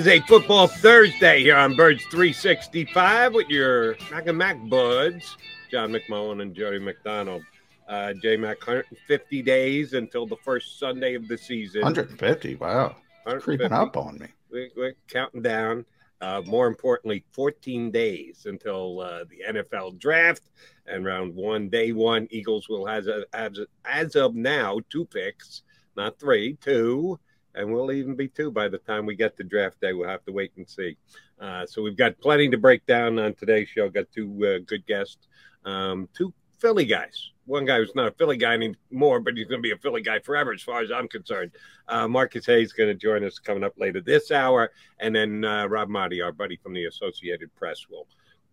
It's 0.00 0.08
a 0.08 0.20
football 0.20 0.66
Thursday 0.66 1.42
here 1.42 1.56
on 1.58 1.76
Birds 1.76 2.02
365 2.04 3.34
with 3.34 3.50
your 3.50 3.98
Mac 4.10 4.26
and 4.28 4.38
Mac 4.38 4.56
buds, 4.70 5.36
John 5.70 5.92
McMullen 5.92 6.40
and 6.40 6.54
Jody 6.54 6.78
McDonald. 6.78 7.42
Uh, 7.86 8.14
J 8.14 8.38
Mac, 8.38 8.66
150 8.66 9.42
days 9.42 9.92
until 9.92 10.26
the 10.26 10.38
first 10.42 10.78
Sunday 10.78 11.16
of 11.16 11.28
the 11.28 11.36
season. 11.36 11.82
150. 11.82 12.54
Wow. 12.54 12.96
It's 13.26 13.44
creeping 13.44 13.72
up 13.72 13.98
on 13.98 14.16
me. 14.16 14.28
We, 14.50 14.70
we're 14.74 14.94
counting 15.06 15.42
down. 15.42 15.84
Uh, 16.22 16.40
more 16.46 16.66
importantly, 16.66 17.22
14 17.32 17.90
days 17.90 18.46
until 18.46 19.00
uh, 19.00 19.24
the 19.24 19.52
NFL 19.52 19.98
draft 19.98 20.44
and 20.86 21.04
round 21.04 21.34
one, 21.34 21.68
day 21.68 21.92
one. 21.92 22.26
Eagles 22.30 22.70
will 22.70 22.86
have, 22.86 23.06
as, 23.34 23.60
as 23.84 24.16
of 24.16 24.34
now, 24.34 24.80
two 24.88 25.04
picks, 25.04 25.60
not 25.94 26.18
three, 26.18 26.54
two, 26.54 27.20
and 27.54 27.72
we'll 27.72 27.92
even 27.92 28.14
be 28.14 28.28
two 28.28 28.50
by 28.50 28.68
the 28.68 28.78
time 28.78 29.06
we 29.06 29.16
get 29.16 29.36
to 29.36 29.44
draft 29.44 29.80
day. 29.80 29.92
We'll 29.92 30.08
have 30.08 30.24
to 30.24 30.32
wait 30.32 30.52
and 30.56 30.68
see. 30.68 30.96
Uh, 31.40 31.66
so 31.66 31.82
we've 31.82 31.96
got 31.96 32.20
plenty 32.20 32.48
to 32.50 32.58
break 32.58 32.84
down 32.86 33.18
on 33.18 33.34
today's 33.34 33.68
show. 33.68 33.88
Got 33.88 34.10
two 34.12 34.30
uh, 34.44 34.64
good 34.66 34.86
guests, 34.86 35.28
um, 35.64 36.08
two 36.16 36.32
Philly 36.58 36.84
guys. 36.84 37.30
One 37.46 37.64
guy 37.64 37.78
who's 37.78 37.94
not 37.94 38.08
a 38.08 38.12
Philly 38.12 38.36
guy 38.36 38.54
anymore, 38.54 39.20
but 39.20 39.36
he's 39.36 39.48
going 39.48 39.58
to 39.58 39.66
be 39.66 39.72
a 39.72 39.78
Philly 39.78 40.02
guy 40.02 40.20
forever, 40.20 40.52
as 40.52 40.62
far 40.62 40.82
as 40.82 40.92
I'm 40.92 41.08
concerned. 41.08 41.50
Uh, 41.88 42.06
Marcus 42.06 42.46
Hayes 42.46 42.68
is 42.68 42.72
going 42.72 42.90
to 42.90 42.94
join 42.94 43.24
us 43.24 43.38
coming 43.38 43.64
up 43.64 43.72
later 43.76 44.00
this 44.00 44.30
hour, 44.30 44.70
and 45.00 45.14
then 45.14 45.44
uh, 45.44 45.66
Rob 45.66 45.88
Maaddi, 45.88 46.22
our 46.24 46.32
buddy 46.32 46.56
from 46.62 46.74
the 46.74 46.84
Associated 46.84 47.52
Press, 47.56 47.86
will 47.90 48.06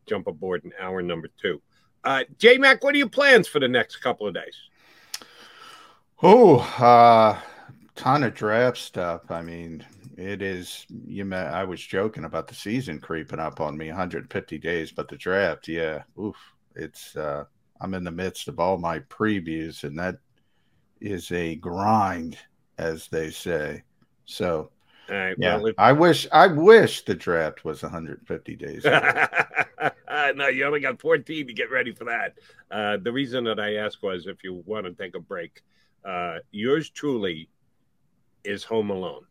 jump 0.07 0.25
aboard 0.25 0.63
in 0.63 0.71
hour 0.79 1.01
number 1.01 1.27
two. 1.39 1.61
Uh, 2.03 2.23
J 2.39 2.57
Mac, 2.57 2.83
what 2.83 2.95
are 2.95 2.97
your 2.97 3.09
plans 3.09 3.47
for 3.47 3.59
the 3.59 3.67
next 3.67 3.97
couple 3.97 4.27
of 4.27 4.33
days? 4.33 4.55
Oh, 6.23 6.59
uh, 6.79 7.39
ton 7.97 8.23
of 8.23 8.33
draft 8.33 8.77
stuff. 8.77 9.29
I 9.29 9.41
mean, 9.41 9.85
it 10.17 10.41
is. 10.41 10.85
You, 11.05 11.25
may, 11.25 11.37
I 11.37 11.63
was 11.63 11.81
joking 11.81 12.23
about 12.23 12.47
the 12.47 12.55
season 12.55 12.99
creeping 12.99 13.39
up 13.39 13.59
on 13.59 13.77
me, 13.77 13.87
150 13.87 14.57
days, 14.59 14.91
but 14.91 15.09
the 15.09 15.17
draft, 15.17 15.67
yeah, 15.67 16.03
oof, 16.19 16.37
it's. 16.75 17.15
uh 17.17 17.43
I'm 17.79 17.93
in 17.93 18.03
the 18.03 18.11
midst 18.11 18.47
of 18.47 18.59
all 18.59 18.77
my 18.77 18.99
previews, 19.01 19.83
and 19.83 19.97
that 19.99 20.15
is 20.99 21.31
a 21.31 21.55
grind, 21.55 22.37
as 22.79 23.07
they 23.07 23.29
say. 23.29 23.83
So, 24.25 24.71
yeah, 25.09 25.33
well. 25.37 25.71
I 25.77 25.91
wish 25.91 26.27
I 26.31 26.47
wish 26.47 27.05
the 27.05 27.13
draft 27.13 27.63
was 27.63 27.83
150 27.83 28.55
days. 28.55 28.83
no, 30.35 30.47
you 30.47 30.65
only 30.65 30.79
got 30.79 30.99
14 30.99 31.47
to 31.47 31.53
get 31.53 31.71
ready 31.71 31.93
for 31.93 32.05
that. 32.05 32.33
Uh, 32.71 32.97
the 32.97 33.11
reason 33.11 33.43
that 33.43 33.59
I 33.59 33.75
asked 33.75 34.01
was 34.01 34.27
if 34.27 34.43
you 34.43 34.63
want 34.65 34.85
to 34.85 34.93
take 34.93 35.15
a 35.15 35.19
break. 35.19 35.61
Uh, 36.03 36.37
yours 36.51 36.89
truly 36.89 37.49
is 38.47 38.63
home 38.63 38.89
alone. 38.89 39.25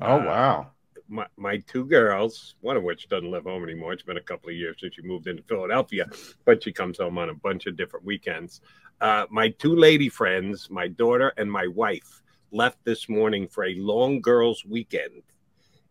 Oh 0.00 0.20
uh, 0.20 0.24
wow! 0.24 0.70
my, 1.08 1.26
my 1.36 1.58
two 1.58 1.84
girls, 1.84 2.54
one 2.60 2.76
of 2.76 2.82
which 2.82 3.08
doesn't 3.08 3.30
live 3.30 3.44
home 3.44 3.62
anymore. 3.62 3.92
It's 3.92 4.02
been 4.02 4.16
a 4.16 4.22
couple 4.22 4.48
of 4.48 4.56
years 4.56 4.76
since 4.80 4.94
she 4.94 5.02
moved 5.02 5.26
into 5.26 5.42
Philadelphia, 5.44 6.06
but 6.44 6.62
she 6.62 6.72
comes 6.72 6.98
home 6.98 7.18
on 7.18 7.30
a 7.30 7.34
bunch 7.34 7.66
of 7.66 7.76
different 7.76 8.04
weekends. 8.04 8.60
Uh, 9.00 9.26
my 9.30 9.50
two 9.50 9.74
lady 9.74 10.08
friends, 10.08 10.68
my 10.70 10.88
daughter 10.88 11.32
and 11.36 11.50
my 11.50 11.66
wife, 11.68 12.22
left 12.50 12.78
this 12.84 13.08
morning 13.08 13.46
for 13.46 13.64
a 13.64 13.74
long 13.76 14.20
girls' 14.20 14.64
weekend 14.64 15.22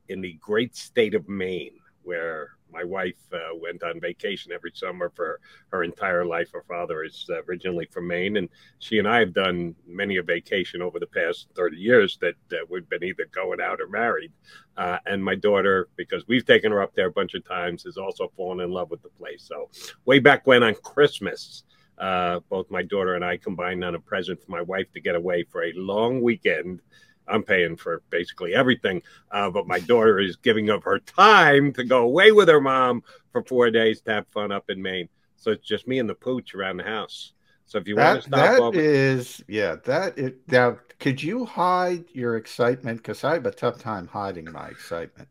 in 0.09 0.22
the 0.22 0.34
great 0.34 0.76
state 0.76 1.14
of 1.14 1.28
Maine, 1.30 1.80
where 2.04 2.55
my 2.75 2.84
wife 2.84 3.16
uh, 3.34 3.56
went 3.56 3.84
on 3.84 4.02
vacation 4.02 4.52
every 4.52 4.72
summer 4.74 5.09
for 5.16 5.40
her 5.72 5.84
entire 5.84 6.25
life. 6.25 6.52
Her 6.52 6.66
father 6.68 7.03
is 7.03 7.30
originally 7.47 7.88
from 7.90 8.08
Maine, 8.08 8.38
and 8.38 8.50
she 8.80 9.00
and 9.00 9.08
I 9.08 9.19
have 9.19 9.34
done 9.34 9.75
many 9.88 10.18
a 10.18 10.24
vacation 10.24 10.81
over 10.81 11.00
the 11.00 11.08
past 11.08 11.47
30 11.56 11.78
years 11.78 12.19
that 12.22 12.35
we've 12.69 12.88
been 12.90 13.03
either 13.03 13.28
going 13.31 13.62
out 13.62 13.80
or 13.80 13.88
married. 13.88 14.34
Uh, 14.75 14.97
and 15.06 15.24
my 15.24 15.35
daughter, 15.35 15.88
because 15.96 16.28
we've 16.28 16.46
taken 16.46 16.72
her 16.72 16.81
up 16.81 16.94
there 16.96 17.08
a 17.08 17.12
bunch 17.12 17.34
of 17.34 17.47
times, 17.47 17.84
has 17.84 17.97
also 17.97 18.31
fallen 18.35 18.59
in 18.59 18.72
love 18.72 18.91
with 18.91 19.02
the 19.02 19.09
place. 19.09 19.44
So, 19.47 19.69
way 20.03 20.19
back 20.19 20.46
when 20.46 20.64
on 20.64 20.75
Christmas, 20.75 21.64
uh, 21.97 22.41
both 22.50 22.69
my 22.69 22.84
daughter 22.84 23.16
and 23.16 23.24
I 23.24 23.38
combined 23.38 23.85
on 23.85 23.96
a 23.96 24.00
present 24.00 24.44
for 24.44 24.52
my 24.52 24.62
wife 24.62 24.91
to 24.94 25.00
get 25.00 25.16
away 25.16 25.46
for 25.50 25.64
a 25.64 25.72
long 25.75 26.22
weekend 26.22 26.81
I'm 27.28 27.44
paying 27.44 27.75
for 27.78 28.02
basically 28.09 28.53
everything. 28.53 29.02
Uh, 29.31 29.50
but 29.50 29.68
my 29.68 29.80
daughter 29.80 30.19
is 30.19 30.36
giving 30.36 30.69
up 30.69 30.84
her 30.84 31.00
time 31.00 31.74
to 31.74 31.84
go 31.84 32.03
away 32.03 32.31
with 32.31 32.47
her 32.50 32.62
mom 32.62 33.03
for 33.31 33.44
four 33.44 33.69
days 33.72 34.02
to 34.02 34.12
have 34.12 34.28
fun 34.28 34.52
up 34.52 34.69
in 34.69 34.81
Maine. 34.81 35.09
So 35.38 35.52
it's 35.52 35.68
just 35.68 35.88
me 35.88 36.00
and 36.00 36.09
the 36.09 36.16
pooch 36.16 36.56
around 36.56 36.78
the 36.78 36.84
house. 36.84 37.34
So 37.66 37.78
if 37.78 37.88
you 37.88 37.96
that, 37.96 38.14
want 38.14 38.22
to 38.22 38.28
stop 38.28 38.58
that 38.58 38.59
over, 38.59 38.75
is 38.75 39.41
yeah, 39.47 39.75
that 39.85 40.18
it 40.18 40.50
now 40.52 40.80
could 41.00 41.22
you 41.22 41.46
hide 41.46 42.06
your 42.14 42.38
excitement? 42.38 42.97
Because 42.97 43.24
I 43.24 43.34
have 43.34 43.46
a 43.46 43.52
tough 43.52 43.78
time 43.80 44.08
hiding 44.08 44.52
my 44.52 44.68
excitement. 44.68 45.30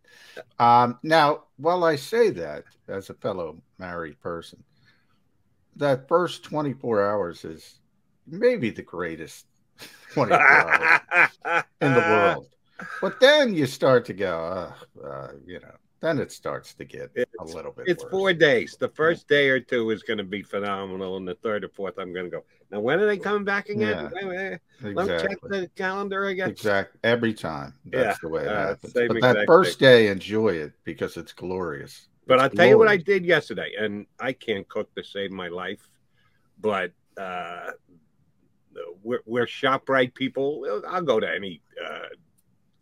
Um, 0.59 0.99
now, 1.03 1.45
while 1.57 1.85
I 1.85 1.97
say 1.97 2.31
that 2.31 2.65
as 2.89 3.11
a 3.11 3.15
fellow 3.15 3.63
married 3.79 4.21
person, 4.21 4.65
that 5.77 6.09
first 6.09 6.43
24 6.45 7.03
hours 7.05 7.45
is 7.45 7.79
maybe 8.27 8.71
the 8.71 8.83
greatest 8.83 9.47
24 10.15 10.41
hours 10.41 11.33
in 11.81 11.95
the 11.95 12.01
world. 12.09 12.47
But 13.01 13.21
then 13.21 13.55
you 13.55 13.67
start 13.67 14.05
to 14.07 14.13
go, 14.13 14.73
uh, 15.03 15.07
uh, 15.07 15.29
you 15.47 15.61
know, 15.61 15.75
then 16.01 16.19
it 16.19 16.31
starts 16.31 16.75
to 16.75 16.85
get 16.85 17.11
it's, 17.15 17.33
a 17.41 17.45
little 17.45 17.73
bit. 17.73 17.89
It's 17.89 18.03
worse. 18.03 18.11
four 18.11 18.33
days. 18.35 18.77
The 18.79 18.89
first 18.89 19.27
day 19.27 19.49
or 19.49 19.59
two 19.59 19.91
is 19.91 20.03
going 20.03 20.19
to 20.19 20.25
be 20.25 20.43
phenomenal, 20.43 21.17
and 21.17 21.27
the 21.27 21.37
third 21.37 21.65
or 21.65 21.71
fourth, 21.71 21.99
I'm 21.99 22.13
going 22.13 22.27
to 22.27 22.31
go. 22.31 22.45
Now, 22.71 22.81
when 22.81 23.01
are 23.01 23.07
they 23.07 23.17
coming 23.17 23.45
back 23.45 23.71
again? 23.71 24.11
Yeah. 24.23 24.57
Let 24.83 25.07
me 25.07 25.19
check 25.19 25.39
the 25.43 25.71
calendar 25.77 26.27
again. 26.27 26.51
Exactly. 26.51 27.01
Every 27.05 27.33
time. 27.33 27.75
That's 27.87 28.05
yeah, 28.05 28.15
the 28.21 28.29
way 28.29 28.43
it 28.43 28.49
uh, 28.49 28.67
happens. 28.69 28.93
But 28.93 29.21
that 29.21 29.45
first 29.47 29.79
thing. 29.79 29.89
day, 29.89 30.09
enjoy 30.09 30.51
it 30.51 30.73
because 30.85 31.17
it's 31.17 31.33
glorious. 31.33 32.09
But 32.27 32.35
it's 32.35 32.43
I'll 32.43 32.49
glorious. 32.51 32.59
tell 32.59 32.69
you 32.69 32.79
what 32.79 32.89
I 32.89 32.97
did 32.99 33.25
yesterday, 33.25 33.73
and 33.79 34.07
I 34.21 34.35
can't 34.35 34.69
cook 34.69 34.95
to 34.97 35.05
save 35.05 35.31
my 35.31 35.49
life, 35.49 35.89
but 36.61 36.93
uh, 37.17 37.71
we're, 39.03 39.21
we're 39.27 39.47
ShopRite 39.47 40.15
people. 40.15 40.83
I'll 40.89 41.03
go 41.03 41.21
to 41.21 41.29
any 41.29 41.61
uh, 41.85 42.09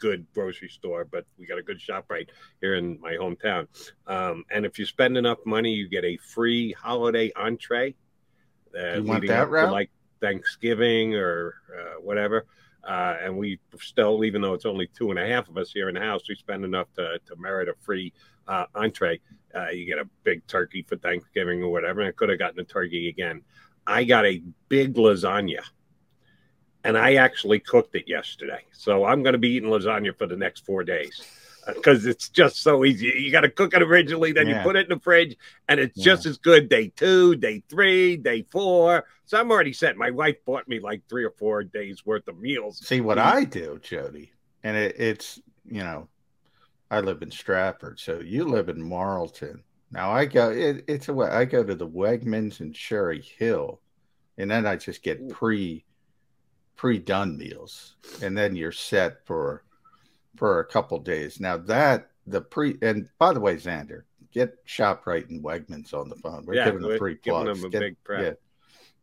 good 0.03 0.27
grocery 0.35 0.69
store, 0.69 1.05
but 1.05 1.25
we 1.39 1.47
got 1.47 1.59
a 1.59 1.63
good 1.63 1.81
ShopRite 1.81 2.29
here 2.61 2.75
in 2.75 3.01
my 3.01 3.13
hometown. 3.13 3.69
Um, 4.09 4.45
and 4.51 4.67
if 4.67 4.79
you 4.79 4.85
spend 4.85 5.17
enough 5.17 5.39
money, 5.47 5.73
you 5.73 5.89
get 5.89 6.05
a 6.05 6.17
free 6.17 6.73
holiday 6.73 7.31
entree. 7.37 7.95
Uh, 8.77 8.97
you 8.97 9.05
want 9.05 9.27
that 9.29 9.49
route? 9.49 9.71
like 9.71 9.91
Thanksgiving 10.21 11.15
or 11.15 11.55
uh, 11.73 12.01
whatever. 12.01 12.47
Uh, 12.83 13.17
and 13.23 13.37
we 13.37 13.61
still, 13.79 14.25
even 14.25 14.43
though 14.43 14.55
it's 14.55 14.67
only 14.67 14.89
two 14.89 15.11
and 15.11 15.21
a 15.21 15.27
half 15.27 15.49
of 15.49 15.57
us 15.57 15.71
here 15.71 15.89
in 15.89 15.95
the 15.95 16.01
house, 16.01 16.23
we 16.29 16.35
spend 16.35 16.65
enough 16.65 16.89
to, 16.97 17.21
to 17.27 17.37
merit 17.37 17.69
a 17.69 17.75
free 17.81 18.13
uh, 18.49 18.65
entree. 18.75 19.21
Uh, 19.55 19.69
you 19.69 19.87
get 19.87 19.99
a 19.99 20.09
big 20.25 20.45
turkey 20.49 20.85
for 20.89 20.97
Thanksgiving 20.97 21.63
or 21.63 21.69
whatever. 21.69 22.01
And 22.01 22.09
I 22.09 22.13
could 22.13 22.29
have 22.29 22.41
gotten 22.41 22.59
a 22.59 22.65
turkey 22.65 23.09
again. 23.09 23.43
I 23.87 24.03
got 24.03 24.27
a 24.27 24.43
big 24.69 24.95
lasagna 24.95 25.61
and 26.85 26.99
I 26.99 27.15
actually 27.15 27.61
cooked 27.61 27.95
it 27.95 28.09
yesterday. 28.09 28.65
So 28.73 29.05
I'm 29.05 29.23
going 29.23 29.35
to 29.35 29.39
be 29.39 29.51
eating 29.51 29.71
lasagna 29.71 30.17
for 30.17 30.27
the 30.27 30.37
next 30.37 30.65
four 30.65 30.85
days 30.85 31.23
because 31.67 32.07
uh, 32.07 32.11
it's 32.11 32.29
just 32.29 32.57
so 32.57 32.85
easy. 32.85 33.07
You 33.07 33.31
got 33.31 33.43
to 33.43 33.51
cook 33.51 33.75
it 33.75 33.83
originally, 33.83 34.33
then 34.33 34.49
yeah. 34.49 34.59
you 34.59 34.63
put 34.63 34.77
it 34.77 34.91
in 34.91 34.97
the 34.97 35.01
fridge, 35.01 35.37
and 35.69 35.79
it's 35.79 35.97
yeah. 35.97 36.05
just 36.05 36.27
as 36.27 36.39
good 36.39 36.69
day 36.69 36.93
two, 36.95 37.37
day 37.37 37.63
three, 37.69 38.17
day 38.17 38.45
four. 38.51 39.05
So 39.25 39.39
I'm 39.39 39.51
already 39.51 39.73
set. 39.73 39.97
My 39.97 40.11
wife 40.11 40.37
bought 40.45 40.69
me 40.69 40.81
like 40.81 41.03
three 41.09 41.25
or 41.25 41.31
four 41.31 41.63
days 41.63 42.05
worth 42.05 42.29
of 42.29 42.39
meals. 42.39 42.85
See 42.87 43.01
what 43.01 43.19
I 43.19 43.45
do, 43.45 43.79
Jody, 43.83 44.33
and 44.63 44.77
it, 44.77 44.97
it's 44.99 45.41
you 45.65 45.83
know, 45.83 46.09
I 46.91 47.01
live 47.01 47.23
in 47.23 47.31
Stratford, 47.31 48.01
so 48.01 48.21
you 48.21 48.45
live 48.45 48.69
in 48.69 48.83
Marlton. 48.83 49.63
Now 49.91 50.11
I 50.11 50.25
go, 50.25 50.51
it, 50.51 50.85
it's 50.89 51.09
a 51.09 51.15
way 51.15 51.29
I 51.29 51.45
go 51.45 51.63
to 51.63 51.75
the 51.75 51.89
Wegmans 51.89 52.61
in 52.61 52.73
Cherry 52.73 53.21
Hill, 53.21 53.81
and 54.39 54.51
then 54.51 54.67
I 54.67 54.77
just 54.77 55.03
get 55.03 55.29
pre 55.29 55.85
pre-done 56.77 57.37
meals 57.37 57.95
and 58.23 58.37
then 58.37 58.57
you're 58.57 58.73
set 58.73 59.25
for 59.27 59.63
for 60.37 60.61
a 60.61 60.65
couple 60.65 60.99
days. 60.99 61.41
Now 61.41 61.57
that 61.59 62.11
the 62.27 62.41
pre 62.41 62.77
and 62.83 63.09
by 63.19 63.33
the 63.33 63.41
way 63.41 63.57
xander 63.57 64.03
get 64.33 64.65
shoprite 64.67 65.29
and 65.29 65.45
wegmans 65.45 65.93
on 65.93 66.09
the 66.09 66.17
phone. 66.17 66.45
We're 66.47 66.55
yeah, 66.55 66.65
giving 66.67 66.83
them 66.83 66.99
free 66.99 67.17
plugs. 67.17 67.61
them 67.61 67.67
a 67.67 67.71
get, 67.71 67.81
big 67.81 67.97
prep. 68.05 68.23
Yeah, 68.23 68.33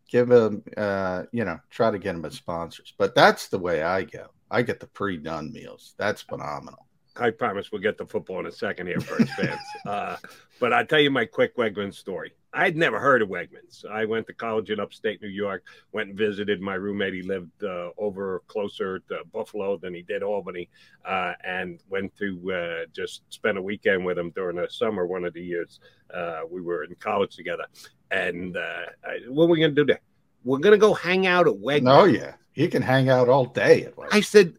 give 0.10 0.28
them 0.28 0.64
uh 0.78 1.24
you 1.32 1.46
know 1.46 1.60
try 1.70 1.92
to 1.92 2.00
get 2.00 2.14
them 2.14 2.26
as 2.26 2.36
sponsors. 2.36 2.94
But 2.98 3.16
that's 3.16 3.48
the 3.48 3.60
way 3.60 3.84
i 3.84 4.04
go. 4.04 4.28
I 4.52 4.64
get 4.64 4.80
the 4.80 4.88
pre-done 4.88 5.52
meals. 5.54 5.94
That's 5.98 6.24
phenomenal 6.24 6.88
I 7.22 7.32
promise 7.32 7.72
we'll 7.72 7.82
get 7.82 7.98
the 7.98 8.06
football 8.06 8.40
in 8.40 8.46
a 8.46 8.52
second 8.52 8.88
here, 8.88 9.00
first 9.00 9.32
fans. 9.34 9.60
Uh, 9.86 10.18
but 10.60 10.74
I'll 10.74 10.86
tell 10.86 11.00
you 11.00 11.10
my 11.10 11.26
quick 11.26 11.56
Wegmans 11.56 11.96
story. 11.96 12.34
I'd 12.54 12.76
never 12.76 13.00
heard 13.00 13.22
of 13.22 13.30
Wegmans. 13.30 13.86
I 13.90 14.06
went 14.06 14.28
to 14.28 14.34
college 14.34 14.70
in 14.72 14.80
upstate 14.80 15.22
New 15.22 15.30
York, 15.30 15.64
went 15.94 16.10
and 16.10 16.18
visited 16.18 16.62
my 16.62 16.74
roommate. 16.76 17.14
He 17.14 17.22
lived 17.22 17.64
uh, 17.64 17.92
over 17.98 18.42
closer 18.48 19.00
to 19.00 19.20
Buffalo 19.32 19.78
than 19.78 19.94
he 19.94 20.02
did 20.02 20.22
Albany, 20.22 20.70
uh, 21.06 21.34
and 21.44 21.82
went 21.90 22.16
to 22.18 22.52
uh, 22.52 22.86
just 22.94 23.22
spend 23.30 23.58
a 23.58 23.62
weekend 23.62 24.04
with 24.04 24.18
him 24.18 24.32
during 24.32 24.58
the 24.58 24.68
summer, 24.70 25.06
one 25.06 25.26
of 25.26 25.34
the 25.34 25.42
years 25.42 25.80
uh, 26.14 26.42
we 26.50 26.62
were 26.62 26.84
in 26.84 26.96
college 26.96 27.36
together. 27.36 27.66
And 28.12 28.58
uh, 28.58 28.86
I, 29.04 29.20
what 29.30 29.46
are 29.46 29.50
we 29.50 29.60
going 29.60 29.76
to 29.76 29.82
do 29.82 29.86
there? 29.86 30.02
We're 30.44 30.60
going 30.60 30.74
to 30.74 30.80
go 30.80 30.94
hang 30.94 31.28
out 31.28 31.48
at 31.48 31.54
Wegmans. 31.54 32.02
Oh, 32.02 32.06
yeah. 32.06 32.34
He 32.54 32.68
can 32.68 32.82
hang 32.82 33.10
out 33.10 33.30
all 33.30 33.46
day 33.46 33.84
at 33.84 33.96
Wegmans. 33.96 34.10
I 34.12 34.22
said, 34.22 34.54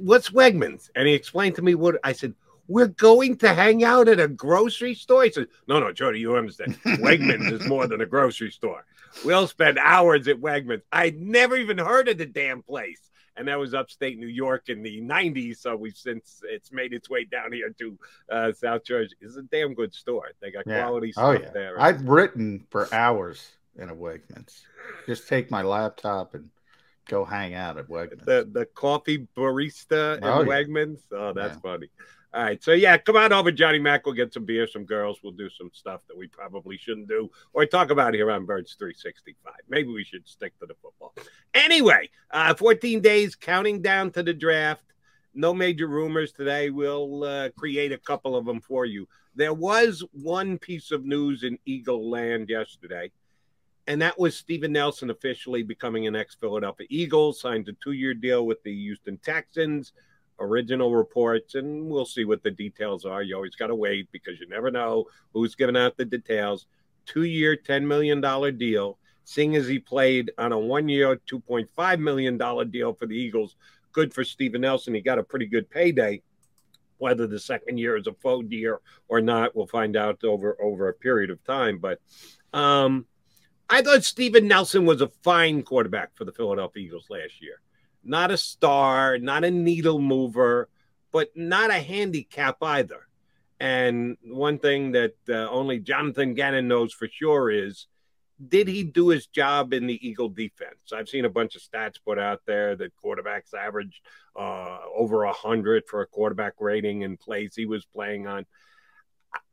What's 0.00 0.30
Wegmans? 0.30 0.90
And 0.94 1.06
he 1.06 1.14
explained 1.14 1.56
to 1.56 1.62
me 1.62 1.74
what 1.74 1.96
I 2.04 2.12
said. 2.12 2.34
We're 2.68 2.86
going 2.88 3.36
to 3.38 3.52
hang 3.52 3.84
out 3.84 4.08
at 4.08 4.20
a 4.20 4.28
grocery 4.28 4.94
store. 4.94 5.24
He 5.24 5.32
said, 5.32 5.48
No, 5.66 5.80
no, 5.80 5.92
Jody, 5.92 6.20
you 6.20 6.36
understand. 6.36 6.74
Wegmans 6.84 7.50
is 7.52 7.66
more 7.66 7.86
than 7.86 8.00
a 8.00 8.06
grocery 8.06 8.50
store. 8.50 8.84
We'll 9.24 9.46
spend 9.46 9.78
hours 9.78 10.28
at 10.28 10.40
Wegmans. 10.40 10.82
I'd 10.92 11.20
never 11.20 11.56
even 11.56 11.76
heard 11.78 12.08
of 12.08 12.18
the 12.18 12.26
damn 12.26 12.62
place. 12.62 13.00
And 13.36 13.48
that 13.48 13.58
was 13.58 13.72
upstate 13.74 14.18
New 14.18 14.26
York 14.26 14.68
in 14.68 14.82
the 14.82 15.00
90s. 15.00 15.56
So 15.58 15.74
we've 15.74 15.96
since 15.96 16.40
it's 16.48 16.70
made 16.70 16.92
its 16.92 17.10
way 17.10 17.24
down 17.24 17.52
here 17.52 17.70
to 17.78 17.98
uh, 18.30 18.52
South 18.52 18.84
Jersey. 18.84 19.16
It's 19.20 19.36
a 19.36 19.42
damn 19.42 19.74
good 19.74 19.92
store. 19.94 20.30
They 20.40 20.50
got 20.50 20.64
Yeah. 20.66 20.82
quality 20.84 21.12
Oh, 21.16 21.32
stuff 21.34 21.42
yeah. 21.46 21.50
there. 21.52 21.80
I've 21.80 22.02
written 22.08 22.66
for 22.70 22.92
hours 22.94 23.50
in 23.76 23.88
a 23.90 23.94
Wegmans. 23.94 24.60
Just 25.06 25.28
take 25.28 25.50
my 25.50 25.62
laptop 25.62 26.34
and 26.34 26.50
go 27.08 27.24
hang 27.24 27.54
out 27.54 27.78
at 27.78 27.88
Wegmans. 27.88 28.24
the 28.24 28.48
the 28.52 28.66
coffee 28.66 29.26
barista 29.36 30.18
Oh, 30.22 30.42
yeah. 30.42 30.46
Wegmans. 30.46 31.00
Oh, 31.12 31.32
that's 31.32 31.56
Yeah. 31.56 31.60
funny. 31.60 31.88
All 32.34 32.42
right, 32.42 32.62
so 32.64 32.72
yeah, 32.72 32.96
come 32.96 33.16
on 33.16 33.30
over, 33.30 33.52
Johnny 33.52 33.78
Mac. 33.78 34.06
We'll 34.06 34.14
get 34.14 34.32
some 34.32 34.46
beer, 34.46 34.66
some 34.66 34.86
girls. 34.86 35.18
We'll 35.22 35.32
do 35.32 35.50
some 35.50 35.68
stuff 35.74 36.00
that 36.08 36.16
we 36.16 36.28
probably 36.28 36.78
shouldn't 36.78 37.06
do 37.08 37.30
or 37.52 37.66
talk 37.66 37.90
about 37.90 38.14
here 38.14 38.30
on 38.30 38.46
Birds 38.46 38.74
365. 38.78 39.52
Maybe 39.68 39.90
we 39.90 40.02
should 40.02 40.26
stick 40.26 40.58
to 40.60 40.64
the 40.66 40.72
football. 40.80 41.14
Anyway, 41.52 42.08
uh, 42.30 42.54
14 42.54 43.02
days 43.02 43.34
counting 43.36 43.82
down 43.82 44.10
to 44.12 44.22
the 44.22 44.32
draft. 44.32 44.82
No 45.34 45.52
major 45.52 45.86
rumors 45.86 46.32
today. 46.32 46.70
We'll 46.70 47.24
uh, 47.24 47.50
create 47.50 47.92
a 47.92 47.98
couple 47.98 48.34
of 48.34 48.46
them 48.46 48.62
for 48.62 48.86
you. 48.86 49.06
There 49.34 49.52
was 49.54 50.02
one 50.12 50.58
piece 50.58 50.90
of 50.90 51.04
news 51.04 51.42
in 51.42 51.58
Eagle 51.66 52.08
Land 52.10 52.48
yesterday 52.48 53.10
and 53.86 54.00
that 54.02 54.18
was 54.18 54.36
Steven 54.36 54.72
Nelson 54.72 55.10
officially 55.10 55.62
becoming 55.62 56.06
an 56.06 56.14
ex 56.14 56.34
Philadelphia 56.34 56.86
Eagle, 56.90 57.32
signed 57.32 57.68
a 57.68 57.72
two 57.82 57.92
year 57.92 58.14
deal 58.14 58.46
with 58.46 58.62
the 58.62 58.74
Houston 58.74 59.18
Texans. 59.18 59.92
Original 60.40 60.94
reports, 60.94 61.54
and 61.54 61.86
we'll 61.86 62.06
see 62.06 62.24
what 62.24 62.42
the 62.42 62.50
details 62.50 63.04
are. 63.04 63.22
You 63.22 63.36
always 63.36 63.54
got 63.54 63.68
to 63.68 63.76
wait 63.76 64.08
because 64.10 64.40
you 64.40 64.48
never 64.48 64.70
know 64.72 65.04
who's 65.32 65.54
giving 65.54 65.76
out 65.76 65.96
the 65.96 66.04
details. 66.04 66.66
Two 67.06 67.24
year, 67.24 67.56
$10 67.56 67.84
million 67.84 68.20
deal. 68.56 68.98
Seeing 69.24 69.54
as 69.54 69.68
he 69.68 69.78
played 69.78 70.32
on 70.38 70.50
a 70.50 70.58
one 70.58 70.88
year, 70.88 71.20
$2.5 71.30 72.00
million 72.00 72.38
deal 72.70 72.94
for 72.94 73.06
the 73.06 73.14
Eagles, 73.14 73.56
good 73.92 74.12
for 74.12 74.24
Steven 74.24 74.62
Nelson. 74.62 74.94
He 74.94 75.00
got 75.00 75.18
a 75.18 75.22
pretty 75.22 75.46
good 75.46 75.70
payday. 75.70 76.22
Whether 76.98 77.26
the 77.26 77.38
second 77.38 77.78
year 77.78 77.96
is 77.96 78.06
a 78.06 78.14
faux 78.14 78.50
year 78.50 78.80
or 79.08 79.20
not, 79.20 79.54
we'll 79.54 79.66
find 79.66 79.96
out 79.96 80.24
over 80.24 80.56
over 80.60 80.88
a 80.88 80.94
period 80.94 81.30
of 81.30 81.42
time. 81.44 81.78
But 81.78 82.00
um, 82.52 83.06
I 83.72 83.80
thought 83.80 84.04
Steven 84.04 84.46
Nelson 84.46 84.84
was 84.84 85.00
a 85.00 85.08
fine 85.22 85.62
quarterback 85.62 86.14
for 86.14 86.26
the 86.26 86.32
Philadelphia 86.32 86.84
Eagles 86.84 87.06
last 87.08 87.40
year. 87.40 87.58
Not 88.04 88.30
a 88.30 88.36
star, 88.36 89.16
not 89.16 89.44
a 89.44 89.50
needle 89.50 89.98
mover, 89.98 90.68
but 91.10 91.30
not 91.34 91.70
a 91.70 91.78
handicap 91.80 92.58
either. 92.60 93.08
And 93.58 94.18
one 94.24 94.58
thing 94.58 94.92
that 94.92 95.14
uh, 95.26 95.48
only 95.48 95.78
Jonathan 95.78 96.34
Gannon 96.34 96.68
knows 96.68 96.92
for 96.92 97.08
sure 97.08 97.50
is 97.50 97.86
did 98.46 98.68
he 98.68 98.84
do 98.84 99.08
his 99.08 99.26
job 99.26 99.72
in 99.72 99.86
the 99.86 100.06
Eagle 100.06 100.28
defense? 100.28 100.92
I've 100.92 101.08
seen 101.08 101.24
a 101.24 101.30
bunch 101.30 101.56
of 101.56 101.62
stats 101.62 101.94
put 102.04 102.18
out 102.18 102.42
there 102.46 102.76
that 102.76 102.92
quarterbacks 103.02 103.54
averaged 103.58 104.02
uh, 104.38 104.80
over 104.94 105.24
100 105.24 105.84
for 105.88 106.02
a 106.02 106.06
quarterback 106.06 106.60
rating 106.60 107.00
in 107.00 107.16
plays 107.16 107.54
he 107.56 107.64
was 107.64 107.86
playing 107.86 108.26
on. 108.26 108.44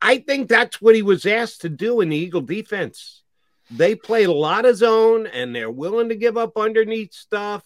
I 0.02 0.18
think 0.18 0.50
that's 0.50 0.82
what 0.82 0.94
he 0.94 1.00
was 1.00 1.24
asked 1.24 1.62
to 1.62 1.70
do 1.70 2.02
in 2.02 2.10
the 2.10 2.18
Eagle 2.18 2.42
defense 2.42 3.19
they 3.70 3.94
play 3.94 4.24
a 4.24 4.32
lot 4.32 4.64
of 4.64 4.76
zone 4.76 5.26
and 5.26 5.54
they're 5.54 5.70
willing 5.70 6.08
to 6.08 6.16
give 6.16 6.36
up 6.36 6.56
underneath 6.56 7.12
stuff. 7.12 7.64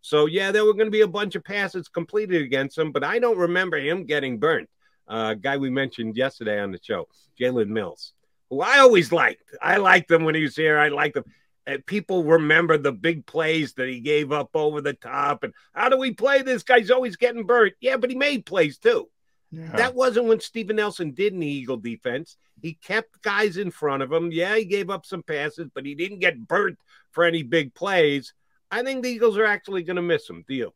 So 0.00 0.26
yeah, 0.26 0.52
there 0.52 0.64
were 0.64 0.74
going 0.74 0.86
to 0.86 0.90
be 0.90 1.00
a 1.00 1.08
bunch 1.08 1.34
of 1.34 1.44
passes 1.44 1.88
completed 1.88 2.42
against 2.42 2.78
him, 2.78 2.92
but 2.92 3.02
I 3.02 3.18
don't 3.18 3.38
remember 3.38 3.78
him 3.78 4.04
getting 4.04 4.38
burnt. 4.38 4.68
Uh, 5.08 5.34
guy 5.34 5.56
we 5.56 5.70
mentioned 5.70 6.16
yesterday 6.16 6.60
on 6.60 6.72
the 6.72 6.78
show, 6.82 7.08
Jalen 7.40 7.68
Mills, 7.68 8.12
who 8.50 8.60
I 8.60 8.78
always 8.78 9.12
liked. 9.12 9.42
I 9.60 9.78
liked 9.78 10.10
him 10.10 10.24
when 10.24 10.34
he 10.34 10.42
was 10.42 10.56
here. 10.56 10.78
I 10.78 10.88
liked 10.88 11.16
him. 11.16 11.24
And 11.66 11.84
people 11.84 12.22
remember 12.22 12.78
the 12.78 12.92
big 12.92 13.26
plays 13.26 13.72
that 13.74 13.88
he 13.88 13.98
gave 13.98 14.30
up 14.30 14.50
over 14.54 14.80
the 14.80 14.92
top. 14.92 15.42
And 15.42 15.52
how 15.74 15.88
do 15.88 15.96
we 15.96 16.12
play 16.12 16.42
this? 16.42 16.62
Guy's 16.62 16.92
always 16.92 17.16
getting 17.16 17.44
burnt. 17.44 17.74
Yeah, 17.80 17.96
but 17.96 18.10
he 18.10 18.16
made 18.16 18.46
plays 18.46 18.78
too. 18.78 19.08
Yeah. 19.56 19.76
That 19.76 19.94
wasn't 19.94 20.26
when 20.26 20.40
Steven 20.40 20.76
Nelson 20.76 21.12
did 21.12 21.38
the 21.38 21.46
Eagle 21.46 21.78
defense. 21.78 22.36
He 22.60 22.74
kept 22.74 23.22
guys 23.22 23.56
in 23.56 23.70
front 23.70 24.02
of 24.02 24.12
him. 24.12 24.30
Yeah, 24.30 24.56
he 24.56 24.66
gave 24.66 24.90
up 24.90 25.06
some 25.06 25.22
passes, 25.22 25.70
but 25.74 25.86
he 25.86 25.94
didn't 25.94 26.18
get 26.18 26.46
burnt 26.46 26.78
for 27.12 27.24
any 27.24 27.42
big 27.42 27.74
plays. 27.74 28.34
I 28.70 28.82
think 28.82 29.02
the 29.02 29.08
Eagles 29.08 29.38
are 29.38 29.46
actually 29.46 29.82
going 29.82 29.96
to 29.96 30.02
miss 30.02 30.28
him. 30.28 30.44
Deal. 30.46 30.74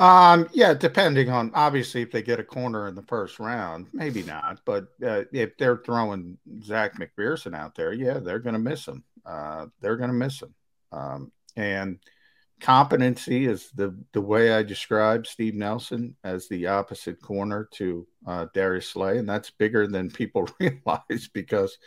Um, 0.00 0.48
yeah, 0.52 0.74
depending 0.74 1.28
on 1.28 1.50
obviously 1.54 2.02
if 2.02 2.10
they 2.10 2.22
get 2.22 2.40
a 2.40 2.44
corner 2.44 2.88
in 2.88 2.94
the 2.94 3.02
first 3.02 3.38
round, 3.38 3.86
maybe 3.92 4.22
not. 4.22 4.60
But 4.64 4.88
uh, 5.04 5.24
if 5.32 5.56
they're 5.58 5.82
throwing 5.84 6.38
Zach 6.62 6.98
McPhearson 6.98 7.54
out 7.54 7.74
there, 7.74 7.92
yeah, 7.92 8.18
they're 8.18 8.38
going 8.38 8.54
to 8.54 8.60
miss 8.60 8.86
him. 8.86 9.04
Uh, 9.24 9.66
they're 9.80 9.96
going 9.96 10.10
to 10.10 10.14
miss 10.14 10.42
him. 10.42 10.54
Um, 10.90 11.32
and 11.56 11.98
competency 12.60 13.46
is 13.46 13.70
the 13.70 13.96
the 14.12 14.20
way 14.20 14.52
I 14.52 14.62
describe 14.62 15.26
Steve 15.26 15.54
Nelson 15.54 16.16
as 16.24 16.48
the 16.48 16.66
opposite 16.66 17.20
corner 17.20 17.68
to 17.74 18.06
uh, 18.26 18.46
Darius 18.54 18.88
Slay, 18.88 19.18
and 19.18 19.28
that's 19.28 19.50
bigger 19.50 19.86
than 19.86 20.10
people 20.10 20.48
realize 20.60 21.28
because 21.32 21.78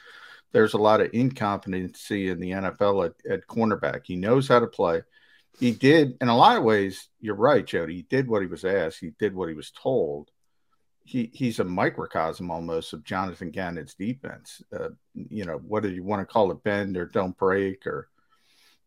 there's 0.52 0.74
a 0.74 0.78
lot 0.78 1.02
of 1.02 1.14
incompetency 1.14 2.30
in 2.30 2.40
the 2.40 2.52
NFL 2.52 3.06
at, 3.06 3.32
at 3.32 3.48
cornerback. 3.48 4.02
He 4.04 4.16
knows 4.16 4.48
how 4.48 4.60
to 4.60 4.68
play 4.68 5.02
he 5.60 5.72
did 5.72 6.18
in 6.22 6.28
a 6.28 6.36
lot 6.36 6.58
of 6.58 6.64
ways 6.64 7.10
you're 7.20 7.36
right 7.36 7.66
jody 7.66 7.96
he 7.96 8.02
did 8.04 8.28
what 8.28 8.42
he 8.42 8.48
was 8.48 8.64
asked 8.64 9.00
he 9.00 9.12
did 9.20 9.34
what 9.34 9.50
he 9.50 9.56
was 9.56 9.72
told 9.72 10.30
he 11.04 11.30
he's 11.34 11.60
a 11.60 11.64
microcosm 11.64 12.50
almost 12.52 12.94
of 12.94 13.04
jonathan 13.04 13.52
gannon's 13.52 13.96
defense 13.96 14.62
uh, 14.78 14.90
you 15.14 15.46
know 15.46 15.58
whether 15.68 15.90
you 15.90 16.04
want 16.04 16.22
to 16.22 16.32
call 16.32 16.52
it 16.52 16.64
bend 16.64 16.98
or 16.98 17.06
don't 17.06 17.38
break 17.38 17.86
or 17.86 18.10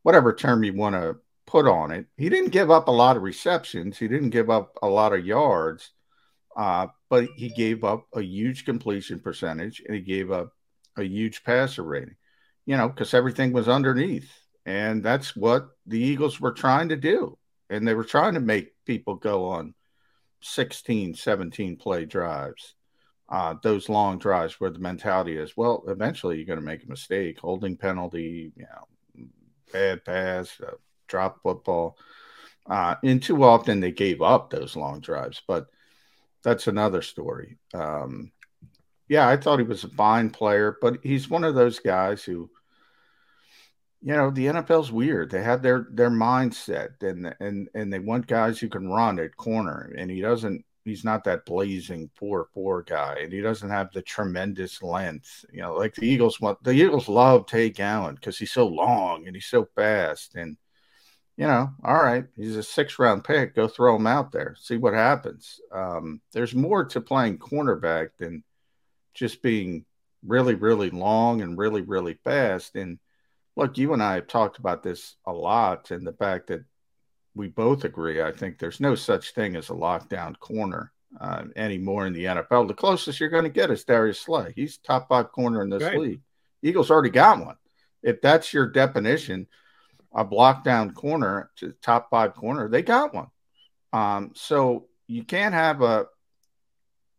whatever 0.03 0.33
term 0.33 0.64
you 0.64 0.75
want 0.75 0.95
to 0.95 1.17
put 1.47 1.67
on 1.67 1.91
it. 1.91 2.07
He 2.17 2.29
didn't 2.29 2.51
give 2.51 2.71
up 2.71 2.89
a 2.89 2.93
lot 2.93 3.17
of 3.17 3.23
receptions. 3.23 3.99
He 3.99 4.09
didn't 4.09 4.31
give 4.31 4.51
up 4.51 4.77
a 4.83 4.89
lot 4.89 5.13
of 5.13 5.27
yards 5.27 5.93
uh, 6.57 6.87
but 7.11 7.29
he 7.37 7.49
gave 7.49 7.85
up 7.85 8.07
a 8.15 8.23
huge 8.23 8.65
completion 8.65 9.19
percentage 9.19 9.83
and 9.85 9.95
he 9.95 10.01
gave 10.01 10.31
up 10.31 10.53
a 10.97 11.03
huge 11.03 11.43
passer 11.43 11.83
rating 11.83 12.15
you 12.67 12.77
know 12.77 12.89
because 12.89 13.15
everything 13.15 13.53
was 13.53 13.69
underneath. 13.69 14.31
And 14.67 15.03
that's 15.03 15.37
what 15.37 15.69
the 15.87 16.01
Eagles 16.01 16.41
were 16.41 16.53
trying 16.53 16.89
to 16.89 16.97
do. 16.97 17.37
And 17.69 17.87
they 17.87 17.93
were 17.93 18.05
trying 18.05 18.33
to 18.33 18.41
make 18.41 18.73
people 18.87 19.17
go 19.17 19.49
on 19.49 19.75
16, 20.41 21.15
17 21.15 21.77
play 21.77 22.07
drives, 22.07 22.75
uh, 23.29 23.57
those 23.63 23.91
long 23.91 24.19
drives 24.19 24.59
where 24.59 24.71
the 24.71 24.79
mentality 24.79 25.37
is, 25.37 25.55
well, 25.55 25.85
eventually 25.89 26.37
you're 26.37 26.47
going 26.47 26.59
to 26.59 26.65
make 26.65 26.83
a 26.83 26.89
mistake, 26.89 27.39
holding 27.39 27.77
penalty, 27.77 28.53
you 28.57 28.65
know, 28.65 29.27
bad 29.71 30.03
pass, 30.03 30.59
uh, 30.67 30.71
drop 31.07 31.43
football. 31.43 31.97
Uh, 32.67 32.95
and 33.05 33.23
too 33.23 33.45
often 33.45 33.81
they 33.81 33.93
gave 33.93 34.23
up 34.23 34.51
those 34.51 34.77
long 34.77 35.01
drives, 35.01 35.43
but 35.47 35.67
that's 36.43 36.67
another 36.67 37.03
story. 37.03 37.59
Um, 37.75 38.33
yeah, 39.09 39.29
I 39.29 39.37
thought 39.37 39.59
he 39.59 39.65
was 39.65 39.85
a 39.85 39.89
fine 39.89 40.31
player, 40.31 40.79
but 40.81 40.99
he's 41.03 41.29
one 41.29 41.45
of 41.45 41.55
those 41.55 41.79
guys 41.79 42.23
who, 42.23 42.51
you 44.01 44.15
know, 44.15 44.31
the 44.31 44.47
NFL's 44.47 44.91
weird. 44.91 45.31
They 45.31 45.43
have 45.43 45.63
their 45.63 45.89
their 45.91 46.11
mindset, 46.11 47.03
and 47.03 47.35
and 47.41 47.69
and 47.75 47.93
they 47.93 47.99
want 47.99 48.27
guys 48.27 48.59
who 48.59 48.69
can 48.69 48.89
run 48.89 49.19
at 49.19 49.37
corner, 49.37 49.95
and 49.97 50.11
he 50.11 50.21
doesn't. 50.21 50.65
He's 50.85 51.05
not 51.05 51.25
that 51.25 51.47
blazing 51.47 52.11
four 52.15 52.49
four 52.53 52.83
guy, 52.83 53.19
and 53.23 53.33
he 53.33 53.41
doesn't 53.41 53.71
have 53.71 53.91
the 53.93 54.03
tremendous 54.03 54.83
length. 54.83 55.45
You 55.53 55.63
know, 55.63 55.75
like 55.75 55.95
the 55.95 56.07
Eagles 56.07 56.41
want. 56.41 56.63
The 56.63 56.73
Eagles 56.73 57.09
love 57.09 57.47
Tay 57.47 57.71
Gowan 57.71 58.15
because 58.15 58.39
he's 58.39 58.53
so 58.53 58.67
long 58.67 59.27
and 59.27 59.35
he's 59.35 59.47
so 59.47 59.67
fast, 59.75 60.35
and 60.35 60.57
you 61.37 61.47
know, 61.47 61.71
all 61.83 62.03
right, 62.03 62.26
he's 62.37 62.57
a 62.57 62.62
six 62.62 62.99
round 62.99 63.25
pick. 63.25 63.55
Go 63.55 63.69
throw 63.69 63.97
him 63.97 64.07
out 64.07 64.33
there, 64.33 64.57
see 64.61 64.76
what 64.76 64.95
happens. 64.95 65.61
Um, 65.73 66.21
there's 66.33 66.55
more 66.55 66.85
to 66.87 67.00
playing 67.00 67.38
cornerback 67.38 68.11
than 68.19 68.45
just 69.14 69.43
being 69.43 69.85
really, 70.26 70.55
really 70.55 70.91
long 70.91 71.43
and 71.43 71.59
really, 71.59 71.83
really 71.83 72.19
fast. 72.25 72.76
And 72.76 72.99
look, 73.57 73.76
you 73.79 73.93
and 73.93 74.03
I 74.03 74.14
have 74.14 74.26
talked 74.29 74.59
about 74.59 74.83
this 74.83 75.17
a 75.26 75.33
lot, 75.33 75.91
and 75.91 76.07
the 76.07 76.12
fact 76.12 76.49
that 76.49 76.64
we 77.35 77.49
both 77.49 77.85
agree, 77.85 78.23
I 78.23 78.33
think 78.33 78.59
there's 78.59 78.81
no 78.81 78.95
such 78.95 79.33
thing 79.35 79.57
as 79.57 79.71
a 79.71 79.75
lockdown 79.75 80.38
corner. 80.38 80.93
uh, 81.21 81.45
anymore 81.57 82.07
in 82.07 82.12
the 82.12 82.25
NFL. 82.25 82.69
The 82.69 82.75
closest 82.75 83.21
you're 83.21 83.29
going 83.29 83.45
to 83.45 83.50
get 83.50 83.71
is 83.71 83.85
Darius 83.85 84.21
Slay. 84.21 84.53
He's 84.57 84.79
top 84.79 85.09
five 85.09 85.31
corner 85.33 85.62
in 85.62 85.71
this 85.71 85.83
right. 85.83 85.99
league. 85.99 86.21
Eagles 86.62 86.91
already 86.91 87.11
got 87.11 87.45
one. 87.45 87.57
If 88.03 88.21
that's 88.21 88.53
your 88.53 88.67
definition, 88.67 89.47
a 90.14 90.25
block 90.25 90.64
down 90.64 90.92
corner 90.92 91.50
to 91.56 91.75
top 91.83 92.09
five 92.11 92.35
corner, 92.35 92.68
they 92.68 92.83
got 92.83 93.14
one. 93.14 93.28
Um, 93.92 94.33
so 94.35 94.87
you 95.06 95.25
can't 95.25 95.54
have 95.54 95.83
a, 95.83 96.06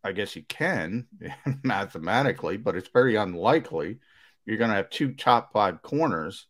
I 0.04 0.12
guess 0.12 0.36
you 0.36 0.44
can 0.44 1.08
mathematically, 1.64 2.58
but 2.58 2.76
it's 2.76 2.90
very 2.90 3.16
unlikely 3.16 4.00
you're 4.46 4.58
going 4.58 4.70
to 4.70 4.76
have 4.76 4.90
two 4.90 5.14
top 5.14 5.52
five 5.52 5.82
corners 5.82 6.48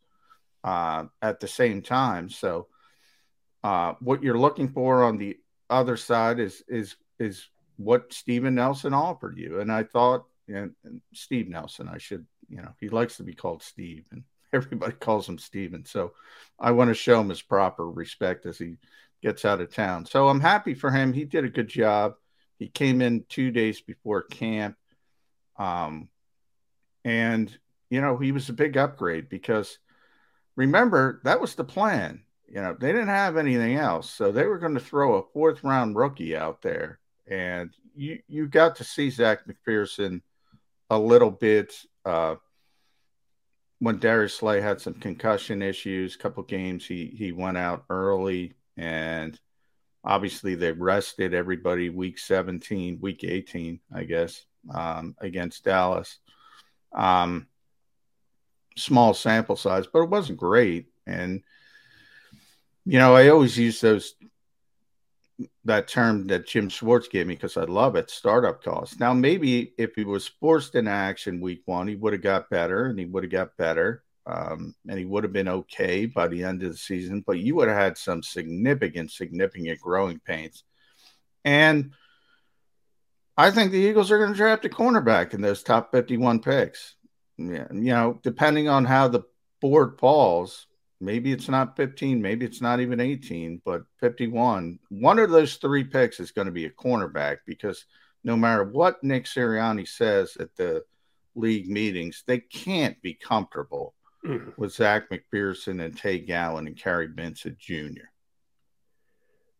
uh, 0.63 1.05
at 1.21 1.39
the 1.39 1.47
same 1.47 1.81
time. 1.81 2.29
So 2.29 2.67
uh, 3.63 3.93
what 3.99 4.21
you're 4.21 4.37
looking 4.37 4.69
for 4.69 5.03
on 5.03 5.17
the 5.17 5.37
other 5.69 5.97
side 5.97 6.39
is 6.39 6.63
is 6.67 6.95
is 7.17 7.47
what 7.77 8.13
Steven 8.13 8.55
Nelson 8.55 8.93
offered 8.93 9.37
you, 9.37 9.59
and 9.59 9.71
I 9.71 9.83
thought, 9.83 10.25
and, 10.47 10.71
and 10.83 11.01
Steve 11.13 11.49
Nelson, 11.49 11.89
I 11.89 11.97
should, 11.97 12.25
you 12.47 12.57
know, 12.57 12.71
he 12.79 12.89
likes 12.89 13.17
to 13.17 13.23
be 13.23 13.33
called 13.33 13.63
Steve, 13.63 14.05
and 14.11 14.23
everybody 14.55 14.93
calls 14.93 15.27
him 15.27 15.37
Steven. 15.37 15.85
So 15.85 16.13
I 16.59 16.71
want 16.71 16.89
to 16.89 16.93
show 16.93 17.19
him 17.19 17.29
his 17.29 17.41
proper 17.41 17.89
respect 17.89 18.45
as 18.45 18.57
he 18.57 18.77
gets 19.21 19.45
out 19.45 19.61
of 19.61 19.73
town. 19.73 20.05
So 20.05 20.27
I'm 20.27 20.39
happy 20.39 20.73
for 20.73 20.91
him. 20.91 21.13
He 21.13 21.25
did 21.25 21.45
a 21.45 21.49
good 21.49 21.67
job. 21.67 22.15
He 22.57 22.67
came 22.67 23.01
in 23.01 23.25
two 23.27 23.51
days 23.51 23.81
before 23.81 24.23
camp. 24.23 24.77
Um, 25.57 26.09
and, 27.03 27.55
you 27.89 28.01
know, 28.01 28.17
he 28.17 28.31
was 28.31 28.49
a 28.49 28.53
big 28.53 28.77
upgrade 28.77 29.29
because 29.29 29.77
remember, 30.55 31.21
that 31.23 31.41
was 31.41 31.55
the 31.55 31.63
plan. 31.63 32.21
You 32.47 32.61
know, 32.61 32.75
they 32.79 32.91
didn't 32.91 33.07
have 33.07 33.37
anything 33.37 33.75
else. 33.75 34.09
So 34.09 34.31
they 34.31 34.45
were 34.45 34.59
going 34.59 34.75
to 34.75 34.79
throw 34.79 35.15
a 35.15 35.23
fourth 35.33 35.63
round 35.63 35.95
rookie 35.95 36.35
out 36.35 36.61
there. 36.61 36.99
And 37.27 37.71
you, 37.95 38.19
you 38.27 38.47
got 38.47 38.77
to 38.77 38.83
see 38.83 39.09
Zach 39.09 39.39
McPhearson 39.47 40.21
a 40.89 40.99
little 40.99 41.31
bit 41.31 41.73
uh, 42.05 42.35
when 43.85 43.99
Darius 43.99 44.33
Slay 44.33 44.61
had 44.61 44.81
some 44.81 44.95
concussion 44.95 45.61
issues, 45.61 46.15
a 46.15 46.17
couple 46.17 46.41
games 46.41 46.87
he 46.87 47.05
he 47.15 47.31
went 47.31 47.55
out 47.55 47.85
early, 47.91 48.55
and 48.75 49.39
obviously 50.03 50.55
they 50.55 50.71
rested 50.71 51.35
everybody 51.35 51.89
week 51.89 52.17
17, 52.17 52.97
week 52.99 53.23
18, 53.23 53.79
I 53.93 54.03
guess, 54.05 54.43
um, 54.73 55.15
against 55.19 55.65
Dallas. 55.65 56.17
Um, 56.93 57.45
small 58.75 59.13
sample 59.13 59.55
size, 59.55 59.85
but 59.85 60.01
it 60.01 60.09
wasn't 60.09 60.39
great. 60.39 60.87
And 61.05 61.43
you 62.85 62.97
know, 62.97 63.15
I 63.15 63.27
always 63.27 63.55
use 63.55 63.81
those 63.81 64.15
that 65.65 65.87
term 65.87 66.27
that 66.27 66.47
Jim 66.47 66.69
Schwartz 66.69 67.07
gave 67.07 67.27
me 67.27 67.35
because 67.35 67.57
I 67.57 67.63
love 67.63 67.95
it, 67.95 68.09
startup 68.09 68.63
costs. 68.63 68.99
Now, 68.99 69.13
maybe 69.13 69.73
if 69.77 69.95
he 69.95 70.03
was 70.03 70.27
forced 70.27 70.75
into 70.75 70.91
action 70.91 71.41
week 71.41 71.61
one, 71.65 71.87
he 71.87 71.95
would 71.95 72.13
have 72.13 72.21
got 72.21 72.49
better 72.49 72.85
and 72.85 72.97
he 72.97 73.05
would 73.05 73.23
have 73.23 73.31
got 73.31 73.57
better 73.57 74.03
um, 74.25 74.73
and 74.87 74.97
he 74.97 75.05
would 75.05 75.23
have 75.23 75.33
been 75.33 75.47
okay 75.47 76.05
by 76.05 76.27
the 76.27 76.43
end 76.43 76.63
of 76.63 76.71
the 76.71 76.77
season, 76.77 77.23
but 77.25 77.39
you 77.39 77.55
would 77.55 77.67
have 77.67 77.77
had 77.77 77.97
some 77.97 78.23
significant, 78.23 79.11
significant 79.11 79.79
growing 79.79 80.19
pains. 80.19 80.63
And 81.43 81.91
I 83.37 83.51
think 83.51 83.71
the 83.71 83.77
Eagles 83.77 84.11
are 84.11 84.17
going 84.17 84.31
to 84.31 84.37
draft 84.37 84.65
a 84.65 84.69
cornerback 84.69 85.33
in 85.33 85.41
those 85.41 85.61
top 85.61 85.91
51 85.91 86.39
picks. 86.39 86.95
Yeah, 87.37 87.67
you 87.71 87.93
know, 87.93 88.19
depending 88.23 88.69
on 88.69 88.85
how 88.85 89.09
the 89.09 89.23
board 89.61 89.99
falls, 89.99 90.67
maybe 91.05 91.31
it's 91.31 91.47
not 91.47 91.77
15, 91.77 92.21
maybe 92.21 92.45
it's 92.45 92.61
not 92.61 92.79
even 92.79 92.99
18, 92.99 93.61
but 93.63 93.83
51. 93.99 94.79
One 94.89 95.19
of 95.19 95.29
those 95.29 95.55
three 95.55 95.83
picks 95.83 96.19
is 96.19 96.31
going 96.31 96.47
to 96.47 96.51
be 96.51 96.65
a 96.65 96.71
cornerback 96.71 97.37
because 97.45 97.85
no 98.23 98.35
matter 98.35 98.63
what 98.63 99.03
Nick 99.03 99.25
Sirianni 99.25 99.87
says 99.87 100.35
at 100.39 100.55
the 100.55 100.83
league 101.35 101.69
meetings, 101.69 102.23
they 102.25 102.39
can't 102.39 102.99
be 103.03 103.13
comfortable 103.13 103.93
mm-hmm. 104.25 104.49
with 104.57 104.73
Zach 104.73 105.09
McPhearson 105.09 105.83
and 105.83 105.95
Tay 105.95 106.19
Gowan 106.19 106.65
and 106.65 106.75
Kary 106.75 107.07
Vincent 107.07 107.59
Jr. 107.59 108.09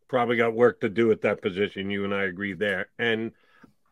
Probably 0.08 0.38
got 0.38 0.54
work 0.54 0.82
to 0.82 0.90
do 0.90 1.12
at 1.12 1.22
that 1.22 1.42
position. 1.42 1.92
You 1.92 2.06
and 2.06 2.14
I 2.14 2.24
agree 2.24 2.54
there. 2.54 2.90
And 2.98 3.32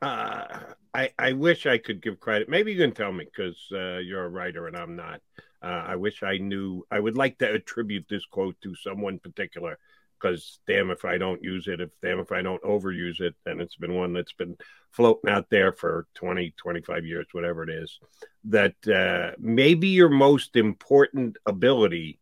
uh, 0.02 0.60
I, 0.94 1.12
I 1.20 1.34
wish 1.34 1.66
I 1.66 1.78
could 1.78 2.02
give 2.02 2.20
credit. 2.20 2.50
Maybe 2.50 2.74
you 2.74 2.80
can 2.80 2.94
tell 2.94 3.12
me 3.12 3.26
because 3.26 3.58
uh, 3.72 3.98
you're 4.00 4.26
a 4.26 4.30
writer 4.30 4.68
and 4.68 4.76
I'm 4.76 4.96
not. 4.96 5.22
Uh, 5.64 5.86
I 5.88 5.96
wish 5.96 6.24
I 6.24 6.38
knew. 6.38 6.86
I 6.92 7.00
would 7.00 7.16
like 7.16 7.38
to 7.40 7.52
attribute 7.52 8.06
this 8.10 8.26
quote 8.26 8.60
to 8.62 8.76
someone 8.76 9.20
particular 9.20 9.78
because 10.20 10.60
damn 10.68 10.90
if 10.90 11.06
I 11.06 11.18
don't 11.18 11.44
use 11.44 11.68
it, 11.68 11.82
if 11.82 11.90
damn 12.02 12.20
if 12.20 12.32
I 12.32 12.42
don't 12.42 12.62
overuse 12.64 13.22
it, 13.22 13.36
and 13.46 13.62
it's 13.62 13.76
been 13.76 13.94
one 13.94 14.14
that's 14.14 14.34
been 14.34 14.58
floating 14.92 15.30
out 15.30 15.50
there 15.50 15.72
for 15.72 16.08
20, 16.16 16.54
25 16.58 17.06
years, 17.06 17.28
whatever 17.32 17.64
it 17.64 17.70
is, 17.70 18.00
that 18.46 18.76
uh, 18.88 19.36
maybe 19.40 19.90
your 19.90 20.10
most 20.10 20.56
important 20.56 21.38
ability 21.46 22.20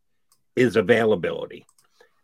is 0.56 0.76
availability. 0.76 1.66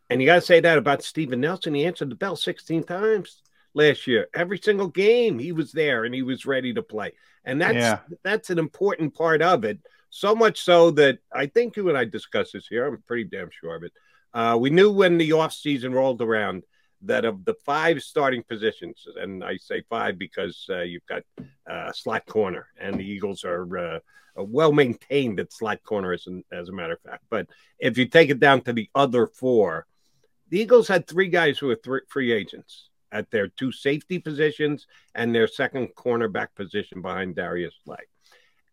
And 0.10 0.22
you 0.22 0.26
got 0.26 0.36
to 0.36 0.42
say 0.42 0.60
that 0.60 0.78
about 0.78 1.04
Steven 1.04 1.42
Nelson. 1.42 1.74
He 1.74 1.86
answered 1.86 2.10
the 2.10 2.16
bell 2.16 2.36
16 2.36 2.84
times 2.84 3.42
last 3.74 4.08
year. 4.08 4.28
Every 4.34 4.58
single 4.58 4.88
game 4.88 5.38
he 5.38 5.52
was 5.52 5.72
there 5.72 6.06
and 6.06 6.14
he 6.14 6.24
was 6.24 6.46
ready 6.46 6.74
to 6.74 6.82
play. 6.82 7.14
And 7.44 7.62
that's 7.62 7.76
yeah. 7.76 8.00
that's 8.24 8.50
an 8.50 8.60
important 8.60 9.14
part 9.14 9.42
of 9.42 9.64
it 9.64 9.80
so 10.10 10.36
much 10.36 10.62
so 10.62 10.92
that 10.92 11.20
I 11.34 11.48
think 11.48 11.76
you 11.76 11.90
and 11.90 11.98
I 11.98 12.06
discussed 12.06 12.54
this 12.54 12.68
here. 12.68 12.88
I'm 12.88 13.04
pretty 13.08 13.26
damn 13.26 13.50
sure 13.52 13.76
of 13.76 13.84
it. 13.84 13.94
Uh, 14.34 14.58
we 14.60 14.70
knew 14.70 14.92
when 14.92 15.18
the 15.18 15.32
offseason 15.32 15.94
rolled 15.94 16.22
around 16.22 16.64
that 17.04 17.26
of 17.26 17.46
the 17.46 17.56
five 17.66 18.02
starting 18.02 18.44
positions, 18.44 19.06
and 19.16 19.44
I 19.44 19.58
say 19.58 19.84
five 19.90 20.18
because 20.18 20.66
uh, 20.70 20.82
you've 20.82 21.06
got 21.06 21.24
uh, 21.70 21.92
slot 21.92 22.26
corner, 22.26 22.68
and 22.80 23.00
the 23.00 23.06
Eagles 23.06 23.44
are 23.44 23.78
uh, 23.78 24.00
well 24.36 24.72
maintained 24.72 25.40
at 25.40 25.54
slot 25.54 25.84
corner, 25.84 26.14
as, 26.14 26.28
as 26.52 26.70
a 26.70 26.74
matter 26.74 26.94
of 26.94 27.02
fact. 27.02 27.24
But 27.30 27.48
if 27.80 27.98
you 27.98 28.08
take 28.08 28.30
it 28.30 28.40
down 28.40 28.62
to 28.62 28.74
the 28.74 28.90
other 28.96 29.28
four, 29.28 29.86
the 30.50 30.60
Eagles 30.60 30.88
had 30.88 31.08
three 31.08 31.30
guys 31.30 31.58
who 31.58 31.68
were 31.68 31.76
th- 31.76 32.04
free 32.08 32.32
agents 32.32 32.90
at 33.12 33.30
their 33.32 33.48
two 33.48 33.72
safety 33.72 34.20
positions 34.20 34.88
and 35.16 35.34
their 35.34 35.48
second 35.48 35.90
cornerback 35.96 36.48
position 36.56 37.02
behind 37.02 37.36
Darius 37.36 37.74
Slay. 37.84 37.98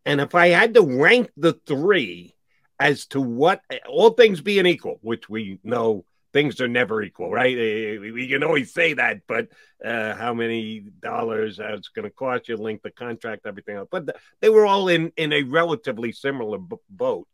And 0.05 0.21
if 0.21 0.35
I 0.35 0.49
had 0.49 0.75
to 0.75 0.81
rank 0.81 1.31
the 1.35 1.53
three 1.53 2.35
as 2.79 3.07
to 3.07 3.21
what, 3.21 3.61
all 3.87 4.11
things 4.11 4.41
being 4.41 4.65
equal, 4.65 4.99
which 5.01 5.29
we 5.29 5.59
know 5.63 6.05
things 6.35 6.59
are 6.59 6.67
never 6.67 7.01
equal, 7.01 7.31
right? 7.31 7.57
Eh, 7.57 7.97
we 7.97 8.27
can 8.27 8.43
always 8.43 8.73
say 8.73 8.93
that, 8.93 9.21
but 9.25 9.47
uh, 9.83 10.13
how 10.15 10.33
many 10.33 10.81
dollars 10.81 11.59
it's 11.63 11.87
going 11.87 12.03
to 12.03 12.09
cost 12.09 12.49
you, 12.49 12.57
length 12.57 12.85
of 12.85 12.93
contract, 12.93 13.45
everything 13.45 13.77
else. 13.77 13.87
But 13.89 14.17
they 14.41 14.49
were 14.49 14.65
all 14.65 14.89
in 14.89 15.13
in 15.15 15.31
a 15.31 15.43
relatively 15.43 16.11
similar 16.11 16.57
b- 16.57 16.75
boat. 16.89 17.27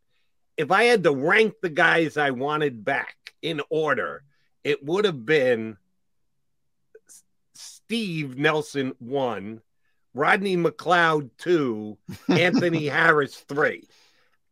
If 0.56 0.70
I 0.70 0.84
had 0.84 1.02
to 1.02 1.12
rank 1.12 1.54
the 1.60 1.68
guys 1.68 2.16
I 2.16 2.30
wanted 2.30 2.84
back 2.84 3.16
in 3.42 3.60
order, 3.70 4.22
it 4.62 4.84
would 4.84 5.04
have 5.04 5.26
been 5.26 5.78
Steve 7.54 8.38
Nelson 8.38 8.92
one, 9.00 9.62
Rodney 10.14 10.56
McLeod 10.56 11.30
two, 11.38 11.98
Anthony 12.28 12.86
Harris 12.86 13.36
three. 13.36 13.88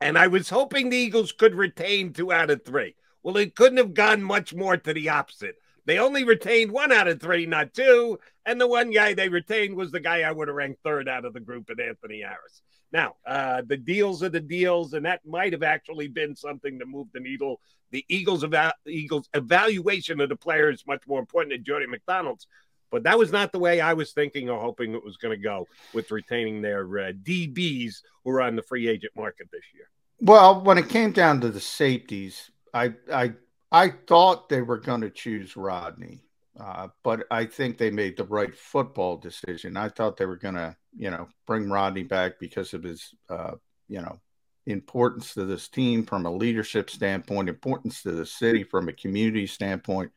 And 0.00 0.16
I 0.16 0.28
was 0.28 0.48
hoping 0.48 0.88
the 0.88 0.96
Eagles 0.96 1.32
could 1.32 1.54
retain 1.54 2.12
two 2.12 2.32
out 2.32 2.50
of 2.50 2.64
three. 2.64 2.94
Well, 3.22 3.36
it 3.36 3.54
couldn't 3.54 3.78
have 3.78 3.92
gone 3.92 4.22
much 4.22 4.54
more 4.54 4.76
to 4.76 4.94
the 4.94 5.10
opposite. 5.10 5.56
They 5.84 5.98
only 5.98 6.24
retained 6.24 6.70
one 6.70 6.92
out 6.92 7.08
of 7.08 7.20
three, 7.20 7.46
not 7.46 7.74
two. 7.74 8.18
And 8.46 8.60
the 8.60 8.66
one 8.66 8.90
guy 8.90 9.12
they 9.12 9.28
retained 9.28 9.76
was 9.76 9.90
the 9.90 10.00
guy 10.00 10.22
I 10.22 10.32
would 10.32 10.48
have 10.48 10.56
ranked 10.56 10.82
third 10.82 11.08
out 11.08 11.24
of 11.24 11.34
the 11.34 11.40
group 11.40 11.68
at 11.70 11.80
Anthony 11.80 12.22
Harris. 12.22 12.62
Now, 12.92 13.16
uh, 13.26 13.62
the 13.66 13.76
deals 13.76 14.22
are 14.22 14.28
the 14.28 14.40
deals, 14.40 14.94
and 14.94 15.06
that 15.06 15.24
might 15.24 15.52
have 15.52 15.62
actually 15.62 16.08
been 16.08 16.34
something 16.34 16.78
to 16.78 16.86
move 16.86 17.08
the 17.12 17.20
needle. 17.20 17.60
The 17.92 18.04
Eagles, 18.08 18.42
eva- 18.42 18.74
Eagles 18.86 19.28
evaluation 19.34 20.20
of 20.20 20.28
the 20.28 20.36
player 20.36 20.70
is 20.70 20.86
much 20.86 21.06
more 21.06 21.20
important 21.20 21.52
than 21.52 21.64
Jody 21.64 21.86
McDonald's. 21.86 22.46
But 22.90 23.04
that 23.04 23.18
was 23.18 23.32
not 23.32 23.52
the 23.52 23.58
way 23.58 23.80
I 23.80 23.92
was 23.92 24.12
thinking 24.12 24.50
or 24.50 24.60
hoping 24.60 24.94
it 24.94 25.04
was 25.04 25.16
going 25.16 25.36
to 25.36 25.42
go 25.42 25.66
with 25.94 26.10
retaining 26.10 26.60
their 26.60 26.82
uh, 26.82 27.12
DBs 27.12 28.02
who 28.24 28.30
are 28.30 28.42
on 28.42 28.56
the 28.56 28.62
free 28.62 28.88
agent 28.88 29.12
market 29.16 29.48
this 29.52 29.62
year. 29.74 29.88
Well, 30.20 30.62
when 30.62 30.76
it 30.76 30.88
came 30.88 31.12
down 31.12 31.40
to 31.40 31.48
the 31.48 31.60
safeties, 31.60 32.50
I 32.74 32.94
I 33.12 33.32
I 33.72 33.90
thought 34.06 34.48
they 34.48 34.62
were 34.62 34.78
going 34.78 35.00
to 35.02 35.10
choose 35.10 35.56
Rodney, 35.56 36.24
uh, 36.58 36.88
but 37.02 37.26
I 37.30 37.46
think 37.46 37.78
they 37.78 37.90
made 37.90 38.16
the 38.16 38.24
right 38.24 38.54
football 38.54 39.16
decision. 39.16 39.76
I 39.76 39.88
thought 39.88 40.16
they 40.16 40.26
were 40.26 40.36
going 40.36 40.56
to, 40.56 40.76
you 40.96 41.10
know, 41.10 41.28
bring 41.46 41.70
Rodney 41.70 42.02
back 42.02 42.38
because 42.40 42.74
of 42.74 42.82
his, 42.82 43.14
uh, 43.28 43.52
you 43.88 44.02
know, 44.02 44.20
importance 44.66 45.34
to 45.34 45.44
this 45.44 45.68
team 45.68 46.04
from 46.04 46.26
a 46.26 46.30
leadership 46.30 46.90
standpoint, 46.90 47.48
importance 47.48 48.02
to 48.02 48.12
the 48.12 48.26
city 48.26 48.64
from 48.64 48.88
a 48.88 48.92
community 48.92 49.46
standpoint. 49.46 50.10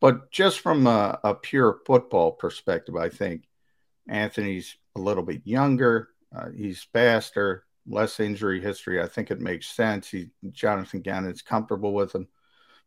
But 0.00 0.30
just 0.30 0.60
from 0.60 0.86
a, 0.86 1.18
a 1.22 1.34
pure 1.34 1.78
football 1.86 2.32
perspective, 2.32 2.96
I 2.96 3.10
think 3.10 3.44
Anthony's 4.08 4.76
a 4.96 5.00
little 5.00 5.22
bit 5.22 5.42
younger. 5.44 6.08
Uh, 6.34 6.50
he's 6.50 6.82
faster, 6.92 7.64
less 7.86 8.18
injury 8.18 8.60
history. 8.60 9.02
I 9.02 9.06
think 9.06 9.30
it 9.30 9.40
makes 9.40 9.68
sense. 9.68 10.08
He, 10.08 10.30
Jonathan 10.50 11.00
Gannon's 11.00 11.42
comfortable 11.42 11.92
with 11.92 12.14
him. 12.14 12.28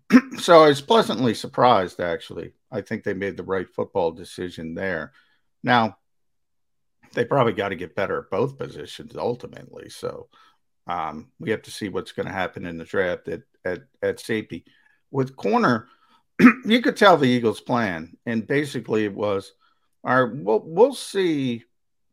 so 0.40 0.64
I 0.64 0.68
was 0.68 0.82
pleasantly 0.82 1.34
surprised, 1.34 2.00
actually. 2.00 2.54
I 2.72 2.82
think 2.82 3.04
they 3.04 3.14
made 3.14 3.38
the 3.38 3.44
right 3.44 3.70
football 3.70 4.12
decision 4.12 4.74
there. 4.74 5.14
Now, 5.64 5.98
they 7.14 7.26
probably 7.26 7.54
got 7.54 7.70
to 7.70 7.76
get 7.76 7.96
better 7.96 8.20
at 8.20 8.32
both 8.32 8.58
positions 8.58 9.16
ultimately. 9.16 9.90
So 9.90 10.30
um, 10.88 11.32
we 11.40 11.52
have 11.52 11.62
to 11.64 11.72
see 11.72 11.90
what's 11.90 12.12
going 12.12 12.28
to 12.28 12.34
happen 12.34 12.66
in 12.66 12.78
the 12.78 12.86
draft 12.86 13.28
at, 13.28 13.42
at, 13.64 13.82
at 14.02 14.20
safety. 14.20 14.66
With 15.12 15.36
corner, 15.36 15.88
you 16.66 16.82
could 16.82 16.98
tell 16.98 17.18
the 17.18 17.28
Eagles' 17.28 17.62
plan, 17.62 18.18
and 18.26 18.48
basically 18.48 19.06
it 19.06 19.14
was, 19.14 19.54
all 20.04 20.26
right, 20.26 20.36
we'll, 20.36 20.64
we'll 20.66 20.94
see 20.94 21.64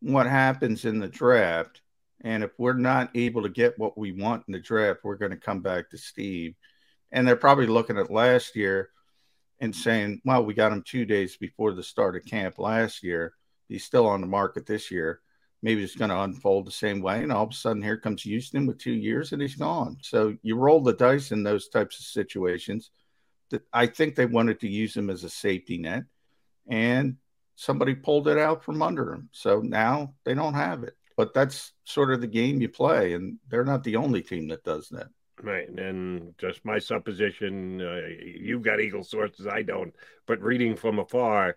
what 0.01 0.27
happens 0.27 0.85
in 0.85 0.99
the 0.99 1.09
draft. 1.09 1.81
And 2.23 2.45
if 2.45 2.51
we're 2.59 2.75
not 2.75 3.11
able 3.15 3.43
to 3.43 3.49
get 3.49 3.79
what 3.79 3.97
we 3.97 4.13
want 4.13 4.45
in 4.47 4.53
the 4.53 4.59
draft, 4.59 5.01
we're 5.03 5.17
going 5.17 5.31
to 5.31 5.37
come 5.37 5.61
back 5.61 5.91
to 5.91 5.99
Steve. 5.99 6.55
And 7.13 7.27
they're 7.27 7.37
probably 7.37 7.67
looking 7.67 7.99
at 7.99 8.11
last 8.11 8.55
year 8.55 8.91
and 9.61 9.75
saying, 9.75 10.21
well, 10.25 10.45
we 10.45 10.55
got 10.55 10.73
him 10.73 10.83
two 10.87 11.05
days 11.05 11.37
before 11.37 11.73
the 11.73 11.83
start 11.83 12.17
of 12.17 12.25
camp 12.25 12.59
last 12.59 13.03
year. 13.03 13.35
He's 13.69 13.85
still 13.85 14.07
on 14.07 14.21
the 14.21 14.27
market 14.27 14.67
this 14.67 14.91
year. 14.91 15.21
Maybe 15.63 15.83
it's 15.83 15.97
going 15.97 16.11
to 16.11 16.21
unfold 16.21 16.67
the 16.67 16.73
same 16.73 17.03
way. 17.03 17.23
And 17.23 17.31
all 17.31 17.45
of 17.45 17.51
a 17.51 17.55
sudden, 17.55 17.83
here 17.83 17.99
comes 17.99 18.23
Houston 18.23 18.67
with 18.67 18.79
two 18.79 18.93
years 18.93 19.33
and 19.33 19.43
he's 19.43 19.57
gone. 19.57 19.99
So 20.03 20.37
you 20.43 20.57
roll 20.57 20.81
the 20.81 20.95
dice 20.95 21.33
in 21.33 21.43
those 21.43 21.69
types 21.69 21.99
of 21.99 22.07
situations. 22.07 22.91
I 23.73 23.87
think 23.87 24.15
they 24.15 24.27
wanted 24.27 24.61
to 24.61 24.69
use 24.69 24.97
him 24.97 25.11
as 25.11 25.25
a 25.25 25.31
safety 25.31 25.79
net. 25.79 26.05
And 26.69 27.17
somebody 27.57 27.95
pulled 27.95 28.29
it 28.29 28.39
out 28.39 28.65
from 28.65 28.83
under 28.83 29.13
him. 29.13 29.29
So 29.33 29.61
now 29.61 30.15
they 30.25 30.35
don't 30.35 30.55
have 30.55 30.83
it. 30.83 30.95
But 31.17 31.35
that's 31.35 31.73
sort 31.85 32.13
of 32.13 32.21
the 32.21 32.27
game 32.27 32.61
you 32.61 32.69
play. 32.69 33.13
And 33.13 33.39
they're 33.49 33.65
not 33.65 33.85
the 33.85 33.97
only 33.97 34.23
team 34.23 34.49
that 34.49 34.65
does 34.65 34.89
that. 34.91 35.09
Right. 35.43 35.69
And 35.69 36.35
just 36.39 36.65
my 36.65 36.79
supposition, 36.79 37.81
uh, 37.81 38.01
you've 38.23 38.63
got 38.63 38.81
Eagle 38.81 39.05
sources, 39.05 39.47
I 39.47 39.63
don't. 39.63 39.95
But 40.27 40.43
reading 40.43 40.77
from 40.77 40.99
afar, 40.99 41.57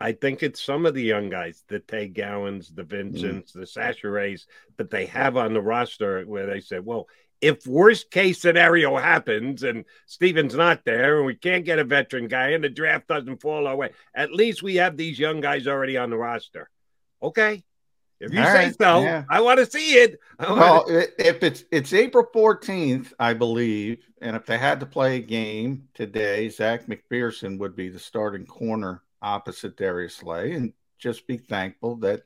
I 0.00 0.12
think 0.12 0.42
it's 0.42 0.62
some 0.62 0.86
of 0.86 0.94
the 0.94 1.02
young 1.02 1.28
guys, 1.28 1.62
the 1.68 1.80
Tay 1.80 2.08
Gowans, 2.08 2.70
the 2.70 2.84
Vincents, 2.84 3.52
mm. 3.52 3.60
the 3.60 3.66
Sacherays, 3.66 4.46
that 4.78 4.90
they 4.90 5.06
have 5.06 5.36
on 5.36 5.52
the 5.52 5.60
roster 5.60 6.22
where 6.22 6.46
they 6.46 6.60
say, 6.60 6.78
well, 6.78 7.06
if 7.40 7.66
worst 7.66 8.10
case 8.10 8.40
scenario 8.40 8.96
happens 8.96 9.62
and 9.62 9.84
Steven's 10.06 10.54
not 10.54 10.84
there 10.84 11.18
and 11.18 11.26
we 11.26 11.34
can't 11.34 11.64
get 11.64 11.78
a 11.78 11.84
veteran 11.84 12.28
guy 12.28 12.50
and 12.50 12.62
the 12.62 12.68
draft 12.68 13.08
doesn't 13.08 13.40
fall 13.40 13.66
our 13.66 13.76
way, 13.76 13.90
at 14.14 14.32
least 14.32 14.62
we 14.62 14.76
have 14.76 14.96
these 14.96 15.18
young 15.18 15.40
guys 15.40 15.66
already 15.66 15.96
on 15.96 16.10
the 16.10 16.18
roster. 16.18 16.68
Okay. 17.22 17.62
If 18.20 18.34
you 18.34 18.40
All 18.40 18.46
say 18.46 18.66
right. 18.66 18.76
so, 18.78 19.02
yeah. 19.02 19.24
I 19.30 19.40
want 19.40 19.60
to 19.60 19.66
see 19.66 19.94
it. 19.94 20.20
Well, 20.38 20.84
to... 20.84 21.26
if 21.26 21.42
it's 21.42 21.64
it's 21.72 21.94
April 21.94 22.26
14th, 22.34 23.14
I 23.18 23.32
believe, 23.32 24.06
and 24.20 24.36
if 24.36 24.44
they 24.44 24.58
had 24.58 24.80
to 24.80 24.86
play 24.86 25.16
a 25.16 25.20
game 25.20 25.88
today, 25.94 26.50
Zach 26.50 26.86
McPhearson 26.86 27.58
would 27.58 27.74
be 27.74 27.88
the 27.88 27.98
starting 27.98 28.44
corner 28.44 29.02
opposite 29.22 29.76
Darius 29.78 30.16
Slay, 30.16 30.52
and 30.52 30.74
just 30.98 31.26
be 31.26 31.38
thankful 31.38 31.96
that 31.96 32.22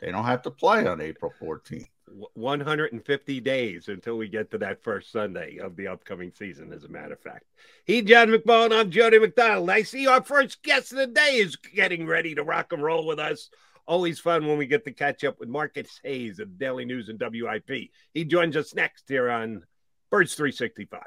they 0.00 0.10
don't 0.10 0.24
have 0.24 0.42
to 0.42 0.50
play 0.50 0.84
on 0.84 1.00
April 1.00 1.32
14th. 1.40 1.86
150 2.34 3.40
days 3.40 3.88
until 3.88 4.16
we 4.16 4.28
get 4.28 4.50
to 4.50 4.58
that 4.58 4.82
first 4.82 5.12
Sunday 5.12 5.58
of 5.58 5.76
the 5.76 5.88
upcoming 5.88 6.32
season, 6.32 6.72
as 6.72 6.84
a 6.84 6.88
matter 6.88 7.14
of 7.14 7.20
fact. 7.20 7.44
He, 7.84 8.02
John 8.02 8.28
McMullen, 8.28 8.78
I'm 8.78 8.90
Jody 8.90 9.18
McDonald. 9.18 9.70
I 9.70 9.82
see 9.82 10.06
our 10.06 10.22
first 10.22 10.62
guest 10.62 10.92
of 10.92 10.98
the 10.98 11.06
day 11.06 11.36
is 11.36 11.56
getting 11.56 12.06
ready 12.06 12.34
to 12.34 12.42
rock 12.42 12.72
and 12.72 12.82
roll 12.82 13.06
with 13.06 13.18
us. 13.18 13.50
Always 13.86 14.18
fun 14.18 14.46
when 14.46 14.58
we 14.58 14.66
get 14.66 14.84
to 14.84 14.92
catch 14.92 15.24
up 15.24 15.38
with 15.38 15.48
Marcus 15.48 16.00
Hayes 16.02 16.38
of 16.40 16.58
Daily 16.58 16.84
News 16.84 17.08
and 17.08 17.20
WIP. 17.20 17.90
He 18.14 18.24
joins 18.24 18.56
us 18.56 18.74
next 18.74 19.08
here 19.08 19.30
on 19.30 19.62
Birds 20.10 20.34
365. 20.34 21.00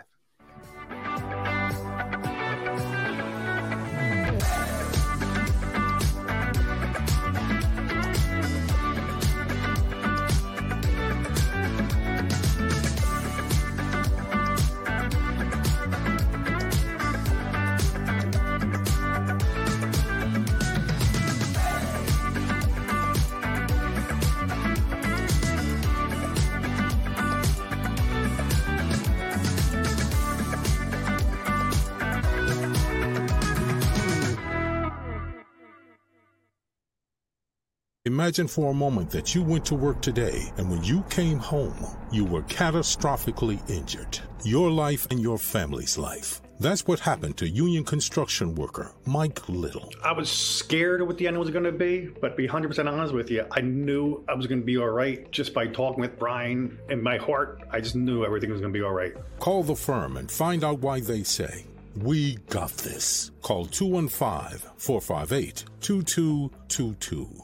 Imagine 38.05 38.48
for 38.48 38.72
a 38.72 38.74
moment 38.74 39.09
that 39.09 39.35
you 39.35 39.44
went 39.44 39.66
to 39.66 39.75
work 39.75 40.01
today 40.01 40.53
and 40.55 40.72
when 40.72 40.81
you 40.85 41.03
came 41.09 41.38
home, 41.38 41.75
you 42.14 42.24
were 42.24 42.44
catastrophically 42.44 43.59
injured. 43.70 44.18
Your 44.46 44.72
life 44.72 45.05
and 45.12 45.20
your 45.20 45.38
family's 45.38 45.98
life. 45.98 46.42
That's 46.62 46.88
what 46.88 47.01
happened 47.01 47.35
to 47.38 47.50
union 47.50 47.83
construction 47.83 48.55
worker 48.55 48.94
Mike 49.05 49.50
Little. 49.50 49.92
I 50.01 50.14
was 50.14 50.31
scared 50.31 51.01
of 51.01 51.07
what 51.07 51.18
the 51.18 51.27
end 51.27 51.38
was 51.38 51.50
going 51.50 51.66
to 51.66 51.74
be, 51.74 52.09
but 52.22 52.29
to 52.29 52.35
be 52.35 52.48
100% 52.48 52.90
honest 52.90 53.14
with 53.14 53.29
you, 53.29 53.46
I 53.51 53.59
knew 53.59 54.24
I 54.29 54.33
was 54.33 54.48
going 54.48 54.62
to 54.62 54.66
be 54.66 54.77
all 54.77 54.88
right 54.88 55.29
just 55.29 55.53
by 55.53 55.68
talking 55.68 56.00
with 56.00 56.18
Brian. 56.18 56.79
In 56.90 57.03
my 57.03 57.18
heart, 57.18 57.64
I 57.70 57.81
just 57.81 57.98
knew 57.98 58.24
everything 58.24 58.50
was 58.50 58.62
going 58.62 58.72
to 58.72 58.79
be 58.79 58.83
all 58.83 58.94
right. 58.94 59.14
Call 59.40 59.62
the 59.62 59.75
firm 59.75 60.16
and 60.16 60.31
find 60.31 60.64
out 60.64 60.79
why 60.79 61.01
they 61.01 61.24
say, 61.24 61.66
We 61.98 62.35
got 62.48 62.72
this. 62.77 63.31
Call 63.42 63.66
215 63.66 64.70
458 64.77 65.66
2222. 65.81 67.44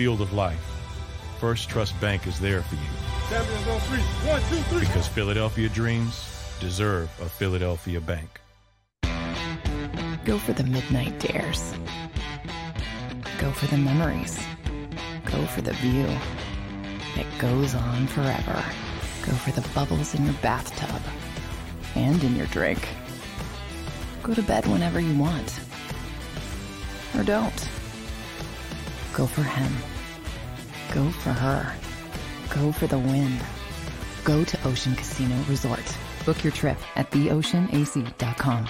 Field 0.00 0.22
of 0.22 0.32
life, 0.32 0.64
First 1.40 1.68
Trust 1.68 2.00
Bank 2.00 2.26
is 2.26 2.40
there 2.40 2.62
for 2.62 2.74
you. 2.74 2.80
Champions 3.28 3.68
on 3.68 3.80
three. 3.80 4.00
One, 4.30 4.40
two, 4.48 4.56
three. 4.70 4.80
Because 4.80 5.06
Philadelphia 5.06 5.68
dreams 5.68 6.54
deserve 6.58 7.10
a 7.20 7.28
Philadelphia 7.28 8.00
bank. 8.00 8.40
Go 10.24 10.38
for 10.38 10.54
the 10.54 10.64
midnight 10.64 11.20
dares. 11.20 11.74
Go 13.40 13.50
for 13.50 13.66
the 13.66 13.76
memories. 13.76 14.40
Go 15.26 15.44
for 15.44 15.60
the 15.60 15.74
view 15.74 16.08
that 17.16 17.26
goes 17.38 17.74
on 17.74 18.06
forever. 18.06 18.64
Go 19.26 19.32
for 19.32 19.50
the 19.50 19.68
bubbles 19.74 20.14
in 20.14 20.24
your 20.24 20.40
bathtub 20.40 21.02
and 21.94 22.24
in 22.24 22.36
your 22.36 22.46
drink. 22.46 22.88
Go 24.22 24.32
to 24.32 24.42
bed 24.42 24.66
whenever 24.66 24.98
you 24.98 25.18
want. 25.18 25.60
Or 27.18 27.22
don't. 27.22 27.68
Go 29.12 29.26
for 29.26 29.42
him. 29.42 29.89
Go 30.92 31.08
for 31.10 31.30
her. 31.30 31.72
Go 32.50 32.72
for 32.72 32.88
the 32.88 32.98
win. 32.98 33.38
Go 34.24 34.44
to 34.44 34.68
Ocean 34.68 34.96
Casino 34.96 35.36
Resort. 35.48 35.96
Book 36.26 36.42
your 36.42 36.52
trip 36.52 36.78
at 36.96 37.10
theoceanac.com. 37.10 38.68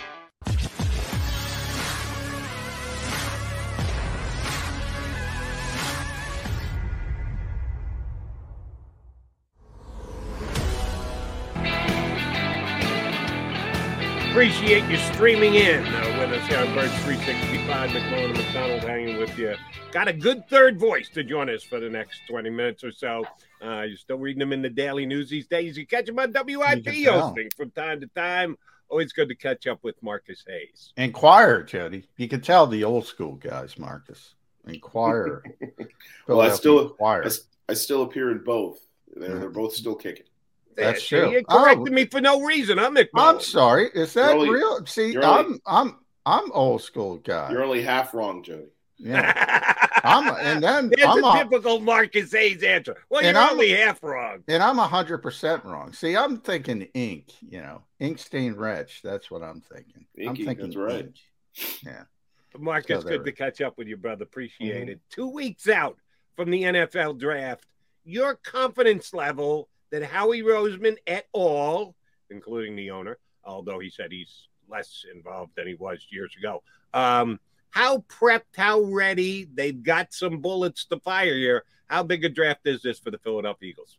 Appreciate 14.30 14.84
you 14.88 14.96
streaming 14.96 15.54
in 15.54 15.84
uh, 15.84 16.16
with 16.18 16.32
us 16.32 16.46
here 16.46 16.58
on 16.58 16.72
Birds 16.72 16.94
365. 17.02 17.90
McMullen 17.90 18.36
McDonald 18.36 18.82
hanging 18.84 19.18
with 19.18 19.36
you. 19.36 19.54
Got 19.92 20.06
a 20.06 20.12
good 20.12 20.48
third 20.48 20.78
voice 20.78 21.08
to 21.10 21.24
join 21.24 21.50
us 21.50 21.64
for 21.64 21.80
the 21.80 21.90
next 21.90 22.20
20 22.28 22.48
minutes 22.48 22.84
or 22.84 22.92
so. 22.92 23.24
Uh, 23.62 23.82
you're 23.82 23.96
still 23.96 24.18
reading 24.18 24.38
them 24.38 24.52
in 24.52 24.62
the 24.62 24.70
daily 24.70 25.04
news 25.04 25.28
these 25.28 25.48
days. 25.48 25.76
You 25.76 25.84
catch 25.84 26.06
them 26.06 26.18
on 26.20 26.32
WIP 26.32 26.86
hosting 27.06 27.48
from 27.56 27.70
time 27.72 28.00
to 28.00 28.06
time. 28.08 28.56
Always 28.88 29.12
good 29.12 29.28
to 29.28 29.34
catch 29.34 29.66
up 29.66 29.80
with 29.82 30.00
Marcus 30.00 30.44
Hayes. 30.46 30.92
Inquirer, 30.96 31.64
Jody. 31.64 32.04
You 32.16 32.28
can 32.28 32.40
tell 32.40 32.68
the 32.68 32.84
old 32.84 33.04
school 33.06 33.34
guys, 33.34 33.78
Marcus. 33.78 34.34
Inquirer. 34.66 35.42
well, 35.60 36.40
I 36.40 36.50
Philadelphia 36.50 36.56
still, 36.56 36.80
Inquirer. 36.90 37.22
I, 37.24 37.26
s- 37.26 37.40
I 37.68 37.74
still 37.74 38.02
appear 38.02 38.30
in 38.30 38.44
both. 38.44 38.78
They're, 39.16 39.38
they're 39.40 39.50
both 39.50 39.74
still 39.74 39.96
kicking. 39.96 40.26
That's 40.76 41.02
See, 41.02 41.16
true. 41.16 41.30
You 41.32 41.44
corrected 41.44 41.88
Oh. 41.88 41.92
me 41.92 42.06
for 42.06 42.20
no 42.20 42.42
reason. 42.42 42.78
I'm 42.78 42.94
Mick 42.94 43.08
I'm 43.14 43.40
sorry. 43.40 43.90
Is 43.92 44.14
that 44.14 44.32
only- 44.36 44.50
real? 44.50 44.86
See, 44.86 45.12
you're 45.12 45.24
only- 45.24 45.58
I'm 45.66 45.88
I'm 45.88 45.96
I'm 46.44 46.52
old 46.52 46.82
school 46.82 47.16
guy. 47.16 47.50
You're 47.50 47.64
only 47.64 47.82
half 47.82 48.14
wrong, 48.14 48.42
Jody. 48.44 48.66
Yeah. 49.02 49.74
I'm 50.04 50.28
and 50.40 50.62
then 50.62 50.90
There's 50.94 51.08
I'm 51.08 51.24
a 51.24 51.28
a, 51.28 51.38
typical 51.38 51.80
Marcus 51.80 52.32
Hayes 52.32 52.62
answer. 52.62 52.96
Well, 53.08 53.22
And 53.22 53.34
you're 53.34 53.42
I'm- 53.42 53.52
only 53.52 53.70
half 53.70 54.02
wrong. 54.02 54.42
and 54.48 54.62
I'm 54.62 54.76
hundred 54.78 55.18
percent 55.18 55.64
wrong. 55.64 55.92
See, 55.92 56.16
I'm 56.16 56.38
thinking 56.38 56.82
ink, 56.94 57.32
you 57.48 57.60
know, 57.60 57.82
ink 57.98 58.18
stained 58.18 58.56
wretch. 58.56 59.00
That's 59.02 59.30
what 59.30 59.42
I'm 59.42 59.60
thinking. 59.60 60.06
I'm 60.26 60.36
thinking 60.36 60.56
that's 60.66 60.76
right. 60.76 61.04
ink. 61.06 61.14
Yeah. 61.84 62.02
Marcus, 62.58 63.02
So 63.02 63.08
good 63.08 63.24
to 63.24 63.32
catch 63.32 63.60
up 63.60 63.78
with 63.78 63.86
you, 63.88 63.96
brother. 63.96 64.24
Appreciate 64.24 64.86
Mhm. 64.88 64.90
it. 64.92 65.00
Two 65.10 65.28
weeks 65.28 65.68
out 65.68 65.96
from 66.36 66.50
the 66.50 66.62
NFL 66.64 67.18
draft, 67.18 67.64
your 68.04 68.34
confidence 68.36 69.14
level 69.14 69.68
that 69.90 70.02
Howie 70.02 70.42
Roseman 70.42 70.96
et 71.06 71.26
al., 71.34 71.94
including 72.30 72.74
the 72.76 72.90
owner, 72.90 73.18
although 73.44 73.78
he 73.78 73.88
said 73.90 74.10
he's 74.12 74.48
less 74.68 75.04
involved 75.14 75.52
than 75.56 75.66
he 75.66 75.74
was 75.74 76.06
years 76.10 76.34
ago, 76.38 76.62
um, 76.94 77.38
how 77.70 77.98
prepped, 78.08 78.56
how 78.56 78.80
ready, 78.80 79.48
they've 79.54 79.82
got 79.82 80.12
some 80.12 80.40
bullets 80.40 80.84
to 80.86 80.98
fire 81.00 81.34
here. 81.34 81.64
How 81.86 82.02
big 82.02 82.24
a 82.24 82.28
draft 82.28 82.66
is 82.66 82.82
this 82.82 82.98
for 82.98 83.10
the 83.10 83.18
Philadelphia 83.18 83.70
Eagles? 83.70 83.98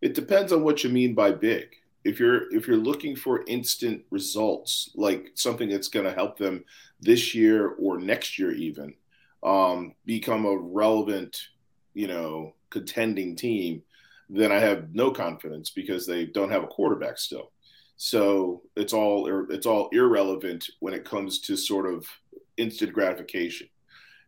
It 0.00 0.14
depends 0.14 0.52
on 0.52 0.62
what 0.62 0.84
you 0.84 0.90
mean 0.90 1.14
by 1.14 1.32
big. 1.32 1.74
If 2.04 2.20
you're 2.20 2.54
if 2.54 2.66
you're 2.66 2.76
looking 2.76 3.16
for 3.16 3.44
instant 3.46 4.02
results, 4.10 4.90
like 4.94 5.32
something 5.34 5.68
that's 5.68 5.88
going 5.88 6.06
to 6.06 6.12
help 6.12 6.38
them 6.38 6.64
this 7.00 7.34
year 7.34 7.74
or 7.78 7.98
next 7.98 8.38
year, 8.38 8.52
even 8.52 8.94
um, 9.42 9.94
become 10.04 10.46
a 10.46 10.56
relevant, 10.56 11.40
you 11.94 12.06
know, 12.06 12.54
contending 12.70 13.36
team, 13.36 13.82
then 14.30 14.52
I 14.52 14.58
have 14.58 14.94
no 14.94 15.10
confidence 15.10 15.70
because 15.70 16.06
they 16.06 16.26
don't 16.26 16.50
have 16.50 16.62
a 16.62 16.68
quarterback 16.68 17.18
still. 17.18 17.52
So 17.98 18.62
it's 18.76 18.92
all 18.92 19.46
it's 19.50 19.66
all 19.66 19.88
irrelevant 19.92 20.70
when 20.78 20.94
it 20.94 21.04
comes 21.04 21.40
to 21.40 21.56
sort 21.56 21.92
of 21.92 22.06
instant 22.56 22.92
gratification. 22.92 23.68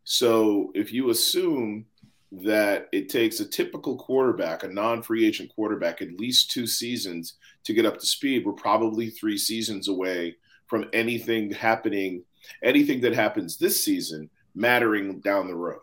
So 0.02 0.72
if 0.74 0.92
you 0.92 1.10
assume 1.10 1.86
that 2.32 2.88
it 2.92 3.08
takes 3.08 3.38
a 3.38 3.48
typical 3.48 3.96
quarterback, 3.96 4.64
a 4.64 4.68
non-free 4.68 5.24
agent 5.24 5.52
quarterback, 5.54 6.02
at 6.02 6.18
least 6.18 6.50
two 6.50 6.66
seasons 6.66 7.34
to 7.64 7.72
get 7.72 7.86
up 7.86 7.98
to 7.98 8.06
speed, 8.06 8.44
we're 8.44 8.52
probably 8.52 9.08
three 9.08 9.38
seasons 9.38 9.86
away 9.86 10.36
from 10.66 10.86
anything 10.92 11.52
happening, 11.52 12.24
anything 12.64 13.00
that 13.00 13.14
happens 13.14 13.56
this 13.56 13.84
season 13.84 14.28
mattering 14.54 15.20
down 15.20 15.46
the 15.46 15.54
road. 15.54 15.80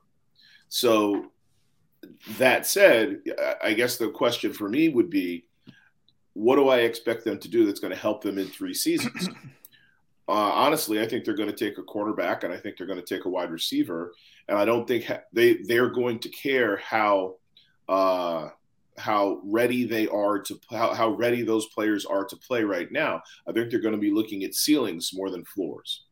So 0.68 1.32
that 2.38 2.66
said, 2.68 3.22
I- 3.40 3.56
I 3.64 3.74
guess 3.74 3.98
the 3.98 4.10
question 4.10 4.52
for 4.52 4.68
me 4.68 4.90
would 4.90 5.10
be, 5.10 5.47
what 6.38 6.58
do 6.58 6.70
I 6.70 6.82
expect 6.82 7.26
them 7.26 7.40
to 7.40 7.50
do 7.50 7.66
that's 7.66 7.80
going 7.80 7.94
to 7.94 8.00
help 8.00 8.22
them 8.22 8.38
in 8.38 8.48
three 8.48 8.74
seasons? 8.74 9.30
Uh, 10.30 10.52
honestly, 10.54 11.02
I 11.02 11.08
think 11.08 11.24
they're 11.24 11.34
going 11.34 11.50
to 11.50 11.56
take 11.56 11.78
a 11.78 11.84
quarterback, 11.84 12.44
and 12.44 12.52
I 12.52 12.58
think 12.58 12.76
they're 12.76 12.86
going 12.86 13.02
to 13.02 13.16
take 13.16 13.24
a 13.24 13.30
wide 13.30 13.50
receiver, 13.50 14.12
and 14.50 14.58
I 14.58 14.66
don't 14.66 14.86
think 14.86 15.06
ha- 15.06 15.22
they 15.32 15.60
they're 15.64 15.90
going 15.90 16.20
to 16.20 16.28
care 16.28 16.76
how 16.76 17.36
uh, 17.88 18.50
how 18.98 19.40
ready 19.46 19.86
they 19.86 20.06
are 20.10 20.38
to 20.40 20.60
how, 20.70 20.94
how 20.94 21.12
ready 21.12 21.44
those 21.44 21.68
players 21.68 22.06
are 22.06 22.26
to 22.26 22.36
play 22.36 22.66
right 22.66 22.92
now. 22.92 23.22
I 23.48 23.54
think 23.54 23.72
they're 23.72 23.80
going 23.80 23.94
to 23.94 24.02
be 24.02 24.12
looking 24.12 24.44
at 24.44 24.54
ceilings 24.54 25.12
more 25.14 25.30
than 25.30 25.46
floors. 25.46 26.04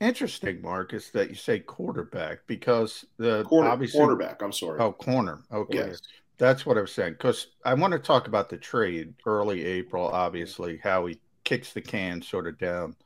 Interesting, 0.00 0.62
Marcus, 0.62 1.10
that 1.10 1.30
you 1.30 1.34
say 1.34 1.58
quarterback 1.58 2.46
because 2.46 3.04
the 3.16 3.42
Quarter, 3.42 3.70
obviously 3.70 3.98
quarterback. 3.98 4.40
I'm 4.40 4.52
sorry. 4.52 4.78
Oh, 4.78 4.92
corner. 4.92 5.42
Okay. 5.52 5.88
Yes. 5.88 6.00
That's 6.38 6.66
what 6.66 6.78
I 6.78 6.80
was 6.80 6.92
saying. 6.92 7.12
Because 7.14 7.48
I 7.64 7.74
want 7.74 7.92
to 7.92 7.98
talk 7.98 8.26
about 8.26 8.48
the 8.48 8.56
trade 8.56 9.14
early 9.24 9.64
April, 9.64 10.08
obviously, 10.08 10.78
how 10.82 11.06
he 11.06 11.20
kicks 11.44 11.72
the 11.72 11.80
can 11.80 12.22
sort 12.22 12.46
of 12.46 12.58
down 12.58 12.96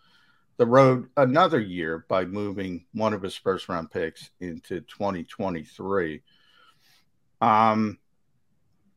the 0.56 0.66
road 0.66 1.08
another 1.16 1.60
year 1.60 2.04
by 2.08 2.24
moving 2.24 2.84
one 2.92 3.14
of 3.14 3.22
his 3.22 3.36
first 3.36 3.68
round 3.68 3.90
picks 3.90 4.30
into 4.40 4.80
2023. 4.80 6.22
Um, 7.40 7.98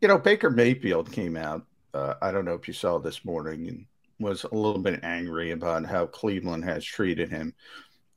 you 0.02 0.08
know, 0.08 0.17
Baker 0.17 0.50
Mayfield 0.50 1.12
came 1.12 1.38
out. 1.38 1.65
Uh, 1.94 2.15
I 2.22 2.32
don't 2.32 2.46
know 2.46 2.56
if 2.56 2.67
you 2.67 2.74
saw 2.74 2.98
this 2.98 3.24
morning 3.24 3.67
and 3.67 3.86
was 4.20 4.44
a 4.44 4.56
little 4.56 4.82
bit 4.82 5.04
angry 5.04 5.52
about 5.52 5.86
how 5.86 6.06
Cleveland 6.08 6.63
has 6.63 6.84
treated 6.84 7.30
him. 7.30 7.54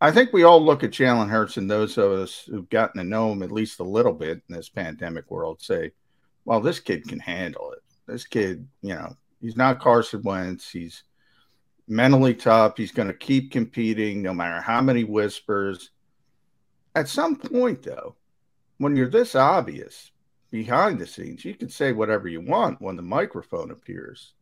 I 0.00 0.10
think 0.10 0.32
we 0.32 0.44
all 0.44 0.64
look 0.64 0.84
at 0.84 0.90
Jalen 0.90 1.28
Hurts 1.28 1.56
and 1.56 1.70
those 1.70 1.98
of 1.98 2.12
us 2.12 2.44
who've 2.46 2.68
gotten 2.68 2.98
to 2.98 3.08
know 3.08 3.32
him 3.32 3.42
at 3.42 3.52
least 3.52 3.80
a 3.80 3.84
little 3.84 4.12
bit 4.12 4.42
in 4.48 4.54
this 4.54 4.68
pandemic 4.68 5.30
world 5.30 5.62
say, 5.62 5.92
well, 6.44 6.60
this 6.60 6.80
kid 6.80 7.06
can 7.08 7.18
handle 7.18 7.72
it. 7.72 7.82
This 8.06 8.26
kid, 8.26 8.66
you 8.82 8.94
know, 8.94 9.16
he's 9.40 9.56
not 9.56 9.80
Carson 9.80 10.22
Wentz. 10.22 10.70
He's 10.70 11.04
mentally 11.88 12.34
tough. 12.34 12.76
He's 12.76 12.92
going 12.92 13.08
to 13.08 13.14
keep 13.14 13.50
competing 13.50 14.22
no 14.22 14.34
matter 14.34 14.60
how 14.60 14.80
many 14.80 15.04
whispers. 15.04 15.90
At 16.94 17.08
some 17.08 17.36
point, 17.36 17.82
though, 17.82 18.16
when 18.78 18.96
you're 18.96 19.08
this 19.08 19.34
obvious 19.34 20.10
behind 20.50 20.98
the 20.98 21.06
scenes, 21.06 21.44
you 21.44 21.54
can 21.54 21.68
say 21.68 21.92
whatever 21.92 22.28
you 22.28 22.40
want 22.40 22.80
when 22.80 22.96
the 22.96 23.02
microphone 23.02 23.70
appears. 23.70 24.34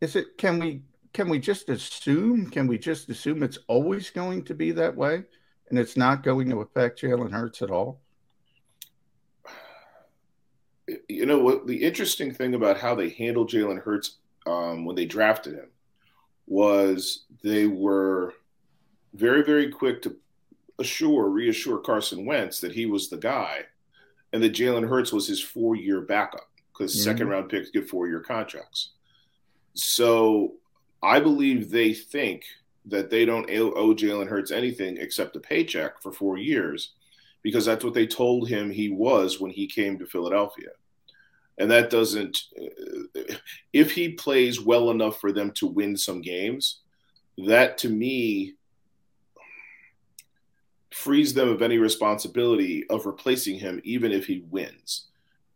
Is 0.00 0.14
it, 0.14 0.36
can 0.36 0.58
we, 0.58 0.82
can 1.14 1.28
we 1.28 1.38
just 1.38 1.70
assume, 1.70 2.50
can 2.50 2.66
we 2.66 2.78
just 2.78 3.08
assume 3.08 3.42
it's 3.42 3.58
always 3.66 4.10
going 4.10 4.44
to 4.44 4.54
be 4.54 4.70
that 4.72 4.94
way 4.94 5.24
and 5.70 5.78
it's 5.78 5.96
not 5.96 6.22
going 6.22 6.50
to 6.50 6.60
affect 6.60 7.00
Jalen 7.00 7.32
Hurts 7.32 7.62
at 7.62 7.70
all? 7.70 8.02
You 11.08 11.26
know 11.26 11.38
what 11.38 11.66
the 11.66 11.82
interesting 11.82 12.32
thing 12.32 12.54
about 12.54 12.78
how 12.78 12.94
they 12.94 13.08
handled 13.10 13.50
Jalen 13.50 13.82
Hurts 13.82 14.18
um, 14.46 14.84
when 14.84 14.94
they 14.96 15.04
drafted 15.06 15.54
him 15.54 15.68
was 16.46 17.24
they 17.42 17.66
were 17.66 18.34
very 19.14 19.42
very 19.42 19.70
quick 19.70 20.02
to 20.02 20.16
assure 20.78 21.28
reassure 21.28 21.78
Carson 21.78 22.24
Wentz 22.26 22.60
that 22.60 22.72
he 22.72 22.86
was 22.86 23.08
the 23.08 23.16
guy 23.16 23.62
and 24.32 24.42
that 24.42 24.52
Jalen 24.52 24.88
Hurts 24.88 25.12
was 25.12 25.26
his 25.26 25.40
four 25.42 25.74
year 25.74 26.00
backup 26.02 26.48
because 26.72 26.94
Mhm. 26.94 27.04
second 27.04 27.28
round 27.28 27.48
picks 27.48 27.70
get 27.70 27.88
four 27.88 28.06
year 28.06 28.20
contracts. 28.20 28.90
So 29.74 30.54
I 31.02 31.20
believe 31.20 31.70
they 31.70 31.94
think 31.94 32.44
that 32.86 33.10
they 33.10 33.24
don't 33.24 33.50
owe 33.50 33.72
owe 33.72 33.94
Jalen 33.94 34.28
Hurts 34.28 34.50
anything 34.50 34.96
except 34.98 35.34
a 35.36 35.40
paycheck 35.40 36.00
for 36.02 36.12
four 36.12 36.36
years 36.38 36.92
because 37.46 37.64
that's 37.64 37.84
what 37.84 37.94
they 37.94 38.08
told 38.08 38.48
him 38.48 38.72
he 38.72 38.88
was 38.90 39.38
when 39.38 39.52
he 39.52 39.68
came 39.68 39.96
to 39.96 40.04
Philadelphia. 40.04 40.70
And 41.58 41.70
that 41.70 41.90
doesn't, 41.90 42.40
if 43.72 43.92
he 43.92 44.14
plays 44.14 44.60
well 44.60 44.90
enough 44.90 45.20
for 45.20 45.30
them 45.30 45.52
to 45.52 45.68
win 45.68 45.96
some 45.96 46.22
games, 46.22 46.80
that 47.38 47.78
to 47.78 47.88
me 47.88 48.54
frees 50.90 51.34
them 51.34 51.48
of 51.48 51.62
any 51.62 51.78
responsibility 51.78 52.84
of 52.90 53.06
replacing 53.06 53.60
him, 53.60 53.80
even 53.84 54.10
if 54.10 54.26
he 54.26 54.44
wins. 54.50 55.06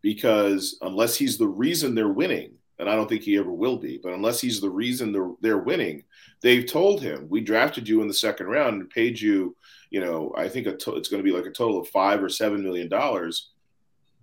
Because 0.01 0.77
unless 0.81 1.17
he's 1.17 1.37
the 1.37 1.49
reason 1.49 1.93
they're 1.93 2.07
winning, 2.07 2.53
and 2.79 2.89
I 2.89 2.95
don't 2.95 3.09
think 3.09 3.23
he 3.23 3.37
ever 3.37 3.51
will 3.51 3.75
be, 3.75 3.99
but 4.01 4.13
unless 4.13 4.39
he's 4.39 4.61
the 4.61 4.69
reason 4.69 5.11
they're, 5.11 5.31
they're 5.41 5.57
winning, 5.57 6.05
they've 6.41 6.65
told 6.65 7.01
him, 7.01 7.27
we 7.29 7.41
drafted 7.41 7.85
you 7.85 8.01
in 8.01 8.07
the 8.07 8.13
second 8.13 8.45
round 8.45 8.79
and 8.79 8.89
paid 8.89 9.19
you, 9.19 9.57
you 9.91 9.99
know, 9.99 10.33
I 10.35 10.47
think 10.49 10.65
a 10.65 10.75
to- 10.75 10.95
it's 10.95 11.09
going 11.09 11.23
to 11.23 11.29
be 11.29 11.35
like 11.35 11.45
a 11.45 11.51
total 11.51 11.79
of 11.79 11.89
five 11.89 12.23
or 12.23 12.29
seven 12.29 12.63
million 12.63 12.87
dollars 12.87 13.49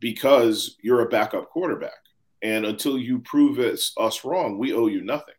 because 0.00 0.76
you're 0.80 1.02
a 1.02 1.08
backup 1.08 1.50
quarterback. 1.50 1.92
And 2.42 2.64
until 2.64 2.98
you 2.98 3.18
prove 3.20 3.58
us, 3.58 3.92
us 3.98 4.24
wrong, 4.24 4.58
we 4.58 4.72
owe 4.72 4.86
you 4.86 5.02
nothing. 5.02 5.34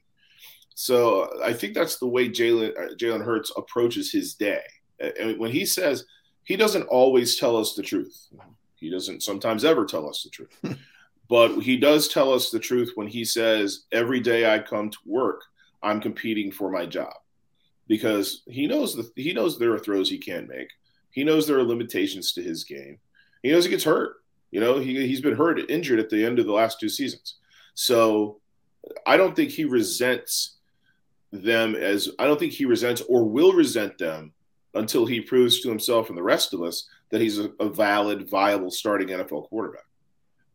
So 0.75 1.29
I 1.43 1.51
think 1.51 1.73
that's 1.73 1.97
the 1.97 2.07
way 2.07 2.29
Jalen 2.29 2.71
uh, 2.77 2.95
Jalen 2.95 3.25
Hurts 3.25 3.51
approaches 3.57 4.11
his 4.11 4.35
day. 4.35 4.61
And 4.99 5.37
when 5.39 5.51
he 5.51 5.65
says 5.65 6.05
he 6.43 6.55
doesn't 6.55 6.83
always 6.83 7.37
tell 7.37 7.57
us 7.57 7.73
the 7.73 7.83
truth, 7.83 8.27
he 8.75 8.89
doesn't 8.89 9.23
sometimes 9.23 9.65
ever 9.65 9.85
tell 9.85 10.07
us 10.07 10.23
the 10.23 10.29
truth. 10.29 10.77
but 11.29 11.59
he 11.59 11.75
does 11.75 12.07
tell 12.07 12.31
us 12.31 12.49
the 12.49 12.59
truth 12.59 12.91
when 12.95 13.07
he 13.07 13.25
says 13.25 13.85
every 13.91 14.19
day 14.19 14.53
I 14.53 14.59
come 14.59 14.89
to 14.89 14.97
work, 15.05 15.41
I'm 15.81 15.99
competing 15.99 16.51
for 16.51 16.69
my 16.69 16.85
job 16.85 17.13
because 17.89 18.43
he 18.47 18.67
knows 18.67 18.95
that 18.95 19.11
he 19.17 19.33
knows 19.33 19.57
there 19.57 19.73
are 19.73 19.79
throws 19.79 20.09
he 20.09 20.19
can 20.19 20.47
make. 20.47 20.69
He 21.11 21.25
knows 21.25 21.45
there 21.45 21.57
are 21.57 21.63
limitations 21.63 22.31
to 22.33 22.41
his 22.41 22.63
game. 22.63 22.99
He 23.43 23.51
knows 23.51 23.65
he 23.65 23.71
gets 23.71 23.83
hurt. 23.83 24.17
You 24.51 24.61
know, 24.61 24.79
he, 24.79 25.05
he's 25.05 25.21
been 25.21 25.35
hurt, 25.35 25.59
injured 25.69 25.99
at 25.99 26.09
the 26.09 26.23
end 26.23 26.39
of 26.39 26.45
the 26.45 26.53
last 26.53 26.79
two 26.79 26.87
seasons. 26.87 27.35
So 27.73 28.39
I 29.05 29.17
don't 29.17 29.35
think 29.35 29.49
he 29.49 29.65
resents 29.65 30.57
them 31.31 31.75
as 31.75 32.09
I 32.17 32.25
don't 32.25 32.39
think 32.39 32.53
he 32.53 32.65
resents 32.65 33.01
or 33.09 33.27
will 33.27 33.53
resent 33.53 33.97
them 33.97 34.33
until 34.75 35.05
he 35.05 35.19
proves 35.19 35.61
to 35.61 35.69
himself 35.69 36.09
and 36.09 36.17
the 36.17 36.23
rest 36.23 36.53
of 36.53 36.61
us 36.61 36.87
that 37.09 37.21
he's 37.21 37.39
a, 37.39 37.49
a 37.59 37.69
valid, 37.69 38.29
viable 38.29 38.71
starting 38.71 39.09
NFL 39.09 39.49
quarterback. 39.49 39.83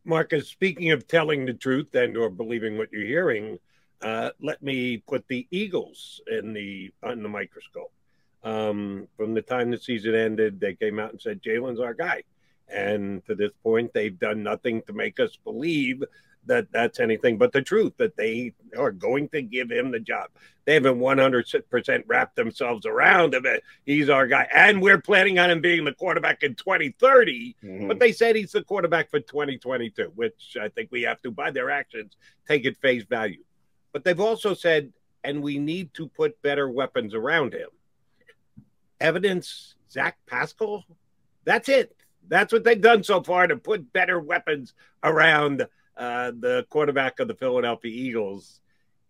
Marcus, 0.05 0.49
speaking 0.49 0.91
of 0.91 1.07
telling 1.07 1.45
the 1.45 1.53
truth 1.53 1.93
and 1.95 2.15
or 2.15 2.29
believing 2.29 2.77
what 2.77 2.91
you're 2.93 3.05
hearing, 3.05 3.59
uh, 4.01 4.31
let 4.41 4.61
me 4.61 4.97
put 4.97 5.27
the 5.27 5.47
Eagles 5.51 6.21
in 6.27 6.53
the 6.53 6.91
on 7.03 7.23
the 7.23 7.29
microscope. 7.29 7.91
Um, 8.43 9.07
from 9.17 9.33
the 9.33 9.41
time 9.41 9.71
the 9.71 9.77
season 9.77 10.13
ended, 10.13 10.59
they 10.59 10.75
came 10.75 10.99
out 10.99 11.11
and 11.11 11.21
said 11.21 11.41
Jalen's 11.41 11.79
our 11.79 11.93
guy, 11.93 12.23
and 12.67 13.25
to 13.25 13.35
this 13.35 13.51
point, 13.63 13.93
they've 13.93 14.17
done 14.17 14.43
nothing 14.43 14.81
to 14.83 14.93
make 14.93 15.19
us 15.19 15.37
believe 15.43 16.03
that 16.47 16.71
that's 16.71 16.99
anything 16.99 17.37
but 17.37 17.51
the 17.51 17.61
truth 17.61 17.93
that 17.97 18.15
they 18.17 18.53
are 18.77 18.91
going 18.91 19.29
to 19.29 19.41
give 19.41 19.71
him 19.71 19.91
the 19.91 19.99
job. 19.99 20.29
They 20.65 20.73
haven't 20.73 20.99
100% 20.99 22.03
wrapped 22.07 22.35
themselves 22.35 22.85
around 22.85 23.33
him. 23.33 23.45
He's 23.85 24.09
our 24.09 24.27
guy. 24.27 24.47
And 24.53 24.81
we're 24.81 25.01
planning 25.01 25.37
on 25.37 25.51
him 25.51 25.61
being 25.61 25.85
the 25.85 25.93
quarterback 25.93 26.43
in 26.43 26.55
2030. 26.55 27.55
Mm-hmm. 27.63 27.87
But 27.87 27.99
they 27.99 28.11
said 28.11 28.35
he's 28.35 28.51
the 28.51 28.63
quarterback 28.63 29.09
for 29.09 29.19
2022, 29.19 30.11
which 30.15 30.57
I 30.59 30.69
think 30.69 30.89
we 30.91 31.03
have 31.03 31.21
to, 31.21 31.31
by 31.31 31.51
their 31.51 31.69
actions, 31.69 32.13
take 32.47 32.65
at 32.65 32.77
face 32.77 33.03
value. 33.03 33.43
But 33.95 34.03
they've 34.03 34.19
also 34.19 34.53
said, 34.53 34.91
and 35.23 35.41
we 35.41 35.57
need 35.57 35.93
to 35.93 36.09
put 36.09 36.41
better 36.41 36.69
weapons 36.69 37.13
around 37.13 37.53
him. 37.53 37.69
Evidence, 38.99 39.75
Zach 39.89 40.17
Pascal, 40.25 40.83
that's 41.45 41.69
it. 41.69 41.95
That's 42.27 42.51
what 42.51 42.65
they've 42.65 42.81
done 42.81 43.05
so 43.05 43.23
far 43.23 43.47
to 43.47 43.55
put 43.55 43.93
better 43.93 44.19
weapons 44.19 44.73
around 45.01 45.65
uh, 45.95 46.31
the 46.37 46.67
quarterback 46.69 47.21
of 47.21 47.29
the 47.29 47.35
Philadelphia 47.35 47.89
Eagles. 47.89 48.59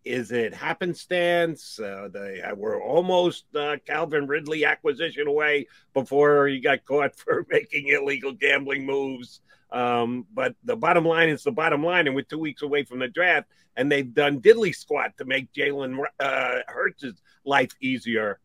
Is 0.03 0.31
it 0.31 0.53
happenstance? 0.53 1.79
Uh, 1.79 2.09
they 2.13 2.43
uh, 2.43 2.53
were 2.53 2.79
almost 2.79 3.45
uh, 3.55 3.77
Calvin 3.87 4.27
Ridley 4.27 4.65
acquisition 4.65 5.25
away 5.25 5.65
before 5.95 6.47
he 6.47 6.59
got 6.59 6.85
caught 6.85 7.15
for 7.19 7.43
making 7.49 7.87
illegal 7.87 8.33
gambling 8.33 8.85
moves. 8.85 9.41
Um, 9.75 10.25
but 10.33 10.55
the 10.63 10.77
bottom 10.77 11.03
line 11.03 11.27
is 11.27 11.43
the 11.43 11.51
bottom 11.51 11.83
line, 11.83 12.07
and 12.07 12.15
we're 12.15 12.21
two 12.21 12.39
weeks 12.39 12.61
away 12.61 12.85
from 12.85 12.99
the 12.99 13.09
draft, 13.09 13.49
and 13.75 13.91
they've 13.91 14.11
done 14.11 14.39
diddly 14.39 14.73
squat 14.73 15.11
to 15.17 15.25
make 15.25 15.51
Jalen 15.51 16.01
uh, 16.19 16.59
Hurts' 16.67 17.21
life 17.43 17.71
easier. 17.81 18.39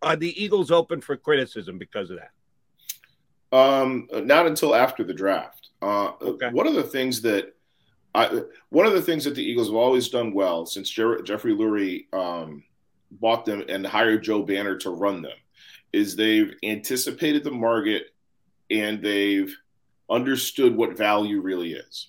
Are 0.00 0.16
the 0.16 0.42
Eagles 0.42 0.70
open 0.70 1.02
for 1.02 1.14
criticism 1.16 1.76
because 1.76 2.10
of 2.10 2.18
that? 2.18 3.56
Um, 3.56 4.08
not 4.12 4.46
until 4.46 4.74
after 4.74 5.04
the 5.04 5.12
draft. 5.12 5.68
Uh, 5.82 6.12
okay. 6.22 6.48
One 6.48 6.66
of 6.66 6.74
the 6.74 6.82
things 6.82 7.20
that 7.20 7.54
I, 8.14 8.42
one 8.70 8.86
of 8.86 8.94
the 8.94 9.02
things 9.02 9.24
that 9.24 9.34
the 9.34 9.44
Eagles 9.44 9.68
have 9.68 9.76
always 9.76 10.08
done 10.08 10.32
well 10.32 10.64
since 10.64 10.88
Jer- 10.88 11.20
Jeffrey 11.20 11.54
Lurie 11.54 12.06
um, 12.14 12.64
bought 13.10 13.44
them 13.44 13.62
and 13.68 13.86
hired 13.86 14.22
Joe 14.24 14.42
Banner 14.42 14.78
to 14.78 14.90
run 14.90 15.20
them 15.20 15.36
is 15.92 16.16
they've 16.16 16.54
anticipated 16.62 17.44
the 17.44 17.50
market 17.50 18.06
and 18.70 19.02
they've 19.02 19.54
understood 20.10 20.76
what 20.76 20.96
value 20.96 21.40
really 21.40 21.72
is. 21.72 22.08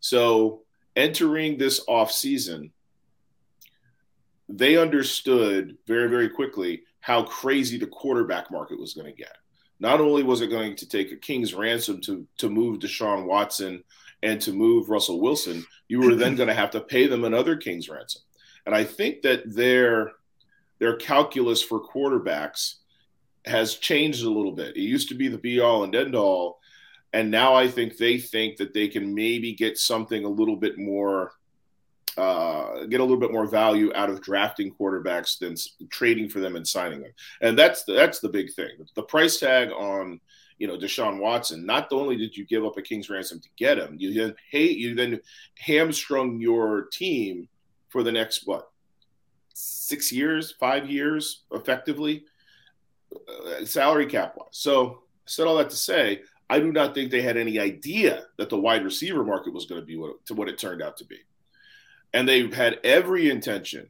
So 0.00 0.62
entering 0.96 1.58
this 1.58 1.82
off 1.88 2.12
season, 2.12 2.72
they 4.48 4.76
understood 4.76 5.76
very, 5.86 6.08
very 6.08 6.28
quickly 6.28 6.82
how 7.00 7.22
crazy 7.22 7.78
the 7.78 7.86
quarterback 7.86 8.50
market 8.50 8.78
was 8.78 8.94
going 8.94 9.06
to 9.06 9.16
get. 9.16 9.36
Not 9.80 10.00
only 10.00 10.22
was 10.22 10.40
it 10.40 10.48
going 10.48 10.76
to 10.76 10.88
take 10.88 11.12
a 11.12 11.16
king's 11.16 11.54
ransom 11.54 12.00
to 12.02 12.26
to 12.38 12.48
move 12.48 12.78
Deshaun 12.78 13.26
Watson 13.26 13.82
and 14.22 14.40
to 14.42 14.52
move 14.52 14.88
Russell 14.88 15.20
Wilson, 15.20 15.64
you 15.88 16.00
were 16.00 16.14
then 16.14 16.36
going 16.36 16.48
to 16.48 16.54
have 16.54 16.70
to 16.70 16.80
pay 16.80 17.06
them 17.06 17.24
another 17.24 17.56
king's 17.56 17.88
ransom. 17.88 18.22
And 18.66 18.74
I 18.74 18.84
think 18.84 19.22
that 19.22 19.42
their 19.54 20.12
their 20.78 20.96
calculus 20.96 21.62
for 21.62 21.80
quarterbacks 21.80 22.76
has 23.44 23.74
changed 23.76 24.24
a 24.24 24.30
little 24.30 24.52
bit. 24.52 24.76
It 24.76 24.82
used 24.82 25.08
to 25.10 25.14
be 25.14 25.28
the 25.28 25.38
be 25.38 25.60
all 25.60 25.84
and 25.84 25.94
end 25.94 26.14
all, 26.14 26.60
and 27.14 27.30
now 27.30 27.54
I 27.54 27.68
think 27.68 27.96
they 27.96 28.18
think 28.18 28.56
that 28.56 28.74
they 28.74 28.88
can 28.88 29.14
maybe 29.14 29.54
get 29.54 29.78
something 29.78 30.24
a 30.24 30.28
little 30.28 30.56
bit 30.56 30.76
more 30.78 31.32
uh, 32.16 32.86
get 32.86 33.00
a 33.00 33.04
little 33.04 33.18
bit 33.18 33.32
more 33.32 33.46
value 33.46 33.92
out 33.94 34.10
of 34.10 34.20
drafting 34.20 34.72
quarterbacks 34.72 35.38
than 35.38 35.56
trading 35.90 36.28
for 36.28 36.40
them 36.40 36.54
and 36.54 36.66
signing 36.66 37.00
them. 37.00 37.12
And 37.40 37.58
that's 37.58 37.82
the, 37.84 37.92
that's 37.92 38.20
the 38.20 38.28
big 38.28 38.52
thing. 38.52 38.70
The 38.94 39.02
price 39.02 39.38
tag 39.38 39.70
on 39.70 40.20
you 40.58 40.66
know 40.66 40.76
Deshaun 40.76 41.20
Watson. 41.20 41.64
Not 41.64 41.92
only 41.92 42.16
did 42.16 42.36
you 42.36 42.44
give 42.46 42.64
up 42.64 42.76
a 42.78 42.82
king's 42.82 43.08
ransom 43.08 43.40
to 43.40 43.48
get 43.56 43.78
him, 43.78 43.96
you 43.98 44.12
then 44.12 44.34
pay 44.50 44.68
you 44.68 44.94
then 44.96 45.20
hamstrung 45.58 46.40
your 46.40 46.86
team 46.92 47.48
for 47.90 48.02
the 48.02 48.12
next 48.12 48.42
what 48.44 48.70
six 49.54 50.10
years, 50.10 50.52
five 50.58 50.90
years, 50.90 51.44
effectively 51.52 52.24
uh, 53.14 53.64
salary 53.64 54.06
cap 54.06 54.34
wise. 54.36 54.48
So 54.50 55.02
I 55.26 55.26
said 55.26 55.46
all 55.46 55.56
that 55.58 55.70
to 55.70 55.76
say, 55.76 56.22
I 56.50 56.60
do 56.60 56.72
not 56.72 56.94
think 56.94 57.10
they 57.10 57.22
had 57.22 57.36
any 57.36 57.58
idea 57.58 58.26
that 58.38 58.50
the 58.50 58.58
wide 58.58 58.84
receiver 58.84 59.24
market 59.24 59.54
was 59.54 59.66
going 59.66 59.80
to 59.80 59.86
be 59.86 59.96
what, 59.96 60.24
to 60.26 60.34
what 60.34 60.48
it 60.48 60.58
turned 60.58 60.82
out 60.82 60.96
to 60.98 61.04
be, 61.04 61.18
and 62.12 62.28
they 62.28 62.48
had 62.48 62.80
every 62.84 63.30
intention 63.30 63.88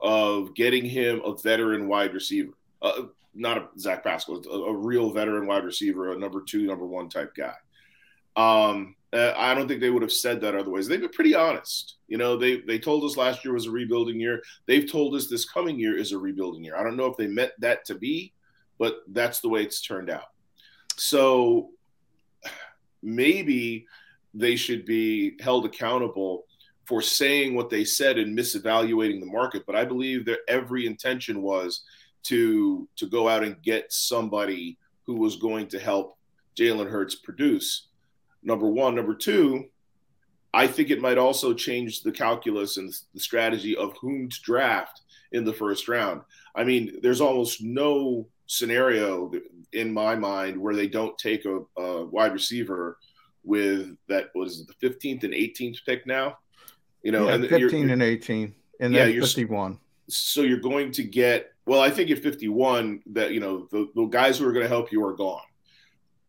of 0.00 0.54
getting 0.54 0.84
him 0.84 1.22
a 1.24 1.34
veteran 1.36 1.88
wide 1.88 2.12
receiver. 2.12 2.52
Uh, 2.82 3.04
not 3.34 3.58
a 3.58 3.68
Zach 3.78 4.04
Pascal, 4.04 4.42
a, 4.46 4.56
a, 4.56 4.76
real 4.76 5.10
veteran 5.10 5.46
wide 5.46 5.64
receiver, 5.64 6.12
a 6.12 6.18
number 6.18 6.42
two, 6.42 6.66
number 6.66 6.86
one 6.86 7.08
type 7.08 7.34
guy. 7.34 7.54
Um, 8.36 8.94
uh, 9.12 9.32
I 9.36 9.54
don't 9.54 9.68
think 9.68 9.80
they 9.80 9.90
would 9.90 10.02
have 10.02 10.12
said 10.12 10.40
that 10.40 10.54
otherwise. 10.54 10.86
They've 10.86 11.00
been 11.00 11.08
pretty 11.08 11.34
honest. 11.34 11.96
You 12.08 12.18
know, 12.18 12.36
they 12.36 12.60
they 12.60 12.78
told 12.78 13.04
us 13.04 13.16
last 13.16 13.44
year 13.44 13.54
was 13.54 13.66
a 13.66 13.70
rebuilding 13.70 14.20
year. 14.20 14.42
They've 14.66 14.90
told 14.90 15.14
us 15.14 15.28
this 15.28 15.48
coming 15.48 15.78
year 15.78 15.96
is 15.96 16.12
a 16.12 16.18
rebuilding 16.18 16.64
year. 16.64 16.76
I 16.76 16.82
don't 16.82 16.96
know 16.96 17.06
if 17.06 17.16
they 17.16 17.28
meant 17.28 17.52
that 17.60 17.84
to 17.86 17.94
be, 17.94 18.32
but 18.78 18.96
that's 19.08 19.40
the 19.40 19.48
way 19.48 19.62
it's 19.62 19.80
turned 19.80 20.10
out. 20.10 20.26
So 20.96 21.70
maybe 23.04 23.86
they 24.32 24.56
should 24.56 24.84
be 24.84 25.36
held 25.40 25.64
accountable 25.64 26.44
for 26.86 27.00
saying 27.00 27.54
what 27.54 27.70
they 27.70 27.84
said 27.84 28.18
and 28.18 28.36
misevaluating 28.36 29.20
the 29.20 29.26
market. 29.26 29.64
But 29.66 29.76
I 29.76 29.84
believe 29.84 30.24
their 30.24 30.38
every 30.48 30.86
intention 30.86 31.42
was 31.42 31.84
to 32.24 32.88
to 32.96 33.06
go 33.06 33.28
out 33.28 33.44
and 33.44 33.62
get 33.62 33.92
somebody 33.92 34.78
who 35.06 35.16
was 35.16 35.36
going 35.36 35.68
to 35.68 35.78
help 35.78 36.18
Jalen 36.56 36.90
Hurts 36.90 37.14
produce. 37.14 37.88
Number 38.42 38.68
one, 38.68 38.94
number 38.94 39.14
two, 39.14 39.66
I 40.52 40.66
think 40.66 40.90
it 40.90 41.00
might 41.00 41.18
also 41.18 41.52
change 41.52 42.02
the 42.02 42.12
calculus 42.12 42.76
and 42.76 42.92
the 43.12 43.20
strategy 43.20 43.76
of 43.76 43.96
whom 44.00 44.28
to 44.28 44.42
draft 44.42 45.02
in 45.32 45.44
the 45.44 45.52
first 45.52 45.88
round. 45.88 46.22
I 46.54 46.64
mean, 46.64 46.98
there's 47.02 47.20
almost 47.20 47.62
no 47.62 48.28
scenario 48.46 49.32
in 49.72 49.92
my 49.92 50.14
mind 50.14 50.56
where 50.58 50.74
they 50.74 50.86
don't 50.86 51.16
take 51.18 51.44
a, 51.44 51.60
a 51.78 52.04
wide 52.04 52.32
receiver 52.32 52.98
with 53.42 53.96
that 54.08 54.30
was 54.34 54.66
the 54.66 54.88
15th 54.88 55.24
and 55.24 55.34
18th 55.34 55.78
pick 55.86 56.06
now. 56.06 56.38
You 57.02 57.12
know, 57.12 57.28
yeah, 57.28 57.34
and 57.34 57.48
15 57.48 57.90
and 57.90 58.02
18, 58.02 58.54
and 58.80 58.94
yeah, 58.94 59.04
then 59.06 59.20
51. 59.20 59.78
So 60.08 60.42
you're 60.42 60.58
going 60.58 60.90
to 60.92 61.02
get 61.02 61.54
well, 61.66 61.80
I 61.80 61.90
think 61.90 62.10
at 62.10 62.18
51, 62.18 63.02
that 63.12 63.32
you 63.32 63.40
know 63.40 63.66
the, 63.70 63.88
the 63.94 64.06
guys 64.06 64.38
who 64.38 64.46
are 64.46 64.52
going 64.52 64.64
to 64.64 64.68
help 64.68 64.92
you 64.92 65.04
are 65.04 65.14
gone. 65.14 65.42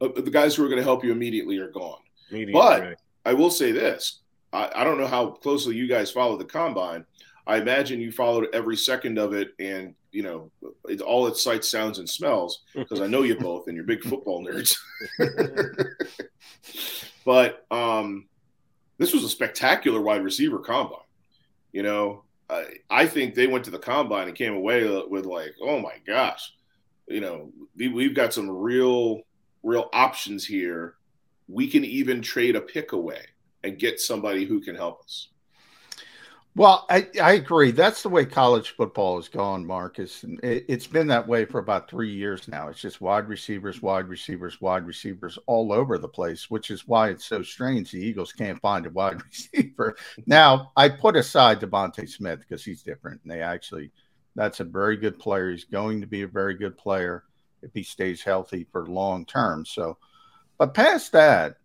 Uh, 0.01 0.09
the 0.15 0.31
guys 0.31 0.55
who 0.55 0.65
are 0.65 0.67
going 0.67 0.79
to 0.79 0.83
help 0.83 1.03
you 1.03 1.11
immediately 1.11 1.57
are 1.57 1.71
gone. 1.71 1.99
but 2.51 2.81
right. 2.81 2.97
I 3.25 3.33
will 3.33 3.51
say 3.51 3.71
this: 3.71 4.21
I, 4.53 4.71
I 4.75 4.83
don't 4.83 4.97
know 4.97 5.07
how 5.07 5.31
closely 5.31 5.75
you 5.75 5.87
guys 5.87 6.11
follow 6.11 6.37
the 6.37 6.45
combine. 6.45 7.05
I 7.47 7.57
imagine 7.57 8.01
you 8.01 8.11
followed 8.11 8.47
every 8.53 8.75
second 8.75 9.19
of 9.19 9.33
it, 9.33 9.53
and 9.59 9.93
you 10.11 10.23
know 10.23 10.51
it's 10.85 11.01
all 11.01 11.27
its 11.27 11.43
sights, 11.43 11.69
sounds, 11.69 11.99
and 11.99 12.09
smells 12.09 12.63
because 12.75 13.01
I 13.01 13.07
know 13.07 13.23
you 13.23 13.35
both, 13.35 13.67
and 13.67 13.75
you're 13.75 13.85
big 13.85 14.03
football 14.03 14.45
nerds. 14.45 14.75
but 17.25 17.65
um, 17.71 18.27
this 18.97 19.13
was 19.13 19.23
a 19.23 19.29
spectacular 19.29 20.01
wide 20.01 20.23
receiver 20.23 20.59
combine. 20.59 20.99
You 21.71 21.83
know, 21.83 22.23
I, 22.49 22.65
I 22.89 23.05
think 23.05 23.35
they 23.35 23.47
went 23.47 23.65
to 23.65 23.71
the 23.71 23.79
combine 23.79 24.27
and 24.27 24.37
came 24.37 24.55
away 24.55 24.83
with 25.07 25.25
like, 25.25 25.55
oh 25.61 25.79
my 25.79 25.95
gosh, 26.05 26.53
you 27.07 27.21
know, 27.21 27.51
we, 27.75 27.89
we've 27.89 28.15
got 28.15 28.33
some 28.33 28.49
real, 28.49 29.21
real 29.63 29.89
options 29.93 30.45
here. 30.45 30.95
We 31.47 31.67
can 31.67 31.85
even 31.85 32.21
trade 32.21 32.55
a 32.55 32.61
pick 32.61 32.93
away 32.93 33.21
and 33.63 33.79
get 33.79 33.99
somebody 33.99 34.45
who 34.45 34.61
can 34.61 34.75
help 34.75 35.03
us. 35.03 35.29
Well, 36.57 36.85
I, 36.89 37.07
I 37.21 37.33
agree. 37.33 37.71
That's 37.71 38.01
the 38.01 38.07
way 38.07 38.23
college 38.25 38.75
football 38.77 39.17
has 39.17 39.27
gone, 39.27 39.65
Marcus. 39.65 40.23
And 40.23 40.39
it, 40.41 40.69
has 40.69 40.87
been 40.87 41.07
that 41.07 41.27
way 41.27 41.43
for 41.43 41.59
about 41.59 41.89
three 41.89 42.13
years 42.13 42.47
now. 42.47 42.69
It's 42.69 42.79
just 42.79 43.01
wide 43.01 43.27
receivers, 43.27 43.81
wide 43.81 44.07
receivers, 44.07 44.61
wide 44.61 44.87
receivers 44.87 45.37
all 45.47 45.73
over 45.73 45.97
the 45.97 46.07
place, 46.07 46.49
which 46.49 46.71
is 46.71 46.87
why 46.87 47.09
it's 47.09 47.25
so 47.25 47.43
strange 47.43 47.91
the 47.91 47.97
Eagles 47.97 48.31
can't 48.31 48.61
find 48.61 48.85
a 48.85 48.89
wide 48.89 49.21
receiver. 49.25 49.97
Now, 50.27 50.71
I 50.77 50.87
put 50.87 51.17
aside 51.17 51.59
DeVonta 51.59 52.07
Smith 52.07 52.39
because 52.39 52.63
he's 52.63 52.83
different. 52.83 53.19
And 53.23 53.31
they 53.31 53.41
actually, 53.41 53.91
that's 54.35 54.61
a 54.61 54.65
very 54.65 54.95
good 54.95 55.19
player. 55.19 55.51
He's 55.51 55.65
going 55.65 55.99
to 55.99 56.07
be 56.07 56.21
a 56.21 56.27
very 56.27 56.53
good 56.53 56.77
player 56.77 57.25
if 57.63 57.71
he 57.73 57.83
stays 57.83 58.23
healthy 58.23 58.65
for 58.71 58.87
long 58.87 59.25
term. 59.25 59.65
So, 59.65 59.97
but 60.57 60.73
past 60.73 61.11
that, 61.11 61.57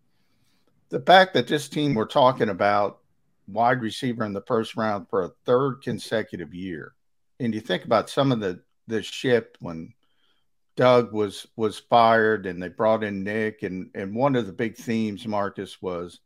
the 0.89 1.01
fact 1.01 1.35
that 1.35 1.47
this 1.47 1.69
team 1.69 1.95
we're 1.95 2.07
talking 2.07 2.49
about 2.49 3.00
wide 3.53 3.83
receiver 3.83 4.25
in 4.25 4.33
the 4.33 4.45
first 4.47 4.77
round 4.77 5.09
for 5.09 5.23
a 5.23 5.33
third 5.45 5.83
consecutive 5.83 6.55
year. 6.55 6.95
And 7.39 7.55
you 7.55 7.61
think 7.61 7.85
about 7.85 8.11
some 8.11 8.33
of 8.33 8.41
the 8.41 8.61
the 8.87 9.03
shift 9.03 9.57
when 9.61 9.95
Doug 10.77 11.13
was 11.13 11.47
was 11.57 11.79
fired 11.79 12.47
and 12.47 12.63
they 12.63 12.69
brought 12.69 13.05
in 13.05 13.23
Nick 13.23 13.63
and 13.63 13.91
and 13.95 14.15
one 14.15 14.37
of 14.37 14.47
the 14.47 14.53
big 14.53 14.77
themes 14.77 15.27
Marcus 15.27 15.81
was 15.83 16.21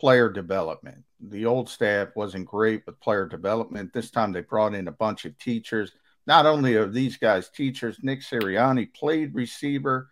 player 0.00 0.28
development. 0.28 1.04
The 1.20 1.46
old 1.46 1.68
staff 1.68 2.08
wasn't 2.16 2.46
great 2.46 2.84
with 2.86 3.00
player 3.00 3.26
development. 3.26 3.92
This 3.92 4.10
time 4.10 4.32
they 4.32 4.40
brought 4.40 4.74
in 4.74 4.88
a 4.88 4.92
bunch 4.92 5.24
of 5.24 5.38
teachers. 5.38 5.92
Not 6.26 6.46
only 6.46 6.74
are 6.74 6.88
these 6.88 7.16
guys 7.16 7.48
teachers, 7.50 7.98
Nick 8.02 8.20
Sirianni 8.20 8.92
played 8.94 9.34
receiver. 9.34 10.10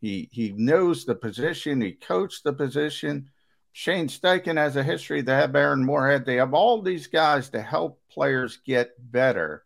He 0.00 0.28
he 0.32 0.52
knows 0.56 1.04
the 1.04 1.14
position, 1.14 1.80
he 1.80 1.92
coached 1.92 2.44
the 2.44 2.52
position. 2.52 3.30
Shane 3.78 4.08
Steichen 4.08 4.56
has 4.56 4.74
a 4.74 4.82
history. 4.82 5.22
They 5.22 5.34
have 5.34 5.54
Aaron 5.54 5.84
Moorehead. 5.84 6.26
They 6.26 6.34
have 6.34 6.52
all 6.52 6.82
these 6.82 7.06
guys 7.06 7.50
to 7.50 7.62
help 7.62 8.00
players 8.10 8.58
get 8.66 8.90
better, 8.98 9.62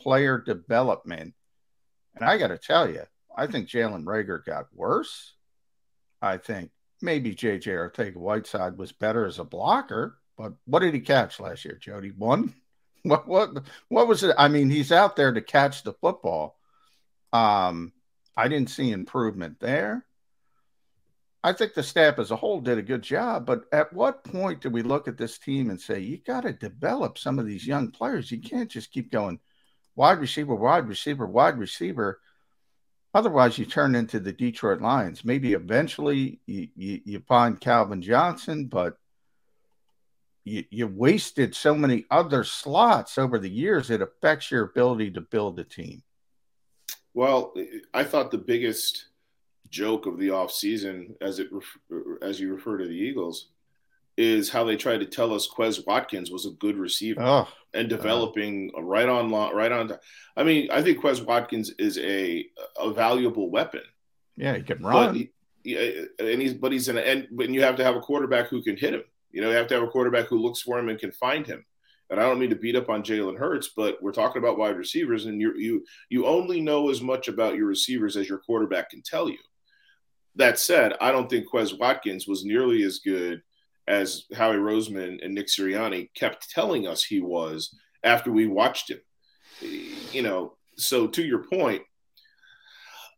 player 0.00 0.38
development. 0.38 1.34
And 2.16 2.28
I 2.28 2.38
got 2.38 2.48
to 2.48 2.58
tell 2.58 2.90
you, 2.90 3.04
I 3.38 3.46
think 3.46 3.68
Jalen 3.68 4.02
Reagor 4.02 4.44
got 4.44 4.66
worse. 4.74 5.34
I 6.20 6.38
think 6.38 6.72
maybe 7.00 7.36
JJ 7.36 7.68
Arcega 7.68 8.16
Whiteside 8.16 8.76
was 8.76 8.90
better 8.90 9.26
as 9.26 9.38
a 9.38 9.44
blocker, 9.44 10.18
but 10.36 10.54
what 10.64 10.80
did 10.80 10.92
he 10.92 11.00
catch 11.00 11.38
last 11.38 11.64
year, 11.64 11.78
Jody? 11.80 12.10
One? 12.10 12.54
What 13.04 13.26
what 13.26 13.64
what 13.88 14.06
was 14.06 14.22
it? 14.22 14.34
I 14.38 14.46
mean, 14.46 14.70
he's 14.70 14.92
out 14.92 15.16
there 15.16 15.32
to 15.32 15.40
catch 15.40 15.82
the 15.82 15.92
football. 15.92 16.56
Um, 17.32 17.92
I 18.36 18.46
didn't 18.46 18.70
see 18.70 18.92
improvement 18.92 19.58
there. 19.58 20.04
I 21.44 21.52
think 21.52 21.74
the 21.74 21.82
staff 21.82 22.18
as 22.18 22.30
a 22.30 22.36
whole 22.36 22.60
did 22.60 22.78
a 22.78 22.82
good 22.82 23.02
job, 23.02 23.46
but 23.46 23.64
at 23.72 23.92
what 23.92 24.22
point 24.22 24.60
do 24.60 24.70
we 24.70 24.82
look 24.82 25.08
at 25.08 25.18
this 25.18 25.38
team 25.38 25.70
and 25.70 25.80
say, 25.80 25.98
you 25.98 26.18
got 26.18 26.42
to 26.42 26.52
develop 26.52 27.18
some 27.18 27.38
of 27.38 27.46
these 27.46 27.66
young 27.66 27.90
players? 27.90 28.30
You 28.30 28.40
can't 28.40 28.70
just 28.70 28.92
keep 28.92 29.10
going 29.10 29.40
wide 29.96 30.20
receiver, 30.20 30.54
wide 30.54 30.88
receiver, 30.88 31.26
wide 31.26 31.58
receiver. 31.58 32.20
Otherwise, 33.12 33.58
you 33.58 33.66
turn 33.66 33.94
into 33.94 34.20
the 34.20 34.32
Detroit 34.32 34.80
Lions. 34.80 35.24
Maybe 35.24 35.52
eventually 35.52 36.40
you, 36.46 36.68
you, 36.76 37.00
you 37.04 37.20
find 37.26 37.60
Calvin 37.60 38.02
Johnson, 38.02 38.66
but 38.66 38.96
you, 40.44 40.64
you 40.70 40.86
wasted 40.86 41.54
so 41.54 41.74
many 41.74 42.04
other 42.10 42.44
slots 42.44 43.18
over 43.18 43.38
the 43.38 43.50
years, 43.50 43.90
it 43.90 44.00
affects 44.00 44.50
your 44.50 44.64
ability 44.64 45.10
to 45.12 45.20
build 45.20 45.58
a 45.58 45.64
team. 45.64 46.02
Well, 47.14 47.54
I 47.92 48.04
thought 48.04 48.30
the 48.30 48.38
biggest 48.38 49.06
joke 49.72 50.06
of 50.06 50.18
the 50.18 50.28
offseason, 50.28 51.14
as 51.20 51.40
it 51.40 51.48
as 52.20 52.38
you 52.38 52.54
refer 52.54 52.78
to 52.78 52.86
the 52.86 52.92
Eagles, 52.92 53.48
is 54.16 54.50
how 54.50 54.62
they 54.62 54.76
tried 54.76 54.98
to 54.98 55.06
tell 55.06 55.34
us 55.34 55.48
Quez 55.48 55.84
Watkins 55.86 56.30
was 56.30 56.46
a 56.46 56.50
good 56.50 56.76
receiver 56.76 57.22
oh, 57.22 57.48
and 57.74 57.88
developing 57.88 58.70
uh, 58.76 58.82
right 58.82 59.08
on 59.08 59.32
right 59.32 59.72
on. 59.72 59.92
I 60.36 60.44
mean, 60.44 60.70
I 60.70 60.82
think 60.82 61.00
Quez 61.00 61.24
Watkins 61.24 61.70
is 61.78 61.98
a 61.98 62.46
a 62.78 62.92
valuable 62.92 63.50
weapon. 63.50 63.82
Yeah, 64.36 64.56
he 64.56 64.62
can 64.62 64.84
run. 64.84 65.14
He, 65.14 65.30
and 66.18 66.42
he's 66.42 66.54
but 66.54 66.72
he's 66.72 66.88
an 66.88 66.98
and 66.98 67.26
but 67.32 67.48
you 67.48 67.62
have 67.62 67.76
to 67.76 67.84
have 67.84 67.96
a 67.96 68.00
quarterback 68.00 68.48
who 68.48 68.62
can 68.62 68.76
hit 68.76 68.94
him. 68.94 69.04
You 69.30 69.40
know, 69.40 69.50
you 69.50 69.56
have 69.56 69.68
to 69.68 69.74
have 69.74 69.82
a 69.82 69.88
quarterback 69.88 70.26
who 70.26 70.38
looks 70.38 70.60
for 70.60 70.78
him 70.78 70.90
and 70.90 70.98
can 70.98 71.12
find 71.12 71.46
him. 71.46 71.64
And 72.10 72.20
I 72.20 72.24
don't 72.24 72.38
mean 72.38 72.50
to 72.50 72.56
beat 72.56 72.76
up 72.76 72.90
on 72.90 73.02
Jalen 73.02 73.38
Hurts, 73.38 73.70
but 73.74 74.02
we're 74.02 74.12
talking 74.12 74.42
about 74.42 74.58
wide 74.58 74.76
receivers, 74.76 75.24
and 75.24 75.40
you 75.40 75.54
you 75.56 75.84
you 76.10 76.26
only 76.26 76.60
know 76.60 76.90
as 76.90 77.00
much 77.00 77.28
about 77.28 77.56
your 77.56 77.66
receivers 77.66 78.18
as 78.18 78.28
your 78.28 78.38
quarterback 78.38 78.90
can 78.90 79.00
tell 79.00 79.30
you. 79.30 79.38
That 80.36 80.58
said, 80.58 80.94
I 81.00 81.12
don't 81.12 81.28
think 81.28 81.46
Quez 81.50 81.78
Watkins 81.78 82.26
was 82.26 82.44
nearly 82.44 82.82
as 82.84 83.00
good 83.00 83.42
as 83.86 84.24
Howie 84.34 84.56
Roseman 84.56 85.22
and 85.24 85.34
Nick 85.34 85.48
Sirianni 85.48 86.10
kept 86.14 86.50
telling 86.50 86.86
us 86.86 87.02
he 87.02 87.20
was 87.20 87.74
after 88.02 88.32
we 88.32 88.46
watched 88.46 88.90
him. 88.90 89.00
You 90.12 90.22
know, 90.22 90.54
so 90.76 91.06
to 91.08 91.22
your 91.22 91.44
point, 91.44 91.82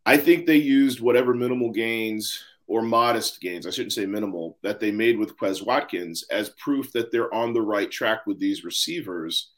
I 0.07 0.17
think 0.17 0.47
they 0.47 0.57
used 0.57 1.01
whatever 1.01 1.35
minimal 1.35 1.71
gains 1.71 2.43
or 2.67 2.83
modest 2.83 3.41
gains, 3.41 3.67
I 3.67 3.71
shouldn't 3.71 3.93
say 3.93 4.07
minimal, 4.07 4.59
that 4.63 4.81
they 4.81 4.91
made 4.91 5.19
with 5.19 5.37
Quez 5.37 5.65
Watkins 5.65 6.25
as 6.31 6.51
proof 6.51 6.93
that 6.93 7.13
they're 7.13 7.33
on 7.33 7.53
the 7.53 7.63
right 7.63 7.91
track 7.91 8.27
with 8.27 8.39
these 8.39 8.65
receivers. 8.65 9.51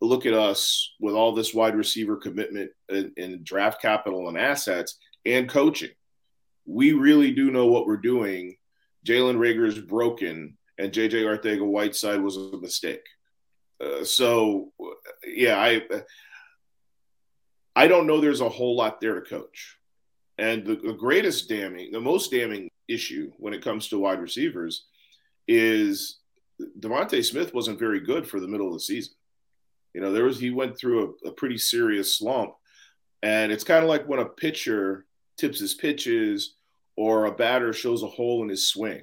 Look 0.00 0.26
at 0.26 0.34
us 0.34 0.94
with 1.00 1.14
all 1.14 1.32
this 1.32 1.54
wide 1.54 1.76
receiver 1.76 2.16
commitment 2.16 2.70
and, 2.88 3.44
draft 3.44 3.80
capital 3.80 4.28
and 4.28 4.36
assets 4.36 4.98
and 5.24 5.48
coaching. 5.48 5.90
We 6.68 6.92
really 6.92 7.32
do 7.32 7.50
know 7.50 7.66
what 7.66 7.86
we're 7.86 7.96
doing 7.96 8.58
Jalen 9.06 9.36
Reagor 9.36 9.66
is 9.66 9.78
broken, 9.78 10.56
and 10.76 10.92
JJ 10.92 11.24
Arcega 11.24 11.66
Whiteside 11.66 12.20
was 12.20 12.36
a 12.36 12.58
mistake. 12.58 13.04
Uh, 13.82 14.04
so, 14.04 14.72
yeah, 15.26 15.58
I 15.58 15.82
I 17.74 17.86
don't 17.86 18.06
know. 18.06 18.20
There's 18.20 18.40
a 18.40 18.48
whole 18.48 18.76
lot 18.76 19.00
there 19.00 19.18
to 19.18 19.28
coach, 19.28 19.78
and 20.36 20.66
the, 20.66 20.76
the 20.76 20.92
greatest 20.92 21.48
damning, 21.48 21.92
the 21.92 22.00
most 22.00 22.32
damning 22.32 22.70
issue 22.86 23.30
when 23.38 23.54
it 23.54 23.62
comes 23.62 23.88
to 23.88 23.98
wide 23.98 24.20
receivers 24.20 24.86
is 25.46 26.18
DeVonta 26.80 27.24
Smith 27.24 27.54
wasn't 27.54 27.78
very 27.78 28.00
good 28.00 28.28
for 28.28 28.40
the 28.40 28.48
middle 28.48 28.66
of 28.66 28.74
the 28.74 28.80
season. 28.80 29.14
You 29.94 30.00
know, 30.00 30.12
there 30.12 30.24
was 30.24 30.38
he 30.38 30.50
went 30.50 30.76
through 30.76 31.16
a, 31.24 31.28
a 31.28 31.32
pretty 31.32 31.56
serious 31.56 32.16
slump, 32.16 32.54
and 33.22 33.52
it's 33.52 33.64
kind 33.64 33.82
of 33.82 33.88
like 33.88 34.08
when 34.08 34.20
a 34.20 34.26
pitcher 34.26 35.06
tips 35.38 35.60
his 35.60 35.74
pitches 35.74 36.56
or 36.98 37.26
a 37.26 37.32
batter 37.32 37.72
shows 37.72 38.02
a 38.02 38.08
hole 38.08 38.42
in 38.42 38.48
his 38.48 38.66
swing. 38.66 39.00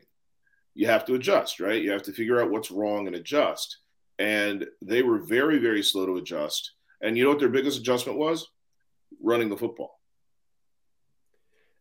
You 0.74 0.88
have 0.88 1.06
to 1.06 1.16
adjust, 1.16 1.62
right? 1.62 1.82
You 1.82 1.92
have 1.92 2.04
to 2.04 2.12
figure 2.12 2.42
out 2.42 2.52
what's 2.52 2.70
wrong 2.70 3.08
and 3.08 3.16
adjust. 3.16 3.78
And 4.20 4.66
they 4.82 5.02
were 5.02 5.20
very, 5.20 5.60
very 5.60 5.82
slow 5.82 6.06
to 6.06 6.18
adjust. 6.18 6.74
And 7.02 7.18
you 7.18 7.24
know 7.24 7.30
what 7.30 7.40
their 7.40 7.48
biggest 7.48 7.80
adjustment 7.80 8.20
was? 8.20 8.50
Running 9.24 9.48
the 9.48 9.56
football. 9.56 9.98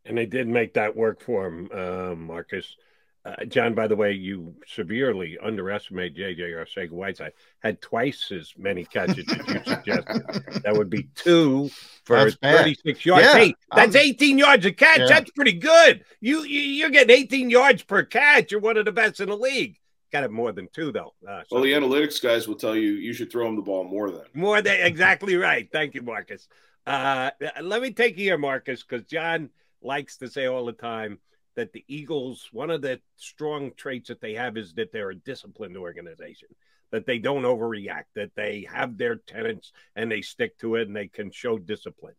And 0.05 0.17
they 0.17 0.27
did 0.27 0.47
make 0.47 0.75
that 0.75 0.95
work 0.95 1.21
for 1.21 1.49
him, 1.49 1.69
uh, 1.75 2.15
Marcus. 2.15 2.77
Uh, 3.27 3.45
John, 3.47 3.73
by 3.73 3.87
the 3.87 3.97
way, 3.97 4.13
you 4.13 4.55
severely 4.67 5.39
underestimate 5.43 6.15
JJ 6.15 6.41
Arcega 6.41 6.91
Whiteside. 6.91 7.33
Had 7.61 7.81
twice 7.81 8.31
as 8.31 8.53
many 8.59 8.85
catches 8.85 9.27
as 9.31 9.49
you 9.49 9.61
suggested. 9.65 10.63
that 10.63 10.75
would 10.77 10.91
be 10.91 11.09
two 11.15 11.71
for 12.05 12.17
that's 12.17 12.37
36 12.37 12.99
bad. 12.99 13.07
yards. 13.07 13.25
Yeah, 13.25 13.33
hey, 13.33 13.55
that's 13.75 13.97
I'm, 13.97 14.03
18 14.03 14.39
yards 14.39 14.67
a 14.67 14.73
catch. 14.73 14.99
Yeah. 14.99 15.07
That's 15.07 15.31
pretty 15.31 15.55
good. 15.55 16.05
You, 16.21 16.43
you 16.43 16.61
you're 16.61 16.91
getting 16.91 17.17
18 17.17 17.49
yards 17.49 17.83
per 17.83 18.03
catch. 18.03 18.53
You're 18.53 18.61
one 18.61 18.77
of 18.77 18.85
the 18.85 18.93
best 18.93 19.21
in 19.21 19.31
the 19.31 19.37
league. 19.37 19.79
Got 20.13 20.25
it 20.25 20.31
more 20.31 20.53
than 20.53 20.69
two 20.73 20.93
though. 20.93 21.15
Uh, 21.27 21.43
well, 21.51 21.63
the 21.63 21.73
analytics 21.73 22.23
guys 22.23 22.47
will 22.47 22.55
tell 22.57 22.77
you 22.77 22.91
you 22.91 23.15
should 23.15 23.33
throw 23.33 23.49
him 23.49 23.57
the 23.57 23.63
ball 23.63 23.85
more 23.85 24.11
than 24.11 24.23
more 24.35 24.61
than 24.61 24.81
exactly 24.81 25.35
right. 25.37 25.69
Thank 25.73 25.95
you, 25.95 26.03
Marcus. 26.03 26.47
Uh, 26.87 27.31
let 27.63 27.81
me 27.81 27.91
take 27.91 28.19
you 28.19 28.25
here, 28.25 28.39
Marcus, 28.39 28.83
because 28.83 29.07
John 29.07 29.49
likes 29.83 30.19
to 30.19 30.29
say 30.29 30.47
all 30.47 30.67
the 30.67 30.73
time 30.73 31.19
that 31.57 31.73
the 31.73 31.85
Eagles, 31.89 32.49
one 32.53 32.71
of 32.71 32.83
the 32.83 33.01
strong 33.17 33.73
traits 33.77 34.09
that 34.09 34.21
they 34.21 34.35
have 34.35 34.57
is 34.57 34.75
that 34.75 34.93
they're 34.93 35.11
a 35.11 35.15
disciplined 35.15 35.77
organization, 35.77 36.49
that 36.91 37.07
they 37.07 37.19
don't 37.19 37.43
overreact, 37.43 38.05
that 38.15 38.35
they 38.35 38.67
have 38.73 38.97
their 38.97 39.17
tenants 39.17 39.73
and 39.97 40.11
they 40.11 40.23
stick 40.23 40.59
to 40.59 40.77
it 40.77 40.89
and 40.89 40.97
they 40.97 41.09
can 41.09 41.31
show 41.31 41.59
discipline. 41.59 42.15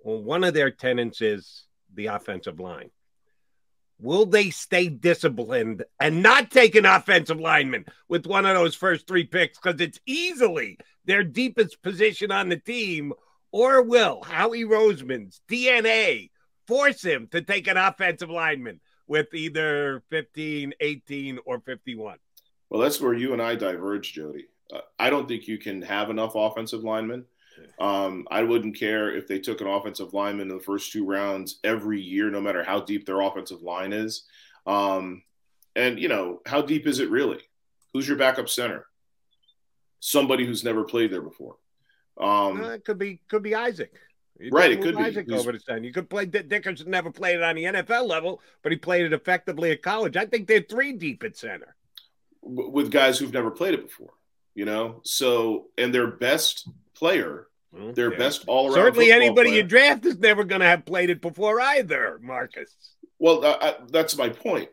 Well, 0.00 0.22
one 0.22 0.44
of 0.44 0.54
their 0.54 0.70
tenants 0.70 1.20
is 1.20 1.64
the 1.94 2.06
offensive 2.06 2.60
line. 2.60 2.90
Will 4.00 4.26
they 4.26 4.50
stay 4.50 4.88
disciplined 4.88 5.84
and 6.00 6.22
not 6.22 6.50
take 6.50 6.74
an 6.74 6.86
offensive 6.86 7.38
lineman 7.38 7.84
with 8.08 8.26
one 8.26 8.44
of 8.46 8.56
those 8.56 8.74
first 8.74 9.06
three 9.06 9.24
picks 9.24 9.58
because 9.58 9.80
it's 9.80 10.00
easily 10.06 10.78
their 11.04 11.22
deepest 11.22 11.80
position 11.82 12.32
on 12.32 12.48
the 12.48 12.56
team? 12.56 13.12
Or 13.52 13.82
will 13.82 14.22
Howie 14.22 14.64
Roseman's 14.64 15.40
DNA 15.48 16.30
force 16.72 17.02
him 17.02 17.28
to 17.30 17.42
take 17.42 17.66
an 17.68 17.76
offensive 17.76 18.30
lineman 18.30 18.80
with 19.06 19.34
either 19.34 20.02
15, 20.08 20.72
18, 20.80 21.38
or 21.44 21.60
51. 21.60 22.16
Well, 22.70 22.80
that's 22.80 22.98
where 22.98 23.12
you 23.12 23.34
and 23.34 23.42
I 23.42 23.56
diverge, 23.56 24.14
Jody. 24.14 24.46
Uh, 24.72 24.80
I 24.98 25.10
don't 25.10 25.28
think 25.28 25.46
you 25.46 25.58
can 25.58 25.82
have 25.82 26.08
enough 26.08 26.32
offensive 26.34 26.82
linemen. 26.82 27.26
Um, 27.78 28.26
I 28.30 28.42
wouldn't 28.42 28.78
care 28.78 29.14
if 29.14 29.28
they 29.28 29.38
took 29.38 29.60
an 29.60 29.66
offensive 29.66 30.14
lineman 30.14 30.50
in 30.50 30.56
the 30.56 30.62
first 30.62 30.92
two 30.92 31.04
rounds 31.04 31.58
every 31.62 32.00
year, 32.00 32.30
no 32.30 32.40
matter 32.40 32.64
how 32.64 32.80
deep 32.80 33.04
their 33.04 33.20
offensive 33.20 33.60
line 33.60 33.92
is. 33.92 34.24
Um, 34.66 35.22
and, 35.76 35.98
you 35.98 36.08
know, 36.08 36.40
how 36.46 36.62
deep 36.62 36.86
is 36.86 37.00
it 37.00 37.10
really? 37.10 37.40
Who's 37.92 38.08
your 38.08 38.16
backup 38.16 38.48
center? 38.48 38.86
Somebody 40.00 40.46
who's 40.46 40.64
never 40.64 40.84
played 40.84 41.12
there 41.12 41.20
before. 41.20 41.56
Um, 42.18 42.64
uh, 42.64 42.70
it 42.70 42.84
could 42.86 42.98
be 42.98 43.20
could 43.28 43.42
be 43.42 43.54
Isaac. 43.54 43.92
You 44.38 44.50
right, 44.50 44.72
it 44.72 44.80
could 44.80 44.96
Isaac 44.96 45.28
be. 45.28 45.34
over 45.34 45.52
the. 45.52 45.80
You 45.82 45.92
could 45.92 46.08
play 46.08 46.26
Dickerson 46.26 46.90
never 46.90 47.10
played 47.10 47.36
it 47.36 47.42
on 47.42 47.54
the 47.54 47.64
NFL 47.64 48.08
level, 48.08 48.40
but 48.62 48.72
he 48.72 48.78
played 48.78 49.04
it 49.04 49.12
effectively 49.12 49.70
at 49.70 49.82
college. 49.82 50.16
I 50.16 50.26
think 50.26 50.48
they're 50.48 50.62
three 50.62 50.92
deep 50.92 51.22
at 51.22 51.36
center 51.36 51.76
with 52.42 52.90
guys 52.90 53.18
who've 53.18 53.32
never 53.32 53.50
played 53.50 53.74
it 53.74 53.84
before. 53.84 54.14
You 54.54 54.64
know, 54.64 55.00
so 55.04 55.68
and 55.78 55.94
their 55.94 56.06
best 56.06 56.68
player, 56.94 57.46
their 57.72 58.10
best 58.10 58.44
all 58.46 58.66
around. 58.66 58.74
Certainly, 58.74 59.12
anybody 59.12 59.50
player, 59.50 59.62
you 59.62 59.68
draft 59.68 60.04
is 60.04 60.18
never 60.18 60.44
going 60.44 60.60
to 60.60 60.66
have 60.66 60.84
played 60.84 61.10
it 61.10 61.20
before 61.20 61.60
either, 61.60 62.18
Marcus. 62.22 62.74
Well, 63.18 63.44
uh, 63.44 63.74
that's 63.88 64.16
my 64.16 64.28
point. 64.28 64.68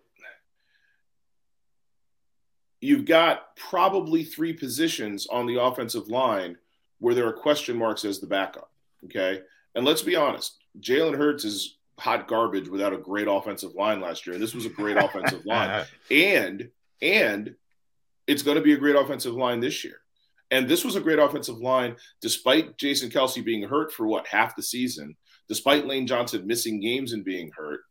You've 2.81 3.05
got 3.05 3.55
probably 3.55 4.23
three 4.23 4.53
positions 4.53 5.27
on 5.27 5.45
the 5.45 5.61
offensive 5.61 6.07
line 6.07 6.57
where 6.99 7.13
there 7.13 7.27
are 7.27 7.33
question 7.33 7.77
marks 7.77 8.05
as 8.05 8.19
the 8.19 8.27
backup. 8.27 8.71
Okay. 9.05 9.41
And 9.75 9.85
let's 9.85 10.01
be 10.01 10.15
honest 10.15 10.57
Jalen 10.79 11.17
Hurts 11.17 11.45
is 11.45 11.77
hot 11.99 12.27
garbage 12.27 12.69
without 12.69 12.93
a 12.93 12.97
great 12.97 13.27
offensive 13.27 13.75
line 13.75 14.01
last 14.01 14.25
year. 14.25 14.33
And 14.33 14.43
this 14.43 14.55
was 14.55 14.65
a 14.65 14.69
great 14.69 14.97
offensive 15.03 15.45
line. 15.45 15.85
And 16.11 16.69
and 17.01 17.55
it's 18.27 18.43
going 18.43 18.57
to 18.57 18.63
be 18.63 18.73
a 18.73 18.77
great 18.77 18.95
offensive 18.95 19.33
line 19.33 19.59
this 19.59 19.83
year. 19.83 20.01
And 20.51 20.67
this 20.67 20.83
was 20.83 20.95
a 20.95 21.01
great 21.01 21.19
offensive 21.19 21.59
line, 21.59 21.95
despite 22.21 22.77
Jason 22.77 23.09
Kelce 23.09 23.43
being 23.43 23.63
hurt 23.63 23.91
for 23.91 24.07
what 24.07 24.27
half 24.27 24.55
the 24.55 24.63
season, 24.63 25.15
despite 25.47 25.85
Lane 25.85 26.07
Johnson 26.07 26.47
missing 26.47 26.79
games 26.79 27.13
and 27.13 27.23
being 27.23 27.51
hurt. 27.55 27.81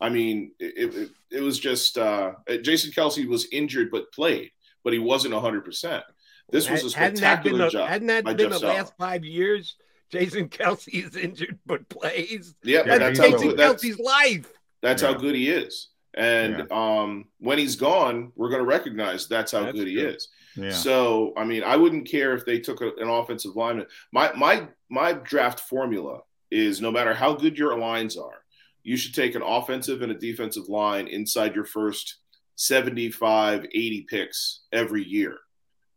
I 0.00 0.08
mean, 0.08 0.52
it, 0.58 0.94
it, 0.94 1.10
it 1.30 1.40
was 1.40 1.58
just 1.58 1.98
uh, 1.98 2.32
Jason 2.62 2.92
Kelce 2.92 3.26
was 3.26 3.48
injured 3.50 3.90
but 3.90 4.12
played, 4.12 4.50
but 4.84 4.92
he 4.92 4.98
wasn't 4.98 5.34
100%. 5.34 6.02
This 6.50 6.70
was 6.70 6.84
a 6.84 6.90
spectacular 6.90 7.58
hadn't 7.58 7.72
job. 7.72 7.86
The, 7.86 7.92
hadn't 7.92 8.06
that 8.08 8.24
been 8.24 8.38
Jeff 8.38 8.60
the 8.60 8.66
last 8.66 8.92
five 8.96 9.24
years? 9.24 9.76
Jason 10.10 10.48
Kelce 10.48 11.04
is 11.06 11.16
injured 11.16 11.58
but 11.66 11.88
plays. 11.88 12.54
Yeah, 12.62 12.82
that's, 12.82 12.98
that's 13.00 13.18
how 13.18 13.24
Jason 13.30 13.48
good- 13.48 13.58
that's- 13.58 13.82
Kelce's 13.84 13.98
life. 13.98 14.52
That's 14.82 15.02
Yeah. 15.02 15.08
how 15.12 15.14
good 15.18 15.34
he 15.34 15.48
is. 15.50 15.88
And 16.14 16.70
um, 16.72 17.26
when 17.38 17.58
he's 17.58 17.76
gone, 17.76 18.32
we're 18.34 18.48
going 18.48 18.60
to 18.62 18.66
recognize 18.66 19.28
that's 19.28 19.52
how 19.52 19.64
That's 19.64 19.76
good 19.78 19.86
he 19.88 19.94
true. 19.96 20.08
is. 20.08 20.28
Yeah. 20.56 20.70
So, 20.72 21.32
I 21.36 21.44
mean, 21.44 21.62
I 21.62 21.76
wouldn't 21.76 22.08
care 22.08 22.34
if 22.34 22.44
they 22.44 22.58
took 22.58 22.80
a, 22.80 22.88
an 22.96 23.08
offensive 23.08 23.54
lineman. 23.54 23.86
My 24.12 24.32
my 24.32 24.66
my 24.88 25.12
draft 25.12 25.60
formula 25.60 26.20
is 26.50 26.80
no 26.80 26.90
matter 26.90 27.12
how 27.14 27.34
good 27.34 27.56
your 27.58 27.78
lines 27.78 28.16
are, 28.16 28.42
you 28.82 28.96
should 28.96 29.14
take 29.14 29.34
an 29.34 29.42
offensive 29.42 30.02
and 30.02 30.10
a 30.10 30.14
defensive 30.18 30.68
line 30.68 31.06
inside 31.06 31.54
your 31.54 31.66
first 31.66 32.16
75, 32.56 33.64
80 33.66 34.06
picks 34.08 34.60
every 34.72 35.04
year 35.04 35.36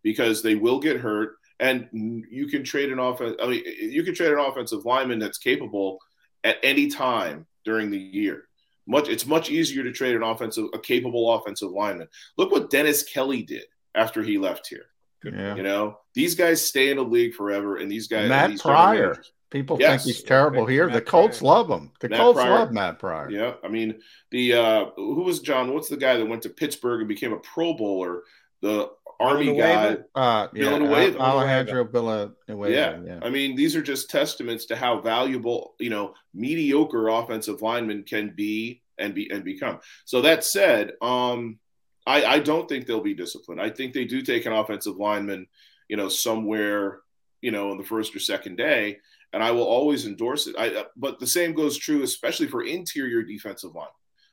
because 0.03 0.41
they 0.43 0.55
will 0.55 0.79
get 0.79 0.97
hurt 0.99 1.35
and 1.61 1.87
you 2.29 2.47
can 2.47 2.63
trade 2.65 2.91
an 2.91 2.99
offense 2.99 3.35
I 3.41 3.47
mean 3.47 3.63
you 3.79 4.03
can 4.03 4.13
trade 4.13 4.33
an 4.33 4.39
offensive 4.39 4.83
lineman 4.83 5.19
that's 5.19 5.37
capable 5.37 5.99
at 6.43 6.57
any 6.63 6.87
time 6.89 7.45
during 7.63 7.89
the 7.91 7.97
year. 7.97 8.49
Much 8.87 9.07
it's 9.07 9.25
much 9.25 9.49
easier 9.49 9.83
to 9.83 9.93
trade 9.93 10.15
an 10.15 10.23
offensive 10.23 10.65
a 10.73 10.79
capable 10.79 11.31
offensive 11.33 11.71
lineman. 11.71 12.07
Look 12.37 12.51
what 12.51 12.69
Dennis 12.71 13.03
Kelly 13.03 13.43
did 13.43 13.63
after 13.95 14.21
he 14.23 14.37
left 14.37 14.67
here. 14.67 14.85
Yeah. 15.23 15.55
You 15.55 15.61
know, 15.63 15.99
these 16.15 16.33
guys 16.35 16.65
stay 16.65 16.89
in 16.89 16.97
the 16.97 17.03
league 17.03 17.35
forever, 17.35 17.77
and 17.77 17.89
these 17.91 18.07
guys. 18.07 18.27
Matt 18.27 18.49
these 18.49 18.61
Pryor. 18.61 19.21
People 19.51 19.77
Yes. 19.79 20.03
think 20.05 20.15
he's 20.15 20.23
terrible 20.23 20.65
here. 20.65 20.87
Matt 20.87 20.93
the 20.95 21.01
Colts 21.01 21.39
Pryor. 21.39 21.51
love 21.53 21.69
him. 21.69 21.91
The 21.99 22.09
Matt 22.09 22.19
Colts 22.19 22.39
Pryor. 22.39 22.49
love 22.49 22.71
Matt 22.71 22.97
Pryor. 22.99 23.29
Yeah, 23.29 23.53
I 23.63 23.67
mean 23.67 23.99
the 24.31 24.53
uh 24.53 24.85
who 24.95 25.21
was 25.21 25.41
John? 25.41 25.73
What's 25.75 25.89
the 25.89 25.97
guy 25.97 26.17
that 26.17 26.25
went 26.25 26.41
to 26.43 26.49
Pittsburgh 26.49 27.01
and 27.01 27.07
became 27.07 27.33
a 27.33 27.39
Pro 27.39 27.73
Bowler? 27.75 28.23
The 28.61 28.89
Army 29.21 29.57
guy. 29.57 29.97
Uh, 30.15 30.47
yeah, 30.53 30.69
Villanueva. 30.69 31.19
Alejandro 31.19 31.83
Villanueva. 31.85 32.71
Yeah. 32.71 32.99
Yeah. 33.05 33.19
I 33.21 33.29
mean, 33.29 33.55
these 33.55 33.75
are 33.75 33.81
just 33.81 34.09
testaments 34.09 34.65
to 34.65 34.75
how 34.75 34.99
valuable, 35.01 35.75
you 35.79 35.89
know, 35.89 36.13
mediocre 36.33 37.07
offensive 37.09 37.61
linemen 37.61 38.03
can 38.03 38.33
be 38.35 38.81
and 38.97 39.13
be 39.13 39.29
and 39.31 39.43
become. 39.43 39.79
So 40.05 40.21
that 40.21 40.43
said, 40.43 40.93
um, 41.01 41.59
I, 42.05 42.25
I 42.25 42.39
don't 42.39 42.67
think 42.67 42.85
they'll 42.85 43.01
be 43.01 43.13
disciplined. 43.13 43.61
I 43.61 43.69
think 43.69 43.93
they 43.93 44.05
do 44.05 44.21
take 44.21 44.45
an 44.45 44.53
offensive 44.53 44.97
lineman, 44.97 45.47
you 45.87 45.97
know, 45.97 46.09
somewhere, 46.09 46.99
you 47.41 47.51
know, 47.51 47.71
on 47.71 47.77
the 47.77 47.83
first 47.83 48.15
or 48.15 48.19
second 48.19 48.55
day, 48.57 48.97
and 49.33 49.43
I 49.43 49.51
will 49.51 49.63
always 49.63 50.05
endorse 50.05 50.47
it. 50.47 50.55
I, 50.57 50.69
uh, 50.69 50.83
but 50.95 51.19
the 51.19 51.27
same 51.27 51.53
goes 51.53 51.77
true, 51.77 52.03
especially 52.03 52.47
for 52.47 52.63
interior 52.63 53.23
defensive 53.23 53.75
line. 53.75 53.87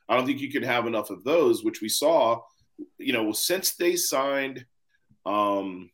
I 0.07 0.15
don't 0.15 0.25
think 0.25 0.41
you 0.41 0.51
can 0.51 0.63
have 0.63 0.87
enough 0.87 1.09
of 1.11 1.23
those, 1.23 1.63
which 1.63 1.81
we 1.81 1.89
saw, 1.89 2.41
you 2.97 3.13
know, 3.13 3.31
since 3.31 3.75
they 3.75 3.95
signed, 3.95 4.65
um, 5.25 5.89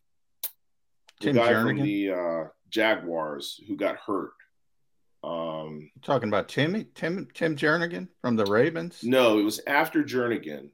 the 1.20 1.28
Tim 1.28 1.36
guy 1.36 1.54
Jernigan? 1.54 1.64
from 1.78 1.82
the 1.84 2.12
uh, 2.12 2.44
Jaguars 2.70 3.60
who 3.68 3.76
got 3.76 3.98
hurt. 3.98 4.32
Um, 5.24 5.90
Talking 6.04 6.30
about 6.30 6.48
Timmy 6.50 6.86
Tim 6.94 7.28
Tim 7.34 7.56
Jernigan 7.56 8.10
from 8.22 8.36
the 8.36 8.46
Ravens, 8.46 9.00
no, 9.04 9.40
it 9.40 9.44
was 9.44 9.60
after 9.66 10.04
Jernigan. 10.04 10.70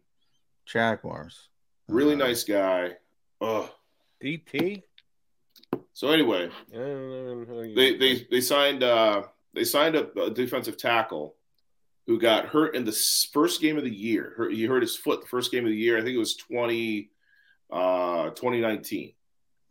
Jaguars. 0.66 1.48
Really 1.88 2.14
Uh, 2.16 2.18
nice 2.18 2.44
guy. 2.44 2.98
Ugh. 3.40 3.70
DT. 4.22 4.84
So 5.94 6.10
anyway, 6.10 6.50
I 6.74 6.76
don't 6.78 7.48
know 7.50 7.56
how 7.56 7.62
you- 7.62 7.76
they 7.76 7.96
they 7.98 8.28
they 8.30 8.42
signed 8.42 8.84
uh 8.84 9.24
they 9.54 9.64
signed 9.64 9.96
up 9.96 10.16
a 10.18 10.30
defensive 10.30 10.78
tackle 10.78 11.36
who 12.08 12.20
got 12.20 12.46
hurt 12.48 12.76
in 12.76 12.84
the 12.84 12.92
first 13.32 13.62
game 13.62 13.78
of 13.78 13.84
the 13.84 13.94
year. 13.94 14.50
He 14.52 14.66
hurt 14.66 14.82
his 14.82 14.96
foot 14.98 15.22
the 15.22 15.28
first 15.28 15.52
game 15.52 15.64
of 15.66 15.70
the 15.72 15.78
year. 15.78 15.98
I 15.98 16.02
think 16.02 16.16
it 16.16 16.20
was 16.20 16.36
20 16.36 17.10
uh 17.72 18.30
2019. 18.32 19.14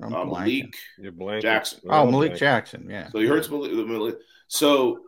I'm 0.02 0.14
Uh. 0.14 0.24
Malik 0.24 0.74
You're. 0.98 1.40
Jackson. 1.40 1.80
Oh, 1.88 2.02
I'm 2.04 2.10
Malik 2.10 2.32
blanking. 2.32 2.38
Jackson. 2.38 2.86
Yeah. 2.90 3.08
So 3.10 3.18
he 3.18 3.26
hurts 3.26 3.50
Malik. 3.50 3.72
Malik- 3.72 4.18
So 4.48 5.00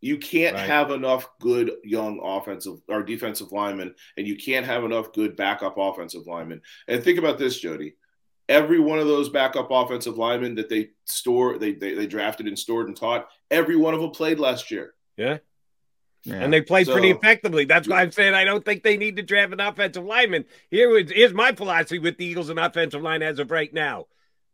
you 0.00 0.16
can't 0.16 0.54
Right. 0.56 0.66
have 0.66 0.90
enough 0.92 1.28
good 1.40 1.72
young 1.84 2.20
offensive 2.22 2.78
or 2.88 3.02
defensive 3.02 3.50
linemen, 3.52 3.94
and 4.16 4.26
you 4.26 4.36
can't 4.36 4.64
have 4.64 4.84
enough 4.84 5.12
good 5.12 5.36
backup 5.36 5.74
offensive 5.76 6.26
linemen. 6.26 6.62
And 6.86 7.02
think 7.02 7.18
about 7.18 7.36
this, 7.38 7.58
Jody. 7.58 7.94
Every 8.48 8.78
one 8.80 8.98
of 8.98 9.06
those 9.06 9.28
backup 9.28 9.68
offensive 9.70 10.16
linemen 10.16 10.54
that 10.54 10.68
they 10.70 10.90
store, 11.04 11.58
they, 11.58 11.72
they 11.72 11.94
they 11.94 12.06
drafted 12.06 12.46
and 12.46 12.58
stored 12.58 12.86
and 12.86 12.96
taught, 12.96 13.28
every 13.50 13.76
one 13.76 13.92
of 13.92 14.00
them 14.00 14.10
played 14.12 14.38
last 14.38 14.70
year. 14.70 14.94
Yeah. 15.16 15.38
Yeah. 16.24 16.34
And 16.36 16.52
they 16.52 16.60
played 16.60 16.88
pretty 16.88 17.10
effectively. 17.10 17.64
That's 17.64 17.88
why 17.88 18.02
I'm 18.02 18.10
saying 18.12 18.34
I 18.34 18.44
don't 18.44 18.64
think 18.64 18.82
they 18.82 18.96
need 18.96 19.16
to 19.16 19.22
draft 19.22 19.52
an 19.52 19.60
offensive 19.60 20.04
lineman. 20.04 20.44
Here 20.70 20.96
is 20.98 21.10
here's 21.10 21.32
my 21.32 21.52
philosophy 21.52 21.98
with 21.98 22.18
the 22.18 22.24
Eagles 22.26 22.50
and 22.50 22.58
offensive 22.58 23.02
line 23.02 23.22
as 23.22 23.38
of 23.38 23.50
right 23.50 23.72
now. 23.72 24.06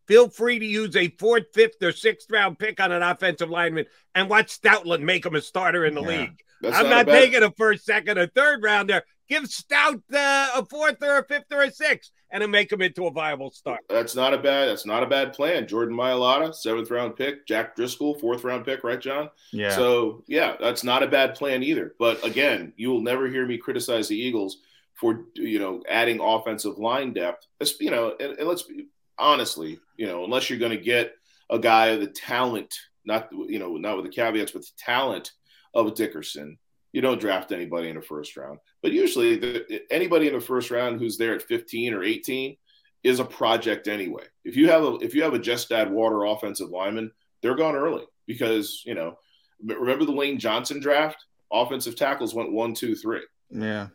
Feel 0.07 0.29
free 0.29 0.59
to 0.59 0.67
use 0.67 0.95
a 0.95 1.09
fourth, 1.19 1.45
fifth, 1.55 1.83
or 1.83 1.91
sixth 1.91 2.31
round 2.31 2.59
pick 2.59 2.79
on 2.81 2.93
an 2.93 3.03
offensive 3.03 3.49
lineman 3.49 3.87
and 4.15 4.29
watch 4.29 4.61
Stoutland 4.61 5.01
make 5.01 5.25
him 5.25 5.35
a 5.35 5.41
starter 5.41 5.85
in 5.87 5.95
the 5.95 6.03
Yeah. 6.03 6.09
league. 6.09 6.41
That's 6.61 6.77
I'm 6.77 6.87
a 6.87 6.91
not, 6.91 7.07
bad- 7.07 7.21
taking 7.23 7.43
a 7.43 7.51
first, 7.51 7.85
second, 7.85 8.19
or 8.19 8.27
third 8.27 8.63
rounder. 8.63 9.03
Give 9.29 9.47
Stout 9.47 10.03
uh, 10.15 10.49
a 10.55 10.65
fourth 10.69 11.03
or 11.03 11.19
a 11.19 11.25
fifth 11.25 11.51
or 11.51 11.63
a 11.63 11.71
sixth 11.73 12.13
and 12.35 12.43
then 12.43 12.51
make 12.51 12.71
him 12.71 12.83
into 12.83 13.07
a 13.07 13.13
viable 13.13 13.53
start. 13.53 13.81
That's 13.89 14.17
not 14.17 14.35
a 14.35 14.39
bad. 14.39 14.69
That's 14.69 14.85
not 14.85 15.05
a 15.05 15.07
bad 15.07 15.33
plan. 15.33 15.69
Jordan 15.69 15.97
Mailata, 15.97 16.53
seventh 16.53 16.91
round 16.91 17.15
pick. 17.15 17.47
Jack 17.47 17.77
Driscoll, 17.77 18.17
fourth 18.17 18.43
round 18.43 18.65
pick. 18.65 18.83
Right, 18.83 19.01
John? 19.01 19.31
yeah. 19.53 19.71
So 19.71 20.25
yeah, 20.27 20.57
that's 20.61 20.83
not 20.83 21.05
a 21.05 21.07
bad 21.07 21.37
plan 21.37 21.63
either. 21.63 21.95
But 21.97 22.23
again, 22.27 22.73
you 22.77 22.91
will 22.91 23.01
never 23.01 23.29
hear 23.29 23.47
me 23.47 23.57
criticize 23.57 24.09
the 24.09 24.19
Eagles 24.19 24.59
for 24.95 25.27
you 25.37 25.61
know 25.61 25.83
adding 25.89 26.21
offensive 26.21 26.77
line 26.77 27.13
depth. 27.13 27.47
You 27.79 27.93
know, 27.93 28.17
and, 28.19 28.37
and 28.37 28.49
let's 28.49 28.63
be 28.63 28.89
honestly, 29.17 29.79
you 29.97 30.07
know, 30.07 30.25
unless 30.25 30.51
you're 30.51 30.59
going 30.59 30.77
to 30.77 30.85
get 30.85 31.15
a 31.51 31.59
guy 31.59 31.89
of 31.89 32.01
the 32.01 32.09
talent, 32.09 32.75
not 33.05 33.29
you 33.33 33.61
know, 33.61 33.77
not 33.77 33.95
with 33.95 34.07
the 34.07 34.13
caveats, 34.13 34.51
but 34.51 34.63
the 34.63 34.73
talent 34.77 35.31
of 35.73 35.95
Dickerson, 35.95 36.59
you 36.93 37.01
don't 37.01 37.21
draft 37.21 37.53
anybody 37.53 37.91
in 37.91 37.95
the 37.95 38.03
first 38.03 38.37
round. 38.37 38.59
But 38.85 38.93
usually, 38.93 39.37
the, 39.37 39.81
anybody 39.91 40.29
in 40.29 40.35
the 40.35 40.41
first 40.43 40.71
round 40.71 41.01
who's 41.01 41.17
there 41.17 41.35
at 41.35 41.41
15 41.41 41.95
or 41.95 42.03
18 42.03 42.55
is 43.03 43.19
a 43.19 43.25
project 43.25 43.89
anyway. 43.89 44.25
If 44.45 44.57
you 44.57 44.69
have 44.69 44.85
a 44.85 44.97
if 44.97 45.15
you 45.15 45.23
have 45.23 45.33
a 45.33 45.39
just 45.39 45.73
add 45.73 45.91
water 45.91 46.25
offensive 46.25 46.69
lineman, 46.69 47.11
they're 47.41 47.55
gone 47.55 47.77
early 47.77 48.05
because 48.27 48.83
you 48.85 48.95
know 48.95 49.17
remember 49.65 50.05
the 50.05 50.13
Lane 50.13 50.39
Johnson 50.39 50.81
draft? 50.81 51.25
Offensive 51.51 51.97
tackles 51.97 52.35
went 52.35 52.53
one, 52.53 52.75
two, 52.75 52.95
three. 52.95 53.23
Yeah. 53.51 53.89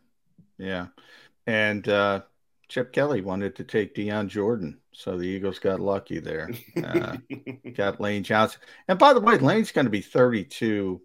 Yeah. 0.58 0.88
And 1.46 1.88
uh, 1.88 2.22
Chip 2.68 2.92
Kelly 2.92 3.22
wanted 3.22 3.56
to 3.58 3.64
take 3.64 3.94
Dion 3.94 4.28
Jordan. 4.28 4.80
So 4.92 5.20
the 5.20 5.28
Eagles 5.28 5.60
got 5.60 5.80
lucky 5.80 6.18
there. 6.20 6.50
Uh, 6.84 7.18
got 7.76 8.02
Lane 8.02 8.24
Johnson. 8.24 8.60
And 8.88 8.98
by 8.98 9.14
the 9.14 9.20
way, 9.20 9.38
Lane's 9.38 9.72
going 9.72 9.86
to 9.86 9.92
be 9.92 10.02
32 10.02 11.00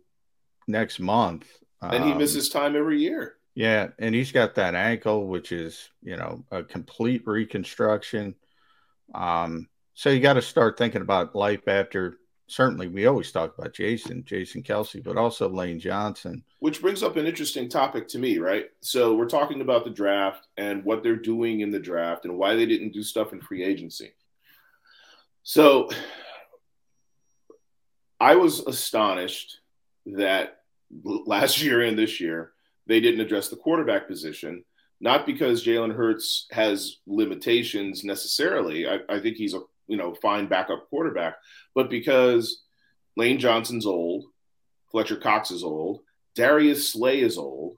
next 0.68 1.00
month. 1.00 1.46
and 1.82 2.02
he 2.02 2.12
Um, 2.12 2.18
misses 2.18 2.48
time 2.48 2.76
every 2.76 3.00
year. 3.02 3.36
Yeah. 3.54 3.88
And 3.98 4.14
he's 4.14 4.32
got 4.32 4.56
that 4.56 4.74
ankle, 4.74 5.28
which 5.28 5.52
is, 5.52 5.90
you 6.02 6.16
know, 6.16 6.44
a 6.50 6.62
complete 6.62 7.22
reconstruction. 7.26 8.34
Um, 9.14 9.68
so 9.94 10.10
you 10.10 10.20
got 10.20 10.34
to 10.34 10.42
start 10.42 10.76
thinking 10.76 11.02
about 11.02 11.34
life 11.34 11.68
after. 11.68 12.18
Certainly, 12.46 12.88
we 12.88 13.06
always 13.06 13.32
talk 13.32 13.56
about 13.56 13.72
Jason, 13.72 14.22
Jason 14.26 14.62
Kelce, 14.62 15.02
but 15.02 15.16
also 15.16 15.48
Lane 15.48 15.80
Johnson. 15.80 16.44
Which 16.58 16.82
brings 16.82 17.02
up 17.02 17.16
an 17.16 17.26
interesting 17.26 17.70
topic 17.70 18.06
to 18.08 18.18
me, 18.18 18.38
right? 18.38 18.66
So 18.80 19.14
we're 19.14 19.28
talking 19.28 19.62
about 19.62 19.84
the 19.84 19.90
draft 19.90 20.46
and 20.58 20.84
what 20.84 21.02
they're 21.02 21.16
doing 21.16 21.60
in 21.60 21.70
the 21.70 21.78
draft 21.78 22.26
and 22.26 22.36
why 22.36 22.54
they 22.54 22.66
didn't 22.66 22.92
do 22.92 23.02
stuff 23.02 23.32
in 23.32 23.40
free 23.40 23.62
agency. 23.62 24.12
So 25.42 25.88
I 28.20 28.36
was 28.36 28.60
astonished 28.60 29.60
that 30.06 30.60
last 31.04 31.62
year 31.62 31.82
and 31.82 31.98
this 31.98 32.20
year 32.20 32.53
they 32.86 33.00
didn't 33.00 33.20
address 33.20 33.48
the 33.48 33.56
quarterback 33.56 34.08
position. 34.08 34.64
Not 35.00 35.26
because 35.26 35.64
Jalen 35.64 35.94
Hurts 35.94 36.46
has 36.52 36.98
limitations 37.06 38.04
necessarily. 38.04 38.88
I, 38.88 39.00
I 39.08 39.20
think 39.20 39.36
he's 39.36 39.54
a 39.54 39.60
you 39.86 39.96
know 39.96 40.14
fine 40.14 40.46
backup 40.46 40.88
quarterback, 40.88 41.36
but 41.74 41.90
because 41.90 42.62
Lane 43.16 43.38
Johnson's 43.38 43.86
old, 43.86 44.24
Fletcher 44.90 45.16
Cox 45.16 45.50
is 45.50 45.62
old, 45.64 46.00
Darius 46.34 46.92
Slay 46.92 47.20
is 47.20 47.38
old. 47.38 47.76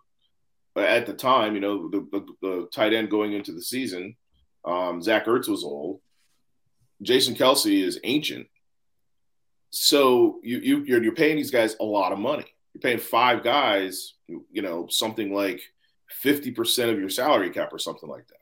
At 0.77 1.07
the 1.07 1.15
time, 1.15 1.55
you 1.55 1.61
know, 1.61 1.89
the, 1.89 2.07
the, 2.13 2.27
the 2.43 2.69
tight 2.71 2.93
end 2.93 3.11
going 3.11 3.33
into 3.33 3.53
the 3.53 3.63
season, 3.63 4.15
um, 4.67 5.01
Zach 5.01 5.25
Ertz 5.25 5.49
was 5.49 5.65
old. 5.65 6.01
Jason 7.01 7.35
Kelce 7.35 7.83
is 7.83 7.99
ancient. 8.05 8.47
So 9.71 10.41
you, 10.43 10.59
you 10.59 10.85
you're, 10.85 11.03
you're 11.03 11.15
paying 11.15 11.37
these 11.37 11.51
guys 11.51 11.77
a 11.81 11.85
lot 11.85 12.13
of 12.13 12.19
money. 12.19 12.45
you're 12.75 12.81
paying 12.81 12.99
five 12.99 13.43
guys, 13.43 14.15
you 14.29 14.63
know, 14.63 14.87
something 14.89 15.33
like 15.33 15.61
50% 16.23 16.93
of 16.93 16.99
your 16.99 17.09
salary 17.09 17.51
cap 17.51 17.73
or 17.73 17.79
something 17.79 18.09
like 18.09 18.27
that. 18.29 18.37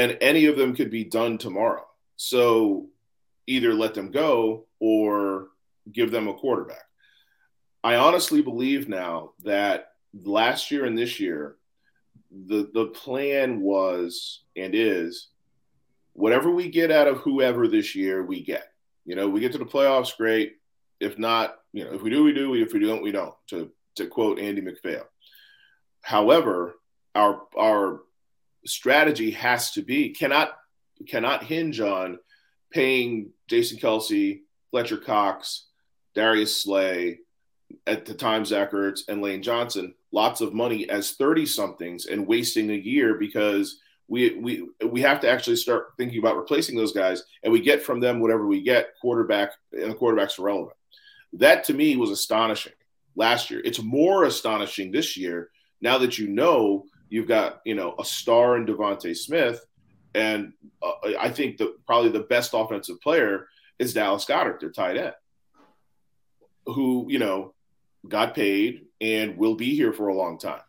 And 0.00 0.18
any 0.20 0.46
of 0.46 0.56
them 0.56 0.74
could 0.74 0.90
be 0.90 1.04
done 1.04 1.38
tomorrow. 1.38 1.86
So 2.16 2.88
either 3.46 3.74
let 3.74 3.94
them 3.94 4.10
go 4.10 4.66
or 4.80 5.48
give 5.92 6.10
them 6.10 6.28
a 6.28 6.34
quarterback. 6.34 6.84
I 7.82 7.96
honestly 7.96 8.42
believe 8.42 8.88
now 8.88 9.30
that 9.44 9.92
last 10.24 10.70
year 10.70 10.84
and 10.84 10.98
this 10.98 11.20
year, 11.20 11.56
the 12.30 12.68
the 12.74 12.86
plan 12.86 13.60
was 13.60 14.42
and 14.56 14.74
is 14.74 15.28
whatever 16.12 16.50
we 16.50 16.68
get 16.68 16.90
out 16.90 17.06
of 17.06 17.18
whoever 17.18 17.68
this 17.68 17.94
year, 17.94 18.24
we 18.24 18.42
get. 18.42 18.72
You 19.04 19.14
know, 19.14 19.28
we 19.28 19.40
get 19.40 19.52
to 19.52 19.58
the 19.58 19.64
playoffs, 19.64 20.16
great. 20.16 20.56
If 20.98 21.18
not, 21.18 21.58
you 21.72 21.84
know, 21.84 21.92
if 21.92 22.02
we 22.02 22.10
do, 22.10 22.24
we 22.24 22.32
do. 22.32 22.54
If 22.54 22.72
we 22.72 22.80
don't, 22.80 23.02
we 23.02 23.12
don't. 23.12 23.34
To 23.48 23.70
to 23.96 24.06
quote 24.06 24.38
Andy 24.38 24.60
MacPhail. 24.60 25.04
However, 26.02 26.76
our 27.14 27.42
our 27.56 28.00
strategy 28.64 29.32
has 29.32 29.72
to 29.72 29.82
be 29.82 30.10
cannot 30.10 30.56
cannot 31.08 31.44
hinge 31.44 31.80
on 31.80 32.18
paying 32.72 33.30
Jason 33.48 33.78
Kelce, 33.78 34.40
Fletcher 34.70 34.98
Cox, 34.98 35.66
Darius 36.14 36.62
Slay, 36.62 37.20
at 37.86 38.04
the 38.04 38.14
time 38.14 38.44
Zach 38.44 38.72
Ertz 38.72 39.00
and 39.08 39.22
Lane 39.22 39.42
Johnson 39.42 39.94
lots 40.12 40.40
of 40.40 40.54
money 40.54 40.88
as 40.88 41.12
30 41.12 41.46
somethings 41.46 42.06
and 42.06 42.26
wasting 42.26 42.70
a 42.70 42.74
year 42.74 43.14
because 43.14 43.80
we 44.08 44.34
we 44.38 44.68
we 44.86 45.02
have 45.02 45.20
to 45.20 45.28
actually 45.28 45.56
start 45.56 45.88
thinking 45.96 46.18
about 46.18 46.36
replacing 46.36 46.76
those 46.76 46.92
guys 46.92 47.24
and 47.42 47.52
we 47.52 47.60
get 47.60 47.82
from 47.82 48.00
them 48.00 48.20
whatever 48.20 48.46
we 48.46 48.62
get 48.62 48.94
quarterback 49.00 49.50
and 49.72 49.90
the 49.90 49.94
quarterback's 49.94 50.38
irrelevant. 50.38 50.76
That 51.34 51.64
to 51.64 51.74
me 51.74 51.96
was 51.96 52.10
astonishing 52.10 52.72
last 53.16 53.50
year. 53.50 53.60
It's 53.64 53.82
more 53.82 54.24
astonishing 54.24 54.92
this 54.92 55.16
year 55.16 55.50
now 55.80 55.98
that 55.98 56.18
you 56.18 56.28
know 56.28 56.84
you've 57.08 57.28
got 57.28 57.60
you 57.64 57.74
know 57.74 57.94
a 57.98 58.04
star 58.04 58.56
in 58.56 58.66
DeVonta 58.66 59.16
Smith, 59.16 59.64
and 60.14 60.52
uh, 60.82 60.92
I 61.18 61.30
think 61.30 61.56
the 61.56 61.76
probably 61.86 62.10
the 62.10 62.20
best 62.20 62.52
offensive 62.54 63.00
player 63.00 63.48
is 63.78 63.94
Dallas 63.94 64.24
Goedert, 64.24 64.60
their 64.60 64.70
tight 64.70 64.96
end, 64.96 65.14
who 66.66 67.06
you 67.08 67.18
know 67.18 67.54
got 68.06 68.34
paid 68.34 68.82
and 69.00 69.36
will 69.36 69.56
be 69.56 69.74
here 69.74 69.92
for 69.92 70.08
a 70.08 70.14
long 70.14 70.38
time. 70.38 70.60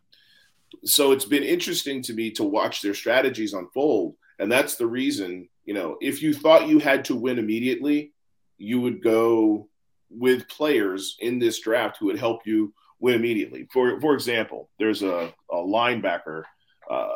So 0.84 1.12
it's 1.12 1.26
been 1.26 1.44
interesting 1.44 2.02
to 2.04 2.14
me 2.14 2.32
to 2.32 2.44
watch 2.44 2.82
their 2.82 2.94
strategies 2.94 3.54
unfold, 3.54 4.16
and 4.40 4.52
that's 4.52 4.76
the 4.76 4.88
reason 4.88 5.50
you 5.66 5.74
know 5.74 5.98
if 6.02 6.22
you 6.22 6.34
thought 6.34 6.68
you 6.68 6.80
had 6.80 7.06
to 7.06 7.16
win 7.16 7.40
immediately, 7.40 8.14
you 8.58 8.82
would 8.82 9.02
go 9.02 9.70
with 10.10 10.48
players 10.48 11.18
in 11.20 11.40
this 11.40 11.60
draft 11.60 11.98
who 11.98 12.08
would 12.08 12.20
help 12.20 12.46
you 12.46 12.74
win 13.00 13.16
immediately. 13.16 13.68
For 13.72 14.00
for 14.00 14.14
example, 14.14 14.70
there's 14.80 15.04
a, 15.04 15.34
a 15.52 15.56
linebacker, 15.56 16.44
uh, 16.90 17.10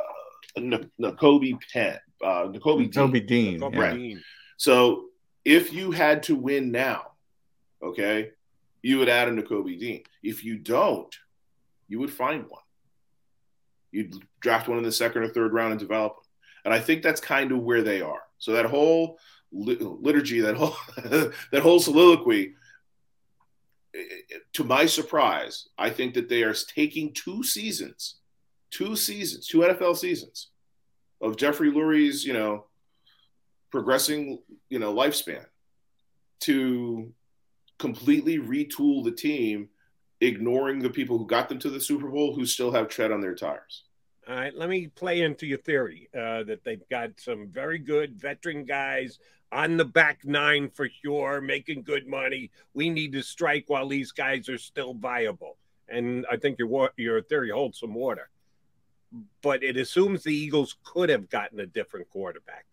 Nakobe 0.57 1.57
Penn, 1.73 1.99
uh, 2.23 2.47
Nakobe 2.47 2.91
Nakobe 2.91 3.25
Dean. 3.25 3.59
Dean. 3.59 3.75
Right. 3.75 3.95
Dean. 3.95 4.23
So 4.57 5.05
if 5.43 5.73
you 5.73 5.91
had 5.91 6.23
to 6.23 6.35
win 6.35 6.71
now, 6.71 7.13
okay, 7.81 8.31
you 8.81 8.99
would 8.99 9.09
add 9.09 9.27
a 9.27 9.31
Nakobe 9.31 9.79
Dean. 9.79 10.03
If 10.23 10.43
you 10.43 10.57
don't, 10.57 11.13
you 11.87 11.99
would 11.99 12.11
find 12.11 12.45
one. 12.47 12.61
You'd 13.91 14.15
draft 14.39 14.67
one 14.67 14.77
in 14.77 14.83
the 14.83 14.91
second 14.91 15.23
or 15.23 15.29
third 15.29 15.53
round 15.53 15.71
and 15.71 15.79
develop 15.79 16.15
them. 16.15 16.23
And 16.65 16.73
I 16.73 16.79
think 16.79 17.03
that's 17.03 17.19
kind 17.19 17.51
of 17.51 17.59
where 17.59 17.81
they 17.81 18.01
are. 18.01 18.21
So 18.37 18.53
that 18.53 18.65
whole 18.65 19.17
liturgy, 19.51 20.41
that 20.41 20.55
whole 20.55 20.75
that 21.51 21.61
whole 21.61 21.79
soliloquy 21.79 22.53
to 24.53 24.63
my 24.63 24.85
surprise, 24.85 25.67
I 25.77 25.89
think 25.89 26.13
that 26.13 26.29
they 26.29 26.43
are 26.43 26.53
taking 26.53 27.13
two 27.13 27.43
seasons, 27.43 28.15
two 28.69 28.95
seasons, 28.95 29.47
two 29.47 29.59
NFL 29.59 29.97
seasons 29.97 30.49
of 31.21 31.37
Jeffrey 31.37 31.71
Lurie's, 31.71 32.25
you 32.25 32.33
know, 32.33 32.65
progressing, 33.69 34.39
you 34.69 34.79
know, 34.79 34.93
lifespan 34.93 35.45
to 36.41 37.13
completely 37.79 38.37
retool 38.39 39.03
the 39.03 39.11
team, 39.11 39.69
ignoring 40.19 40.79
the 40.79 40.89
people 40.89 41.17
who 41.17 41.25
got 41.25 41.49
them 41.49 41.59
to 41.59 41.69
the 41.69 41.79
Super 41.79 42.09
Bowl 42.09 42.35
who 42.35 42.45
still 42.45 42.71
have 42.71 42.87
tread 42.87 43.11
on 43.11 43.21
their 43.21 43.35
tires. 43.35 43.83
All 44.32 44.38
right, 44.38 44.55
let 44.55 44.69
me 44.69 44.88
play 44.88 45.23
into 45.23 45.45
your 45.45 45.57
theory 45.57 46.07
uh, 46.15 46.43
that 46.43 46.63
they've 46.63 46.88
got 46.89 47.19
some 47.19 47.49
very 47.49 47.77
good 47.77 48.17
veteran 48.17 48.63
guys 48.63 49.19
on 49.51 49.75
the 49.75 49.84
back 49.84 50.23
nine 50.23 50.69
for 50.69 50.88
sure, 51.03 51.41
making 51.41 51.84
good 51.84 52.07
money. 52.07 52.49
We 52.73 52.89
need 52.89 53.11
to 53.11 53.23
strike 53.23 53.65
while 53.67 53.89
these 53.89 54.13
guys 54.13 54.47
are 54.47 54.57
still 54.57 54.93
viable. 54.93 55.57
And 55.89 56.25
I 56.32 56.38
think 56.38 56.59
your 56.59 56.91
your 56.95 57.21
theory 57.21 57.49
holds 57.49 57.79
some 57.79 57.93
water. 57.93 58.29
But 59.41 59.63
it 59.63 59.75
assumes 59.75 60.23
the 60.23 60.34
Eagles 60.34 60.77
could 60.86 61.09
have 61.09 61.29
gotten 61.29 61.59
a 61.59 61.65
different 61.65 62.09
quarterback, 62.09 62.63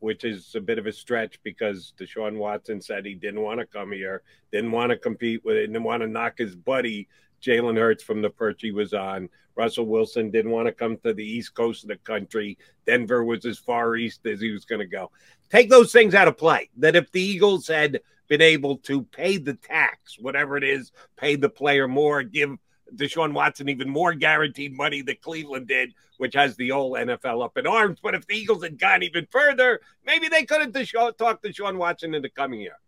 which 0.00 0.24
is 0.24 0.56
a 0.56 0.60
bit 0.60 0.80
of 0.80 0.86
a 0.86 0.92
stretch 0.92 1.38
because 1.44 1.92
Deshaun 1.96 2.38
Watson 2.38 2.82
said 2.82 3.06
he 3.06 3.14
didn't 3.14 3.42
want 3.42 3.60
to 3.60 3.66
come 3.66 3.92
here, 3.92 4.22
didn't 4.50 4.72
want 4.72 4.90
to 4.90 4.96
compete 4.96 5.44
with 5.44 5.54
it, 5.58 5.68
didn't 5.68 5.84
want 5.84 6.02
to 6.02 6.08
knock 6.08 6.38
his 6.38 6.56
buddy 6.56 7.06
Jalen 7.42 7.76
Hurts 7.76 8.02
from 8.02 8.22
the 8.22 8.30
perch 8.30 8.62
he 8.62 8.72
was 8.72 8.94
on. 8.94 9.28
Russell 9.54 9.86
Wilson 9.86 10.30
didn't 10.30 10.52
want 10.52 10.66
to 10.66 10.72
come 10.72 10.96
to 10.98 11.12
the 11.12 11.24
east 11.24 11.54
coast 11.54 11.82
of 11.82 11.88
the 11.88 11.96
country. 11.96 12.56
Denver 12.86 13.24
was 13.24 13.44
as 13.44 13.58
far 13.58 13.96
east 13.96 14.24
as 14.26 14.40
he 14.40 14.52
was 14.52 14.64
going 14.64 14.80
to 14.80 14.86
go. 14.86 15.10
Take 15.50 15.68
those 15.68 15.92
things 15.92 16.14
out 16.14 16.28
of 16.28 16.38
play. 16.38 16.70
That 16.76 16.94
if 16.94 17.10
the 17.10 17.20
Eagles 17.20 17.66
had 17.66 18.00
been 18.28 18.42
able 18.42 18.76
to 18.78 19.02
pay 19.02 19.36
the 19.36 19.54
tax, 19.54 20.18
whatever 20.18 20.56
it 20.56 20.64
is, 20.64 20.92
pay 21.16 21.34
the 21.34 21.48
player 21.48 21.88
more, 21.88 22.22
give 22.22 22.56
Deshaun 22.94 23.32
Watson 23.32 23.68
even 23.68 23.88
more 23.88 24.14
guaranteed 24.14 24.76
money 24.76 25.02
that 25.02 25.22
Cleveland 25.22 25.66
did, 25.66 25.92
which 26.18 26.34
has 26.34 26.56
the 26.56 26.70
whole 26.70 26.92
NFL 26.92 27.44
up 27.44 27.56
in 27.58 27.66
arms. 27.66 27.98
But 28.02 28.14
if 28.14 28.26
the 28.26 28.36
Eagles 28.36 28.62
had 28.62 28.78
gone 28.78 29.02
even 29.02 29.26
further, 29.30 29.80
maybe 30.04 30.28
they 30.28 30.44
could 30.44 30.60
have 30.60 30.72
Deshaun, 30.72 31.16
talked 31.16 31.44
Deshaun 31.44 31.76
Watson 31.76 32.14
into 32.14 32.30
coming 32.30 32.60
here. 32.60 32.78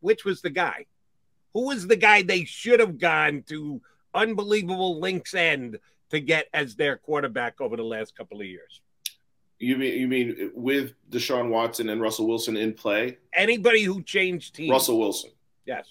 Which 0.00 0.24
was 0.24 0.40
the 0.40 0.50
guy? 0.50 0.86
Who 1.54 1.66
was 1.66 1.86
the 1.86 1.96
guy 1.96 2.22
they 2.22 2.44
should 2.44 2.80
have 2.80 2.98
gone 2.98 3.44
to 3.48 3.80
unbelievable 4.14 5.00
links 5.00 5.34
end 5.34 5.78
to 6.10 6.20
get 6.20 6.48
as 6.52 6.76
their 6.76 6.96
quarterback 6.96 7.60
over 7.60 7.76
the 7.76 7.84
last 7.84 8.16
couple 8.16 8.40
of 8.40 8.46
years? 8.46 8.80
You 9.58 9.76
mean 9.76 10.00
you 10.00 10.08
mean 10.08 10.52
with 10.54 10.94
Deshaun 11.10 11.50
Watson 11.50 11.90
and 11.90 12.00
Russell 12.00 12.26
Wilson 12.26 12.56
in 12.56 12.72
play? 12.72 13.18
Anybody 13.34 13.82
who 13.82 14.02
changed 14.02 14.54
teams. 14.54 14.70
Russell 14.70 14.98
Wilson. 14.98 15.30
Yes. 15.66 15.86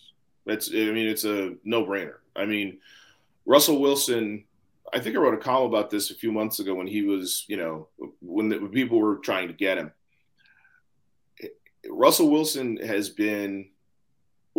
It's 0.48 0.70
I 0.70 0.92
mean 0.92 1.08
it's 1.08 1.24
a 1.24 1.54
no-brainer. 1.64 2.16
I 2.36 2.46
mean 2.46 2.80
Russell 3.46 3.80
Wilson 3.80 4.46
I 4.94 5.00
think 5.00 5.16
I 5.16 5.20
wrote 5.20 5.34
a 5.34 5.38
column 5.38 5.70
about 5.70 5.90
this 5.90 6.12
a 6.12 6.16
few 6.16 6.32
months 6.32 6.60
ago 6.60 6.74
when 6.74 6.88
he 6.88 7.04
was, 7.04 7.46
you 7.48 7.58
know, 7.58 7.88
when, 8.22 8.50
the, 8.50 8.58
when 8.58 8.72
people 8.72 9.00
were 9.00 9.18
trying 9.18 9.48
to 9.48 9.54
get 9.54 9.78
him. 9.78 9.92
Russell 11.90 12.30
Wilson 12.30 12.78
has 12.78 13.10
been 13.10 13.70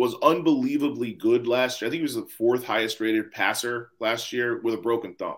was 0.01 0.15
unbelievably 0.21 1.13
good 1.13 1.47
last 1.47 1.81
year. 1.81 1.87
I 1.87 1.91
think 1.91 1.99
he 1.99 2.03
was 2.03 2.15
the 2.15 2.25
fourth 2.25 2.63
highest 2.63 2.99
rated 2.99 3.31
passer 3.31 3.91
last 3.99 4.33
year 4.33 4.59
with 4.61 4.73
a 4.73 4.77
broken 4.77 5.15
thumb. 5.15 5.37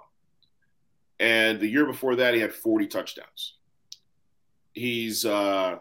And 1.19 1.59
the 1.59 1.67
year 1.67 1.85
before 1.85 2.15
that, 2.17 2.33
he 2.33 2.39
had 2.39 2.53
40 2.53 2.87
touchdowns 2.87 3.55
he's 4.73 5.25
uh, 5.25 5.77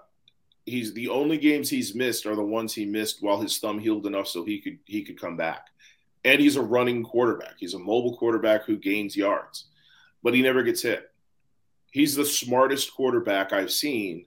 he's 0.66 0.94
the 0.94 1.08
only 1.08 1.38
games 1.38 1.68
he's 1.68 1.94
missed 1.94 2.26
are 2.26 2.36
the 2.36 2.44
ones 2.44 2.72
he 2.72 2.84
missed 2.84 3.22
while 3.22 3.40
his 3.40 3.58
thumb 3.58 3.78
healed 3.78 4.06
enough 4.06 4.28
so 4.28 4.44
he 4.44 4.60
could 4.60 4.78
he 4.84 5.02
could 5.02 5.20
come 5.20 5.36
back. 5.36 5.66
And 6.24 6.40
he's 6.40 6.56
a 6.56 6.62
running 6.62 7.02
quarterback. 7.02 7.54
He's 7.58 7.74
a 7.74 7.78
mobile 7.78 8.16
quarterback 8.16 8.64
who 8.64 8.76
gains 8.76 9.16
yards, 9.16 9.66
but 10.22 10.34
he 10.34 10.42
never 10.42 10.62
gets 10.62 10.82
hit. 10.82 11.10
He's 11.90 12.14
the 12.14 12.24
smartest 12.24 12.94
quarterback 12.94 13.52
I've 13.52 13.72
seen, 13.72 14.26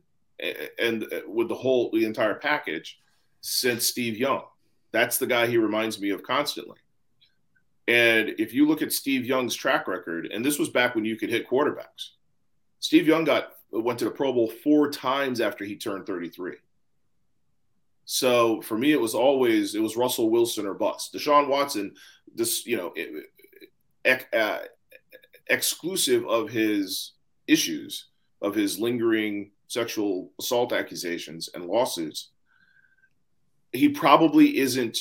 and 0.77 1.07
with 1.25 1.47
the 1.47 1.55
whole 1.55 1.89
the 1.91 2.05
entire 2.05 2.35
package 2.35 2.99
since 3.45 3.85
Steve 3.85 4.17
Young. 4.17 4.41
That's 4.91 5.19
the 5.19 5.27
guy 5.27 5.45
he 5.45 5.57
reminds 5.57 5.99
me 5.99 6.09
of 6.09 6.23
constantly. 6.23 6.77
And 7.87 8.29
if 8.39 8.53
you 8.53 8.67
look 8.67 8.81
at 8.81 8.91
Steve 8.91 9.23
Young's 9.23 9.53
track 9.53 9.87
record, 9.87 10.25
and 10.33 10.43
this 10.43 10.57
was 10.57 10.69
back 10.69 10.95
when 10.95 11.05
you 11.05 11.15
could 11.15 11.29
hit 11.29 11.47
quarterbacks, 11.47 12.13
Steve 12.79 13.07
Young 13.07 13.23
got 13.23 13.51
went 13.71 13.99
to 13.99 14.05
the 14.05 14.11
Pro 14.11 14.33
Bowl 14.33 14.49
four 14.63 14.89
times 14.89 15.41
after 15.41 15.63
he 15.63 15.75
turned 15.75 16.07
33. 16.07 16.55
So 18.05 18.61
for 18.61 18.77
me, 18.77 18.93
it 18.93 19.01
was 19.01 19.13
always 19.13 19.75
it 19.75 19.81
was 19.81 19.95
Russell 19.95 20.31
Wilson 20.31 20.65
or 20.65 20.73
bust. 20.73 21.13
Deshaun 21.13 21.47
Watson, 21.47 21.93
this 22.33 22.65
you 22.65 22.77
know, 22.77 22.93
it, 22.95 24.25
uh, 24.33 24.59
exclusive 25.47 26.25
of 26.25 26.49
his 26.49 27.11
issues 27.47 28.07
of 28.41 28.55
his 28.55 28.79
lingering 28.79 29.51
sexual 29.67 30.31
assault 30.39 30.73
accusations 30.73 31.49
and 31.53 31.65
lawsuits, 31.65 32.29
he 33.75 33.89
probably 33.89 34.57
isn't 34.57 34.97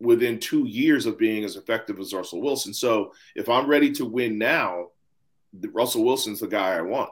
within 0.00 0.38
two 0.38 0.66
years 0.66 1.06
of 1.06 1.18
being 1.18 1.44
as 1.44 1.56
effective 1.56 1.98
as 1.98 2.14
Russell 2.14 2.40
Wilson. 2.40 2.72
So 2.72 3.12
if 3.36 3.48
I'm 3.48 3.66
ready 3.66 3.92
to 3.92 4.04
win 4.04 4.38
now, 4.38 4.88
Russell 5.72 6.04
Wilson's 6.04 6.40
the 6.40 6.46
guy 6.46 6.76
I 6.76 6.80
want 6.80 7.10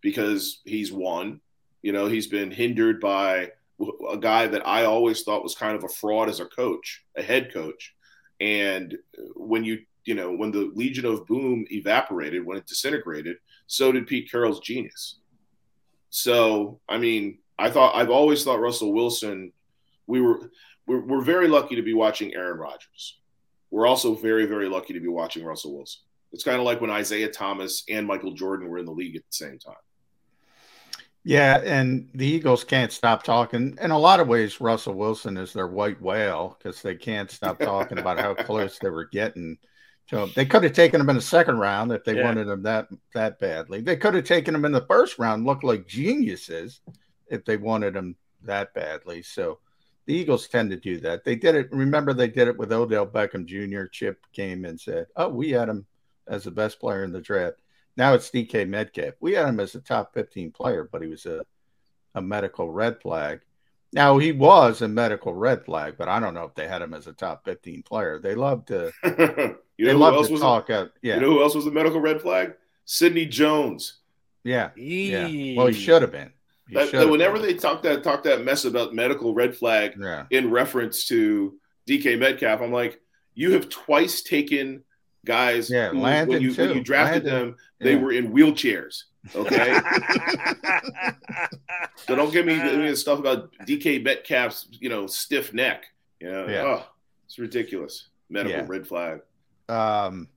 because 0.00 0.60
he's 0.64 0.92
won. 0.92 1.40
You 1.82 1.92
know, 1.92 2.06
he's 2.06 2.26
been 2.26 2.50
hindered 2.50 3.00
by 3.00 3.50
a 4.10 4.18
guy 4.18 4.46
that 4.46 4.66
I 4.66 4.84
always 4.84 5.22
thought 5.22 5.42
was 5.42 5.54
kind 5.54 5.76
of 5.76 5.84
a 5.84 5.88
fraud 5.88 6.28
as 6.28 6.40
a 6.40 6.46
coach, 6.46 7.04
a 7.16 7.22
head 7.22 7.52
coach. 7.52 7.94
And 8.40 8.96
when 9.34 9.64
you 9.64 9.80
you 10.04 10.14
know 10.14 10.32
when 10.32 10.50
the 10.50 10.70
Legion 10.74 11.06
of 11.06 11.26
Boom 11.26 11.66
evaporated, 11.70 12.44
when 12.44 12.58
it 12.58 12.66
disintegrated, 12.66 13.36
so 13.66 13.92
did 13.92 14.06
Pete 14.06 14.30
Carroll's 14.30 14.60
genius. 14.60 15.18
So 16.10 16.80
I 16.88 16.98
mean, 16.98 17.38
I 17.58 17.70
thought 17.70 17.94
I've 17.94 18.10
always 18.10 18.44
thought 18.44 18.60
Russell 18.60 18.92
Wilson. 18.92 19.52
We 20.10 20.20
were 20.20 20.50
we're, 20.86 21.00
we're 21.00 21.22
very 21.22 21.48
lucky 21.48 21.76
to 21.76 21.82
be 21.82 21.94
watching 21.94 22.34
Aaron 22.34 22.58
Rodgers. 22.58 23.18
We're 23.70 23.86
also 23.86 24.14
very 24.14 24.46
very 24.46 24.68
lucky 24.68 24.92
to 24.92 25.00
be 25.00 25.08
watching 25.08 25.44
Russell 25.44 25.76
Wilson. 25.76 26.02
It's 26.32 26.44
kind 26.44 26.58
of 26.58 26.64
like 26.64 26.80
when 26.80 26.90
Isaiah 26.90 27.30
Thomas 27.30 27.84
and 27.88 28.06
Michael 28.06 28.32
Jordan 28.32 28.68
were 28.68 28.78
in 28.78 28.84
the 28.84 28.92
league 28.92 29.16
at 29.16 29.22
the 29.22 29.32
same 29.32 29.58
time. 29.58 29.74
Yeah, 31.22 31.60
and 31.64 32.08
the 32.14 32.26
Eagles 32.26 32.64
can't 32.64 32.92
stop 32.92 33.22
talking. 33.22 33.76
In 33.80 33.90
a 33.90 33.98
lot 33.98 34.20
of 34.20 34.28
ways, 34.28 34.60
Russell 34.60 34.94
Wilson 34.94 35.36
is 35.36 35.52
their 35.52 35.66
white 35.66 36.00
whale 36.00 36.56
because 36.58 36.80
they 36.80 36.94
can't 36.94 37.30
stop 37.30 37.58
talking 37.60 37.98
about 37.98 38.18
how 38.18 38.34
close 38.34 38.78
they 38.78 38.88
were 38.88 39.04
getting 39.04 39.58
to 40.08 40.20
him. 40.20 40.32
They 40.34 40.46
could 40.46 40.64
have 40.64 40.72
taken 40.72 41.00
him 41.00 41.10
in 41.10 41.16
the 41.16 41.22
second 41.22 41.58
round 41.58 41.92
if 41.92 42.04
they 42.04 42.16
yeah. 42.16 42.24
wanted 42.24 42.48
him 42.48 42.62
that 42.62 42.88
that 43.14 43.38
badly. 43.38 43.80
They 43.82 43.96
could 43.96 44.14
have 44.14 44.24
taken 44.24 44.54
him 44.54 44.64
in 44.64 44.72
the 44.72 44.86
first 44.86 45.18
round, 45.18 45.44
looked 45.44 45.64
like 45.64 45.86
geniuses 45.86 46.80
if 47.26 47.44
they 47.44 47.56
wanted 47.56 47.96
him 47.96 48.16
that 48.44 48.72
badly. 48.72 49.22
So 49.22 49.58
the 50.06 50.14
Eagles 50.14 50.48
tend 50.48 50.70
to 50.70 50.76
do 50.76 50.98
that. 51.00 51.24
They 51.24 51.36
did 51.36 51.54
it. 51.54 51.72
Remember, 51.72 52.12
they 52.12 52.28
did 52.28 52.48
it 52.48 52.58
with 52.58 52.72
Odell 52.72 53.06
Beckham 53.06 53.46
Jr. 53.46 53.84
Chip 53.86 54.26
came 54.32 54.64
and 54.64 54.80
said, 54.80 55.06
"Oh, 55.16 55.28
we 55.28 55.50
had 55.50 55.68
him 55.68 55.86
as 56.26 56.44
the 56.44 56.50
best 56.50 56.80
player 56.80 57.04
in 57.04 57.12
the 57.12 57.20
draft." 57.20 57.58
Now 57.96 58.14
it's 58.14 58.30
DK 58.30 58.68
Metcalf. 58.68 59.14
We 59.20 59.32
had 59.34 59.48
him 59.48 59.60
as 59.60 59.74
a 59.74 59.80
top 59.80 60.14
15 60.14 60.52
player, 60.52 60.88
but 60.90 61.02
he 61.02 61.08
was 61.08 61.26
a, 61.26 61.44
a 62.14 62.22
medical 62.22 62.70
red 62.70 63.00
flag. 63.00 63.40
Now 63.92 64.18
he 64.18 64.32
was 64.32 64.82
a 64.82 64.88
medical 64.88 65.34
red 65.34 65.64
flag, 65.64 65.96
but 65.98 66.08
I 66.08 66.20
don't 66.20 66.34
know 66.34 66.44
if 66.44 66.54
they 66.54 66.68
had 66.68 66.82
him 66.82 66.94
as 66.94 67.08
a 67.08 67.12
top 67.12 67.44
15 67.44 67.82
player. 67.82 68.20
They 68.20 68.34
love 68.34 68.64
to 68.66 68.92
you 69.04 69.06
know 69.16 69.56
they 69.78 69.92
love 69.92 70.26
to 70.26 70.38
talk 70.38 70.70
a, 70.70 70.80
out. 70.80 70.92
Yeah. 71.02 71.16
You 71.16 71.20
know 71.22 71.30
who 71.30 71.42
else 71.42 71.54
was 71.54 71.66
a 71.66 71.72
medical 71.72 72.00
red 72.00 72.22
flag? 72.22 72.54
Sidney 72.84 73.26
Jones. 73.26 73.98
Yeah. 74.44 74.70
Yeah. 74.76 75.56
Well, 75.56 75.66
he 75.66 75.72
should 75.72 76.02
have 76.02 76.12
been. 76.12 76.32
That, 76.72 76.92
that 76.92 77.08
whenever 77.08 77.34
been. 77.38 77.46
they 77.46 77.54
talk 77.54 77.82
that 77.82 78.02
talk 78.02 78.22
that 78.24 78.44
mess 78.44 78.64
about 78.64 78.94
medical 78.94 79.34
red 79.34 79.56
flag 79.56 79.94
yeah. 79.98 80.26
in 80.30 80.50
reference 80.50 81.06
to 81.08 81.58
DK 81.88 82.18
Metcalf, 82.18 82.60
I'm 82.60 82.72
like, 82.72 83.00
you 83.34 83.52
have 83.52 83.68
twice 83.68 84.22
taken 84.22 84.84
guys 85.24 85.70
yeah, 85.70 85.90
who, 85.90 86.00
when, 86.00 86.30
you, 86.40 86.52
when 86.54 86.74
you 86.74 86.82
drafted 86.82 87.24
Landon. 87.24 87.48
them, 87.48 87.56
they 87.80 87.94
Yeah. 87.94 88.00
were 88.00 88.12
in 88.12 88.32
wheelchairs. 88.32 89.04
Okay. 89.34 89.78
so 92.06 92.16
don't 92.16 92.32
give 92.32 92.46
me, 92.46 92.56
give 92.56 92.78
me 92.78 92.94
stuff 92.94 93.18
about 93.18 93.52
DK 93.66 94.02
Metcalf's, 94.02 94.68
you 94.72 94.88
know, 94.88 95.06
stiff 95.06 95.52
neck. 95.52 95.84
You 96.20 96.30
know, 96.30 96.46
Yeah. 96.46 96.62
oh, 96.62 96.86
it's 97.26 97.38
ridiculous. 97.38 98.08
Medical 98.28 98.60
Yeah. 98.60 98.66
red 98.66 98.86
flag. 98.86 99.20
Um, 99.68 100.28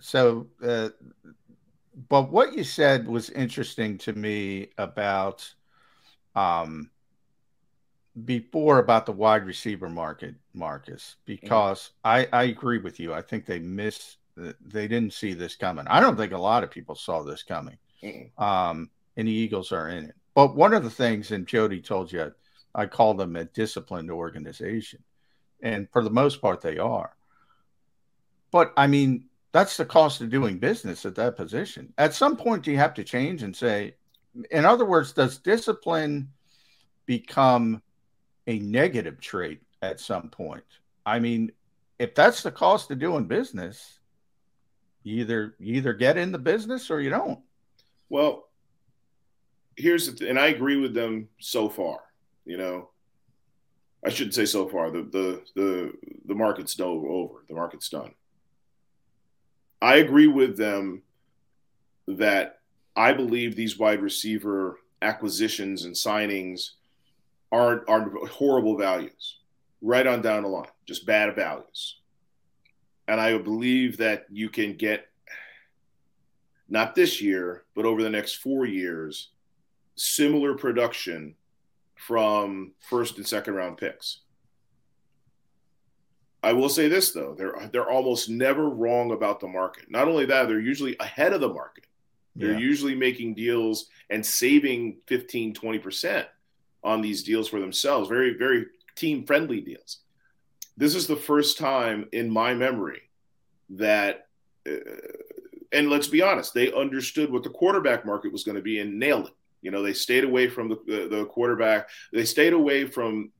so, 0.00 0.46
uh, 0.62 0.88
but 2.08 2.30
what 2.30 2.54
you 2.54 2.64
said 2.64 3.06
was 3.06 3.30
interesting 3.30 3.98
to 3.98 4.12
me 4.14 4.70
about, 4.78 5.52
um, 6.34 6.90
before 8.24 8.78
about 8.78 9.06
the 9.06 9.12
wide 9.12 9.46
receiver 9.46 9.88
market, 9.88 10.34
Marcus, 10.54 11.16
because 11.24 11.90
I, 12.04 12.28
I 12.32 12.44
agree 12.44 12.78
with 12.78 12.98
you. 13.00 13.14
I 13.14 13.22
think 13.22 13.46
they 13.46 13.58
miss, 13.58 14.16
they 14.36 14.88
didn't 14.88 15.12
see 15.12 15.32
this 15.32 15.56
coming. 15.56 15.86
I 15.88 16.00
don't 16.00 16.16
think 16.16 16.32
a 16.32 16.38
lot 16.38 16.64
of 16.64 16.70
people 16.70 16.94
saw 16.94 17.22
this 17.22 17.42
coming. 17.42 17.78
Um, 18.38 18.90
and 19.16 19.28
the 19.28 19.32
Eagles 19.32 19.72
are 19.72 19.88
in 19.88 20.06
it. 20.06 20.14
But 20.34 20.56
one 20.56 20.74
of 20.74 20.84
the 20.84 20.90
things, 20.90 21.30
and 21.32 21.46
Jody 21.46 21.80
told 21.80 22.12
you, 22.12 22.32
I 22.74 22.86
call 22.86 23.14
them 23.14 23.36
a 23.36 23.44
disciplined 23.44 24.10
organization. 24.10 25.02
And 25.62 25.88
for 25.92 26.02
the 26.02 26.10
most 26.10 26.40
part, 26.40 26.60
they 26.60 26.78
are. 26.78 27.14
But 28.50 28.72
I 28.76 28.86
mean, 28.86 29.26
that's 29.52 29.76
the 29.76 29.84
cost 29.84 30.20
of 30.20 30.30
doing 30.30 30.58
business 30.58 31.04
at 31.04 31.16
that 31.16 31.36
position. 31.36 31.92
At 31.98 32.14
some 32.14 32.36
point, 32.36 32.66
you 32.66 32.76
have 32.76 32.94
to 32.94 33.04
change 33.04 33.42
and 33.42 33.54
say, 33.54 33.94
in 34.50 34.64
other 34.64 34.84
words, 34.84 35.12
does 35.12 35.38
discipline 35.38 36.30
become 37.06 37.82
a 38.46 38.58
negative 38.58 39.20
trait 39.20 39.60
at 39.82 40.00
some 40.00 40.28
point? 40.28 40.64
I 41.04 41.18
mean, 41.18 41.52
if 41.98 42.14
that's 42.14 42.42
the 42.42 42.50
cost 42.50 42.90
of 42.90 42.98
doing 42.98 43.24
business, 43.24 43.98
you 45.02 45.20
either 45.20 45.54
you 45.58 45.74
either 45.74 45.92
get 45.92 46.16
in 46.16 46.32
the 46.32 46.38
business 46.38 46.90
or 46.90 47.00
you 47.00 47.10
don't. 47.10 47.40
Well, 48.08 48.48
here's 49.76 50.06
the 50.06 50.12
th- 50.12 50.30
and 50.30 50.38
I 50.38 50.48
agree 50.48 50.76
with 50.76 50.94
them 50.94 51.28
so 51.40 51.68
far. 51.68 52.00
You 52.44 52.58
know, 52.58 52.90
I 54.04 54.10
shouldn't 54.10 54.34
say 54.34 54.46
so 54.46 54.68
far. 54.68 54.90
The 54.90 55.02
the 55.02 55.42
the 55.54 55.92
the 56.26 56.34
market's 56.34 56.78
over. 56.78 57.44
The 57.48 57.54
market's 57.54 57.88
done. 57.88 58.14
I 59.82 59.96
agree 59.96 60.26
with 60.26 60.56
them 60.56 61.02
that 62.06 62.59
I 62.96 63.12
believe 63.12 63.54
these 63.54 63.78
wide 63.78 64.02
receiver 64.02 64.78
acquisitions 65.02 65.84
and 65.84 65.94
signings 65.94 66.70
are 67.52 67.84
are 67.88 68.10
horrible 68.26 68.76
values, 68.76 69.38
right 69.80 70.06
on 70.06 70.22
down 70.22 70.42
the 70.42 70.48
line, 70.48 70.66
just 70.86 71.06
bad 71.06 71.34
values. 71.34 71.96
And 73.08 73.20
I 73.20 73.36
believe 73.38 73.96
that 73.98 74.26
you 74.30 74.48
can 74.48 74.76
get 74.76 75.08
not 76.68 76.94
this 76.94 77.20
year, 77.20 77.64
but 77.74 77.84
over 77.84 78.02
the 78.02 78.10
next 78.10 78.34
four 78.34 78.64
years, 78.64 79.30
similar 79.96 80.54
production 80.54 81.34
from 81.96 82.72
first 82.78 83.16
and 83.16 83.26
second 83.26 83.54
round 83.54 83.76
picks. 83.76 84.20
I 86.42 86.52
will 86.54 86.70
say 86.70 86.88
this 86.88 87.12
though, 87.12 87.34
they're 87.36 87.68
they're 87.72 87.90
almost 87.90 88.30
never 88.30 88.68
wrong 88.68 89.10
about 89.10 89.40
the 89.40 89.48
market. 89.48 89.90
Not 89.90 90.08
only 90.08 90.24
that, 90.26 90.48
they're 90.48 90.60
usually 90.60 90.96
ahead 90.98 91.32
of 91.32 91.40
the 91.40 91.52
market. 91.52 91.84
They're 92.40 92.52
Yeah. 92.52 92.58
usually 92.58 92.94
making 92.94 93.34
deals 93.34 93.88
and 94.08 94.24
saving 94.24 94.96
15, 95.06 95.52
20% 95.54 96.26
on 96.82 97.02
these 97.02 97.22
deals 97.22 97.48
for 97.48 97.60
themselves. 97.60 98.08
Very, 98.08 98.32
very 98.34 98.66
team 98.96 99.24
friendly 99.26 99.60
deals. 99.60 99.98
This 100.76 100.94
is 100.94 101.06
the 101.06 101.16
first 101.16 101.58
time 101.58 102.08
in 102.12 102.30
my 102.30 102.54
memory 102.54 103.02
that, 103.70 104.28
uh, 104.66 104.76
and 105.72 105.90
let's 105.90 106.08
be 106.08 106.22
honest, 106.22 106.54
they 106.54 106.72
understood 106.72 107.30
what 107.30 107.42
the 107.42 107.50
quarterback 107.50 108.06
market 108.06 108.32
was 108.32 108.42
going 108.42 108.56
to 108.56 108.62
be 108.62 108.78
and 108.80 108.98
nailed 108.98 109.26
it. 109.26 109.34
You 109.60 109.70
know, 109.70 109.82
they 109.82 109.92
stayed 109.92 110.24
away 110.24 110.48
from 110.48 110.70
the, 110.70 110.78
the, 110.86 111.08
the 111.08 111.24
quarterback. 111.26 111.90
They 112.12 112.24
stayed 112.24 112.54
away 112.54 112.86
from, 112.86 113.30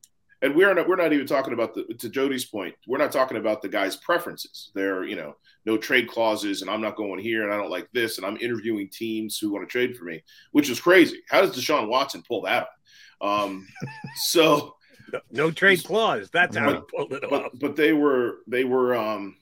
and 0.43 0.55
we're 0.55 0.73
not, 0.75 0.89
we're 0.89 0.97
not 0.97 1.13
even 1.13 1.27
talking 1.27 1.53
about 1.53 1.75
the, 1.75 1.85
to 1.99 2.09
Jody's 2.09 2.45
point, 2.45 2.75
we're 2.87 2.99
not 2.99 3.13
talking 3.13 3.37
about 3.37 3.61
the 3.63 3.69
guy's 3.69 3.97
preferences. 3.97 4.71
There, 4.75 4.97
are, 4.99 5.05
you 5.05 5.17
know, 5.17 5.37
no 5.67 5.77
trade 5.77 6.09
clauses 6.09 6.63
and 6.63 6.71
I'm 6.71 6.81
not 6.81 6.97
going 6.97 7.19
here 7.21 7.45
and 7.45 7.53
I 7.53 7.57
don't 7.57 7.71
like 7.71 7.89
this 7.93 8.17
and 8.17 8.27
I'm 8.27 8.39
interviewing 8.39 8.89
teams 8.89 9.39
who 9.39 9.51
want 9.53 9.69
to 9.69 9.71
trade 9.71 9.97
for 9.97 10.05
me, 10.05 10.23
which 10.53 10.71
is 10.71 10.81
crazy. 10.81 11.21
How 11.29 11.41
does 11.43 11.51
Deshaun 11.57 11.89
Watson 11.89 12.23
pull 12.27 12.43
that 12.43 12.69
off? 13.21 13.45
Um, 13.47 13.67
so 14.17 14.77
No, 15.13 15.21
no 15.31 15.51
trade 15.51 15.85
clause. 15.85 16.31
That's 16.33 16.57
how 16.57 16.69
he 16.69 16.75
But- 16.77 16.89
pulled 16.89 17.13
it 17.13 17.25
off. 17.25 17.31
but 17.31 17.59
but 17.61 17.77
they 17.77 17.93
were 17.93 18.39
they 18.47 18.65
were 18.65 18.95
um 18.97 19.37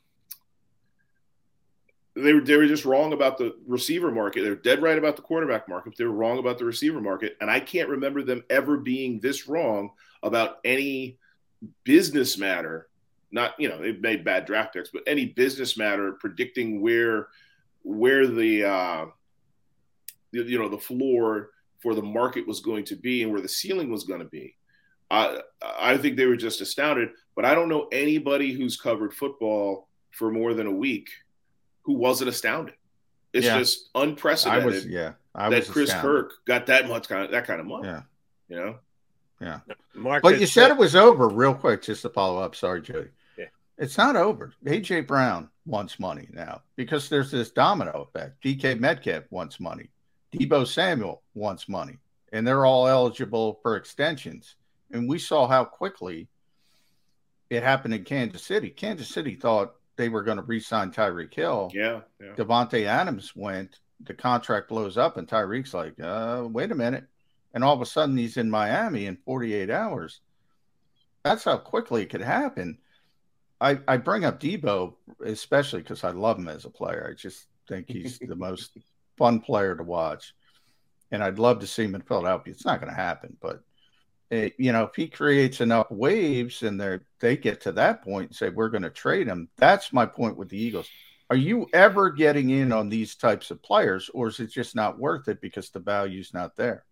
they 2.16 2.32
were 2.32 2.40
they 2.40 2.56
were 2.56 2.66
just 2.66 2.84
wrong 2.84 3.12
about 3.12 3.38
the 3.38 3.54
receiver 3.66 4.10
market. 4.10 4.42
They're 4.42 4.56
dead 4.56 4.82
right 4.82 4.98
about 4.98 5.14
the 5.14 5.22
quarterback 5.22 5.68
market. 5.68 5.94
They 5.96 6.04
were 6.04 6.10
wrong 6.10 6.38
about 6.38 6.58
the 6.58 6.64
receiver 6.64 7.00
market, 7.00 7.36
and 7.40 7.48
I 7.48 7.60
can't 7.60 7.88
remember 7.88 8.22
them 8.24 8.42
ever 8.50 8.76
being 8.76 9.20
this 9.20 9.46
wrong 9.46 9.90
about 10.22 10.58
any 10.64 11.18
business 11.84 12.38
matter. 12.38 12.88
Not 13.30 13.54
you 13.58 13.68
know 13.68 13.78
they've 13.80 14.00
made 14.00 14.24
bad 14.24 14.46
draft 14.46 14.74
picks, 14.74 14.90
but 14.90 15.02
any 15.06 15.26
business 15.26 15.76
matter 15.76 16.12
predicting 16.12 16.80
where 16.80 17.28
where 17.82 18.26
the 18.26 18.64
uh, 18.64 19.06
you 20.32 20.42
you 20.44 20.58
know 20.58 20.68
the 20.68 20.78
floor 20.78 21.50
for 21.80 21.94
the 21.94 22.02
market 22.02 22.46
was 22.46 22.60
going 22.60 22.84
to 22.84 22.96
be 22.96 23.22
and 23.22 23.30
where 23.32 23.40
the 23.42 23.48
ceiling 23.48 23.90
was 23.90 24.04
going 24.04 24.20
to 24.20 24.26
be. 24.26 24.56
I 25.10 25.40
I 25.62 25.96
think 25.98 26.16
they 26.16 26.26
were 26.26 26.36
just 26.36 26.60
astounded. 26.60 27.10
But 27.36 27.44
I 27.44 27.54
don't 27.54 27.68
know 27.68 27.86
anybody 27.92 28.52
who's 28.52 28.76
covered 28.76 29.14
football 29.14 29.88
for 30.10 30.30
more 30.32 30.54
than 30.54 30.66
a 30.66 30.72
week 30.72 31.08
who 31.82 31.92
wasn't 31.94 32.28
astounded. 32.30 32.74
It's 33.32 33.46
Yeah. 33.46 33.58
just 33.58 33.90
I 33.94 34.02
unprecedented 34.02 34.64
was, 34.64 34.86
yeah, 34.86 35.12
I 35.34 35.50
that 35.50 35.68
Chris 35.68 35.90
astounded. 35.90 36.02
Kirk 36.02 36.32
got 36.46 36.66
that 36.66 36.88
much 36.88 37.08
kind 37.08 37.24
of 37.24 37.30
that 37.30 37.46
kind 37.46 37.60
of 37.60 37.66
money. 37.66 37.88
Yeah, 37.88 38.02
You 38.48 38.56
know, 38.56 38.78
yeah. 39.40 39.60
Marcus, 39.94 40.22
But 40.30 40.40
you 40.40 40.46
said 40.46 40.70
it 40.70 40.76
was 40.76 40.96
over 40.96 41.28
real 41.28 41.54
quick, 41.54 41.82
just 41.82 42.02
to 42.02 42.08
follow 42.08 42.40
up. 42.40 42.54
Sorry, 42.54 42.82
Jody. 42.82 43.08
Yeah. 43.36 43.46
It's 43.76 43.98
not 43.98 44.16
over. 44.16 44.52
AJ 44.64 45.06
Brown 45.06 45.48
wants 45.66 46.00
money 46.00 46.28
now 46.32 46.62
because 46.76 47.08
there's 47.08 47.30
this 47.30 47.50
domino 47.50 48.08
effect. 48.08 48.42
DK 48.42 48.78
Metcalf 48.78 49.24
wants 49.30 49.60
money. 49.60 49.90
Deebo 50.32 50.66
Samuel 50.66 51.22
wants 51.34 51.68
money. 51.68 51.98
And 52.32 52.46
they're 52.46 52.66
all 52.66 52.86
eligible 52.86 53.58
for 53.62 53.76
extensions. 53.76 54.56
And 54.90 55.08
we 55.08 55.18
saw 55.18 55.46
how 55.46 55.64
quickly 55.64 56.28
it 57.50 57.62
happened 57.62 57.94
in 57.94 58.04
Kansas 58.04 58.42
City. 58.42 58.70
Kansas 58.70 59.08
City 59.08 59.34
thought 59.34 59.74
they 59.96 60.08
were 60.08 60.22
going 60.22 60.36
to 60.36 60.42
re-sign 60.42 60.90
Tyreek 60.90 61.32
Hill. 61.34 61.70
yeah, 61.74 62.00
yeah. 62.20 62.34
Davante 62.36 62.84
Adams 62.84 63.34
went, 63.34 63.80
the 64.04 64.14
contract 64.14 64.68
blows 64.68 64.96
up, 64.96 65.16
and 65.16 65.26
Tyreek's 65.26 65.74
like, 65.74 65.98
uh, 66.00 66.46
wait 66.48 66.70
a 66.70 66.74
minute. 66.74 67.04
And 67.58 67.64
all 67.64 67.74
of 67.74 67.82
a 67.82 67.86
sudden 67.86 68.16
he's 68.16 68.36
in 68.36 68.48
Miami 68.48 69.06
in 69.06 69.16
48 69.16 69.68
hours. 69.68 70.20
That's 71.24 71.42
how 71.42 71.56
quickly 71.56 72.02
it 72.02 72.08
could 72.08 72.20
happen. 72.20 72.78
I, 73.60 73.80
I 73.88 73.96
bring 73.96 74.24
up 74.24 74.38
Deebo 74.38 74.94
especially 75.24 75.80
because 75.80 76.04
I 76.04 76.12
love 76.12 76.38
him 76.38 76.46
as 76.46 76.66
a 76.66 76.70
player. 76.70 77.08
I 77.10 77.20
just 77.20 77.48
think 77.68 77.88
he's 77.88 78.20
the 78.20 78.36
most 78.36 78.78
fun 79.16 79.40
player 79.40 79.74
to 79.74 79.82
watch, 79.82 80.34
and 81.10 81.20
I'd 81.20 81.40
love 81.40 81.58
to 81.58 81.66
see 81.66 81.82
him 81.82 81.96
in 81.96 82.02
Philadelphia. 82.02 82.52
It's 82.52 82.64
not 82.64 82.80
going 82.80 82.94
to 82.94 82.96
happen, 82.96 83.36
but 83.42 83.64
it, 84.30 84.54
you 84.56 84.70
know, 84.70 84.84
if 84.84 84.94
he 84.94 85.08
creates 85.08 85.60
enough 85.60 85.90
waves 85.90 86.62
and 86.62 86.80
they 86.80 87.00
they 87.18 87.36
get 87.36 87.60
to 87.62 87.72
that 87.72 88.04
point 88.04 88.28
and 88.28 88.36
say 88.36 88.50
we're 88.50 88.68
going 88.68 88.84
to 88.84 88.90
trade 88.90 89.26
him, 89.26 89.48
that's 89.56 89.92
my 89.92 90.06
point 90.06 90.36
with 90.36 90.48
the 90.48 90.62
Eagles. 90.62 90.88
Are 91.28 91.34
you 91.34 91.66
ever 91.72 92.08
getting 92.10 92.50
in 92.50 92.70
on 92.70 92.88
these 92.88 93.16
types 93.16 93.50
of 93.50 93.60
players, 93.64 94.08
or 94.14 94.28
is 94.28 94.38
it 94.38 94.52
just 94.52 94.76
not 94.76 95.00
worth 95.00 95.26
it 95.26 95.40
because 95.40 95.70
the 95.70 95.80
value's 95.80 96.32
not 96.32 96.54
there? 96.54 96.84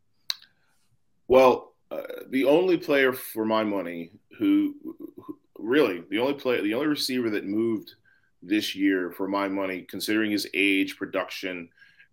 Well, 1.28 1.74
uh, 1.90 2.02
the 2.30 2.44
only 2.44 2.76
player 2.76 3.12
for 3.12 3.44
my 3.44 3.64
money 3.64 4.12
who, 4.38 4.74
who, 5.16 5.38
really 5.58 6.02
the 6.10 6.18
only 6.18 6.34
player, 6.34 6.62
the 6.62 6.74
only 6.74 6.86
receiver 6.86 7.30
that 7.30 7.44
moved 7.44 7.94
this 8.42 8.74
year 8.74 9.10
for 9.10 9.28
my 9.28 9.48
money, 9.48 9.86
considering 9.88 10.30
his 10.30 10.48
age, 10.54 10.96
production, 10.96 11.68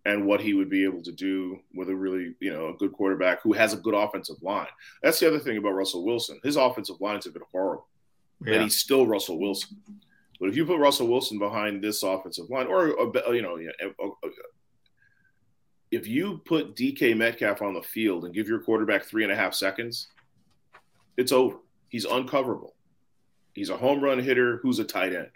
and 0.06 0.26
what 0.26 0.42
he 0.42 0.54
would 0.54 0.70
be 0.70 0.84
able 0.84 1.02
to 1.02 1.12
do 1.12 1.60
with 1.74 1.90
a 1.90 1.96
really, 1.96 2.34
you 2.40 2.52
know, 2.52 2.70
a 2.70 2.78
good 2.78 2.92
quarterback 2.92 3.42
who 3.42 3.54
has 3.54 3.74
a 3.74 3.78
good 3.78 3.94
offensive 3.94 4.42
line. 4.42 4.68
That's 5.02 5.20
the 5.20 5.28
other 5.28 5.40
thing 5.40 5.58
about 5.58 5.72
Russell 5.72 6.06
Wilson. 6.06 6.40
His 6.44 6.56
offensive 6.56 7.00
lines 7.00 7.26
have 7.26 7.34
been 7.34 7.44
horrible, 7.52 7.88
yeah. 8.46 8.56
and 8.56 8.64
he's 8.64 8.78
still 8.78 9.08
Russell 9.08 9.40
Wilson. 9.40 9.78
But 10.40 10.50
if 10.50 10.58
you 10.58 10.66
put 10.66 10.80
Russell 10.80 11.08
Wilson 11.08 11.40
behind 11.40 11.82
this 11.82 12.04
offensive 12.04 12.50
line, 12.50 12.68
or 12.68 12.90
you 13.34 13.42
know, 13.42 13.58
if 15.96 16.08
you 16.08 16.42
put 16.46 16.76
DK 16.76 17.16
Metcalf 17.16 17.62
on 17.62 17.74
the 17.74 17.82
field 17.82 18.26
and 18.26 18.34
give 18.34 18.48
your 18.48 18.60
quarterback 18.60 19.04
three 19.04 19.24
and 19.24 19.32
a 19.32 19.36
half 19.36 19.54
seconds, 19.54 20.08
it's 21.18 21.32
over. 21.32 21.58
He's 21.90 22.06
uncoverable. 22.06 22.74
He's 23.54 23.70
a 23.70 23.78
home 23.78 24.04
run 24.04 24.20
hitter 24.20 24.58
who's 24.58 24.80
a 24.80 24.84
tight 24.84 25.14
end. 25.14 25.30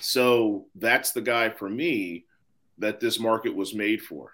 So 0.00 0.66
that's 0.74 1.12
the 1.12 1.20
guy 1.20 1.50
for 1.50 1.68
me 1.68 2.24
that 2.78 3.00
this 3.00 3.20
market 3.20 3.54
was 3.54 3.74
made 3.74 4.02
for. 4.02 4.32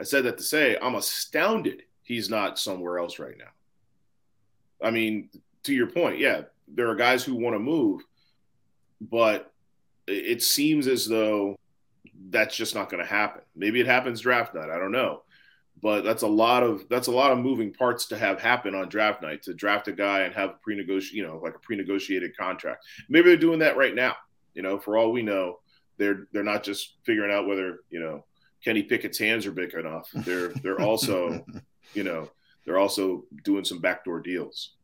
I 0.00 0.02
said 0.02 0.24
that 0.24 0.38
to 0.38 0.44
say 0.44 0.76
I'm 0.82 0.96
astounded 0.96 1.82
he's 2.02 2.28
not 2.28 2.58
somewhere 2.58 2.98
else 2.98 3.18
right 3.18 3.36
now. 3.38 3.44
I 4.82 4.90
mean, 4.90 5.30
to 5.64 5.74
your 5.74 5.88
point, 5.88 6.18
yeah, 6.18 6.42
there 6.68 6.88
are 6.88 6.94
guys 6.94 7.24
who 7.24 7.34
want 7.34 7.54
to 7.54 7.60
move, 7.60 8.02
but 9.00 9.52
it 10.06 10.42
seems 10.42 10.86
as 10.86 11.06
though 11.06 11.56
that's 12.30 12.56
just 12.56 12.74
not 12.74 12.90
going 12.90 13.02
to 13.02 13.08
happen. 13.08 13.42
Maybe 13.54 13.80
it 13.80 13.86
happens 13.86 14.20
draft 14.20 14.54
night. 14.54 14.70
I 14.70 14.78
don't 14.78 14.92
know, 14.92 15.22
but 15.82 16.02
that's 16.02 16.22
a 16.22 16.28
lot 16.28 16.62
of 16.62 16.88
that's 16.88 17.08
a 17.08 17.12
lot 17.12 17.32
of 17.32 17.38
moving 17.38 17.72
parts 17.72 18.06
to 18.06 18.18
have 18.18 18.40
happen 18.40 18.74
on 18.74 18.88
draft 18.88 19.22
night 19.22 19.42
to 19.44 19.54
draft 19.54 19.88
a 19.88 19.92
guy 19.92 20.20
and 20.20 20.34
have 20.34 20.60
pre-negotiate, 20.62 21.14
you 21.14 21.26
know, 21.26 21.40
like 21.42 21.54
a 21.54 21.60
pre-negotiated 21.60 22.36
contract. 22.36 22.84
Maybe 23.08 23.28
they're 23.28 23.36
doing 23.36 23.60
that 23.60 23.76
right 23.76 23.94
now. 23.94 24.16
You 24.54 24.62
know, 24.62 24.78
for 24.78 24.96
all 24.96 25.12
we 25.12 25.22
know, 25.22 25.60
they're 25.98 26.28
they're 26.32 26.42
not 26.42 26.62
just 26.62 26.96
figuring 27.04 27.32
out 27.32 27.46
whether 27.46 27.80
you 27.90 28.00
know 28.00 28.24
Kenny 28.64 28.82
Pickett's 28.82 29.18
hands 29.18 29.46
are 29.46 29.52
big 29.52 29.74
enough. 29.74 30.08
They're 30.12 30.48
they're 30.48 30.80
also, 30.80 31.44
you 31.94 32.02
know, 32.02 32.30
they're 32.64 32.78
also 32.78 33.24
doing 33.44 33.64
some 33.64 33.80
backdoor 33.80 34.20
deals. 34.20 34.75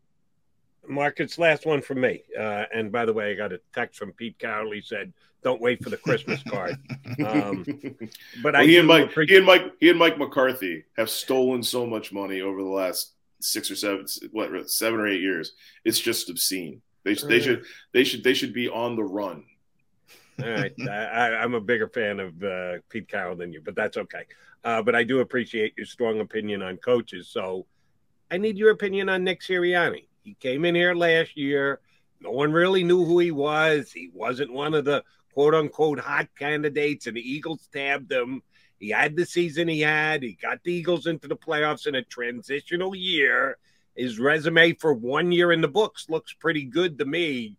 Marcus, 0.88 1.38
last 1.38 1.66
one 1.66 1.80
from 1.82 2.00
me. 2.00 2.22
Uh, 2.38 2.64
and 2.74 2.90
by 2.90 3.04
the 3.04 3.12
way, 3.12 3.32
I 3.32 3.34
got 3.34 3.52
a 3.52 3.60
text 3.74 3.98
from 3.98 4.12
Pete 4.12 4.38
Carroll. 4.38 4.72
He 4.72 4.80
said, 4.80 5.12
"Don't 5.42 5.60
wait 5.60 5.82
for 5.82 5.90
the 5.90 5.96
Christmas 5.96 6.42
card." 6.48 6.76
Um, 7.24 7.64
but 8.42 8.54
well, 8.54 8.64
he 8.64 8.78
and 8.78 8.88
Mike, 8.88 9.06
appreciate- 9.10 9.34
he 9.34 9.36
and 9.38 9.46
Mike, 9.46 9.72
he 9.80 9.90
and 9.90 9.98
Mike 9.98 10.18
McCarthy 10.18 10.84
have 10.96 11.10
stolen 11.10 11.62
so 11.62 11.86
much 11.86 12.12
money 12.12 12.40
over 12.40 12.62
the 12.62 12.68
last 12.68 13.12
six 13.40 13.70
or 13.70 13.76
seven, 13.76 14.06
what, 14.30 14.70
seven 14.70 15.00
or 15.00 15.08
eight 15.08 15.20
years. 15.20 15.52
It's 15.84 15.98
just 15.98 16.30
obscene. 16.30 16.80
They, 17.04 17.14
they 17.14 17.40
should, 17.40 17.64
they 17.92 18.04
should, 18.04 18.22
they 18.22 18.34
should 18.34 18.52
be 18.52 18.68
on 18.68 18.94
the 18.94 19.02
run. 19.02 19.44
All 20.42 20.48
right, 20.48 20.72
I, 20.88 21.42
am 21.42 21.54
a 21.54 21.60
bigger 21.60 21.88
fan 21.88 22.20
of 22.20 22.42
uh, 22.42 22.74
Pete 22.88 23.08
Carroll 23.08 23.36
than 23.36 23.52
you, 23.52 23.60
but 23.60 23.74
that's 23.74 23.96
okay. 23.96 24.24
Uh, 24.64 24.82
but 24.82 24.94
I 24.94 25.02
do 25.02 25.20
appreciate 25.20 25.74
your 25.76 25.86
strong 25.86 26.20
opinion 26.20 26.62
on 26.62 26.76
coaches. 26.78 27.28
So 27.28 27.66
I 28.30 28.38
need 28.38 28.56
your 28.56 28.70
opinion 28.70 29.08
on 29.08 29.24
Nick 29.24 29.42
Sirianni. 29.42 30.06
He 30.22 30.34
came 30.34 30.64
in 30.64 30.74
here 30.74 30.94
last 30.94 31.36
year. 31.36 31.80
No 32.20 32.30
one 32.30 32.52
really 32.52 32.84
knew 32.84 33.04
who 33.04 33.18
he 33.18 33.30
was. 33.30 33.90
He 33.90 34.10
wasn't 34.12 34.52
one 34.52 34.74
of 34.74 34.84
the 34.84 35.02
quote 35.34 35.54
unquote 35.54 35.98
hot 35.98 36.28
candidates, 36.38 37.06
and 37.06 37.16
the 37.16 37.32
Eagles 37.32 37.68
tabbed 37.72 38.10
him. 38.12 38.42
He 38.78 38.90
had 38.90 39.16
the 39.16 39.26
season 39.26 39.68
he 39.68 39.80
had. 39.80 40.22
He 40.22 40.38
got 40.40 40.62
the 40.62 40.72
Eagles 40.72 41.06
into 41.06 41.28
the 41.28 41.36
playoffs 41.36 41.86
in 41.86 41.94
a 41.94 42.02
transitional 42.02 42.94
year. 42.94 43.58
His 43.96 44.18
resume 44.18 44.74
for 44.74 44.92
one 44.92 45.32
year 45.32 45.52
in 45.52 45.60
the 45.60 45.68
books 45.68 46.08
looks 46.08 46.32
pretty 46.32 46.64
good 46.64 46.98
to 46.98 47.04
me. 47.04 47.56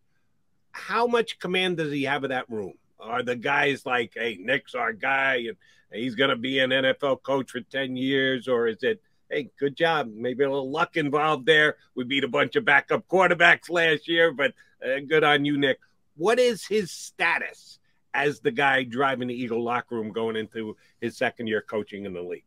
How 0.72 1.07
much 1.07 1.39
command 1.39 1.78
does 1.78 1.91
he 1.91 2.03
have 2.03 2.24
of 2.24 2.32
that 2.32 2.49
room? 2.49 2.74
Are 2.99 3.24
the 3.24 3.36
guys 3.36 3.86
like, 3.86 4.14
hey, 4.16 4.38
Nick's 4.39 4.76
our 4.76 4.91
guy 4.91 5.36
and 5.47 5.57
he's 5.91 6.16
going 6.16 6.32
to 6.32 6.36
be 6.36 6.59
an 6.59 6.72
NFL 6.72 7.22
coach 7.22 7.51
for 7.51 7.61
10 7.61 7.95
years? 7.95 8.47
Or 8.47 8.68
is 8.68 8.82
it, 8.82 9.01
hey, 9.30 9.49
good 9.59 9.76
job. 9.76 10.11
Maybe 10.13 10.43
a 10.43 10.49
little 10.49 10.71
luck 10.71 10.97
involved 10.97 11.45
there. 11.45 11.78
We 11.95 12.03
beat 12.03 12.24
a 12.24 12.28
bunch 12.28 12.55
of 12.55 12.65
backup 12.65 13.07
quarterbacks 13.07 13.69
last 13.69 14.07
year, 14.07 14.32
but 14.32 14.53
uh, 14.86 14.99
good 15.07 15.24
on 15.24 15.45
you, 15.45 15.57
Nick. 15.57 15.80
What 16.15 16.39
is 16.39 16.65
his 16.65 16.91
status 16.91 17.80
as 18.13 18.39
the 18.39 18.51
guy 18.51 18.84
driving 18.84 19.28
the 19.28 19.34
Eagle 19.34 19.63
locker 19.63 19.95
room 19.95 20.11
going 20.11 20.36
into 20.36 20.76
his 21.01 21.17
second 21.17 21.47
year 21.47 21.61
coaching 21.61 22.05
in 22.05 22.13
the 22.13 22.21
league? 22.21 22.43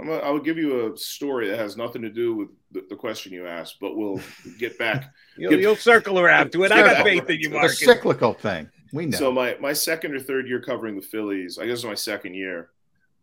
I'm 0.00 0.08
a, 0.08 0.16
I 0.18 0.30
will 0.30 0.40
give 0.40 0.56
you 0.56 0.92
a 0.92 0.96
story 0.96 1.48
that 1.48 1.58
has 1.58 1.76
nothing 1.76 2.00
to 2.02 2.08
do 2.08 2.34
with 2.34 2.48
the, 2.70 2.86
the 2.88 2.96
question 2.96 3.32
you 3.32 3.46
asked, 3.46 3.76
but 3.80 3.94
we'll 3.96 4.20
get 4.58 4.78
back. 4.78 5.12
you'll, 5.36 5.50
get, 5.50 5.60
you'll, 5.60 5.76
circle 5.76 6.18
around 6.18 6.50
to 6.52 6.64
it. 6.64 6.72
I 6.72 6.80
got 6.80 7.04
faith 7.04 7.28
in 7.28 7.40
you, 7.40 7.50
Mark. 7.50 7.66
A 7.66 7.68
cyclical 7.68 8.32
thing. 8.32 8.70
We 8.92 9.06
know. 9.06 9.18
So 9.18 9.32
my 9.32 9.56
my 9.60 9.72
second 9.72 10.14
or 10.14 10.20
third 10.20 10.48
year 10.48 10.60
covering 10.60 10.96
the 10.96 11.02
Phillies, 11.02 11.58
I 11.58 11.66
guess 11.66 11.84
my 11.84 11.94
second 11.94 12.34
year. 12.34 12.70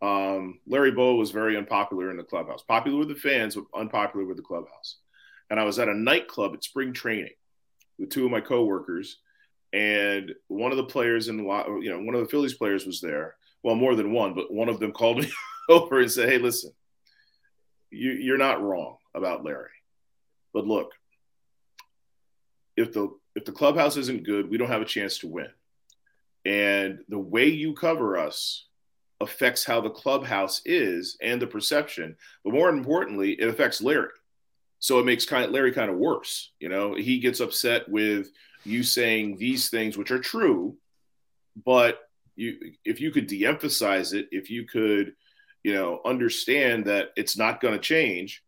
Um, 0.01 0.59
Larry 0.65 0.91
Bowa 0.91 1.15
was 1.15 1.31
very 1.31 1.57
unpopular 1.57 2.09
in 2.09 2.17
the 2.17 2.23
clubhouse. 2.23 2.63
Popular 2.63 2.99
with 2.99 3.09
the 3.09 3.15
fans, 3.15 3.55
but 3.55 3.65
unpopular 3.75 4.25
with 4.25 4.37
the 4.37 4.43
clubhouse. 4.43 4.97
And 5.49 5.59
I 5.59 5.63
was 5.63 5.79
at 5.79 5.89
a 5.89 5.93
nightclub 5.93 6.53
at 6.53 6.63
spring 6.63 6.93
training 6.93 7.33
with 7.97 8.09
two 8.09 8.25
of 8.25 8.31
my 8.31 8.39
coworkers, 8.39 9.17
and 9.73 10.33
one 10.47 10.71
of 10.71 10.77
the 10.77 10.85
players 10.85 11.27
in 11.27 11.37
the 11.37 11.43
you 11.81 11.89
know 11.89 11.99
one 11.99 12.15
of 12.15 12.21
the 12.21 12.29
Phillies 12.29 12.53
players 12.53 12.85
was 12.85 13.01
there. 13.01 13.35
Well, 13.61 13.75
more 13.75 13.95
than 13.95 14.13
one, 14.13 14.33
but 14.33 14.53
one 14.53 14.69
of 14.69 14.79
them 14.79 14.91
called 14.93 15.19
me 15.19 15.29
over 15.69 15.99
and 15.99 16.11
said, 16.11 16.29
"Hey, 16.29 16.37
listen, 16.37 16.71
you, 17.91 18.11
you're 18.11 18.37
not 18.37 18.61
wrong 18.61 18.97
about 19.13 19.43
Larry, 19.43 19.69
but 20.53 20.65
look, 20.65 20.91
if 22.77 22.93
the 22.93 23.09
if 23.35 23.43
the 23.43 23.51
clubhouse 23.51 23.97
isn't 23.97 24.23
good, 24.23 24.49
we 24.49 24.57
don't 24.57 24.69
have 24.69 24.81
a 24.81 24.85
chance 24.85 25.17
to 25.19 25.27
win, 25.27 25.49
and 26.45 26.99
the 27.09 27.19
way 27.19 27.47
you 27.47 27.73
cover 27.73 28.17
us." 28.17 28.65
Affects 29.21 29.63
how 29.63 29.81
the 29.81 29.89
clubhouse 29.89 30.61
is 30.65 31.17
and 31.21 31.41
the 31.41 31.47
perception. 31.47 32.15
But 32.43 32.53
more 32.53 32.69
importantly, 32.69 33.33
it 33.33 33.47
affects 33.47 33.81
Larry. 33.81 34.09
So 34.79 34.99
it 34.99 35.05
makes 35.05 35.25
kind 35.25 35.45
of 35.45 35.51
Larry 35.51 35.73
kind 35.73 35.91
of 35.91 35.97
worse. 35.97 36.51
You 36.59 36.69
know, 36.69 36.95
he 36.95 37.19
gets 37.19 37.41
upset 37.41 37.89
with 37.89 38.29
you 38.63 38.83
saying 38.83 39.37
these 39.37 39.69
things, 39.69 39.97
which 39.97 40.11
are 40.11 40.19
true, 40.19 40.77
but 41.65 41.99
you 42.35 42.73
if 42.85 43.01
you 43.01 43.11
could 43.11 43.27
de-emphasize 43.27 44.13
it, 44.13 44.29
if 44.31 44.49
you 44.49 44.65
could, 44.65 45.13
you 45.63 45.73
know, 45.73 45.99
understand 46.05 46.85
that 46.85 47.09
it's 47.17 47.37
not 47.37 47.59
going 47.59 47.73
to 47.73 47.79
change, 47.79 48.41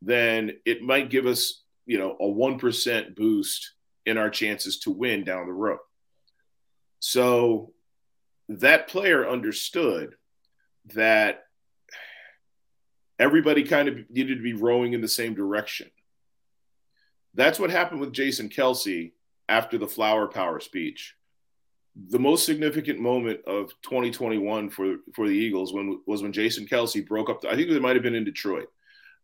then 0.00 0.52
it 0.64 0.82
might 0.82 1.10
give 1.10 1.26
us, 1.26 1.62
you 1.86 1.98
know, 1.98 2.16
a 2.20 2.28
one 2.28 2.58
percent 2.58 3.16
boost 3.16 3.72
in 4.06 4.18
our 4.18 4.30
chances 4.30 4.78
to 4.80 4.90
win 4.90 5.24
down 5.24 5.46
the 5.46 5.52
road. 5.52 5.78
So 7.00 7.72
that 8.48 8.88
player 8.88 9.28
understood 9.28 10.14
that 10.94 11.44
everybody 13.18 13.62
kind 13.62 13.88
of 13.88 13.98
needed 14.10 14.36
to 14.36 14.42
be 14.42 14.52
rowing 14.52 14.92
in 14.92 15.00
the 15.00 15.08
same 15.08 15.34
direction. 15.34 15.90
That's 17.34 17.58
what 17.58 17.70
happened 17.70 18.00
with 18.00 18.12
Jason 18.12 18.48
Kelce 18.48 19.12
after 19.48 19.78
the 19.78 19.86
flower 19.86 20.26
power 20.26 20.60
speech. 20.60 21.14
The 22.08 22.18
most 22.18 22.46
significant 22.46 22.98
moment 22.98 23.44
of 23.46 23.70
2021 23.82 24.70
for, 24.70 24.96
for 25.14 25.28
the 25.28 25.34
Eagles 25.34 25.72
when, 25.72 26.00
was 26.06 26.22
when 26.22 26.32
Jason 26.32 26.66
Kelce 26.66 27.06
broke 27.06 27.30
up. 27.30 27.42
The, 27.42 27.50
I 27.50 27.54
think 27.54 27.68
it 27.68 27.82
might 27.82 27.96
have 27.96 28.02
been 28.02 28.14
in 28.14 28.24
Detroit. 28.24 28.68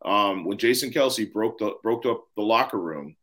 Um, 0.04 0.44
when 0.44 0.58
Jason 0.58 0.90
Kelce 0.90 1.30
broke 1.30 1.58
the, 1.58 1.72
broke 1.82 2.06
up 2.06 2.24
the 2.36 2.42
locker 2.42 2.78
room 2.78 3.16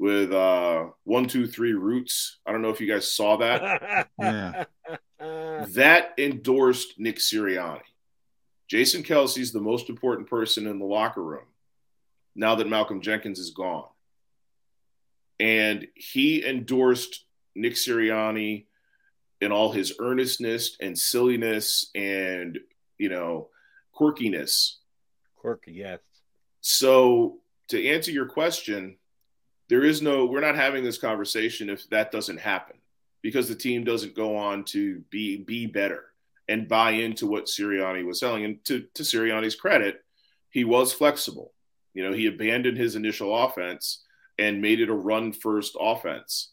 with 0.00 0.32
uh, 0.32 0.86
one, 1.04 1.28
two, 1.28 1.46
three 1.46 1.74
roots. 1.74 2.38
I 2.46 2.52
don't 2.52 2.62
know 2.62 2.70
if 2.70 2.80
you 2.80 2.90
guys 2.90 3.12
saw 3.12 3.36
that. 3.36 4.08
yeah. 4.18 4.64
That 5.68 6.14
endorsed 6.18 6.98
Nick 6.98 7.16
Sirianni. 7.16 7.80
Jason 8.68 9.02
Kelce's 9.02 9.52
the 9.52 9.60
most 9.60 9.88
important 9.88 10.28
person 10.28 10.66
in 10.66 10.78
the 10.78 10.84
locker 10.84 11.22
room 11.22 11.46
now 12.34 12.54
that 12.54 12.68
Malcolm 12.68 13.00
Jenkins 13.00 13.38
is 13.38 13.50
gone. 13.50 13.88
And 15.40 15.88
he 15.94 16.44
endorsed 16.46 17.24
Nick 17.54 17.74
Sirianni 17.74 18.66
in 19.40 19.52
all 19.52 19.72
his 19.72 19.94
earnestness 19.98 20.76
and 20.80 20.96
silliness 20.96 21.90
and, 21.94 22.58
you 22.98 23.08
know, 23.08 23.48
quirkiness. 23.98 24.76
Quirky, 25.36 25.72
yes. 25.72 25.98
So 26.60 27.38
to 27.68 27.88
answer 27.88 28.10
your 28.10 28.26
question, 28.26 28.96
there 29.68 29.84
is 29.84 30.02
no 30.02 30.26
we're 30.26 30.40
not 30.40 30.56
having 30.56 30.84
this 30.84 30.98
conversation 30.98 31.70
if 31.70 31.88
that 31.90 32.12
doesn't 32.12 32.40
happen 32.40 32.76
because 33.22 33.48
the 33.48 33.54
team 33.54 33.84
doesn't 33.84 34.14
go 34.14 34.36
on 34.36 34.64
to 34.64 35.00
be 35.10 35.38
be 35.38 35.66
better 35.66 36.06
and 36.48 36.68
buy 36.68 36.92
into 36.92 37.26
what 37.26 37.46
Sirianni 37.46 38.04
was 38.04 38.20
selling. 38.20 38.44
And 38.44 38.64
to 38.64 38.84
to 38.94 39.02
Sirianni's 39.02 39.54
credit, 39.54 40.04
he 40.50 40.64
was 40.64 40.92
flexible. 40.92 41.52
You 41.94 42.04
know, 42.04 42.12
he 42.12 42.26
abandoned 42.26 42.78
his 42.78 42.96
initial 42.96 43.36
offense 43.36 44.04
and 44.38 44.62
made 44.62 44.80
it 44.80 44.88
a 44.88 44.94
run 44.94 45.32
first 45.32 45.76
offense. 45.78 46.50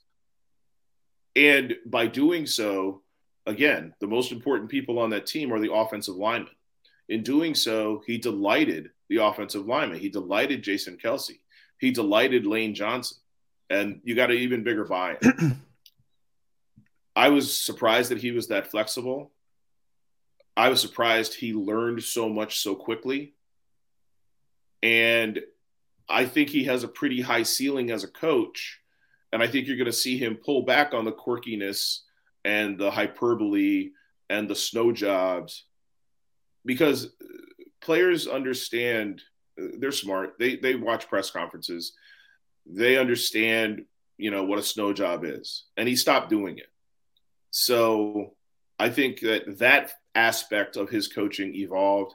And 1.35 1.75
by 1.85 2.07
doing 2.07 2.45
so, 2.47 3.03
again, 3.45 3.93
the 3.99 4.07
most 4.07 4.31
important 4.31 4.69
people 4.69 4.99
on 4.99 5.11
that 5.11 5.27
team 5.27 5.53
are 5.53 5.59
the 5.59 5.73
offensive 5.73 6.15
linemen. 6.15 6.53
In 7.09 7.23
doing 7.23 7.55
so, 7.55 8.03
he 8.05 8.17
delighted 8.17 8.89
the 9.09 9.17
offensive 9.17 9.65
lineman. 9.65 9.99
He 9.99 10.09
delighted 10.09 10.63
Jason 10.63 10.97
Kelce. 10.97 11.39
He 11.79 11.91
delighted 11.91 12.45
Lane 12.45 12.75
Johnson. 12.75 13.17
And 13.69 14.01
you 14.03 14.15
got 14.15 14.31
an 14.31 14.37
even 14.37 14.63
bigger 14.63 14.85
buy 14.85 15.17
in. 15.21 15.61
I 17.17 17.29
was 17.29 17.57
surprised 17.57 18.11
that 18.11 18.19
he 18.19 18.29
was 18.29 18.49
that 18.49 18.69
flexible. 18.69 19.31
I 20.55 20.69
was 20.69 20.79
surprised 20.79 21.33
he 21.33 21.51
learned 21.51 22.03
so 22.03 22.29
much 22.29 22.59
so 22.59 22.75
quickly. 22.75 23.33
And 24.83 25.41
I 26.07 26.25
think 26.25 26.49
he 26.49 26.65
has 26.65 26.83
a 26.83 26.87
pretty 26.87 27.21
high 27.21 27.41
ceiling 27.41 27.89
as 27.89 28.03
a 28.03 28.07
coach. 28.07 28.79
And 29.33 29.41
I 29.41 29.47
think 29.47 29.65
you're 29.65 29.77
going 29.77 29.87
to 29.87 29.91
see 29.91 30.19
him 30.19 30.35
pull 30.35 30.61
back 30.61 30.93
on 30.93 31.05
the 31.05 31.11
quirkiness 31.11 32.01
and 32.45 32.77
the 32.77 32.91
hyperbole 32.91 33.89
and 34.29 34.47
the 34.47 34.55
snow 34.55 34.91
jobs 34.91 35.63
because 36.65 37.05
uh, 37.05 37.09
players 37.81 38.27
understand 38.27 39.23
uh, 39.59 39.69
they're 39.79 39.91
smart. 39.91 40.35
They 40.37 40.57
they 40.57 40.75
watch 40.75 41.09
press 41.09 41.31
conferences. 41.31 41.93
They 42.67 42.95
understand, 42.95 43.85
you 44.19 44.29
know, 44.29 44.43
what 44.43 44.59
a 44.59 44.63
snow 44.63 44.93
job 44.93 45.25
is. 45.25 45.63
And 45.77 45.89
he 45.89 45.95
stopped 45.95 46.29
doing 46.29 46.59
it. 46.59 46.67
So 47.59 48.35
I 48.77 48.89
think 48.89 49.21
that 49.21 49.57
that 49.57 49.93
aspect 50.13 50.77
of 50.77 50.89
his 50.89 51.07
coaching 51.07 51.55
evolved. 51.55 52.13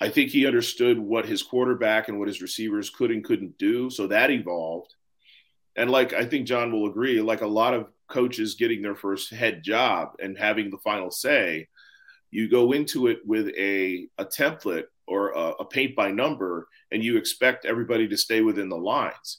I 0.00 0.08
think 0.08 0.30
he 0.30 0.48
understood 0.48 0.98
what 0.98 1.26
his 1.26 1.44
quarterback 1.44 2.08
and 2.08 2.18
what 2.18 2.26
his 2.26 2.42
receivers 2.42 2.90
could 2.90 3.12
and 3.12 3.24
couldn't 3.24 3.56
do. 3.56 3.88
So 3.88 4.08
that 4.08 4.32
evolved. 4.32 4.92
And 5.76 5.90
like 5.92 6.12
I 6.12 6.24
think 6.24 6.48
John 6.48 6.72
will 6.72 6.88
agree, 6.90 7.20
like 7.20 7.40
a 7.40 7.46
lot 7.46 7.72
of 7.72 7.86
coaches 8.08 8.56
getting 8.56 8.82
their 8.82 8.96
first 8.96 9.32
head 9.32 9.62
job 9.62 10.14
and 10.18 10.36
having 10.36 10.70
the 10.70 10.78
final 10.78 11.12
say, 11.12 11.68
you 12.32 12.48
go 12.48 12.72
into 12.72 13.06
it 13.06 13.20
with 13.24 13.48
a, 13.56 14.08
a 14.18 14.24
template 14.24 14.86
or 15.06 15.30
a, 15.30 15.50
a 15.60 15.64
paint 15.64 15.94
by 15.94 16.10
number 16.10 16.66
and 16.90 17.04
you 17.04 17.16
expect 17.16 17.64
everybody 17.64 18.08
to 18.08 18.16
stay 18.16 18.40
within 18.40 18.68
the 18.68 18.76
lines. 18.76 19.38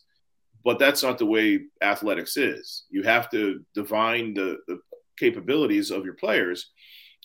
But 0.64 0.80
that's 0.80 1.04
not 1.04 1.18
the 1.18 1.26
way 1.26 1.62
athletics 1.82 2.38
is. 2.38 2.86
You 2.90 3.04
have 3.04 3.30
to 3.32 3.66
divine 3.74 4.34
the, 4.34 4.58
the 4.68 4.80
capabilities 5.20 5.92
of 5.92 6.06
your 6.06 6.14
players 6.14 6.72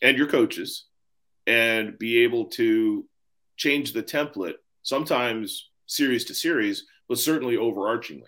and 0.02 0.18
your 0.18 0.26
coaches 0.26 0.86
and 1.46 1.98
be 1.98 2.24
able 2.24 2.46
to 2.46 3.06
change 3.56 3.92
the 3.92 4.02
template 4.02 4.54
sometimes 4.82 5.70
series 5.86 6.24
to 6.24 6.34
series 6.34 6.86
but 7.08 7.18
certainly 7.18 7.56
overarchingly. 7.56 8.22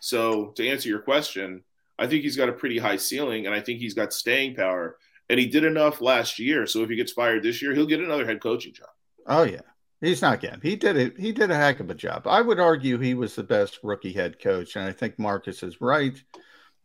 So 0.00 0.52
to 0.56 0.68
answer 0.68 0.88
your 0.88 1.00
question 1.00 1.64
i 2.00 2.06
think 2.06 2.22
he's 2.22 2.36
got 2.36 2.48
a 2.48 2.52
pretty 2.52 2.78
high 2.78 2.96
ceiling 2.96 3.46
and 3.46 3.54
i 3.54 3.60
think 3.60 3.80
he's 3.80 3.94
got 3.94 4.12
staying 4.12 4.54
power 4.54 4.96
and 5.28 5.38
he 5.38 5.46
did 5.46 5.64
enough 5.64 6.00
last 6.00 6.38
year. 6.38 6.66
So 6.66 6.82
if 6.82 6.88
he 6.88 6.96
gets 6.96 7.12
fired 7.12 7.42
this 7.42 7.60
year 7.60 7.74
he'll 7.74 7.86
get 7.86 8.00
another 8.00 8.26
head 8.26 8.40
coaching 8.40 8.72
job. 8.72 8.88
Oh 9.26 9.42
yeah. 9.42 9.60
He's 10.00 10.22
not 10.22 10.40
getting 10.40 10.60
he 10.60 10.76
did 10.76 10.96
it 10.96 11.18
he 11.18 11.32
did 11.32 11.50
a 11.50 11.56
heck 11.56 11.80
of 11.80 11.90
a 11.90 11.94
job. 11.94 12.26
I 12.26 12.40
would 12.40 12.60
argue 12.60 12.98
he 12.98 13.14
was 13.14 13.34
the 13.34 13.42
best 13.42 13.78
rookie 13.82 14.12
head 14.12 14.40
coach 14.40 14.76
and 14.76 14.84
i 14.84 14.92
think 14.92 15.18
marcus 15.18 15.62
is 15.62 15.80
right. 15.80 16.22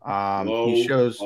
Um, 0.04 0.48
Low 0.48 0.68
he 0.68 0.88
shows. 0.88 1.20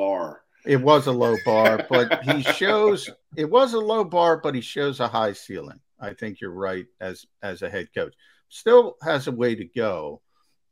It 0.68 0.82
was 0.82 1.08
a 1.08 1.12
low 1.12 1.36
bar, 1.46 1.86
but 1.90 2.24
he 2.24 2.44
shows 2.44 3.10
it 3.36 3.50
was 3.50 3.74
a 3.74 3.80
low 3.80 4.04
bar, 4.04 4.38
but 4.38 4.54
he 4.54 4.62
shows 4.62 5.00
a 5.00 5.08
high 5.08 5.34
ceiling. 5.34 5.80
I 6.00 6.14
think 6.14 6.42
you're 6.42 6.52
right 6.52 6.86
as 7.00 7.26
as 7.42 7.62
a 7.62 7.70
head 7.70 7.90
coach. 7.96 8.14
Still 8.50 8.98
has 9.02 9.28
a 9.28 9.32
way 9.32 9.56
to 9.56 9.66
go. 9.66 10.22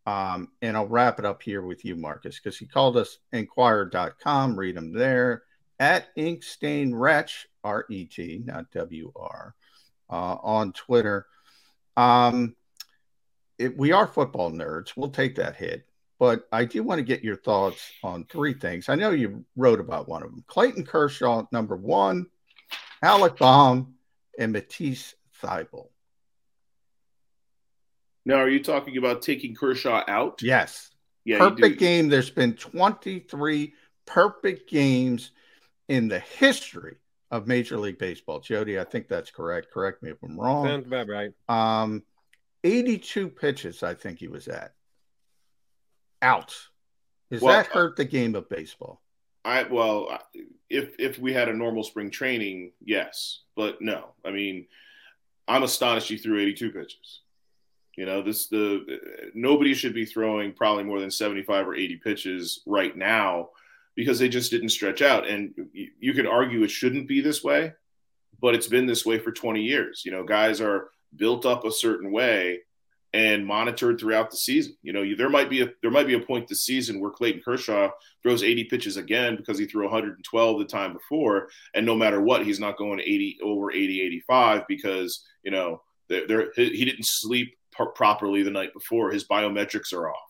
Um, 0.07 0.49
and 0.61 0.77
I'll 0.77 0.87
wrap 0.87 1.17
it 1.17 1.25
up 1.25 1.41
here 1.41 1.63
with 1.63 1.83
you, 1.83 1.95
Marcus, 1.95 2.39
because 2.39 2.57
he 2.57 2.67
called 2.67 2.95
us 2.95 3.17
inquirer.com. 3.31 4.55
Read 4.55 4.77
him 4.77 4.93
there 4.93 5.43
at 5.79 6.15
Inkstain 6.15 6.91
Wretch, 6.93 7.47
R 7.63 7.85
E 7.89 8.05
T, 8.05 8.43
not 8.45 8.69
W 8.71 9.11
R, 9.15 9.55
uh, 10.09 10.35
on 10.43 10.73
Twitter. 10.73 11.25
Um, 11.97 12.55
it, 13.57 13.75
we 13.77 13.93
are 13.93 14.05
football 14.05 14.51
nerds. 14.51 14.93
We'll 14.95 15.09
take 15.09 15.35
that 15.35 15.55
hit 15.55 15.87
but 16.19 16.47
I 16.51 16.65
do 16.65 16.83
want 16.83 16.99
to 16.99 17.03
get 17.03 17.23
your 17.23 17.35
thoughts 17.35 17.91
on 18.03 18.25
three 18.25 18.53
things. 18.53 18.89
I 18.89 18.95
know 18.95 19.11
you 19.11 19.45
wrote 19.55 19.79
about 19.79 20.07
one 20.07 20.23
of 20.23 20.31
them 20.31 20.43
Clayton 20.47 20.85
Kershaw, 20.85 21.45
number 21.51 21.75
one, 21.75 22.27
Alec 23.01 23.37
Bohm, 23.37 23.95
and 24.39 24.51
Matisse 24.51 25.15
Thybulle. 25.41 25.89
Now, 28.25 28.35
are 28.35 28.49
you 28.49 28.63
talking 28.63 28.97
about 28.97 29.21
taking 29.21 29.55
Kershaw 29.55 30.03
out? 30.07 30.41
Yes. 30.41 30.89
Yeah, 31.25 31.39
perfect 31.39 31.79
game. 31.79 32.09
There's 32.09 32.29
been 32.29 32.53
23 32.53 33.73
perfect 34.05 34.69
games 34.69 35.31
in 35.87 36.07
the 36.07 36.19
history 36.19 36.97
of 37.31 37.47
Major 37.47 37.77
League 37.77 37.97
Baseball. 37.97 38.39
Jody, 38.39 38.79
I 38.79 38.83
think 38.83 39.07
that's 39.07 39.31
correct. 39.31 39.71
Correct 39.71 40.01
me 40.01 40.11
if 40.11 40.17
I'm 40.23 40.39
wrong. 40.39 40.67
Sounds 40.67 40.87
about 40.87 41.07
right. 41.07 41.31
Um, 41.49 42.03
82 42.63 43.29
pitches, 43.29 43.83
I 43.83 43.93
think 43.93 44.19
he 44.19 44.27
was 44.27 44.47
at 44.47 44.74
out. 46.25 46.53
Does 47.31 47.41
Well, 47.41 47.55
that 47.55 47.67
hurt 47.67 47.95
the 47.95 48.05
game 48.05 48.35
of 48.35 48.49
baseball? 48.49 49.01
I 49.43 49.63
well, 49.63 50.19
if 50.69 50.95
if 50.99 51.19
we 51.19 51.31
had 51.31 51.49
a 51.49 51.53
normal 51.53 51.83
spring 51.83 52.09
training, 52.09 52.71
yes, 52.83 53.41
but 53.55 53.81
no. 53.81 54.13
I 54.25 54.31
mean, 54.31 54.65
I'm 55.47 55.63
astonished 55.63 56.09
he 56.09 56.17
threw 56.17 56.41
82 56.41 56.71
pitches. 56.71 57.21
You 57.95 58.05
know, 58.05 58.21
this 58.21 58.47
the 58.47 58.99
nobody 59.33 59.73
should 59.73 59.93
be 59.93 60.05
throwing 60.05 60.53
probably 60.53 60.83
more 60.83 60.99
than 60.99 61.11
75 61.11 61.67
or 61.67 61.75
80 61.75 61.97
pitches 61.97 62.61
right 62.65 62.95
now 62.95 63.49
because 63.95 64.19
they 64.19 64.27
just 64.27 64.51
didn't 64.51 64.69
stretch 64.69 65.01
out. 65.01 65.27
And 65.27 65.53
you, 65.71 65.91
you 65.99 66.13
could 66.13 66.27
argue 66.27 66.63
it 66.63 66.71
shouldn't 66.71 67.07
be 67.07 67.21
this 67.21 67.43
way, 67.43 67.73
but 68.41 68.55
it's 68.55 68.67
been 68.67 68.85
this 68.85 69.05
way 69.05 69.19
for 69.19 69.31
20 69.31 69.61
years. 69.61 70.03
You 70.03 70.11
know, 70.11 70.23
guys 70.23 70.59
are 70.59 70.89
built 71.15 71.45
up 71.45 71.63
a 71.63 71.71
certain 71.71 72.11
way 72.11 72.61
and 73.15 73.47
monitored 73.47 73.97
throughout 73.97 74.29
the 74.29 74.35
season. 74.35 74.75
You 74.83 74.91
know, 74.91 75.01
you, 75.01 75.15
there 75.15 75.29
might 75.29 75.49
be 75.49 75.61
a 75.61 75.71
there 75.81 75.89
might 75.89 76.05
be 76.05 76.15
a 76.15 76.19
point 76.19 76.49
this 76.49 76.65
season 76.65 76.99
where 76.99 77.11
Clayton 77.11 77.41
Kershaw 77.43 77.89
throws 78.21 78.43
80 78.43 78.65
pitches 78.65 78.97
again 78.97 79.37
because 79.37 79.57
he 79.57 79.65
threw 79.65 79.83
112 79.83 80.59
the 80.59 80.65
time 80.65 80.91
before, 80.91 81.47
and 81.73 81.85
no 81.85 81.95
matter 81.95 82.19
what, 82.21 82.45
he's 82.45 82.59
not 82.59 82.77
going 82.77 82.99
80 82.99 83.37
over 83.41 83.71
80 83.71 84.01
85 84.01 84.63
because 84.67 85.25
you 85.43 85.51
know 85.51 85.81
they're, 86.09 86.51
he 86.55 86.83
didn't 86.83 87.05
sleep 87.05 87.55
properly 87.95 88.43
the 88.43 88.51
night 88.51 88.73
before. 88.73 89.11
His 89.11 89.25
biometrics 89.25 89.93
are 89.93 90.09
off. 90.09 90.29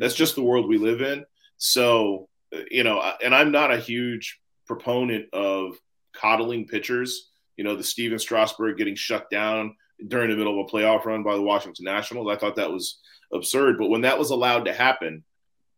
That's 0.00 0.14
just 0.14 0.34
the 0.34 0.42
world 0.42 0.68
we 0.68 0.76
live 0.76 1.02
in. 1.02 1.24
So 1.56 2.28
you 2.68 2.82
know, 2.82 3.00
and 3.22 3.32
I'm 3.32 3.52
not 3.52 3.72
a 3.72 3.78
huge 3.78 4.40
proponent 4.66 5.32
of 5.32 5.76
coddling 6.12 6.66
pitchers. 6.66 7.30
You 7.56 7.62
know, 7.62 7.76
the 7.76 7.84
Stephen 7.84 8.18
Strasburg 8.18 8.76
getting 8.76 8.96
shut 8.96 9.30
down 9.30 9.76
during 10.06 10.30
the 10.30 10.36
middle 10.36 10.60
of 10.60 10.66
a 10.66 10.70
playoff 10.70 11.04
run 11.04 11.22
by 11.22 11.34
the 11.34 11.42
Washington 11.42 11.84
Nationals. 11.84 12.28
I 12.30 12.36
thought 12.36 12.56
that 12.56 12.72
was 12.72 12.98
absurd. 13.32 13.78
But 13.78 13.88
when 13.88 14.02
that 14.02 14.18
was 14.18 14.30
allowed 14.30 14.64
to 14.66 14.72
happen, 14.72 15.24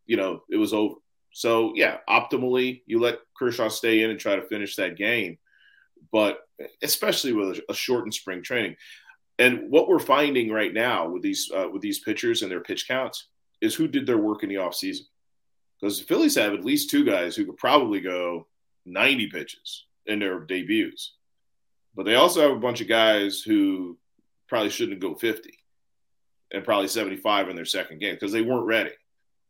you 0.07 0.17
know, 0.17 0.43
it 0.51 0.57
was 0.57 0.73
over. 0.73 0.95
So 1.33 1.73
yeah, 1.75 1.99
optimally, 2.09 2.83
you 2.87 3.01
let 3.01 3.19
Kershaw 3.37 3.69
stay 3.69 4.03
in 4.03 4.11
and 4.11 4.19
try 4.19 4.37
to 4.37 4.47
finish 4.49 4.77
that 4.77 4.97
game, 4.97 5.39
but 6.11 6.39
especially 6.83 7.33
with 7.33 7.61
a 7.69 7.75
shortened 7.75 8.15
spring 8.15 8.43
training. 8.43 8.77
And 9.39 9.71
what 9.71 9.89
we're 9.89 9.99
finding 9.99 10.51
right 10.51 10.73
now 10.73 11.09
with 11.11 11.23
these 11.23 11.51
uh, 11.55 11.69
with 11.71 11.83
these 11.83 11.99
pitchers 11.99 12.41
and 12.41 12.51
their 12.51 12.63
pitch 12.63 12.89
counts 12.89 13.29
is 13.61 13.75
who 13.75 13.87
did 13.87 14.07
their 14.07 14.19
work 14.19 14.43
in 14.43 14.49
the 14.49 14.55
offseason. 14.57 15.03
Because 15.79 15.99
the 15.99 16.07
Phillies 16.07 16.37
have 16.37 16.55
at 16.55 16.65
least 16.65 16.89
two 16.89 17.05
guys 17.05 17.37
who 17.37 17.45
could 17.45 17.59
probably 17.59 18.01
go 18.01 18.47
90 18.87 19.27
pitches 19.27 19.85
in 20.07 20.21
their 20.21 20.41
debuts. 20.41 21.13
But 21.95 22.07
they 22.07 22.15
also 22.15 22.41
have 22.41 22.57
a 22.57 22.61
bunch 22.61 22.81
of 22.81 22.89
guys 22.89 23.43
who 23.43 23.99
probably 24.49 24.71
shouldn't 24.71 25.01
go 25.01 25.15
50 25.15 25.59
and 26.53 26.65
probably 26.65 26.89
75 26.89 27.49
in 27.49 27.57
their 27.57 27.65
second 27.65 28.01
game 28.01 28.15
because 28.15 28.33
they 28.33 28.43
weren't 28.43 28.67
ready. 28.67 28.93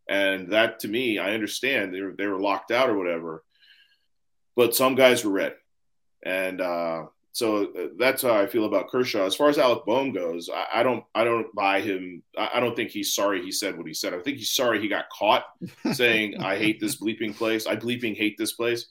And 0.09 0.53
that 0.53 0.81
to 0.81 0.89
me, 0.89 1.19
I 1.19 1.35
understand 1.35 1.93
they 1.93 2.01
were, 2.01 2.13
they 2.13 2.27
were 2.27 2.41
locked 2.41 2.71
out 2.71 2.89
or 2.89 2.97
whatever, 2.97 3.43
but 4.55 4.75
some 4.75 4.95
guys 4.95 5.25
were 5.25 5.33
ready. 5.33 5.57
And 6.25 6.61
uh, 6.61 7.07
so 7.33 7.65
uh, 7.65 7.89
that's 7.99 8.23
how 8.23 8.35
I 8.35 8.47
feel 8.47 8.65
about 8.65 8.89
Kershaw. 8.89 9.27
As 9.27 9.35
far 9.35 9.49
as 9.49 9.59
Alec 9.59 9.85
Bohm 9.85 10.13
goes, 10.13 10.49
I, 10.49 10.81
I 10.81 10.83
don't, 10.83 11.05
I 11.15 11.25
don't 11.25 11.55
buy 11.55 11.81
him. 11.81 12.23
I, 12.37 12.51
I, 12.55 12.61
don't 12.61 12.75
think 12.75 12.91
he's 12.91 13.15
sorry 13.15 13.43
he 13.43 13.53
said 13.53 13.77
what 13.77 13.87
he 13.87 13.95
said. 13.95 14.15
I 14.15 14.21
think 14.21 14.39
he's 14.39 14.51
sorry 14.51 14.81
he 14.81 14.89
got 14.89 15.11
caught 15.11 15.45
saying, 15.93 16.43
"I 16.43 16.57
hate 16.57 16.81
this 16.81 17.01
bleeping 17.01 17.37
place. 17.37 17.67
I 17.67 17.77
bleeping 17.77 18.17
hate 18.17 18.39
this 18.39 18.53
place." 18.53 18.87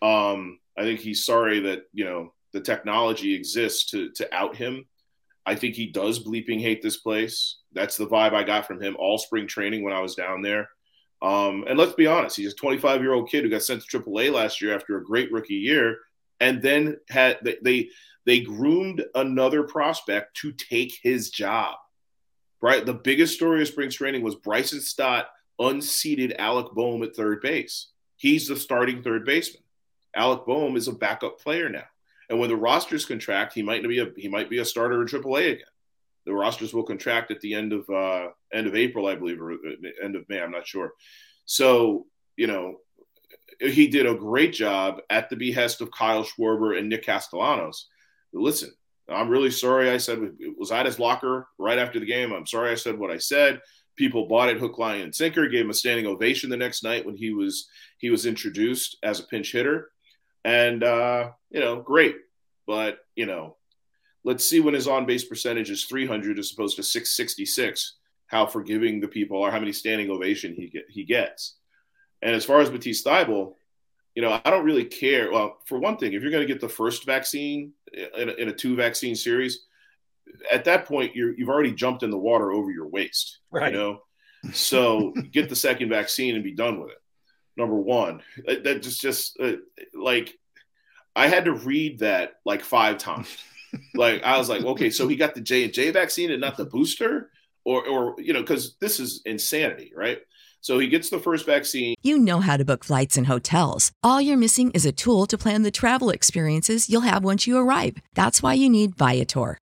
Um, 0.00 0.58
I 0.78 0.82
think 0.82 1.00
he's 1.00 1.24
sorry 1.24 1.60
that 1.60 1.82
you 1.92 2.04
know 2.04 2.32
the 2.52 2.60
technology 2.60 3.34
exists 3.34 3.90
to 3.90 4.10
to 4.12 4.34
out 4.34 4.56
him 4.56 4.86
I 5.46 5.54
think 5.54 5.74
he 5.74 5.86
does 5.86 6.24
bleeping 6.24 6.60
hate 6.60 6.82
this 6.82 6.96
place. 6.96 7.58
That's 7.72 7.96
the 7.96 8.06
vibe 8.06 8.32
I 8.32 8.44
got 8.44 8.66
from 8.66 8.80
him 8.80 8.96
all 8.98 9.18
spring 9.18 9.46
training 9.46 9.82
when 9.82 9.92
I 9.92 10.00
was 10.00 10.14
down 10.14 10.42
there. 10.42 10.70
Um, 11.20 11.64
and 11.68 11.78
let's 11.78 11.94
be 11.94 12.06
honest, 12.06 12.36
he's 12.36 12.52
a 12.52 12.56
25 12.56 13.00
year 13.00 13.12
old 13.12 13.30
kid 13.30 13.44
who 13.44 13.50
got 13.50 13.62
sent 13.62 13.82
to 13.82 14.00
AAA 14.00 14.32
last 14.32 14.60
year 14.60 14.74
after 14.74 14.96
a 14.96 15.04
great 15.04 15.32
rookie 15.32 15.54
year, 15.54 15.98
and 16.40 16.62
then 16.62 16.98
had 17.08 17.38
they 17.42 17.56
they, 17.62 17.88
they 18.26 18.40
groomed 18.40 19.04
another 19.14 19.62
prospect 19.62 20.36
to 20.38 20.52
take 20.52 20.98
his 21.02 21.30
job. 21.30 21.76
Right, 22.60 22.84
the 22.84 22.94
biggest 22.94 23.34
story 23.34 23.60
of 23.60 23.68
spring 23.68 23.90
training 23.90 24.22
was 24.22 24.36
Bryson 24.36 24.80
Stott 24.80 25.28
unseated 25.58 26.34
Alec 26.38 26.68
Bohm 26.72 27.02
at 27.02 27.14
third 27.14 27.42
base. 27.42 27.88
He's 28.16 28.48
the 28.48 28.56
starting 28.56 29.02
third 29.02 29.24
baseman. 29.26 29.62
Alec 30.16 30.46
Bohm 30.46 30.76
is 30.76 30.88
a 30.88 30.92
backup 30.92 31.40
player 31.40 31.68
now. 31.68 31.84
And 32.30 32.38
when 32.38 32.48
the 32.48 32.56
rosters 32.56 33.04
contract, 33.04 33.52
he 33.54 33.62
might 33.62 33.82
be 33.82 34.00
a 34.00 34.10
he 34.16 34.28
might 34.28 34.50
be 34.50 34.58
a 34.58 34.64
starter 34.64 35.02
in 35.02 35.08
AAA 35.08 35.52
again. 35.52 35.66
The 36.26 36.32
rosters 36.32 36.72
will 36.72 36.84
contract 36.84 37.30
at 37.30 37.40
the 37.40 37.54
end 37.54 37.72
of 37.72 37.88
uh, 37.90 38.28
end 38.52 38.66
of 38.66 38.74
April, 38.74 39.06
I 39.06 39.14
believe, 39.14 39.40
or 39.40 39.52
uh, 39.52 39.56
end 40.02 40.16
of 40.16 40.28
May. 40.28 40.40
I'm 40.40 40.50
not 40.50 40.66
sure. 40.66 40.92
So 41.44 42.06
you 42.36 42.46
know, 42.46 42.76
he 43.60 43.86
did 43.86 44.06
a 44.06 44.14
great 44.14 44.52
job 44.52 45.00
at 45.10 45.28
the 45.28 45.36
behest 45.36 45.80
of 45.80 45.90
Kyle 45.90 46.24
Schwarber 46.24 46.78
and 46.78 46.88
Nick 46.88 47.04
Castellanos. 47.04 47.88
But 48.32 48.42
listen, 48.42 48.72
I'm 49.08 49.28
really 49.28 49.50
sorry. 49.50 49.90
I 49.90 49.98
said 49.98 50.18
was 50.56 50.72
at 50.72 50.86
his 50.86 50.98
locker 50.98 51.48
right 51.58 51.78
after 51.78 52.00
the 52.00 52.06
game. 52.06 52.32
I'm 52.32 52.46
sorry 52.46 52.70
I 52.70 52.76
said 52.76 52.98
what 52.98 53.10
I 53.10 53.18
said. 53.18 53.60
People 53.96 54.26
bought 54.26 54.48
it 54.48 54.58
hook, 54.58 54.78
line, 54.78 55.02
and 55.02 55.14
sinker. 55.14 55.46
Gave 55.48 55.64
him 55.64 55.70
a 55.70 55.74
standing 55.74 56.06
ovation 56.06 56.50
the 56.50 56.56
next 56.56 56.82
night 56.82 57.06
when 57.06 57.16
he 57.16 57.32
was 57.32 57.68
he 57.98 58.10
was 58.10 58.26
introduced 58.26 58.96
as 59.02 59.20
a 59.20 59.26
pinch 59.26 59.52
hitter. 59.52 59.90
And, 60.44 60.82
uh, 60.84 61.30
you 61.50 61.60
know, 61.60 61.80
great. 61.80 62.16
But, 62.66 62.98
you 63.16 63.26
know, 63.26 63.56
let's 64.24 64.48
see 64.48 64.60
when 64.60 64.74
his 64.74 64.88
on 64.88 65.06
base 65.06 65.24
percentage 65.24 65.70
is 65.70 65.84
300 65.84 66.38
as 66.38 66.52
opposed 66.52 66.76
to 66.76 66.82
666, 66.82 67.94
how 68.26 68.46
forgiving 68.46 69.00
the 69.00 69.08
people 69.08 69.42
are, 69.42 69.50
how 69.50 69.60
many 69.60 69.72
standing 69.72 70.10
ovation 70.10 70.54
he, 70.54 70.68
get, 70.68 70.84
he 70.88 71.04
gets. 71.04 71.56
And 72.22 72.34
as 72.34 72.44
far 72.44 72.60
as 72.60 72.70
Thybulle, 72.70 73.54
you 74.14 74.22
know, 74.22 74.40
I 74.44 74.50
don't 74.50 74.64
really 74.64 74.84
care. 74.84 75.30
Well, 75.30 75.58
for 75.66 75.78
one 75.78 75.96
thing, 75.96 76.12
if 76.12 76.22
you're 76.22 76.30
going 76.30 76.46
to 76.46 76.52
get 76.52 76.60
the 76.60 76.68
first 76.68 77.04
vaccine 77.04 77.72
in 77.92 78.28
a, 78.28 78.32
in 78.34 78.48
a 78.48 78.52
two 78.52 78.76
vaccine 78.76 79.16
series, 79.16 79.66
at 80.50 80.64
that 80.64 80.86
point 80.86 81.14
you 81.14 81.34
have 81.38 81.48
already 81.48 81.72
jumped 81.72 82.02
in 82.02 82.10
the 82.10 82.18
water 82.18 82.52
over 82.52 82.70
your 82.70 82.88
waist, 82.88 83.40
right? 83.50 83.72
You 83.72 83.78
know, 83.78 84.02
so 84.52 85.12
get 85.32 85.48
the 85.48 85.56
second 85.56 85.88
vaccine 85.88 86.34
and 86.34 86.44
be 86.44 86.52
done 86.52 86.80
with 86.80 86.90
it 86.90 86.98
number 87.56 87.76
one. 87.76 88.22
That 88.46 88.82
just 88.82 89.00
just 89.00 89.38
uh, 89.40 89.56
like 89.94 90.36
I 91.16 91.28
had 91.28 91.46
to 91.46 91.52
read 91.52 92.00
that 92.00 92.34
like 92.44 92.62
five 92.62 92.98
times. 92.98 93.28
like 93.94 94.22
I 94.22 94.38
was 94.38 94.48
like, 94.48 94.64
okay, 94.64 94.90
so 94.90 95.08
he 95.08 95.16
got 95.16 95.34
the 95.34 95.40
J 95.40 95.64
and 95.64 95.72
J 95.72 95.90
vaccine 95.90 96.30
and 96.30 96.40
not 96.40 96.56
the 96.56 96.64
booster, 96.64 97.30
or 97.64 97.86
or 97.86 98.14
you 98.18 98.32
know, 98.32 98.40
because 98.40 98.76
this 98.80 99.00
is 99.00 99.22
insanity, 99.24 99.92
right? 99.94 100.18
So 100.60 100.78
he 100.78 100.88
gets 100.88 101.10
the 101.10 101.18
first 101.18 101.44
vaccine. 101.44 101.94
You 102.02 102.16
know 102.16 102.40
how 102.40 102.56
to 102.56 102.64
book 102.64 102.84
flights 102.84 103.18
and 103.18 103.26
hotels. 103.26 103.92
All 104.02 104.20
you're 104.20 104.38
missing 104.38 104.70
is 104.70 104.86
a 104.86 104.92
tool 104.92 105.26
to 105.26 105.36
plan 105.36 105.62
the 105.62 105.70
travel 105.70 106.08
experiences 106.08 106.88
you'll 106.88 107.02
have 107.02 107.22
once 107.22 107.46
you 107.46 107.58
arrive. 107.58 107.98
That's 108.14 108.42
why 108.42 108.54
you 108.54 108.70
need 108.70 108.96
Viator. 108.96 109.58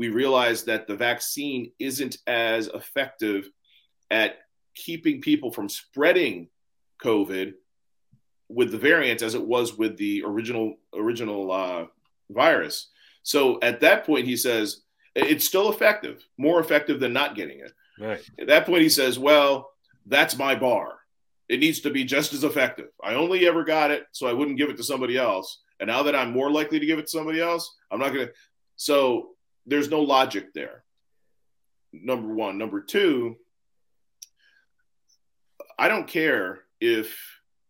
we 0.00 0.08
realized 0.08 0.64
that 0.64 0.86
the 0.86 0.96
vaccine 0.96 1.72
isn't 1.78 2.16
as 2.26 2.68
effective 2.68 3.50
at 4.10 4.38
keeping 4.74 5.20
people 5.20 5.50
from 5.50 5.68
spreading 5.68 6.48
COVID 7.04 7.52
with 8.48 8.70
the 8.70 8.78
variant 8.78 9.20
as 9.20 9.34
it 9.34 9.46
was 9.46 9.76
with 9.76 9.98
the 9.98 10.22
original 10.24 10.76
original 10.94 11.52
uh, 11.52 11.84
virus. 12.30 12.88
So 13.24 13.58
at 13.60 13.80
that 13.80 14.06
point, 14.06 14.24
he 14.24 14.38
says 14.38 14.80
it's 15.14 15.44
still 15.44 15.70
effective, 15.70 16.26
more 16.38 16.60
effective 16.60 16.98
than 16.98 17.12
not 17.12 17.36
getting 17.36 17.60
it. 17.60 17.72
Right. 18.00 18.22
At 18.40 18.46
that 18.46 18.64
point, 18.64 18.80
he 18.80 18.88
says, 18.88 19.18
"Well, 19.18 19.70
that's 20.06 20.34
my 20.34 20.54
bar. 20.54 20.94
It 21.50 21.60
needs 21.60 21.80
to 21.80 21.90
be 21.90 22.04
just 22.04 22.32
as 22.32 22.42
effective. 22.42 22.88
I 23.04 23.16
only 23.16 23.46
ever 23.46 23.64
got 23.64 23.90
it, 23.90 24.06
so 24.12 24.26
I 24.26 24.32
wouldn't 24.32 24.56
give 24.56 24.70
it 24.70 24.78
to 24.78 24.82
somebody 24.82 25.18
else. 25.18 25.60
And 25.78 25.88
now 25.88 26.04
that 26.04 26.16
I'm 26.16 26.32
more 26.32 26.50
likely 26.50 26.80
to 26.80 26.86
give 26.86 26.98
it 26.98 27.02
to 27.02 27.18
somebody 27.18 27.42
else, 27.42 27.76
I'm 27.90 28.00
not 28.00 28.14
going 28.14 28.28
to." 28.28 28.32
So 28.76 29.34
there's 29.66 29.88
no 29.88 30.00
logic 30.00 30.52
there. 30.54 30.84
Number 31.92 32.32
one. 32.32 32.58
Number 32.58 32.80
two, 32.80 33.36
I 35.78 35.88
don't 35.88 36.06
care 36.06 36.60
if 36.80 37.18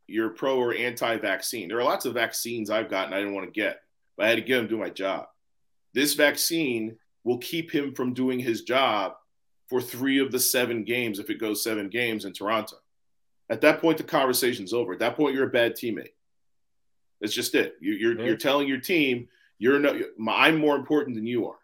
you're 0.07 0.31
pro 0.31 0.57
or 0.57 0.75
anti 0.75 1.17
vaccine. 1.19 1.69
There 1.69 1.79
are 1.79 1.85
lots 1.85 2.05
of 2.05 2.15
vaccines 2.15 2.71
I've 2.71 2.91
gotten 2.91 3.15
I 3.15 3.19
didn't 3.19 3.35
want 3.35 3.47
to 3.47 3.61
get, 3.61 3.81
but 4.17 4.27
I 4.27 4.29
had 4.29 4.37
to 4.37 4.43
get 4.43 4.59
him 4.59 4.65
to 4.65 4.71
do 4.71 4.79
my 4.79 4.91
job. 4.91 5.27
This 5.95 6.15
vaccine 6.15 6.97
will 7.25 7.39
keep 7.39 7.71
him 7.71 7.95
from 7.95 8.15
doing 8.15 8.39
his 8.39 8.63
job 8.63 9.15
for 9.69 9.81
three 9.81 10.19
of 10.19 10.33
the 10.33 10.39
seven 10.39 10.85
games 10.85 11.19
if 11.19 11.31
it 11.31 11.41
goes 11.41 11.63
seven 11.63 11.89
games 11.89 12.25
in 12.25 12.33
Toronto. 12.33 12.77
At 13.49 13.61
that 13.63 13.81
point, 13.81 13.99
the 13.99 14.05
conversation's 14.05 14.73
over. 14.73 14.93
At 14.93 15.01
that 15.01 15.17
point, 15.17 15.35
you're 15.35 15.49
a 15.49 15.51
bad 15.51 15.75
teammate. 15.75 16.13
That's 17.21 17.35
just 17.35 17.55
it. 17.55 17.75
You, 17.81 17.95
are 17.95 17.97
you're, 17.97 18.27
you're 18.27 18.37
telling 18.37 18.69
your 18.69 18.81
team 18.81 19.29
you're 19.61 19.79
no, 19.79 20.01
I'm 20.29 20.59
more 20.59 20.75
important 20.75 21.15
than 21.15 21.27
you 21.27 21.47
are 21.47 21.60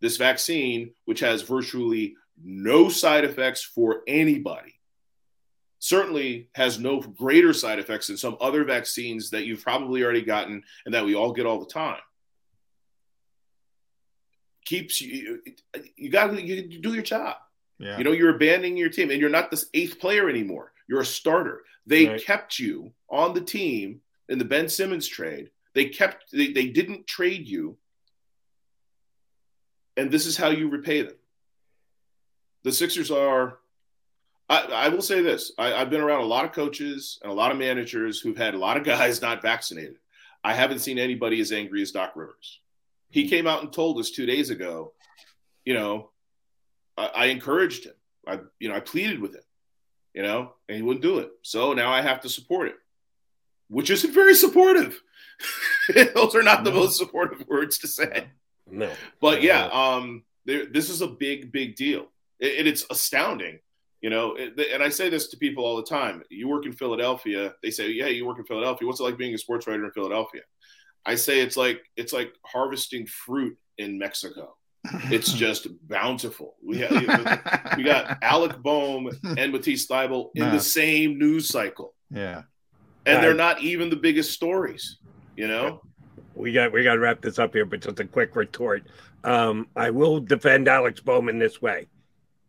this 0.00 0.16
vaccine, 0.16 0.92
which 1.04 1.20
has 1.20 1.42
virtually 1.42 2.14
no 2.42 2.88
side 2.88 3.24
effects 3.24 3.62
for 3.62 4.02
anybody, 4.06 4.74
certainly 5.78 6.48
has 6.54 6.78
no 6.78 7.00
greater 7.00 7.52
side 7.52 7.78
effects 7.78 8.06
than 8.06 8.16
some 8.16 8.36
other 8.40 8.64
vaccines 8.64 9.30
that 9.30 9.44
you've 9.44 9.62
probably 9.62 10.02
already 10.02 10.22
gotten 10.22 10.62
and 10.84 10.94
that 10.94 11.04
we 11.04 11.14
all 11.14 11.32
get 11.32 11.46
all 11.46 11.60
the 11.60 11.66
time. 11.66 12.00
Keeps 14.66 15.00
you, 15.00 15.40
you 15.96 16.10
got 16.10 16.28
to 16.28 16.40
you 16.40 16.80
do 16.80 16.94
your 16.94 17.02
job. 17.02 17.36
Yeah. 17.78 17.96
You 17.96 18.04
know, 18.04 18.12
you're 18.12 18.34
abandoning 18.34 18.76
your 18.76 18.90
team 18.90 19.10
and 19.10 19.20
you're 19.20 19.30
not 19.30 19.50
this 19.50 19.66
eighth 19.72 19.98
player 19.98 20.28
anymore. 20.28 20.72
You're 20.86 21.00
a 21.00 21.06
starter. 21.06 21.62
They 21.86 22.06
right. 22.06 22.24
kept 22.24 22.58
you 22.58 22.92
on 23.08 23.32
the 23.32 23.40
team 23.40 24.02
in 24.28 24.38
the 24.38 24.44
Ben 24.44 24.68
Simmons 24.68 25.08
trade. 25.08 25.50
They 25.74 25.86
kept, 25.86 26.30
they, 26.30 26.52
they 26.52 26.68
didn't 26.68 27.06
trade 27.06 27.48
you 27.48 27.78
and 30.00 30.10
this 30.10 30.24
is 30.24 30.38
how 30.38 30.48
you 30.48 30.70
repay 30.70 31.02
them. 31.02 31.14
The 32.64 32.72
Sixers 32.72 33.10
are. 33.10 33.58
I, 34.48 34.62
I 34.62 34.88
will 34.88 35.02
say 35.02 35.20
this: 35.20 35.52
I, 35.58 35.74
I've 35.74 35.90
been 35.90 36.00
around 36.00 36.22
a 36.22 36.26
lot 36.26 36.46
of 36.46 36.52
coaches 36.52 37.18
and 37.22 37.30
a 37.30 37.34
lot 37.34 37.52
of 37.52 37.58
managers 37.58 38.18
who've 38.18 38.36
had 38.36 38.54
a 38.54 38.58
lot 38.58 38.78
of 38.78 38.84
guys 38.94 39.20
not 39.20 39.42
vaccinated. 39.42 39.96
I 40.42 40.54
haven't 40.54 40.78
seen 40.78 40.98
anybody 40.98 41.38
as 41.40 41.52
angry 41.52 41.82
as 41.82 41.92
Doc 41.92 42.12
Rivers. 42.16 42.60
He 43.10 43.24
hmm. 43.24 43.28
came 43.28 43.46
out 43.46 43.62
and 43.62 43.70
told 43.72 43.98
us 43.98 44.10
two 44.10 44.24
days 44.24 44.48
ago, 44.48 44.94
you 45.66 45.74
know, 45.74 46.10
I, 46.96 47.06
I 47.14 47.24
encouraged 47.26 47.84
him. 47.84 47.94
I, 48.26 48.40
you 48.58 48.70
know, 48.70 48.76
I 48.76 48.80
pleaded 48.80 49.20
with 49.20 49.34
him, 49.34 49.42
you 50.14 50.22
know, 50.22 50.54
and 50.68 50.76
he 50.76 50.82
wouldn't 50.82 51.02
do 51.02 51.18
it. 51.18 51.30
So 51.42 51.74
now 51.74 51.90
I 51.92 52.00
have 52.00 52.22
to 52.22 52.30
support 52.30 52.68
it, 52.68 52.76
which 53.68 53.90
isn't 53.90 54.14
very 54.14 54.34
supportive. 54.34 54.98
Those 56.14 56.34
are 56.34 56.42
not 56.42 56.64
the 56.64 56.72
most 56.72 56.96
supportive 56.96 57.46
words 57.46 57.78
to 57.78 57.88
say. 57.88 58.28
No. 58.70 58.90
But 59.20 59.42
yeah, 59.42 59.68
um, 59.72 60.22
this 60.46 60.90
is 60.90 61.00
a 61.02 61.06
big, 61.06 61.52
big 61.52 61.76
deal. 61.76 62.06
and 62.40 62.66
it's 62.66 62.84
astounding, 62.90 63.58
you 64.00 64.10
know. 64.10 64.36
and 64.36 64.82
I 64.82 64.88
say 64.88 65.10
this 65.10 65.28
to 65.28 65.36
people 65.36 65.64
all 65.64 65.76
the 65.76 65.82
time. 65.84 66.22
You 66.30 66.48
work 66.48 66.64
in 66.66 66.72
Philadelphia. 66.72 67.54
They 67.62 67.70
say, 67.70 67.90
"Yeah, 67.90 68.06
you 68.06 68.26
work 68.26 68.38
in 68.38 68.44
Philadelphia. 68.46 68.86
What's 68.86 69.00
it 69.00 69.04
like 69.04 69.18
being 69.18 69.34
a 69.34 69.38
sports 69.38 69.66
writer 69.66 69.84
in 69.84 69.90
Philadelphia?" 69.92 70.42
I 71.06 71.14
say 71.16 71.40
it's 71.40 71.56
like 71.56 71.82
it's 71.96 72.12
like 72.12 72.32
harvesting 72.44 73.06
fruit 73.06 73.56
in 73.78 73.98
Mexico. 73.98 74.56
It's 75.10 75.32
just 75.46 75.66
bountiful. 75.88 76.56
We 76.64 76.78
have 76.78 77.76
we 77.76 77.82
got 77.84 78.18
Alec 78.22 78.58
Bohm 78.62 79.10
and 79.36 79.52
Matisse 79.52 79.86
Thybulle 79.86 80.30
in 80.34 80.44
Yeah. 80.44 80.50
the 80.52 80.60
same 80.60 81.18
news 81.18 81.48
cycle, 81.48 81.94
Yeah. 82.10 82.42
and 83.06 83.22
they're 83.22 83.34
not 83.34 83.60
even 83.62 83.90
the 83.90 83.96
biggest 83.96 84.32
stories. 84.32 84.98
You 85.36 85.48
know, 85.48 85.82
we 86.34 86.52
got 86.52 86.72
we 86.72 86.82
got 86.82 86.94
to 86.94 87.00
wrap 87.00 87.20
this 87.20 87.38
up 87.38 87.54
here, 87.54 87.64
but 87.64 87.80
just 87.80 88.00
a 88.00 88.04
quick 88.04 88.36
retort. 88.36 88.84
Um, 89.24 89.68
I 89.76 89.90
will 89.90 90.20
defend 90.20 90.68
Alec 90.68 91.04
Bohm 91.04 91.38
this 91.38 91.60
way: 91.60 91.86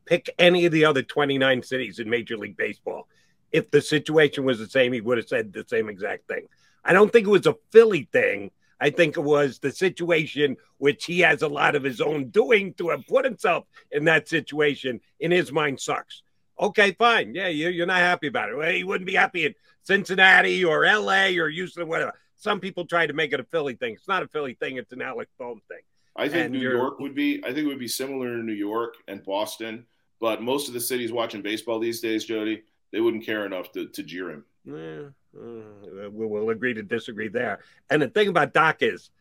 pick 0.06 0.30
any 0.40 0.66
of 0.66 0.72
the 0.72 0.86
other 0.86 1.04
29 1.04 1.64
cities 1.64 2.00
in 2.00 2.10
Major 2.10 2.38
League 2.38 2.58
Baseball. 2.58 3.08
If 3.52 3.70
the 3.72 3.82
situation 3.82 4.46
was 4.46 4.60
the 4.60 4.70
same, 4.70 4.94
he 4.94 5.02
would 5.02 5.18
have 5.18 5.28
said 5.28 5.52
the 5.52 5.66
same 5.68 5.90
exact 5.90 6.28
thing. 6.28 6.48
I 6.86 6.94
don't 6.94 7.12
think 7.12 7.28
it 7.28 7.32
was 7.32 7.48
a 7.48 7.58
Philly 7.72 8.08
thing. 8.12 8.52
I 8.80 8.90
think 8.90 9.16
it 9.18 9.22
was 9.22 9.60
the 9.60 9.72
situation 9.72 10.58
which 10.78 11.06
he 11.06 11.20
has 11.20 11.44
a 11.44 11.48
lot 11.48 11.76
of 11.76 11.84
his 11.84 12.02
own 12.02 12.30
doing 12.30 12.74
to 12.76 12.90
have 12.90 13.06
put 13.06 13.26
himself 13.26 13.66
in 13.92 14.06
that 14.06 14.28
situation. 14.28 15.02
In 15.20 15.30
his 15.32 15.52
mind, 15.52 15.80
sucks. 15.80 16.24
Okay, 16.60 16.94
fine. 16.94 17.36
Yeah, 17.36 17.50
you- 17.50 17.70
you're 17.70 17.86
not 17.86 17.98
happy 18.00 18.28
about 18.28 18.50
it. 18.50 18.56
Well, 18.58 18.72
he 18.72 18.84
wouldn't 18.84 19.06
be 19.06 19.14
happy 19.16 19.46
in 19.46 19.54
Cincinnati 19.84 20.64
or 20.66 20.86
L.A. 20.86 21.38
or 21.38 21.50
Houston, 21.50 21.88
whatever. 21.88 22.14
Some 22.42 22.60
people 22.60 22.86
try 22.86 23.06
to 23.06 23.14
make 23.14 23.34
it 23.34 23.40
a 23.40 23.44
Philly 23.44 23.76
thing. 23.76 23.94
It's 23.94 24.08
not 24.08 24.24
a 24.24 24.28
Philly 24.28 24.56
thing. 24.56 24.78
It's 24.78 24.92
an 24.92 25.02
Alec 25.02 25.30
Bohm 25.38 25.62
thing. 25.68 25.82
I 26.16 26.28
think 26.28 26.46
And 26.46 26.54
New 26.54 26.72
York 26.72 27.00
would 27.00 27.14
be. 27.14 27.40
I 27.44 27.54
think 27.54 27.60
it 27.60 27.68
would 27.68 27.78
be 27.78 27.88
similar 27.88 28.34
in 28.34 28.48
New 28.48 28.54
York 28.54 28.96
and 29.08 29.24
Boston, 29.24 29.86
but 30.20 30.42
most 30.42 30.68
of 30.68 30.74
the 30.74 30.80
cities 30.80 31.12
watching 31.12 31.44
baseball 31.44 31.78
these 31.78 32.02
days, 32.02 32.26
Jody, 32.26 32.64
they 32.92 33.00
wouldn't 33.00 33.24
care 33.24 33.46
enough 33.46 33.72
to, 33.74 33.86
to 33.90 34.02
jeer 34.02 34.32
him. 34.32 34.46
Yeah, 34.66 35.40
uh, 35.40 36.10
we 36.10 36.26
will 36.26 36.50
agree 36.50 36.74
to 36.74 36.82
disagree 36.82 37.28
there. 37.28 37.60
And 37.92 38.02
the 38.02 38.08
thing 38.08 38.28
about 38.28 38.54
Doc 38.54 38.78
is, 38.82 39.12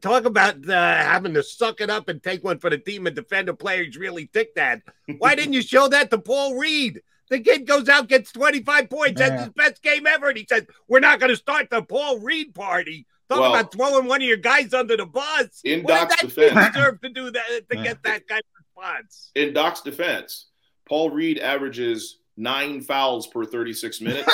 talk 0.00 0.24
about 0.24 0.68
uh, 0.68 0.72
having 0.72 1.34
to 1.34 1.42
suck 1.44 1.80
it 1.80 1.88
up 1.88 2.08
and 2.08 2.20
take 2.20 2.42
one 2.42 2.58
for 2.58 2.68
the 2.68 2.78
team 2.78 3.06
and 3.06 3.14
defend 3.14 3.48
a 3.48 3.54
player 3.54 3.84
he's 3.84 3.96
really 3.96 4.26
ticked 4.26 4.58
at. 4.58 4.82
Why 5.18 5.36
didn't 5.36 5.52
you 5.52 5.62
show 5.74 5.86
that 5.86 6.10
to 6.10 6.18
Paul 6.18 6.56
Reed? 6.56 7.00
The 7.30 7.40
kid 7.40 7.66
goes 7.66 7.88
out, 7.88 8.08
gets 8.08 8.32
25 8.32 8.90
points, 8.90 9.20
has 9.20 9.30
Yeah. 9.30 9.38
his 9.44 9.48
best 9.50 9.82
game 9.82 10.06
ever, 10.06 10.28
and 10.28 10.38
he 10.38 10.46
says, 10.48 10.64
We're 10.88 11.00
not 11.00 11.20
going 11.20 11.30
to 11.30 11.36
start 11.36 11.70
the 11.70 11.82
Paul 11.82 12.18
Reed 12.20 12.54
party. 12.54 13.06
Talk 13.30 13.40
Well- 13.40 13.54
about 13.54 13.72
throwing 13.72 14.06
one 14.06 14.20
of 14.20 14.28
your 14.28 14.36
guys 14.36 14.74
under 14.74 14.96
the 14.96 15.06
bus. 15.06 15.60
In 15.64 15.82
what 15.82 15.88
Doc's 16.08 16.16
did 16.20 16.30
that 16.30 16.34
kid 16.34 16.48
defense- 16.50 16.74
deserve 16.76 17.00
to 17.00 17.08
do 17.08 17.30
that 17.30 17.68
to 17.70 17.76
get 17.76 18.02
that 18.02 18.28
kind 18.28 18.42
of 18.42 18.64
response? 18.76 19.30
In 19.34 19.54
Doc's 19.54 19.80
defense, 19.80 20.46
Paul 20.86 21.10
Reed 21.10 21.38
averages 21.38 22.18
nine 22.36 22.82
fouls 22.82 23.26
per 23.28 23.44
36 23.46 24.00
minutes. 24.02 24.28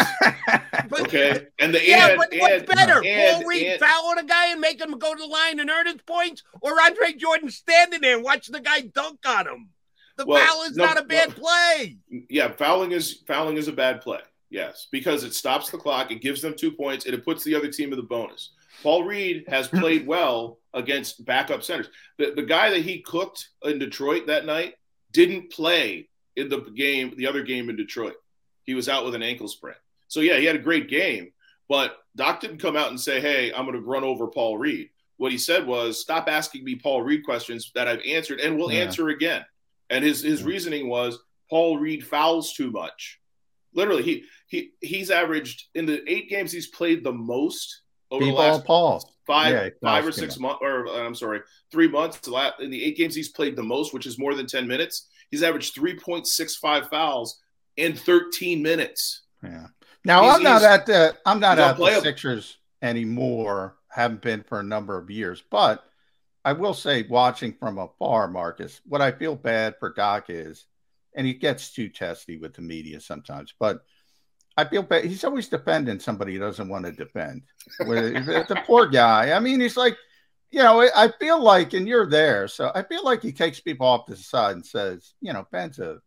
okay, 1.00 1.46
and 1.58 1.72
the 1.74 1.86
Yeah, 1.86 2.08
and, 2.08 2.18
but 2.18 2.28
what's 2.32 2.54
and- 2.54 2.66
better? 2.66 3.02
and- 3.04 3.34
Paul 3.36 3.44
Reed 3.48 3.66
and- 3.66 3.80
fouling 3.80 4.18
a 4.18 4.24
guy 4.24 4.46
and 4.52 4.60
making 4.60 4.88
him 4.90 4.98
go 4.98 5.14
to 5.14 5.20
the 5.20 5.26
line 5.28 5.60
and 5.60 5.70
earn 5.70 5.86
his 5.86 5.96
points, 6.06 6.42
or 6.60 6.80
Andre 6.80 7.12
Jordan 7.12 7.50
standing 7.50 8.00
there 8.00 8.16
and 8.16 8.24
watching 8.24 8.52
the 8.52 8.60
guy 8.60 8.80
dunk 8.80 9.20
on 9.26 9.46
him? 9.46 9.68
The 10.16 10.26
Well, 10.26 10.44
foul 10.46 10.62
is 10.64 10.76
no, 10.76 10.84
not 10.84 10.98
a 10.98 11.04
bad 11.04 11.28
no. 11.30 11.34
play. 11.34 11.96
yeah, 12.28 12.50
fouling 12.52 12.92
is 12.92 13.22
fouling 13.26 13.56
is 13.56 13.68
a 13.68 13.72
bad 13.72 14.00
play. 14.00 14.20
Yes, 14.50 14.88
because 14.90 15.22
it 15.24 15.32
stops 15.34 15.70
the 15.70 15.78
clock, 15.78 16.10
it 16.10 16.20
gives 16.20 16.42
them 16.42 16.54
two 16.56 16.72
points, 16.72 17.04
and 17.06 17.14
it 17.14 17.24
puts 17.24 17.44
the 17.44 17.54
other 17.54 17.68
team 17.68 17.92
in 17.92 17.96
the 17.98 18.02
bonus. 18.02 18.50
Paul 18.82 19.04
Reed 19.04 19.44
has 19.48 19.68
played 19.80 20.06
well 20.06 20.58
against 20.74 21.24
backup 21.24 21.62
centers. 21.62 21.88
The 22.18 22.32
the 22.32 22.42
guy 22.42 22.70
that 22.70 22.82
he 22.82 23.00
cooked 23.00 23.50
in 23.62 23.78
Detroit 23.78 24.26
that 24.26 24.46
night 24.46 24.74
didn't 25.12 25.50
play 25.50 26.08
in 26.36 26.48
the 26.48 26.58
game, 26.74 27.14
the 27.16 27.26
other 27.26 27.42
game 27.42 27.68
in 27.70 27.76
Detroit. 27.76 28.14
He 28.64 28.74
was 28.74 28.88
out 28.88 29.04
with 29.04 29.14
an 29.14 29.22
ankle 29.22 29.48
sprain. 29.48 29.74
So 30.08 30.20
yeah, 30.20 30.36
he 30.38 30.44
had 30.44 30.56
a 30.56 30.60
great 30.60 30.88
game, 30.88 31.32
but 31.68 31.98
Doc 32.16 32.40
didn't 32.40 32.58
come 32.58 32.76
out 32.76 32.88
and 32.90 33.00
say, 33.00 33.20
"Hey, 33.20 33.52
I'm 33.52 33.64
going 33.64 33.76
to 33.80 33.86
run 33.88 34.04
over 34.04 34.26
Paul 34.26 34.58
Reed." 34.58 34.90
What 35.16 35.30
he 35.32 35.38
said 35.38 35.66
was, 35.66 36.00
"Stop 36.00 36.28
asking 36.28 36.64
me 36.64 36.74
Paul 36.74 37.02
Reed 37.02 37.24
questions 37.24 37.70
that 37.74 37.86
I've 37.88 38.02
answered, 38.06 38.40
and 38.40 38.58
we'll 38.58 38.72
Yeah. 38.72 38.80
answer 38.82 39.08
again." 39.10 39.44
And 39.90 40.04
his 40.04 40.22
his 40.22 40.42
reasoning 40.42 40.88
was 40.88 41.18
Paul 41.50 41.78
Reed 41.78 42.06
fouls 42.06 42.52
too 42.52 42.70
much. 42.70 43.20
Literally, 43.74 44.02
he 44.02 44.24
he 44.46 44.70
he's 44.80 45.10
averaged 45.10 45.68
in 45.74 45.86
the 45.86 46.02
eight 46.10 46.30
games 46.30 46.52
he's 46.52 46.68
played 46.68 47.04
the 47.04 47.12
most 47.12 47.82
over 48.10 48.24
the 48.24 48.32
last 48.32 48.64
Paul. 48.64 49.12
five 49.26 49.52
Yeah, 49.52 49.68
five 49.82 50.06
or 50.06 50.12
six 50.12 50.38
months, 50.38 50.58
or 50.62 50.86
uh, 50.88 51.04
I'm 51.04 51.14
sorry, 51.14 51.40
three 51.70 51.88
months. 51.88 52.26
In 52.60 52.70
the 52.70 52.82
eight 52.82 52.96
games 52.96 53.14
he's 53.14 53.28
played 53.28 53.56
the 53.56 53.62
most, 53.62 53.92
which 53.94 54.06
is 54.06 54.18
more 54.18 54.34
than 54.34 54.46
ten 54.46 54.66
minutes, 54.66 55.08
he's 55.30 55.42
averaged 55.42 55.74
three 55.74 55.96
point 55.96 56.26
six 56.26 56.56
five 56.56 56.88
fouls 56.88 57.38
in 57.76 57.94
thirteen 57.94 58.62
minutes. 58.62 59.22
Yeah. 59.42 59.66
Now 60.04 60.22
He's- 60.22 60.36
I'm 60.36 60.42
not 60.42 60.62
at 60.62 60.86
the 60.86 61.16
I'm 61.26 61.40
not 61.40 61.58
at 61.58 61.76
the. 61.76 62.00
Sixers 62.00 62.56
anymore. 62.82 63.76
Haven't 63.88 64.22
been 64.22 64.44
for 64.44 64.60
a 64.60 64.64
number 64.64 64.96
of 64.96 65.10
years, 65.10 65.42
but 65.50 65.84
I 66.44 66.52
will 66.54 66.74
say, 66.74 67.02
watching 67.08 67.52
from 67.52 67.78
afar, 67.78 68.28
Marcus, 68.28 68.80
what 68.86 69.00
I 69.02 69.12
feel 69.12 69.36
bad 69.36 69.74
for 69.78 69.92
Doc 69.92 70.26
is, 70.30 70.66
and 71.14 71.26
he 71.26 71.34
gets 71.34 71.72
too 71.72 71.88
testy 71.88 72.36
with 72.38 72.54
the 72.54 72.62
media 72.62 73.00
sometimes, 73.00 73.52
but 73.58 73.84
I 74.56 74.64
feel 74.64 74.82
bad. 74.82 75.04
He's 75.04 75.24
always 75.24 75.48
defending 75.48 76.00
somebody 76.00 76.32
he 76.32 76.38
doesn't 76.38 76.68
want 76.68 76.84
to 76.86 76.92
defend. 76.92 77.42
Where- 77.84 78.10
the, 78.10 78.62
poor 78.66 78.86
guy. 78.88 79.32
I 79.32 79.40
mean, 79.40 79.60
he's 79.60 79.76
like, 79.76 79.96
you 80.50 80.62
know, 80.62 80.80
I 80.96 81.12
feel 81.20 81.40
like, 81.42 81.74
and 81.74 81.86
you're 81.86 82.08
there, 82.08 82.48
so 82.48 82.72
I 82.74 82.82
feel 82.82 83.04
like 83.04 83.22
he 83.22 83.32
takes 83.32 83.60
people 83.60 83.86
off 83.86 84.06
to 84.06 84.12
the 84.14 84.18
side 84.22 84.56
and 84.56 84.64
says, 84.66 85.14
you 85.20 85.32
know, 85.32 85.46
Ben's 85.52 85.78
a, 85.78 85.98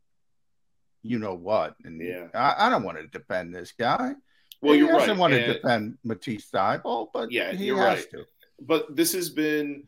you 1.03 1.19
know 1.19 1.35
what, 1.35 1.75
and 1.83 2.01
Yeah. 2.01 2.27
I, 2.33 2.67
I 2.67 2.69
don't 2.69 2.83
want 2.83 2.97
to 2.97 3.07
defend 3.07 3.53
this 3.53 3.71
guy. 3.71 4.13
Well, 4.61 4.73
he 4.73 4.79
you're 4.79 4.91
doesn't 4.91 5.09
right, 5.09 5.17
want 5.17 5.33
to 5.33 5.43
and- 5.43 5.53
defend 5.53 5.97
Matisse 6.03 6.49
Thybulle, 6.49 7.09
but 7.13 7.31
Yeah, 7.31 7.51
he 7.51 7.65
you're 7.67 7.77
has 7.77 7.99
right. 7.99 8.11
to. 8.11 8.25
But 8.61 8.95
this 8.95 9.13
has 9.13 9.29
been 9.29 9.83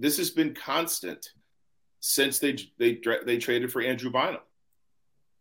this 0.00 0.16
has 0.16 0.30
been 0.30 0.54
constant 0.54 1.30
since 2.00 2.38
they 2.38 2.56
they 2.78 3.00
they 3.26 3.38
traded 3.38 3.70
for 3.72 3.82
Andrew 3.82 4.10
Bynum. 4.10 4.40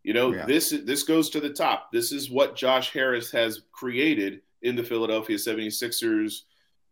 You 0.03 0.14
know, 0.14 0.34
Yeah. 0.34 0.45
this 0.45 0.70
this 0.86 1.03
goes 1.03 1.30
to 1.32 1.39
the 1.39 1.49
top. 1.51 1.91
This 1.91 2.12
is 2.12 2.30
what 2.30 2.55
Josh 2.55 2.91
Harris 2.91 3.32
has 3.32 3.62
created 3.72 4.41
in 4.62 4.76
the 4.76 4.84
Philadelphia 4.84 5.38
76ers 5.38 6.41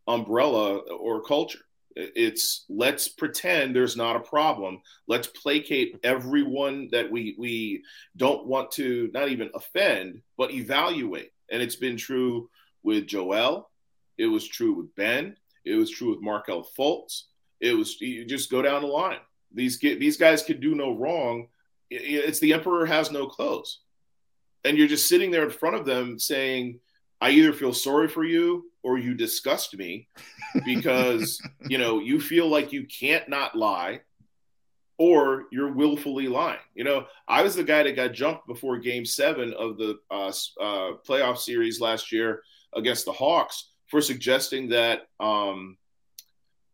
umbrella 0.08 0.78
or 0.78 1.22
culture. 1.22 1.60
It's 1.96 2.66
let's 2.70 3.08
pretend 3.08 3.76
there's 3.76 3.98
not 3.98 4.16
a 4.16 4.20
problem. 4.22 4.82
Let's 5.08 5.28
placate 5.28 6.00
everyone 6.04 6.90
that 6.92 7.10
we 7.10 7.36
we 7.38 7.84
don't 8.16 8.46
want 8.46 8.72
to 8.74 9.10
not 9.14 9.30
even 9.30 9.50
offend, 9.56 10.22
but 10.38 10.52
evaluate. 10.52 11.32
And 11.50 11.62
it's 11.62 11.76
been 11.76 11.98
true 11.98 12.50
with 12.84 13.08
Joel. 13.08 13.70
It 14.18 14.28
was 14.28 14.48
true 14.48 14.74
with 14.74 14.96
Ben. 14.96 15.36
It 15.66 15.76
was 15.76 15.90
true 15.90 16.12
with 16.12 16.22
Markelle 16.22 16.68
Fultz. 16.78 17.24
It 17.60 17.76
was 17.76 18.00
you 18.02 18.26
just 18.26 18.52
go 18.52 18.62
down 18.62 18.82
the 18.82 18.88
line. 18.88 19.20
These 19.54 19.78
get 19.78 20.00
these 20.00 20.18
guys 20.18 20.44
could 20.44 20.60
do 20.60 20.76
no 20.76 20.96
wrong. 20.96 21.48
It's 21.90 22.40
the 22.40 22.54
emperor 22.54 22.86
has 22.86 23.12
no 23.12 23.28
clothes, 23.28 23.80
and 24.66 24.78
you're 24.78 24.88
just 24.88 25.08
sitting 25.08 25.32
there 25.32 25.44
in 25.44 25.50
front 25.50 25.76
of 25.76 25.86
them 25.86 26.20
saying, 26.20 26.80
"I 27.22 27.32
either 27.32 27.54
feel 27.54 27.74
sorry 27.74 28.08
for 28.08 28.24
you 28.24 28.72
or 28.84 28.98
you 28.98 29.14
disgust 29.14 29.76
me 29.78 30.08
because 30.66 31.42
you 31.68 31.78
know 31.78 32.00
you 32.00 32.20
feel 32.20 32.48
like 32.48 32.74
you 32.74 32.86
can't 32.86 33.28
not 33.30 33.56
lie." 33.56 34.02
Or 35.00 35.46
you're 35.52 35.72
willfully 35.72 36.28
lying. 36.28 36.58
You 36.74 36.84
know, 36.84 37.06
I 37.28 37.44
was 37.44 37.54
the 37.56 37.64
guy 37.64 37.84
that 37.84 37.96
got 37.96 38.14
jumped 38.14 38.48
before 38.48 38.80
Game 38.80 39.06
Seven 39.06 39.54
of 39.54 39.78
the 39.78 40.00
uh, 40.10 40.32
uh, 40.60 40.94
playoff 41.08 41.38
series 41.38 41.80
last 41.80 42.12
year 42.12 42.42
against 42.74 43.06
the 43.06 43.12
Hawks 43.12 43.70
for 43.88 44.02
suggesting 44.02 44.70
that 44.70 45.08
um, 45.20 45.78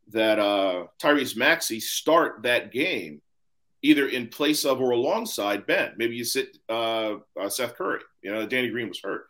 that 0.10 0.40
uh, 0.40 0.86
Tyrese 1.02 1.36
Maxey 1.36 1.80
start 1.80 2.44
that 2.44 2.72
game 2.72 3.22
either 3.82 4.08
in 4.08 4.28
place 4.28 4.66
of 4.66 4.80
or 4.80 4.92
alongside 4.92 5.66
Ben. 5.66 5.94
Maybe 5.98 6.16
you 6.16 6.24
sit 6.24 6.58
uh, 6.70 7.16
uh, 7.40 7.50
Seth 7.50 7.76
Curry. 7.76 8.00
You 8.22 8.32
know, 8.32 8.46
Danny 8.46 8.70
Green 8.70 8.88
was 8.88 9.02
hurt, 9.04 9.26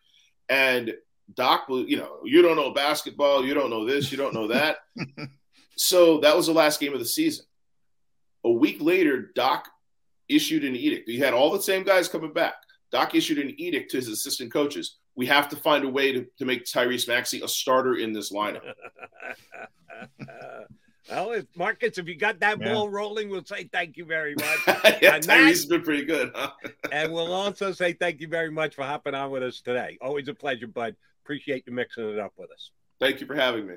and 0.49 0.93
Doc, 1.33 1.65
you 1.69 1.97
know, 1.97 2.19
you 2.23 2.41
don't 2.41 2.55
know 2.55 2.71
basketball, 2.71 3.45
you 3.45 3.53
don't 3.53 3.69
know 3.69 3.85
this, 3.85 4.11
you 4.11 4.17
don't 4.17 4.33
know 4.33 4.47
that. 4.47 4.77
so 5.77 6.19
that 6.19 6.35
was 6.35 6.47
the 6.47 6.53
last 6.53 6.79
game 6.79 6.93
of 6.93 6.99
the 6.99 7.05
season. 7.05 7.45
A 8.43 8.51
week 8.51 8.81
later, 8.81 9.31
Doc 9.35 9.67
issued 10.29 10.63
an 10.63 10.75
edict. 10.75 11.09
He 11.09 11.19
had 11.19 11.33
all 11.33 11.51
the 11.51 11.61
same 11.61 11.83
guys 11.83 12.07
coming 12.07 12.33
back. 12.33 12.55
Doc 12.91 13.15
issued 13.15 13.39
an 13.39 13.55
edict 13.57 13.91
to 13.91 13.97
his 13.97 14.09
assistant 14.09 14.51
coaches. 14.51 14.97
We 15.15 15.27
have 15.27 15.49
to 15.49 15.55
find 15.55 15.83
a 15.85 15.89
way 15.89 16.11
to, 16.11 16.25
to 16.39 16.45
make 16.45 16.65
Tyrese 16.65 17.07
Maxey 17.07 17.41
a 17.41 17.47
starter 17.47 17.95
in 17.95 18.13
this 18.13 18.31
lineup. 18.31 18.61
well, 21.09 21.31
if 21.31 21.45
Marcus, 21.55 21.97
if 21.97 22.07
you 22.07 22.15
got 22.15 22.39
that 22.39 22.59
Yeah. 22.59 22.73
ball 22.73 22.89
rolling, 22.89 23.29
we'll 23.29 23.45
say 23.45 23.69
thank 23.71 23.97
you 23.97 24.05
very 24.05 24.33
much. 24.35 24.59
yeah, 25.01 25.15
And 25.15 25.23
Tyrese 25.23 25.27
that- 25.27 25.37
has 25.45 25.65
been 25.67 25.81
pretty 25.83 26.05
good. 26.05 26.31
Huh? 26.33 26.51
and 26.91 27.13
we'll 27.13 27.31
also 27.31 27.71
say 27.71 27.93
thank 27.93 28.21
you 28.21 28.27
very 28.27 28.49
much 28.49 28.75
for 28.75 28.83
hopping 28.83 29.13
on 29.13 29.29
with 29.31 29.43
us 29.43 29.61
today. 29.61 29.97
Always 30.01 30.27
a 30.29 30.33
pleasure, 30.33 30.67
bud. 30.67 30.95
Appreciate 31.23 31.63
you 31.67 31.73
mixing 31.73 32.09
it 32.09 32.19
up 32.19 32.33
with 32.37 32.51
us. 32.51 32.71
Thank 32.99 33.21
you 33.21 33.27
for 33.27 33.35
having 33.35 33.67
me. 33.67 33.75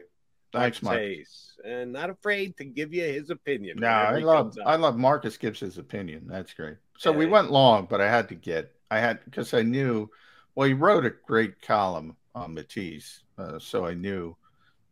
Thanks, 0.52 0.82
Mike. 0.82 1.26
And 1.64 1.92
not 1.92 2.08
afraid 2.08 2.56
to 2.56 2.64
give 2.64 2.94
you 2.94 3.02
his 3.02 3.28
opinion. 3.30 3.76
No, 3.78 3.88
I 3.88 4.18
love. 4.18 4.56
I 4.64 4.76
love 4.76 4.96
Marcus 4.96 5.36
gives 5.36 5.60
his 5.60 5.76
opinion. 5.76 6.24
That's 6.26 6.54
great. 6.54 6.76
So 6.98 7.12
we 7.12 7.26
went 7.26 7.50
long, 7.50 7.86
but 7.90 8.00
I 8.00 8.08
had 8.08 8.28
to 8.30 8.34
get 8.34 8.72
I 8.90 9.00
had 9.00 9.22
because 9.26 9.52
I 9.52 9.62
knew. 9.62 10.08
Well, 10.56 10.66
he 10.66 10.74
wrote 10.74 11.06
a 11.06 11.12
great 11.26 11.62
column 11.62 12.16
on 12.34 12.54
Matisse, 12.54 13.22
uh, 13.38 13.58
so 13.58 13.86
I 13.86 13.94
knew 13.94 14.36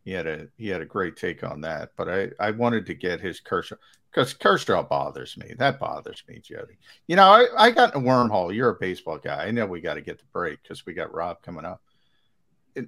he 0.04 0.12
had 0.12 0.26
a 0.26 0.46
he 0.58 0.68
had 0.68 0.82
a 0.82 0.86
great 0.86 1.16
take 1.16 1.42
on 1.42 1.62
that. 1.62 1.92
But 1.96 2.08
I 2.08 2.30
I 2.38 2.50
wanted 2.52 2.86
to 2.86 2.94
get 2.94 3.20
his 3.20 3.40
Kershaw 3.40 3.76
because 4.10 4.34
Kershaw 4.34 4.82
bothers 4.82 5.36
me. 5.36 5.54
That 5.58 5.80
bothers 5.80 6.22
me, 6.28 6.38
Jody. 6.38 6.76
You 7.08 7.16
know, 7.16 7.24
I, 7.24 7.46
I 7.56 7.70
got 7.70 7.94
in 7.94 8.02
a 8.02 8.04
wormhole. 8.04 8.54
You're 8.54 8.70
a 8.70 8.78
baseball 8.78 9.18
guy. 9.18 9.46
I 9.46 9.50
know 9.50 9.66
we 9.66 9.80
got 9.80 9.94
to 9.94 10.02
get 10.02 10.18
the 10.18 10.26
break 10.32 10.62
because 10.62 10.86
we 10.86 10.92
got 10.92 11.14
Rob 11.14 11.42
coming 11.42 11.64
up. 11.64 11.82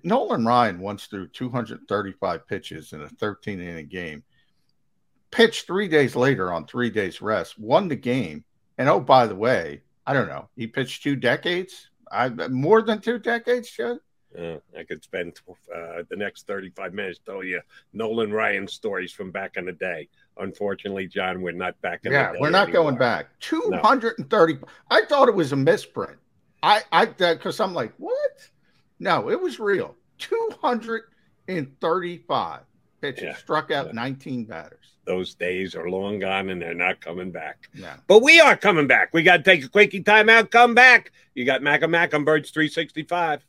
Nolan 0.03 0.45
Ryan 0.45 0.81
once 0.81 1.07
threw 1.07 1.29
235 1.29 2.47
pitches 2.47 2.93
in 2.93 3.03
a 3.03 3.09
13 3.09 3.61
inning 3.61 3.87
game, 3.87 4.23
pitched 5.31 5.67
three 5.67 5.89
days 5.89 6.17
later 6.17 6.53
on 6.53 6.67
three 6.67 6.91
days 6.91 7.23
rest, 7.23 7.59
won 7.59 7.89
the 7.89 7.97
game. 7.97 8.45
And 8.79 8.89
oh, 8.89 9.01
by 9.01 9.27
the 9.27 9.35
way, 9.35 9.83
I 10.07 10.13
don't 10.13 10.29
know, 10.29 10.49
he 10.57 10.67
pitched 10.67 11.03
two 11.03 11.17
decades, 11.17 11.91
I 12.11 12.29
more 12.49 12.83
than 12.83 13.01
two 13.01 13.19
decades, 13.19 13.71
Jody. 13.71 14.01
Uh, 14.39 14.57
I 14.79 14.85
could 14.85 15.03
spend 15.03 15.41
uh, 15.75 16.03
the 16.11 16.17
next 16.17 16.47
35 16.47 16.93
minutes 16.93 17.21
telling 17.25 17.49
you 17.49 17.61
Nolan 17.95 18.31
Ryan 18.33 18.69
stories 18.69 19.11
from 19.13 19.31
back 19.31 19.57
in 19.57 19.65
the 19.65 19.73
day. 19.73 20.11
Unfortunately, 20.37 21.07
John, 21.07 21.41
we're 21.41 21.53
not 21.53 21.81
back 21.81 22.01
in 22.05 22.13
yeah, 22.13 22.27
the 22.29 22.33
day. 22.35 22.39
we're 22.43 22.51
not 22.51 22.65
anymore. 22.69 22.83
going 22.85 22.97
back. 22.99 23.29
230. 23.41 24.59
I 24.91 25.05
thought 25.07 25.29
it 25.29 25.35
was 25.35 25.53
a 25.53 25.57
misprint. 25.57 26.19
I, 26.63 26.83
I, 26.93 27.07
because 27.07 27.61
I'm 27.61 27.73
like, 27.73 27.95
what? 27.97 28.51
No, 28.99 29.31
it 29.31 29.41
was 29.41 29.59
real. 29.59 29.95
235 30.19 32.61
pitches, 33.01 33.23
Yeah. 33.23 33.37
struck 33.37 33.71
out 33.71 33.95
19 33.95 34.45
batters. 34.45 34.96
Those 35.07 35.35
days 35.35 35.75
are 35.75 35.89
long 35.89 36.19
gone 36.19 36.51
and 36.51 36.61
they're 36.61 36.75
not 36.75 37.01
coming 37.01 37.31
back. 37.31 37.71
Yeah. 37.75 37.97
But 38.07 38.23
we 38.23 38.41
are 38.41 38.57
coming 38.57 38.87
back. 38.87 39.11
We 39.13 39.23
got 39.23 39.39
to 39.39 39.43
take 39.43 39.65
a 39.65 39.69
quickie 39.69 40.03
timeout, 40.03 40.51
come 40.51 40.75
back. 40.75 41.13
You 41.35 41.45
got 41.45 41.63
Mac 41.63 41.83
and 41.83 41.93
Mac 41.93 42.13
on 42.13 42.25
Birds 42.25 42.51
365. 42.51 43.45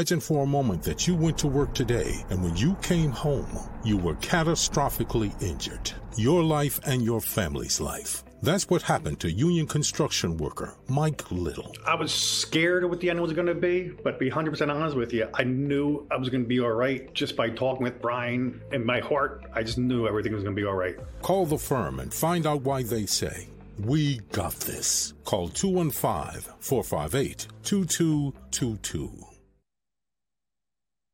Imagine 0.00 0.20
for 0.20 0.44
a 0.44 0.46
moment 0.46 0.82
that 0.84 1.06
you 1.06 1.14
went 1.14 1.36
to 1.36 1.46
work 1.46 1.74
today 1.74 2.24
and 2.30 2.42
when 2.42 2.56
you 2.56 2.74
came 2.76 3.10
home, 3.10 3.46
you 3.84 3.98
were 3.98 4.14
catastrophically 4.14 5.30
injured. 5.42 5.92
Your 6.16 6.42
life 6.42 6.80
and 6.86 7.02
your 7.02 7.20
family's 7.20 7.82
life. 7.82 8.24
That's 8.40 8.70
what 8.70 8.80
happened 8.80 9.20
to 9.20 9.30
union 9.30 9.66
construction 9.66 10.38
worker 10.38 10.74
Mike 10.88 11.30
Little. 11.30 11.74
I 11.86 11.96
was 11.96 12.14
scared 12.14 12.84
of 12.84 12.88
what 12.88 13.00
the 13.00 13.10
end 13.10 13.20
was 13.20 13.34
going 13.34 13.48
to 13.48 13.54
be, 13.54 13.90
but 14.02 14.12
to 14.12 14.18
be 14.18 14.30
100% 14.30 14.74
honest 14.74 14.96
with 14.96 15.12
you, 15.12 15.28
I 15.34 15.44
knew 15.44 16.06
I 16.10 16.16
was 16.16 16.30
going 16.30 16.44
to 16.44 16.48
be 16.48 16.60
all 16.60 16.72
right 16.72 17.12
just 17.12 17.36
by 17.36 17.50
talking 17.50 17.82
with 17.82 18.00
Brian. 18.00 18.62
In 18.72 18.86
my 18.86 19.00
heart, 19.00 19.44
I 19.52 19.62
just 19.62 19.76
knew 19.76 20.08
everything 20.08 20.32
was 20.32 20.42
going 20.42 20.56
to 20.56 20.62
be 20.62 20.66
all 20.66 20.76
right. 20.76 20.96
Call 21.20 21.44
the 21.44 21.58
firm 21.58 22.00
and 22.00 22.14
find 22.14 22.46
out 22.46 22.62
why 22.62 22.84
they 22.84 23.04
say, 23.04 23.48
We 23.78 24.20
got 24.32 24.54
this. 24.60 25.12
Call 25.26 25.50
215 25.50 26.54
458 26.58 27.48
2222. 27.64 29.26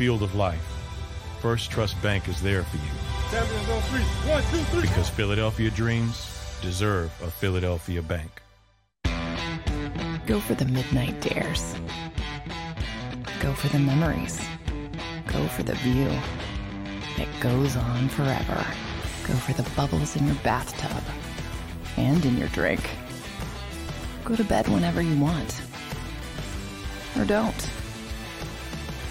Field 0.00 0.22
of 0.22 0.34
life, 0.34 0.66
First 1.42 1.70
Trust 1.70 2.00
Bank 2.00 2.26
is 2.26 2.40
there 2.40 2.62
for 2.62 2.78
you 2.78 2.82
three. 3.90 4.00
One, 4.30 4.42
two, 4.44 4.62
three. 4.70 4.80
because 4.80 5.10
Philadelphia 5.10 5.70
dreams 5.70 6.56
deserve 6.62 7.12
a 7.22 7.30
Philadelphia 7.30 8.00
bank. 8.00 8.40
Go 10.26 10.40
for 10.40 10.54
the 10.54 10.64
midnight 10.64 11.20
dares. 11.20 11.74
Go 13.40 13.52
for 13.52 13.68
the 13.68 13.78
memories. 13.78 14.40
Go 15.26 15.46
for 15.48 15.64
the 15.64 15.74
view 15.74 16.08
that 17.18 17.28
goes 17.40 17.76
on 17.76 18.08
forever. 18.08 18.66
Go 19.28 19.34
for 19.34 19.52
the 19.52 19.68
bubbles 19.76 20.16
in 20.16 20.26
your 20.26 20.36
bathtub 20.36 21.04
and 21.98 22.24
in 22.24 22.38
your 22.38 22.48
drink. 22.48 22.88
Go 24.24 24.34
to 24.34 24.44
bed 24.44 24.66
whenever 24.66 25.02
you 25.02 25.20
want. 25.20 25.60
Or 27.18 27.26
don't. 27.26 27.70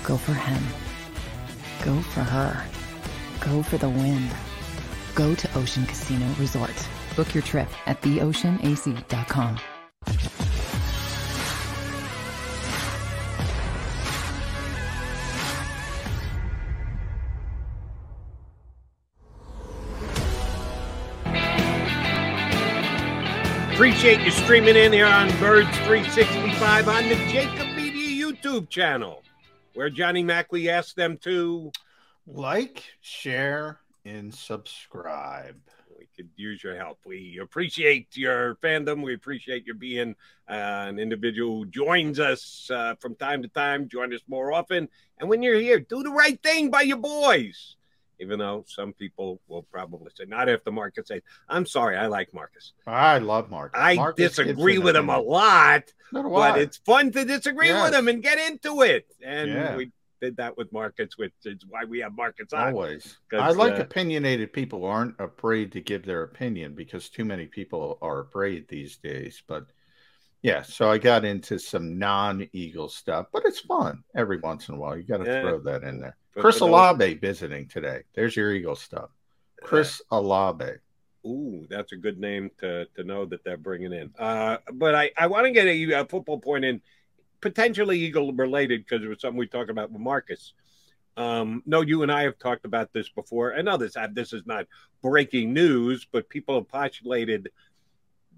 Go 0.09 0.17
for 0.17 0.33
him. 0.33 0.63
Go 1.85 2.01
for 2.01 2.21
her. 2.21 2.65
Go 3.41 3.61
for 3.61 3.77
the 3.77 3.87
win. 3.87 4.27
Go 5.13 5.35
to 5.35 5.55
Ocean 5.55 5.85
Casino 5.85 6.25
Resort. 6.39 6.73
Book 7.15 7.35
your 7.35 7.43
trip 7.43 7.69
at 7.85 8.01
theoceanac.com. 8.01 9.59
Appreciate 23.73 24.21
you 24.21 24.31
streaming 24.31 24.75
in 24.75 24.91
here 24.91 25.05
on 25.05 25.29
Birds 25.39 25.69
365 25.85 26.87
on 26.87 27.03
the 27.09 27.15
Jacob 27.27 27.67
Media 27.75 28.25
YouTube 28.25 28.69
channel, 28.69 29.21
where 29.79 29.89
Johnny 29.89 30.23
Mack, 30.23 30.51
we 30.51 30.67
asked 30.67 30.97
them 30.97 31.17
to 31.19 31.71
Like, 32.27 32.83
share, 32.99 33.79
and 34.03 34.35
subscribe. 34.35 35.55
we 35.97 36.09
could 36.17 36.27
use 36.35 36.61
your 36.61 36.75
help. 36.75 36.99
We 37.05 37.39
appreciate 37.41 38.17
your 38.17 38.55
fandom. 38.55 39.01
We 39.01 39.13
appreciate 39.13 39.65
you 39.65 39.73
being 39.73 40.15
uh, 40.49 40.87
an 40.89 40.99
individual 40.99 41.59
who 41.59 41.65
joins 41.67 42.19
us 42.19 42.69
uh, 42.69 42.95
from 42.99 43.15
time 43.15 43.41
to 43.43 43.47
time. 43.47 43.87
Join 43.87 44.13
us 44.13 44.19
more 44.27 44.51
often. 44.51 44.89
And 45.17 45.29
when 45.29 45.41
you're 45.41 45.61
here, 45.61 45.79
do 45.79 46.03
the 46.03 46.11
right 46.11 46.43
thing 46.43 46.69
by 46.69 46.81
your 46.81 46.97
boys. 46.97 47.77
Even 48.19 48.39
though 48.39 48.65
some 48.67 48.91
people 48.93 49.39
will 49.47 49.63
probably 49.63 50.11
say, 50.15 50.25
not 50.27 50.49
after 50.49 50.71
Marcus 50.71 51.07
says, 51.07 51.21
I'm 51.47 51.65
sorry, 51.65 51.95
I 51.95 52.07
like 52.07 52.33
Marcus. 52.33 52.73
I 52.85 53.17
love 53.19 53.49
Marcus. 53.49 53.79
I 53.81 53.95
Marcus 53.95 54.35
disagree 54.35 54.73
Gibson, 54.73 54.83
with 54.83 54.95
him 54.95 55.09
a 55.09 55.19
lot, 55.19 55.83
but 56.11 56.59
it's 56.59 56.77
fun 56.77 57.11
to 57.13 57.23
disagree 57.23 57.67
Yes. 57.67 57.89
with 57.89 57.99
him 57.99 58.07
and 58.09 58.21
get 58.21 58.37
into 58.51 58.81
it. 58.81 59.07
And 59.23 59.49
Yeah. 59.49 59.75
we 59.77 59.91
did 60.21 60.35
that 60.35 60.57
with 60.57 60.71
Marcus, 60.73 61.17
which 61.17 61.31
is 61.45 61.65
why 61.69 61.85
we 61.85 61.99
have 61.99 62.13
Marcus 62.13 62.51
on. 62.51 62.73
Always. 62.73 63.17
I 63.31 63.51
like 63.51 63.79
uh, 63.79 63.83
opinionated 63.83 64.51
people 64.51 64.79
who 64.79 64.85
aren't 64.85 65.15
afraid 65.19 65.71
to 65.71 65.81
give 65.81 66.05
their 66.05 66.23
opinion 66.23 66.75
because 66.75 67.09
too 67.09 67.23
many 67.23 67.45
people 67.45 67.97
are 68.01 68.19
afraid 68.21 68.67
these 68.67 68.97
days. 68.97 69.41
But 69.47 69.67
yeah, 70.41 70.61
so 70.61 70.91
I 70.91 70.97
got 70.97 71.23
into 71.23 71.57
some 71.57 71.97
non 71.97 72.49
Eagle 72.51 72.89
stuff, 72.89 73.27
but 73.31 73.43
it's 73.45 73.61
fun 73.61 74.03
every 74.15 74.39
once 74.39 74.67
in 74.67 74.75
a 74.75 74.77
while. 74.77 74.97
You 74.97 75.03
got 75.03 75.23
to 75.23 75.25
Yeah. 75.31 75.41
throw 75.41 75.59
that 75.61 75.83
in 75.83 75.99
there. 76.01 76.17
But 76.39 76.43
Chris 76.43 76.59
for 76.59 76.69
Olave 76.69 77.15
visiting 77.15 77.67
today. 77.67 78.03
There's 78.13 78.33
your 78.33 78.53
Eagle 78.53 78.77
stuff. 78.77 79.09
Chris 79.61 80.01
Olave. 80.09 80.71
Ooh, 81.25 81.67
that's 81.69 81.91
a 81.91 81.97
good 81.97 82.17
name 82.17 82.49
to 82.59 82.85
to 82.95 83.03
know 83.03 83.25
that 83.25 83.43
they're 83.43 83.57
bringing 83.57 83.91
in. 83.91 84.13
Uh, 84.17 84.57
but 84.71 84.95
I 84.95 85.11
I 85.17 85.27
want 85.27 85.47
to 85.47 85.51
get 85.51 85.67
a, 85.67 85.91
a 85.99 86.05
football 86.05 86.39
point 86.39 86.63
in, 86.63 86.81
potentially 87.41 87.99
Eagle 87.99 88.31
related 88.31 88.85
because 88.85 89.03
it 89.03 89.09
was 89.09 89.19
something 89.19 89.37
we 89.37 89.47
talked 89.47 89.69
about 89.69 89.91
with 89.91 90.01
Marcus. 90.01 90.53
Um, 91.17 91.61
no, 91.65 91.81
you 91.81 92.03
and 92.03 92.11
I 92.11 92.23
have 92.23 92.39
talked 92.39 92.63
about 92.63 92.93
this 92.93 93.09
before, 93.09 93.49
and 93.49 93.67
others 93.67 93.95
have. 93.95 94.15
This 94.15 94.31
is 94.31 94.43
not 94.45 94.65
breaking 95.01 95.51
news, 95.51 96.07
but 96.09 96.29
people 96.29 96.55
have 96.55 96.69
postulated 96.69 97.51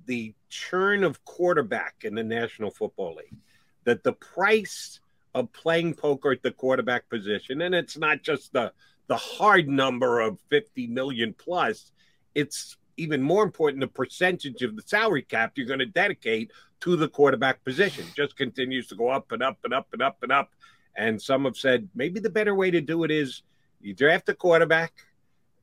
the 0.07 0.33
churn 0.49 1.03
of 1.03 1.23
quarterback 1.23 1.97
in 2.01 2.15
the 2.15 2.23
National 2.23 2.71
Football 2.71 3.17
League, 3.17 3.37
that 3.83 4.03
the 4.03 4.13
price 4.13 4.99
of 5.33 5.51
playing 5.53 5.93
poker 5.93 6.31
at 6.31 6.41
the 6.41 6.51
quarterback 6.51 7.09
position, 7.09 7.61
and 7.61 7.73
it's 7.73 7.97
not 7.97 8.21
just 8.21 8.53
the 8.53 8.71
the 9.07 9.17
hard 9.17 9.67
number 9.67 10.21
of 10.21 10.39
50 10.49 10.87
million 10.87 11.33
plus, 11.37 11.91
it's 12.33 12.77
even 12.95 13.21
more 13.21 13.43
important 13.43 13.81
the 13.81 13.87
percentage 13.87 14.61
of 14.61 14.75
the 14.75 14.81
salary 14.83 15.23
cap 15.23 15.53
you're 15.55 15.67
going 15.67 15.79
to 15.79 15.85
dedicate 15.85 16.51
to 16.79 16.95
the 16.95 17.09
quarterback 17.09 17.63
position 17.63 18.05
just 18.15 18.37
continues 18.37 18.87
to 18.87 18.95
go 18.95 19.09
up 19.09 19.31
and 19.31 19.43
up 19.43 19.57
and 19.63 19.73
up 19.73 19.87
and 19.91 20.01
up 20.01 20.17
and 20.21 20.31
up. 20.31 20.51
And 20.95 21.21
some 21.21 21.45
have 21.45 21.57
said 21.57 21.89
maybe 21.95 22.19
the 22.19 22.29
better 22.29 22.55
way 22.55 22.71
to 22.71 22.81
do 22.81 23.03
it 23.03 23.11
is 23.11 23.43
you 23.81 23.93
draft 23.93 24.29
a 24.29 24.33
quarterback 24.33 24.93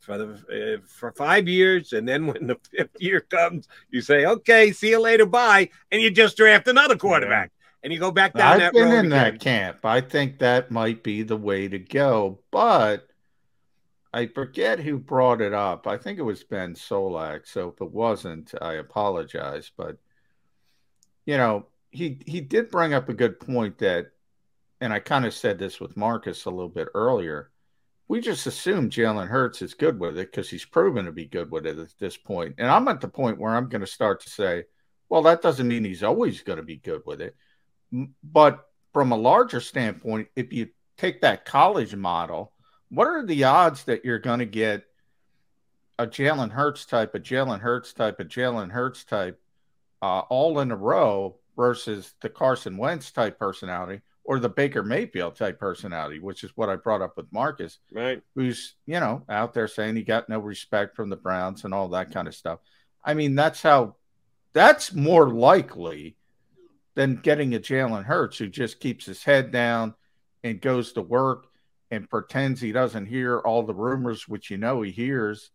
for 0.01 0.19
the 0.19 0.79
uh, 0.79 0.87
for 0.87 1.13
five 1.13 1.49
years, 1.49 1.93
and 1.93 2.09
then 2.09 2.27
when 2.27 2.47
the 2.47 2.57
fifth 2.71 2.97
year 2.99 3.21
comes, 3.21 3.69
you 3.91 4.01
say, 4.01 4.27
"Okay, 4.27 4.73
see 4.73 4.91
you 4.91 5.01
later, 5.01 5.27
bye," 5.27 5.69
and 5.91 6.01
you 6.01 6.11
just 6.11 6.37
draft 6.37 6.69
another 6.69 6.97
quarterback. 6.97 7.51
And 7.83 7.93
you 7.93 7.99
go 7.99 8.11
back 8.11 8.37
down 8.37 8.55
I've 8.55 8.61
that 8.61 8.73
been 8.73 8.93
in 8.93 9.07
again. 9.07 9.09
that 9.11 9.41
camp. 9.41 9.85
I 9.85 10.01
think 10.01 10.39
that 10.39 10.71
might 10.71 11.03
be 11.03 11.23
the 11.23 11.37
way 11.37 11.69
to 11.69 11.79
go, 11.79 12.41
but 12.51 13.09
I 14.13 14.27
forget 14.27 14.81
who 14.81 14.99
brought 14.99 15.41
it 15.41 15.53
up. 15.53 15.87
I 15.87 15.97
think 15.99 16.19
it 16.19 16.23
was 16.23 16.43
Ben 16.45 16.75
Solak. 16.75 17.47
So 17.47 17.69
if 17.69 17.81
it 17.81 17.91
wasn't, 17.91 18.53
I 18.61 18.75
apologize. 18.75 19.71
But 19.77 19.99
you 21.27 21.37
know, 21.37 21.67
he 21.91 22.21
he 22.27 22.41
did 22.41 22.71
bring 22.71 22.95
up 22.95 23.09
a 23.09 23.15
good 23.15 23.39
point 23.39 23.79
that, 23.79 24.07
and 24.81 24.93
I 24.93 25.01
kind 25.01 25.27
of 25.27 25.35
said 25.35 25.59
this 25.59 25.81
with 25.81 25.97
Marcus 25.97 26.45
a 26.47 26.51
little 26.51 26.69
bit 26.69 26.89
earlier. 26.95 27.51
We 28.09 28.21
just 28.23 28.47
assume 28.47 28.89
Jalen 28.89 29.29
Hurts 29.29 29.61
is 29.61 29.75
good 29.75 30.01
with 30.01 30.19
it 30.19 30.33
because 30.33 30.49
he's 30.49 30.65
proven 30.65 31.05
to 31.05 31.13
be 31.13 31.27
good 31.27 31.51
with 31.51 31.67
it 31.67 31.79
at 31.79 31.99
this 31.99 32.17
point. 32.17 32.55
And 32.57 32.67
I'm 32.69 32.89
at 32.89 33.03
the 33.03 33.09
point 33.09 33.39
where 33.39 33.55
I'm 33.55 33.69
going 33.69 33.83
to 33.83 33.87
start 33.87 34.23
to 34.23 34.31
say, 34.31 34.65
well, 35.11 35.23
that 35.23 35.43
doesn't 35.43 35.69
mean 35.69 35.85
he's 35.85 36.03
always 36.03 36.43
going 36.43 36.57
to 36.57 36.63
be 36.63 36.77
good 36.79 37.03
with 37.05 37.21
it. 37.21 37.37
But 38.23 38.67
from 38.93 39.13
a 39.13 39.17
larger 39.17 39.61
standpoint, 39.61 40.29
if 40.37 40.53
you 40.53 40.69
take 40.97 41.21
that 41.23 41.45
college 41.45 41.95
model 41.95 42.53
what 42.91 43.07
are 43.07 43.25
the 43.25 43.45
odds 43.45 43.85
that 43.85 44.05
you're 44.05 44.19
going 44.19 44.39
to 44.39 44.47
get 44.47 44.85
a 45.99 46.07
Jalen 46.07 46.51
Hurts 46.51 46.87
type, 46.87 47.15
a 47.15 47.21
Jalen 47.21 47.61
Hurts 47.61 47.93
type, 47.93 48.21
a 48.21 48.25
Jalen 48.25 48.71
Hurts 48.71 49.05
type, 49.05 49.41
uh, 50.01 50.21
all 50.21 50.61
in 50.61 50.71
a 50.71 50.77
row 50.77 51.37
versus 51.57 52.15
the 52.21 52.29
Carson 52.29 52.77
Wentz 52.77 53.11
type 53.11 53.39
personality 53.39 54.01
or 54.25 54.39
the 54.39 54.49
Baker 54.49 54.83
Mayfield 54.83 55.37
type 55.37 55.59
personality, 55.59 56.21
which 56.21 56.45
is 56.45 56.53
what 56.55 56.69
I 56.69 56.77
brought 56.77 57.03
up 57.03 57.17
with 57.17 57.33
Marcus, 57.33 57.79
right? 57.93 58.23
Who's 58.35 58.75
you 58.87 59.01
know 59.01 59.25
out 59.29 59.55
there 59.55 59.69
saying 59.69 59.97
he 59.97 60.03
got 60.03 60.29
no 60.29 60.39
respect 60.39 60.95
from 60.95 61.11
the 61.11 61.17
Browns 61.17 61.65
and 61.65 61.75
all 61.75 61.89
that 61.89 62.13
kind 62.13 62.29
of 62.29 62.35
stuff. 62.35 62.61
I 63.05 63.15
mean, 63.15 63.35
that's 63.35 63.61
how 63.61 63.97
that's 64.53 64.93
more 64.95 65.31
likely 65.31 66.17
than 66.99 67.15
getting 67.15 67.55
a 67.55 67.61
Jalen 67.61 68.03
Hurts 68.03 68.39
who 68.39 68.49
just 68.49 68.81
keeps 68.81 69.07
his 69.07 69.23
head 69.23 69.53
down 69.53 69.95
and 70.43 70.61
goes 70.61 70.95
to 70.95 71.01
work 71.01 71.47
and 71.93 72.11
pretends 72.11 72.61
he 72.61 72.73
doesn't 72.73 73.07
hear 73.07 73.39
all 73.39 73.63
the 73.63 73.73
rumors, 73.73 74.27
which 74.27 74.51
you 74.51 74.57
know 74.57 74.83
he 74.83 74.91
hears, 74.91 75.53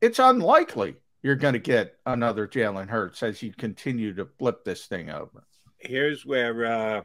it's 0.00 0.20
unlikely 0.20 0.94
you're 1.24 1.34
going 1.34 1.54
to 1.54 1.58
get 1.58 1.96
another 2.06 2.46
Jalen 2.46 2.88
Hurts 2.88 3.24
as 3.24 3.42
you 3.42 3.52
continue 3.52 4.14
to 4.14 4.28
flip 4.38 4.64
this 4.64 4.86
thing 4.86 5.10
over. 5.10 5.42
Here's 5.78 6.24
where 6.24 6.66
uh, 6.66 7.02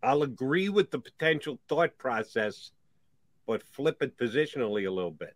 I'll 0.00 0.22
agree 0.22 0.68
with 0.68 0.92
the 0.92 1.00
potential 1.00 1.58
thought 1.68 1.98
process, 1.98 2.70
but 3.48 3.64
flip 3.64 4.00
it 4.00 4.16
positionally 4.16 4.86
a 4.86 4.92
little 4.92 5.10
bit. 5.10 5.34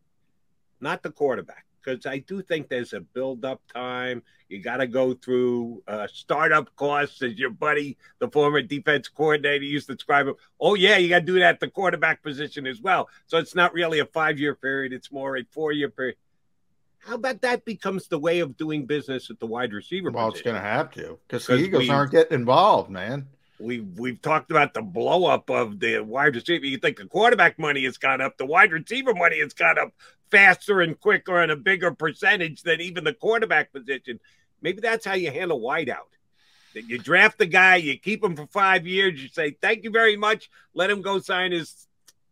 Not 0.80 1.02
the 1.02 1.10
quarterback 1.10 1.65
because 1.86 2.06
I 2.06 2.18
do 2.18 2.42
think 2.42 2.68
there's 2.68 2.92
a 2.92 3.00
build 3.00 3.44
up 3.44 3.60
time. 3.72 4.22
You 4.48 4.60
got 4.60 4.78
to 4.78 4.86
go 4.86 5.14
through 5.14 5.82
uh, 5.86 6.06
startup 6.12 6.74
costs, 6.76 7.22
as 7.22 7.38
your 7.38 7.50
buddy, 7.50 7.96
the 8.18 8.28
former 8.28 8.62
defense 8.62 9.08
coordinator, 9.08 9.64
used 9.64 9.86
to 9.88 9.94
describe 9.94 10.28
it. 10.28 10.36
Oh, 10.60 10.74
yeah, 10.74 10.96
you 10.96 11.08
got 11.08 11.20
to 11.20 11.24
do 11.24 11.38
that 11.38 11.54
at 11.54 11.60
the 11.60 11.68
quarterback 11.68 12.22
position 12.22 12.66
as 12.66 12.80
well. 12.80 13.08
So 13.26 13.38
it's 13.38 13.54
not 13.54 13.72
really 13.72 14.00
a 14.00 14.06
five 14.06 14.38
year 14.38 14.54
period, 14.54 14.92
it's 14.92 15.12
more 15.12 15.36
a 15.36 15.44
four 15.50 15.72
year 15.72 15.90
period. 15.90 16.16
How 16.98 17.14
about 17.14 17.40
that 17.42 17.64
becomes 17.64 18.08
the 18.08 18.18
way 18.18 18.40
of 18.40 18.56
doing 18.56 18.84
business 18.84 19.30
at 19.30 19.38
the 19.38 19.46
wide 19.46 19.72
receiver 19.72 20.10
well, 20.10 20.30
position? 20.30 20.38
it's 20.38 20.44
going 20.44 20.62
to 20.62 20.68
have 20.68 20.90
to 20.92 21.18
because 21.28 21.46
the 21.46 21.56
Eagles 21.56 21.84
we, 21.84 21.90
aren't 21.90 22.10
getting 22.10 22.34
involved, 22.34 22.90
man. 22.90 23.28
We 23.59 23.81
we've 23.81 24.20
talked 24.20 24.51
about 24.51 24.74
the 24.74 24.83
blow 24.83 25.27
up 25.27 25.51
of 25.51 25.81
the 25.81 26.01
wide 26.01 26.35
receiver. 26.35 26.66
You 26.66 26.78
think 26.78 26.99
the 26.99 27.07
quarterback 27.07 27.59
money 27.59 27.85
has 27.85 27.97
gone 27.97 28.20
up, 28.20 28.37
the 28.37 28.47
wide 28.47 28.73
receiver 28.73 29.15
money 29.15 29.41
has 29.41 29.55
gone 29.55 29.78
up 29.78 29.93
faster 30.31 30.81
and 30.81 30.99
quicker 30.99 31.41
and 31.41 31.53
a 31.53 31.57
bigger 31.57 31.93
percentage 31.93 32.62
than 32.62 32.81
even 32.81 33.05
the 33.05 33.15
quarterback 33.15 33.73
position. 33.73 34.20
Maybe 34.61 34.81
that's 34.81 35.05
how 35.05 35.15
you 35.15 35.31
handle 35.31 35.61
wideout. 35.61 36.11
That 36.74 36.89
you 36.89 36.99
draft 36.99 37.39
the 37.39 37.47
guy, 37.47 37.77
you 37.77 37.99
keep 37.99 38.23
him 38.23 38.37
for 38.37 38.47
five 38.49 38.87
years, 38.87 39.23
you 39.23 39.28
say, 39.28 39.57
Thank 39.62 39.85
you 39.85 39.91
very 39.91 40.16
much, 40.16 40.51
let 40.74 40.91
him 40.91 41.01
go 41.01 41.19
sign 41.20 41.53
his 41.53 41.87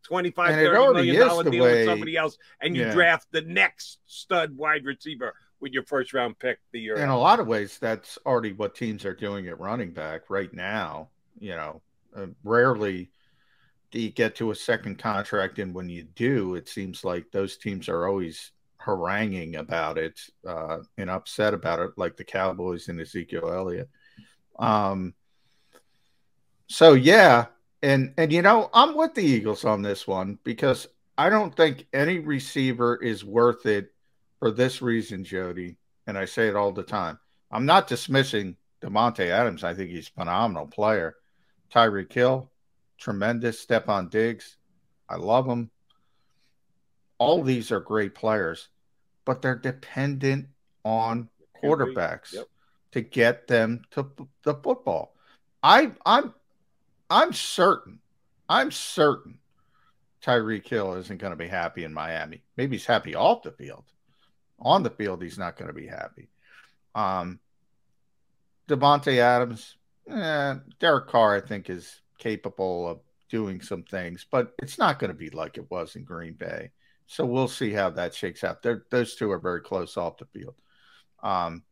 25 0.05 0.51
and 0.51 0.67
30 0.67 0.93
million 0.93 1.27
dollar 1.27 1.45
deal 1.51 1.65
way, 1.65 1.79
with 1.79 1.87
somebody 1.87 2.17
else, 2.17 2.37
and 2.61 2.77
you 2.77 2.83
yeah. 2.83 2.93
draft 2.93 3.27
the 3.33 3.41
next 3.41 3.99
stud 4.07 4.57
wide 4.57 4.85
receiver 4.85 5.35
with 5.61 5.73
your 5.73 5.85
first 5.85 6.13
round 6.13 6.39
pick 6.39 6.59
the 6.73 6.81
year. 6.81 6.97
In 6.97 7.09
a 7.09 7.19
lot 7.19 7.41
of 7.41 7.47
ways, 7.47 7.79
that's 7.79 8.19
already 8.27 8.53
what 8.53 8.75
teams 8.75 9.05
are 9.05 9.15
doing 9.15 9.49
at 9.49 9.59
running 9.59 9.93
back 9.93 10.29
right 10.29 10.53
now. 10.53 11.09
You 11.39 11.57
know, 11.57 11.83
uh, 12.17 12.27
rarely 12.43 13.11
do 13.91 14.01
you 14.01 14.11
get 14.11 14.35
to 14.37 14.51
a 14.51 14.55
second 14.57 14.99
contract, 14.99 15.59
and 15.59 15.75
when 15.75 15.89
you 15.89 16.03
do, 16.03 16.57
it 16.57 16.69
seems 16.69 17.05
like 17.05 17.31
those 17.31 17.57
teams 17.57 17.89
are 17.89 18.09
always 18.09 18.51
haranguing 18.79 19.57
about 19.57 19.99
it 19.99 20.21
uh, 20.47 20.79
and 20.99 21.09
upset 21.09 21.55
about 21.55 21.79
it, 21.79 21.91
like 21.97 22.17
the 22.17 22.25
Cowboys 22.25 22.89
and 22.89 23.01
Ezekiel 23.01 23.53
Elliott. 23.53 23.89
Um, 24.59 25.15
so 26.67 26.95
yeah, 26.95 27.47
and 27.83 28.15
and 28.17 28.33
you 28.33 28.43
know, 28.43 28.71
I'm 28.75 28.97
with 28.97 29.15
the 29.15 29.23
Eagles 29.23 29.65
on 29.65 29.83
this 29.83 30.07
one 30.07 30.39
because 30.45 30.89
I 31.17 31.29
don't 31.29 31.55
think 31.55 31.87
any 31.93 32.19
receiver 32.19 32.97
is 32.97 33.25
worth 33.25 33.67
it 33.67 33.93
for 34.39 34.51
this 34.51 34.83
reason, 34.83 35.25
Jody. 35.25 35.77
And 36.07 36.19
I 36.19 36.25
say 36.25 36.49
it 36.49 36.57
all 36.57 36.73
the 36.73 36.83
time. 36.83 37.19
I'm 37.51 37.65
not 37.65 37.87
dismissing 37.87 38.57
Davante 38.83 39.29
Adams. 39.29 39.65
I 39.65 39.75
think 39.75 39.91
he's 39.91 40.09
a 40.09 40.21
phenomenal 40.21 40.67
player. 40.67 41.15
Tyreek 41.73 42.13
Hill, 42.13 42.51
tremendous. 42.99 43.65
Stefon 43.65 44.11
Diggs, 44.11 44.57
I 45.09 45.17
love 45.17 45.47
him. 45.47 45.71
All 47.19 47.43
these 47.43 47.71
are 47.71 47.81
great 47.81 48.15
players, 48.15 48.69
but 49.25 49.41
they're 49.41 49.55
dependent 49.55 50.47
on 50.85 51.29
quarterbacks 51.63 52.33
yep. 52.35 52.47
to 52.93 53.01
get 53.01 53.47
them 53.47 53.83
to 53.93 54.11
the 54.43 54.55
football. 54.55 55.15
I 55.63 55.93
I'm 56.05 56.35
I'm 57.09 57.33
certain, 57.33 58.01
I'm 58.49 58.71
certain 58.71 59.39
Tyreek 60.25 60.67
Hill 60.67 60.95
isn't 60.95 61.21
going 61.21 61.33
to 61.33 61.37
be 61.37 61.49
happy 61.49 61.85
in 61.85 61.93
Miami. 61.93 62.43
Maybe 62.57 62.77
he's 62.77 62.87
happy 62.87 63.15
off 63.15 63.43
the 63.43 63.53
field. 63.53 63.85
On 64.59 64.83
the 64.83 64.91
field, 64.91 65.23
he's 65.23 65.39
not 65.39 65.57
going 65.57 65.69
to 65.69 65.75
be 65.75 65.87
happy. 65.87 66.29
Um, 66.95 67.41
Davante 68.69 69.19
Adams, 69.19 69.77
eh, 70.09 70.55
Derek 70.81 71.09
Carr, 71.09 71.37
I 71.37 71.41
think, 71.41 71.71
is 71.71 72.01
capable 72.19 72.89
of 72.89 73.01
doing 73.31 73.61
some 73.61 73.83
things, 73.83 74.27
but 74.31 74.53
it's 74.61 74.79
not 74.79 74.99
going 74.99 75.11
to 75.11 75.19
be 75.19 75.31
like 75.31 75.57
it 75.57 75.71
was 75.71 75.97
in 75.97 76.05
Green 76.05 76.35
Bay. 76.35 76.71
So 77.07 77.27
we'll 77.27 77.49
see 77.49 77.71
how 77.71 77.91
that 77.91 78.15
shakes 78.15 78.45
out. 78.45 78.63
They're, 78.63 78.85
those 78.91 79.15
two 79.15 79.31
are 79.31 79.39
very 79.39 79.61
close 79.61 79.97
off 79.97 80.19
the 80.19 80.27
field. 80.27 80.55
Um, 81.23 81.63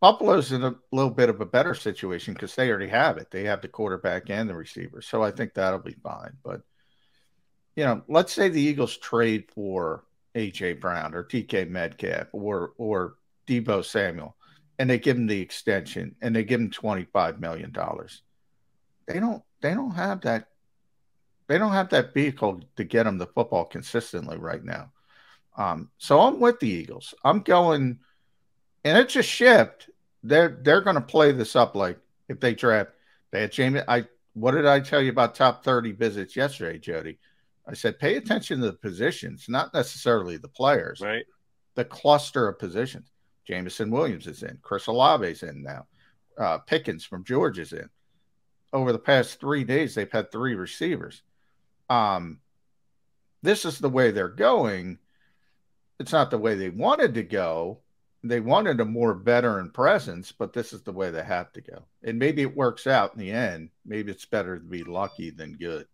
Buffalo's 0.00 0.52
in 0.52 0.64
a 0.64 0.74
little 0.92 1.10
bit 1.10 1.28
of 1.28 1.40
a 1.40 1.46
better 1.46 1.74
situation 1.74 2.32
because 2.32 2.54
they 2.54 2.70
already 2.70 2.88
have 2.88 3.18
it. 3.18 3.30
They 3.30 3.44
have 3.44 3.60
the 3.60 3.68
quarterback 3.68 4.30
and 4.30 4.48
the 4.48 4.54
receiver. 4.54 5.02
So 5.02 5.22
I 5.22 5.30
think 5.30 5.52
that'll 5.52 5.80
be 5.80 5.96
fine. 6.02 6.32
But, 6.42 6.62
you 7.76 7.84
know, 7.84 8.02
let's 8.08 8.32
say 8.32 8.48
the 8.48 8.60
Eagles 8.60 8.96
trade 8.96 9.50
for 9.54 10.04
AJ 10.34 10.80
Brown 10.80 11.14
or 11.14 11.24
DK 11.24 11.68
Metcalf 11.68 12.28
or 12.32 12.72
or 12.78 13.14
Deebo 13.46 13.84
Samuel 13.84 14.36
and 14.80 14.88
they 14.88 14.98
give 14.98 15.18
him 15.18 15.26
the 15.26 15.38
extension 15.38 16.16
and 16.22 16.34
they 16.34 16.42
give 16.42 16.58
him 16.58 16.70
$25 16.70 17.38
million. 17.38 17.70
They 19.06 19.20
don't 19.20 19.42
they 19.60 19.74
don't 19.74 19.90
have 19.90 20.22
that 20.22 20.46
they 21.48 21.58
don't 21.58 21.72
have 21.72 21.90
that 21.90 22.14
vehicle 22.14 22.62
to 22.76 22.84
get 22.84 23.02
them 23.02 23.18
the 23.18 23.26
football 23.26 23.66
consistently 23.66 24.38
right 24.38 24.64
now. 24.64 24.90
Um, 25.58 25.90
so 25.98 26.20
I'm 26.20 26.40
with 26.40 26.60
the 26.60 26.68
Eagles. 26.68 27.14
I'm 27.22 27.40
going 27.40 27.98
and 28.82 28.98
it's 28.98 29.16
a 29.16 29.22
shift. 29.22 29.90
They're 30.22 30.58
they're 30.62 30.80
going 30.80 30.96
to 30.96 31.02
play 31.02 31.32
this 31.32 31.56
up 31.56 31.76
like 31.76 31.98
if 32.30 32.40
they 32.40 32.54
draft. 32.54 32.92
They 33.32 33.42
had 33.42 33.52
Jamie. 33.52 33.82
I 33.86 34.06
what 34.32 34.52
did 34.52 34.64
I 34.64 34.80
tell 34.80 35.02
you 35.02 35.10
about 35.10 35.34
top 35.34 35.62
thirty 35.62 35.92
visits 35.92 36.36
yesterday, 36.36 36.78
Jody? 36.78 37.18
I 37.68 37.74
said 37.74 37.98
pay 37.98 38.16
attention 38.16 38.60
to 38.60 38.66
the 38.68 38.78
positions, 38.78 39.44
not 39.46 39.74
necessarily 39.74 40.38
the 40.38 40.48
players. 40.48 41.02
Right. 41.02 41.26
The 41.74 41.84
cluster 41.84 42.48
of 42.48 42.58
positions. 42.58 43.10
Jameson 43.46 43.90
Williams 43.90 44.26
is 44.26 44.42
in. 44.42 44.58
Chris 44.62 44.86
Olave 44.86 45.26
is 45.26 45.42
in 45.42 45.62
now. 45.62 45.86
Uh, 46.38 46.58
Pickens 46.58 47.04
from 47.04 47.24
Georgia 47.24 47.62
is 47.62 47.72
in. 47.72 47.88
Over 48.72 48.92
the 48.92 48.98
past 48.98 49.40
three 49.40 49.64
days, 49.64 49.94
they've 49.94 50.10
had 50.10 50.30
three 50.30 50.54
receivers. 50.54 51.22
Um, 51.88 52.40
this 53.42 53.64
is 53.64 53.78
the 53.78 53.88
way 53.88 54.10
they're 54.10 54.28
going. 54.28 54.98
It's 55.98 56.12
not 56.12 56.30
the 56.30 56.38
way 56.38 56.54
they 56.54 56.70
wanted 56.70 57.14
to 57.14 57.22
go, 57.22 57.80
they 58.22 58.40
wanted 58.40 58.80
a 58.80 58.84
more 58.84 59.14
veteran 59.14 59.70
presence, 59.70 60.30
but 60.32 60.52
this 60.52 60.72
is 60.72 60.82
the 60.82 60.92
way 60.92 61.10
they 61.10 61.24
have 61.24 61.52
to 61.52 61.60
go. 61.62 61.86
And 62.02 62.18
maybe 62.18 62.42
it 62.42 62.56
works 62.56 62.86
out 62.86 63.14
in 63.14 63.20
the 63.20 63.30
end. 63.30 63.70
Maybe 63.86 64.12
it's 64.12 64.26
better 64.26 64.58
to 64.58 64.64
be 64.64 64.84
lucky 64.84 65.30
than 65.30 65.54
good. 65.54 65.86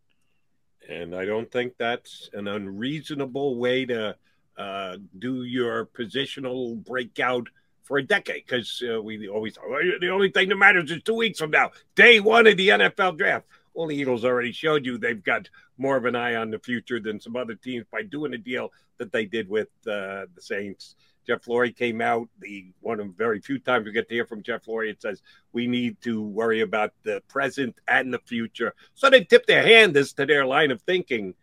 And 0.89 1.15
I 1.15 1.25
don't 1.25 1.51
think 1.51 1.75
that's 1.79 2.29
an 2.33 2.49
unreasonable 2.49 3.59
way 3.59 3.87
to 3.87 4.17
uh, 4.57 4.97
do 5.19 5.45
your 5.45 5.87
positional 5.87 6.83
breakout 6.85 7.49
for 7.83 7.99
a 7.99 8.03
decade 8.03 8.45
because 8.47 8.83
uh, 8.91 9.01
we 9.01 9.29
always 9.29 9.57
well, 9.69 9.81
the 10.01 10.11
only 10.11 10.31
thing 10.31 10.49
that 10.49 10.57
matters 10.57 10.91
is 10.91 11.03
two 11.03 11.15
weeks 11.15 11.39
from 11.39 11.51
now, 11.51 11.71
day 11.95 12.21
one 12.21 12.47
of 12.47 12.57
the 12.57 12.69
NFL 12.69 13.19
draft. 13.19 13.47
Well, 13.75 13.89
the 13.89 13.97
Eagles 13.97 14.25
already 14.25 14.53
showed 14.53 14.87
you 14.87 14.97
they've 14.97 15.23
got 15.23 15.51
more 15.77 15.97
of 15.99 16.07
an 16.07 16.17
eye 16.17 16.37
on 16.37 16.51
the 16.51 16.59
future 16.59 16.99
than 16.99 17.21
some 17.21 17.37
other 17.37 17.55
teams 17.55 17.85
by 17.93 18.03
doing 18.03 18.33
a 18.33 18.39
deal 18.39 18.73
that 18.97 19.13
they 19.13 19.27
did 19.27 19.49
with 19.49 19.69
uh, 19.87 20.25
the 20.35 20.41
Saints 20.41 20.97
Jeff 21.27 21.45
Lurie 21.47 21.77
came 21.77 22.01
out. 22.01 22.29
The 22.39 22.67
one 22.81 23.01
of 23.01 23.09
the 23.09 23.13
very 23.13 23.41
few 23.41 23.59
times 23.59 23.85
we 23.85 23.93
get 23.93 24.09
to 24.09 24.15
hear 24.15 24.27
from 24.27 24.43
Jeff 24.43 24.67
Lurie, 24.67 24.91
it 24.91 25.03
says 25.03 25.23
we 25.53 25.67
need 25.67 26.01
to 26.03 26.23
worry 26.23 26.61
about 26.61 26.93
the 27.03 27.23
present 27.29 27.75
and 27.89 28.15
the 28.15 28.21
future. 28.21 28.75
So 28.95 29.11
they 29.11 29.25
tip 29.25 29.47
their 29.47 29.63
hand 29.63 29.97
as 29.97 30.13
to 30.15 30.27
their 30.27 30.47
line 30.47 30.71
of 30.71 30.81
thinking. 30.83 31.35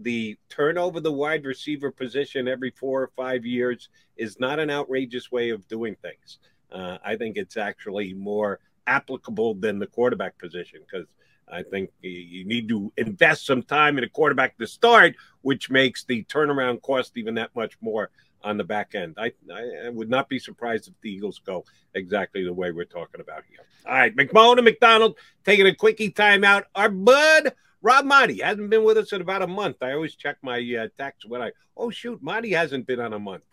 The 0.00 0.36
turnover 0.48 1.00
the 1.00 1.12
wide 1.12 1.44
receiver 1.44 1.90
position 1.90 2.48
every 2.48 2.70
four 2.70 3.02
or 3.02 3.10
five 3.16 3.44
years 3.44 3.88
is 4.16 4.38
not 4.38 4.58
an 4.58 4.70
outrageous 4.70 5.30
way 5.32 5.50
of 5.50 5.66
doing 5.68 5.96
things. 6.02 6.38
Uh, 6.70 6.98
I 7.04 7.16
think 7.16 7.36
it's 7.36 7.56
actually 7.56 8.14
more 8.14 8.60
applicable 8.86 9.54
than 9.54 9.78
the 9.78 9.86
quarterback 9.86 10.38
position 10.38 10.80
because 10.80 11.06
I 11.50 11.62
think 11.62 11.90
you 12.02 12.44
need 12.44 12.68
to 12.68 12.92
invest 12.96 13.46
some 13.46 13.62
time 13.62 13.98
in 13.98 14.04
a 14.04 14.08
quarterback 14.08 14.58
to 14.58 14.66
start, 14.66 15.14
which 15.42 15.70
makes 15.70 16.04
the 16.04 16.24
turnaround 16.24 16.82
cost 16.82 17.16
even 17.16 17.34
that 17.34 17.54
much 17.54 17.76
more 17.80 18.10
on 18.42 18.56
the 18.56 18.64
back 18.64 18.94
end. 18.94 19.16
I, 19.18 19.32
I, 19.52 19.88
would 19.88 20.08
not 20.08 20.28
be 20.28 20.38
surprised 20.38 20.88
if 20.88 20.94
the 21.00 21.10
Eagles 21.10 21.40
go 21.44 21.64
exactly 21.94 22.44
the 22.44 22.52
way 22.52 22.70
we're 22.70 22.84
talking 22.84 23.20
about 23.20 23.42
here. 23.48 23.58
All 23.86 23.94
right, 23.94 24.14
McMullen 24.14 24.58
and 24.58 24.64
McDonald 24.64 25.16
taking 25.44 25.66
a 25.66 25.74
quickie 25.74 26.12
timeout. 26.12 26.64
Our 26.74 26.88
bud 26.88 27.52
Rob 27.80 28.04
Maaddi 28.04 28.42
hasn't 28.42 28.70
been 28.70 28.82
with 28.82 28.98
us 28.98 29.12
in 29.12 29.20
about 29.20 29.42
a 29.42 29.46
month. 29.46 29.76
I 29.82 29.92
always 29.92 30.16
check 30.16 30.36
my 30.42 30.58
uh, 30.58 30.88
text 30.96 31.28
when 31.28 31.40
I 31.40 31.52
oh 31.76 31.90
shoot, 31.90 32.22
Maaddi 32.22 32.56
hasn't 32.56 32.86
been 32.86 33.00
on 33.00 33.12
a 33.12 33.18
month. 33.18 33.44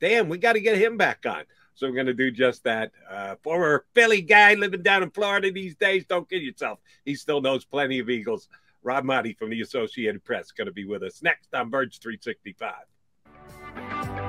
Damn, 0.00 0.28
we 0.28 0.38
got 0.38 0.54
to 0.54 0.60
get 0.60 0.78
him 0.78 0.96
back 0.96 1.24
on. 1.26 1.44
So 1.74 1.86
we're 1.86 1.94
going 1.94 2.06
to 2.06 2.14
do 2.14 2.32
just 2.32 2.64
that. 2.64 2.90
Uh, 3.08 3.36
former 3.42 3.84
Philly 3.94 4.20
guy 4.20 4.54
living 4.54 4.82
down 4.82 5.04
in 5.04 5.10
Florida 5.10 5.52
these 5.52 5.76
days. 5.76 6.04
Don't 6.04 6.28
kid 6.28 6.42
yourself. 6.42 6.80
He 7.04 7.14
still 7.14 7.40
knows 7.40 7.64
plenty 7.64 8.00
of 8.00 8.10
Eagles. 8.10 8.48
Rob 8.82 9.04
Maaddi 9.04 9.36
from 9.36 9.50
the 9.50 9.60
Associated 9.60 10.24
Press 10.24 10.50
going 10.50 10.66
to 10.66 10.72
be 10.72 10.84
with 10.84 11.02
us 11.02 11.22
next 11.22 11.54
on 11.54 11.70
Birds 11.70 11.98
365. 11.98 14.27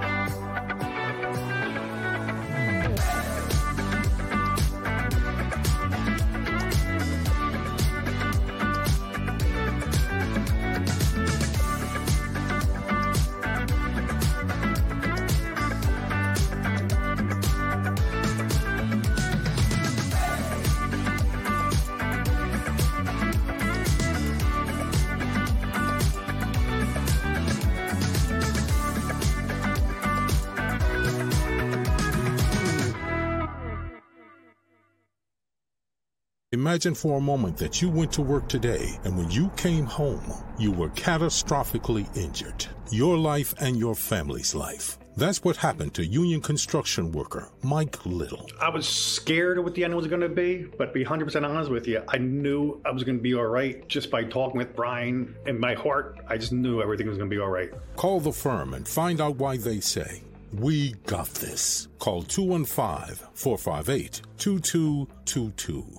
Imagine 36.60 36.94
for 36.94 37.18
a 37.18 37.22
moment 37.22 37.56
that 37.56 37.82
you 37.82 37.88
went 37.88 38.12
to 38.12 38.22
work 38.22 38.50
today 38.50 39.00
and 39.06 39.18
when 39.18 39.32
you 39.32 39.50
came 39.56 39.86
home, 39.86 40.22
you 40.58 40.74
were 40.74 40.90
catastrophically 40.90 42.06
injured. 42.18 42.66
Your 42.92 43.18
life 43.18 43.56
and 43.62 43.78
your 43.78 43.96
family's 43.96 44.54
life. 44.54 44.98
That's 45.16 45.42
what 45.42 45.56
happened 45.56 45.94
to 45.94 46.06
union 46.06 46.42
construction 46.42 47.14
worker 47.14 47.48
Mike 47.64 48.06
Little. 48.06 48.50
I 48.60 48.68
was 48.68 48.86
scared 48.86 49.58
of 49.58 49.64
what 49.64 49.74
the 49.74 49.86
end 49.86 49.96
was 49.96 50.08
going 50.08 50.20
to 50.20 50.28
be, 50.28 50.66
but 50.78 50.88
to 50.88 50.92
be 50.92 51.06
100% 51.06 51.48
honest 51.48 51.72
with 51.72 51.88
you, 51.88 52.04
I 52.10 52.18
knew 52.18 52.82
I 52.86 52.92
was 52.92 53.06
going 53.06 53.20
to 53.20 53.24
be 53.24 53.36
all 53.36 53.46
right 53.46 53.88
just 53.88 54.12
by 54.12 54.26
talking 54.26 54.58
with 54.58 54.76
Brian. 54.76 55.34
In 55.46 55.62
my 55.62 55.76
heart, 55.76 56.20
I 56.28 56.36
just 56.36 56.52
knew 56.52 56.82
everything 56.82 57.08
was 57.08 57.18
going 57.18 57.30
to 57.30 57.34
be 57.34 57.42
all 57.42 57.48
right. 57.48 57.72
Call 57.96 58.20
the 58.20 58.34
firm 58.34 58.74
and 58.74 58.86
find 58.86 59.22
out 59.22 59.38
why 59.38 59.56
they 59.56 59.80
say, 59.80 60.24
We 60.52 60.96
got 61.06 61.30
this. 61.36 61.88
Call 62.00 62.24
215 62.24 63.28
458 63.34 64.22
2222. 64.38 65.99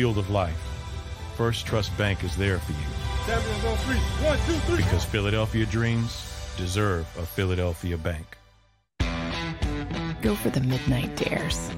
Field 0.00 0.16
of 0.16 0.30
life, 0.30 0.56
First 1.36 1.66
Trust 1.66 1.94
Bank 1.98 2.24
is 2.24 2.34
there 2.34 2.58
for 2.58 2.72
you. 2.72 2.78
One, 4.26 4.38
two, 4.46 4.54
three. 4.64 4.78
Because 4.78 5.04
Philadelphia 5.04 5.66
dreams 5.66 6.54
deserve 6.56 7.06
a 7.18 7.26
Philadelphia 7.26 7.98
bank. 7.98 8.38
Go 10.22 10.34
for 10.34 10.48
the 10.48 10.62
midnight 10.62 11.14
dares. 11.16 11.70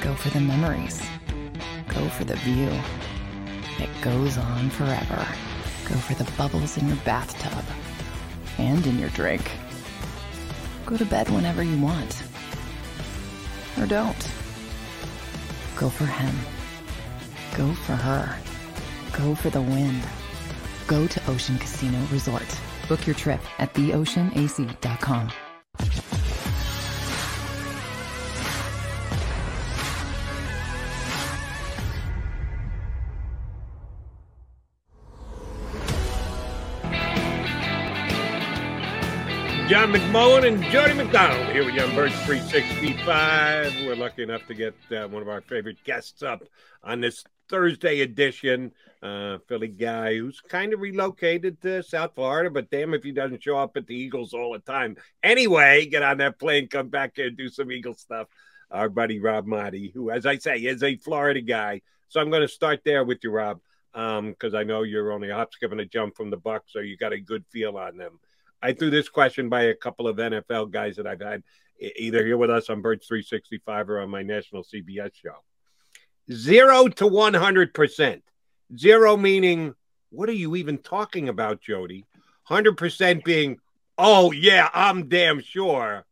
Go 0.00 0.12
for 0.16 0.28
the 0.30 0.40
memories. 0.40 1.00
Go 1.86 2.08
for 2.08 2.24
the 2.24 2.34
view 2.38 2.70
that 3.78 3.88
goes 4.02 4.36
on 4.36 4.68
forever. 4.70 5.24
Go 5.88 5.94
for 5.94 6.14
the 6.14 6.28
bubbles 6.32 6.76
in 6.78 6.88
your 6.88 6.98
bathtub 7.04 7.64
and 8.58 8.84
in 8.88 8.98
your 8.98 9.10
drink. 9.10 9.52
Go 10.84 10.96
to 10.96 11.04
bed 11.04 11.30
whenever 11.30 11.62
you 11.62 11.80
want. 11.80 12.24
Or 13.78 13.86
don't. 13.86 14.32
Go 15.76 15.88
for 15.88 16.06
him. 16.06 16.55
Go 17.56 17.72
for 17.72 17.94
her. 17.94 18.38
Go 19.16 19.34
for 19.34 19.48
the 19.48 19.62
win. 19.62 20.00
Go 20.86 21.06
to 21.06 21.30
Ocean 21.30 21.58
Casino 21.58 21.98
Resort. 22.12 22.46
Book 22.86 23.06
your 23.06 23.16
trip 23.16 23.40
at 23.58 23.72
theoceanac.com. 23.72 25.32
John 39.68 39.92
McMullen 39.92 40.46
and 40.46 40.62
Jody 40.64 40.94
McDonald 40.94 41.48
here 41.48 41.64
with 41.64 41.74
Young 41.74 41.92
Birds 41.96 42.14
365. 42.24 43.84
We're 43.84 43.96
lucky 43.96 44.22
enough 44.22 44.46
to 44.46 44.54
get 44.54 44.76
uh, 44.92 45.08
one 45.08 45.22
of 45.22 45.28
our 45.28 45.40
favorite 45.40 45.82
guests 45.82 46.22
up 46.22 46.44
on 46.84 47.00
this 47.00 47.24
Thursday 47.48 48.00
edition. 48.00 48.72
Uh, 49.02 49.38
Philly 49.46 49.68
guy 49.68 50.16
who's 50.16 50.40
kind 50.40 50.72
of 50.72 50.80
relocated 50.80 51.60
to 51.62 51.82
South 51.82 52.14
Florida, 52.14 52.50
but 52.50 52.70
damn 52.70 52.94
if 52.94 53.04
he 53.04 53.12
doesn't 53.12 53.42
show 53.42 53.58
up 53.58 53.76
at 53.76 53.86
the 53.86 53.94
Eagles 53.94 54.32
all 54.32 54.52
the 54.52 54.58
time. 54.58 54.96
Anyway, 55.22 55.86
get 55.86 56.02
on 56.02 56.18
that 56.18 56.38
plane, 56.38 56.66
come 56.66 56.88
back 56.88 57.12
here 57.16 57.30
do 57.30 57.48
some 57.48 57.70
Eagle 57.70 57.94
stuff. 57.94 58.26
Our 58.70 58.88
buddy 58.88 59.20
Rob 59.20 59.46
Maaddi, 59.46 59.92
who, 59.92 60.10
as 60.10 60.26
I 60.26 60.38
say, 60.38 60.56
is 60.58 60.82
a 60.82 60.96
Florida 60.96 61.40
guy. 61.40 61.82
So 62.08 62.20
I'm 62.20 62.30
going 62.30 62.42
to 62.42 62.48
start 62.48 62.80
there 62.84 63.04
with 63.04 63.18
you, 63.22 63.30
Rob, 63.30 63.60
because 63.92 64.54
um, 64.54 64.56
I 64.56 64.64
know 64.64 64.82
you're 64.82 65.12
only 65.12 65.30
a 65.30 65.36
hop, 65.36 65.52
skip, 65.52 65.70
and 65.70 65.80
a 65.80 65.86
jump 65.86 66.16
from 66.16 66.30
the 66.30 66.38
Bucs, 66.38 66.68
so 66.68 66.80
you 66.80 66.96
got 66.96 67.12
a 67.12 67.20
good 67.20 67.44
feel 67.52 67.76
on 67.76 67.96
them. 67.96 68.18
I 68.62 68.72
threw 68.72 68.90
this 68.90 69.08
question 69.08 69.48
by 69.48 69.64
a 69.64 69.74
couple 69.74 70.08
of 70.08 70.16
NFL 70.16 70.70
guys 70.70 70.96
that 70.96 71.06
I've 71.06 71.20
had 71.20 71.42
either 71.78 72.24
here 72.24 72.36
with 72.36 72.50
us 72.50 72.70
on 72.70 72.80
Birds 72.80 73.06
365 73.06 73.90
or 73.90 74.00
on 74.00 74.10
my 74.10 74.22
national 74.22 74.64
CBS 74.64 75.14
show. 75.14 75.36
Zero 76.30 76.88
to 76.88 77.04
100%. 77.04 78.22
Zero 78.76 79.16
meaning, 79.16 79.74
what 80.10 80.28
are 80.28 80.32
you 80.32 80.56
even 80.56 80.78
talking 80.78 81.28
about, 81.28 81.60
Jody? 81.60 82.04
100% 82.50 83.24
being, 83.24 83.58
oh, 83.96 84.32
yeah, 84.32 84.68
I'm 84.72 85.08
damn 85.08 85.40
sure. 85.40 86.04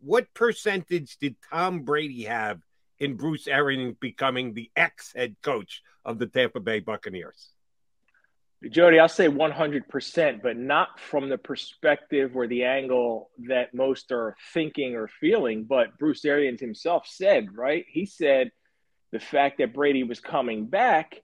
What 0.00 0.32
percentage 0.34 1.16
did 1.18 1.36
Tom 1.50 1.80
Brady 1.80 2.24
have 2.24 2.60
in 2.98 3.16
Bruce 3.16 3.46
Arians 3.46 3.96
becoming 4.00 4.54
the 4.54 4.70
ex 4.76 5.12
head 5.14 5.36
coach 5.42 5.82
of 6.04 6.18
the 6.18 6.26
Tampa 6.26 6.60
Bay 6.60 6.80
Buccaneers? 6.80 7.50
Jody, 8.70 8.98
I'll 8.98 9.08
say 9.08 9.28
100%, 9.28 10.42
but 10.42 10.56
not 10.56 10.98
from 10.98 11.28
the 11.28 11.36
perspective 11.36 12.34
or 12.34 12.46
the 12.46 12.64
angle 12.64 13.30
that 13.48 13.74
most 13.74 14.10
are 14.10 14.36
thinking 14.54 14.94
or 14.94 15.08
feeling. 15.08 15.64
But 15.64 15.98
Bruce 15.98 16.24
Arians 16.24 16.60
himself 16.60 17.06
said, 17.06 17.48
right? 17.54 17.84
He 17.88 18.06
said 18.06 18.52
the 19.14 19.20
fact 19.20 19.58
that 19.58 19.72
Brady 19.72 20.02
was 20.02 20.18
coming 20.18 20.66
back 20.66 21.22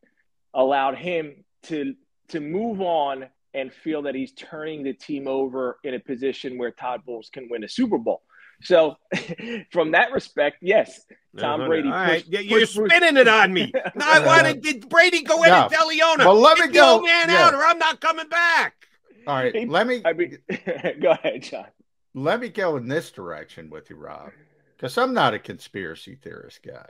allowed 0.55 0.97
him 0.97 1.45
to 1.65 1.97
to 2.29 2.39
move 2.39 2.81
on 2.81 3.27
and 3.53 3.73
feel 3.73 4.03
that 4.03 4.15
he's 4.15 4.31
turning 4.31 4.85
the 4.85 4.93
team 4.93 5.27
over 5.27 5.81
in 5.83 5.95
a 5.95 5.99
position 5.99 6.57
where 6.57 6.71
Todd 6.71 7.01
Bowles 7.05 7.31
can 7.33 7.49
win 7.51 7.65
a 7.65 7.69
Super 7.69 7.99
Bowl. 7.99 8.23
So, 8.63 8.95
from 9.73 9.91
that 9.91 10.13
respect, 10.13 10.59
yes, 10.63 11.05
Tom 11.37 11.67
Brady. 11.67 11.89
All 11.89 11.95
right, 11.95 12.25
pushed, 12.25 12.45
you're 12.45 12.61
pushed 12.61 12.75
spinning 12.75 13.15
Bruce. 13.15 13.23
it 13.23 13.29
on 13.29 13.53
me. 13.53 13.73
no, 13.97 14.07
I 14.07 14.25
wanted 14.25 14.63
did 14.63 14.89
Brady 14.89 15.25
go 15.25 15.43
in 15.43 15.51
no. 15.51 15.63
and 15.63 15.73
tell 15.73 15.89
Leona, 15.89 16.27
well, 16.27 16.39
let 16.39 16.59
me 16.59 16.67
get 16.67 16.75
go, 16.75 16.99
the 16.99 17.07
man 17.07 17.29
yeah. 17.29 17.47
out, 17.47 17.55
or 17.55 17.65
I'm 17.65 17.79
not 17.81 18.01
coming 18.01 18.29
back. 18.29 18.87
All 19.27 19.35
right, 19.35 19.69
let 19.69 19.89
me. 19.89 20.01
I 20.05 20.13
mean, 20.13 20.39
go 21.03 21.11
ahead, 21.11 21.43
John. 21.43 21.67
Let 22.15 22.39
me 22.39 22.51
go 22.51 22.77
in 22.77 22.87
this 22.87 23.11
direction 23.11 23.69
with 23.69 23.91
you, 23.91 23.97
Rob, 23.97 24.31
because 24.77 24.97
I'm 24.97 25.13
not 25.13 25.35
a 25.35 25.41
conspiracy 25.41 26.15
theorist 26.15 26.61
guy, 26.63 26.87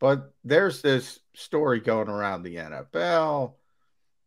but 0.00 0.32
there's 0.44 0.82
this 0.82 1.20
story 1.34 1.80
going 1.80 2.08
around 2.08 2.42
the 2.42 2.56
NFL 2.56 3.54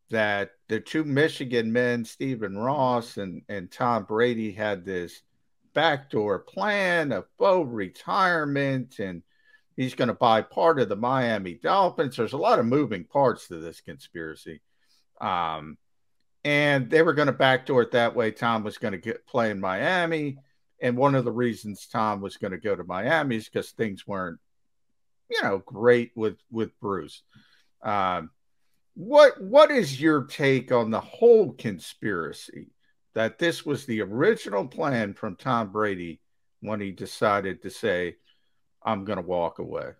that 0.09 0.51
the 0.69 0.79
two 0.79 1.03
Michigan 1.03 1.73
men, 1.73 2.05
Stephen 2.05 2.57
Ross 2.57 3.17
and 3.17 3.41
and 3.49 3.71
Tom 3.71 4.05
Brady, 4.05 4.51
had 4.51 4.85
this 4.85 5.21
backdoor 5.73 6.39
plan 6.39 7.11
of 7.11 7.25
Bo 7.37 7.63
retirement 7.63 8.99
and 8.99 9.23
he's 9.75 9.95
going 9.95 10.07
to 10.07 10.13
buy 10.13 10.41
part 10.41 10.79
of 10.79 10.89
the 10.89 10.95
Miami 10.95 11.55
Dolphins. 11.55 12.15
There's 12.15 12.33
a 12.33 12.37
lot 12.37 12.59
of 12.59 12.65
moving 12.65 13.05
parts 13.05 13.47
to 13.47 13.57
this 13.57 13.81
conspiracy. 13.81 14.61
Um, 15.19 15.77
and 16.43 16.89
they 16.89 17.01
were 17.01 17.13
going 17.13 17.27
to 17.27 17.33
backdoor 17.33 17.83
it 17.83 17.91
that 17.91 18.15
way. 18.15 18.31
Tom 18.31 18.63
was 18.63 18.77
going 18.77 18.91
to 18.91 18.97
get 18.97 19.25
play 19.25 19.49
in 19.49 19.59
Miami. 19.59 20.37
And 20.81 20.97
one 20.97 21.15
of 21.15 21.23
the 21.23 21.31
reasons 21.31 21.87
Tom 21.87 22.21
was 22.21 22.37
going 22.37 22.51
to 22.51 22.57
go 22.57 22.75
to 22.75 22.83
Miami 22.83 23.37
is 23.37 23.45
because 23.47 23.71
things 23.71 24.05
weren't, 24.05 24.39
you 25.29 25.41
know, 25.43 25.61
great 25.65 26.11
with 26.15 26.37
with 26.51 26.77
Bruce. 26.79 27.23
Um, 27.81 28.29
what 28.95 29.41
what 29.41 29.71
is 29.71 29.99
your 29.99 30.25
take 30.25 30.71
on 30.71 30.91
the 30.91 31.01
whole 31.01 31.53
conspiracy? 31.53 32.73
that 33.13 33.37
this 33.37 33.65
was 33.65 33.85
the 33.85 34.01
original 34.01 34.67
plan 34.67 35.13
from 35.13 35.35
Tom 35.35 35.71
Brady 35.71 36.19
when 36.61 36.79
he 36.79 36.91
decided 36.91 37.61
to 37.61 37.69
say, 37.69 38.15
I'm 38.83 39.05
going 39.05 39.17
to 39.17 39.25
walk 39.25 39.59
away? 39.59 39.91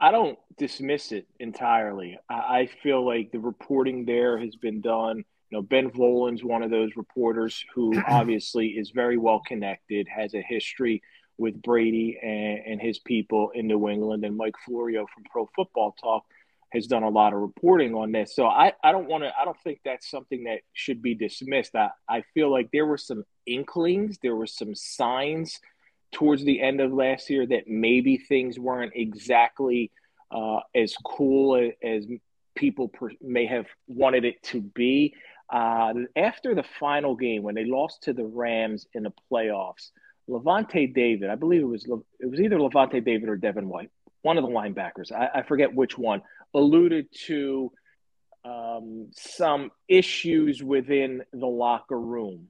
I 0.00 0.10
don't 0.10 0.38
dismiss 0.58 1.12
it 1.12 1.26
entirely. 1.40 2.18
I 2.28 2.68
feel 2.82 3.04
like 3.04 3.32
the 3.32 3.40
reporting 3.40 4.04
there 4.04 4.38
has 4.38 4.54
been 4.56 4.80
done. 4.80 5.24
You 5.50 5.58
know, 5.58 5.62
Ben 5.62 5.90
Volin's 5.90 6.44
one 6.44 6.62
of 6.62 6.70
those 6.70 6.90
reporters 6.96 7.64
who 7.74 7.92
obviously 8.08 8.68
is 8.68 8.90
very 8.90 9.16
well 9.16 9.42
connected, 9.46 10.06
has 10.08 10.34
a 10.34 10.42
history 10.42 11.02
with 11.38 11.62
Brady 11.62 12.18
and, 12.22 12.72
and 12.72 12.80
his 12.80 12.98
people 12.98 13.50
in 13.54 13.66
New 13.66 13.88
England, 13.88 14.24
and 14.24 14.36
Mike 14.36 14.56
Florio 14.66 15.06
from 15.14 15.24
Pro 15.30 15.48
Football 15.54 15.94
Talk 16.00 16.24
has 16.70 16.86
done 16.86 17.02
a 17.02 17.08
lot 17.08 17.32
of 17.32 17.40
reporting 17.40 17.94
on 17.94 18.12
this. 18.12 18.34
So 18.34 18.46
I, 18.46 18.74
I 18.84 18.92
don't 18.92 19.08
want 19.08 19.24
to, 19.24 19.32
I 19.40 19.44
don't 19.44 19.58
think 19.64 19.80
that's 19.84 20.10
something 20.10 20.44
that 20.44 20.60
should 20.74 21.00
be 21.00 21.14
dismissed. 21.14 21.74
I, 21.74 21.90
I 22.08 22.22
feel 22.34 22.50
like 22.50 22.68
there 22.72 22.84
were 22.84 22.98
some 22.98 23.24
inklings, 23.46 24.18
there 24.22 24.36
were 24.36 24.46
some 24.46 24.74
signs 24.74 25.60
towards 26.12 26.44
the 26.44 26.60
end 26.60 26.80
of 26.80 26.92
last 26.92 27.30
year 27.30 27.46
that 27.46 27.68
maybe 27.68 28.18
things 28.18 28.58
weren't 28.58 28.92
exactly 28.94 29.90
uh, 30.30 30.60
as 30.74 30.94
cool 31.04 31.56
as, 31.56 31.72
as 31.82 32.06
people 32.54 32.88
per, 32.88 33.10
may 33.22 33.46
have 33.46 33.66
wanted 33.86 34.24
it 34.24 34.42
to 34.42 34.60
be. 34.60 35.14
Uh, 35.50 35.94
after 36.16 36.54
the 36.54 36.64
final 36.78 37.14
game, 37.16 37.42
when 37.42 37.54
they 37.54 37.64
lost 37.64 38.02
to 38.02 38.12
the 38.12 38.24
Rams 38.24 38.86
in 38.92 39.04
the 39.04 39.12
playoffs, 39.32 39.90
Lavonte 40.28 40.92
David, 40.92 41.30
I 41.30 41.34
believe 41.34 41.62
it 41.62 41.66
was 41.66 41.84
it 42.20 42.30
was 42.30 42.40
either 42.40 42.58
Lavonte 42.58 43.04
David 43.04 43.28
or 43.28 43.36
Devin 43.36 43.68
White, 43.68 43.90
one 44.22 44.38
of 44.38 44.44
the 44.44 44.50
linebackers. 44.50 45.12
I, 45.12 45.40
I 45.40 45.42
forget 45.42 45.74
which 45.74 45.96
one 45.96 46.22
alluded 46.54 47.06
to 47.26 47.72
um, 48.44 49.08
some 49.12 49.70
issues 49.88 50.62
within 50.62 51.22
the 51.32 51.46
locker 51.46 51.98
room. 51.98 52.48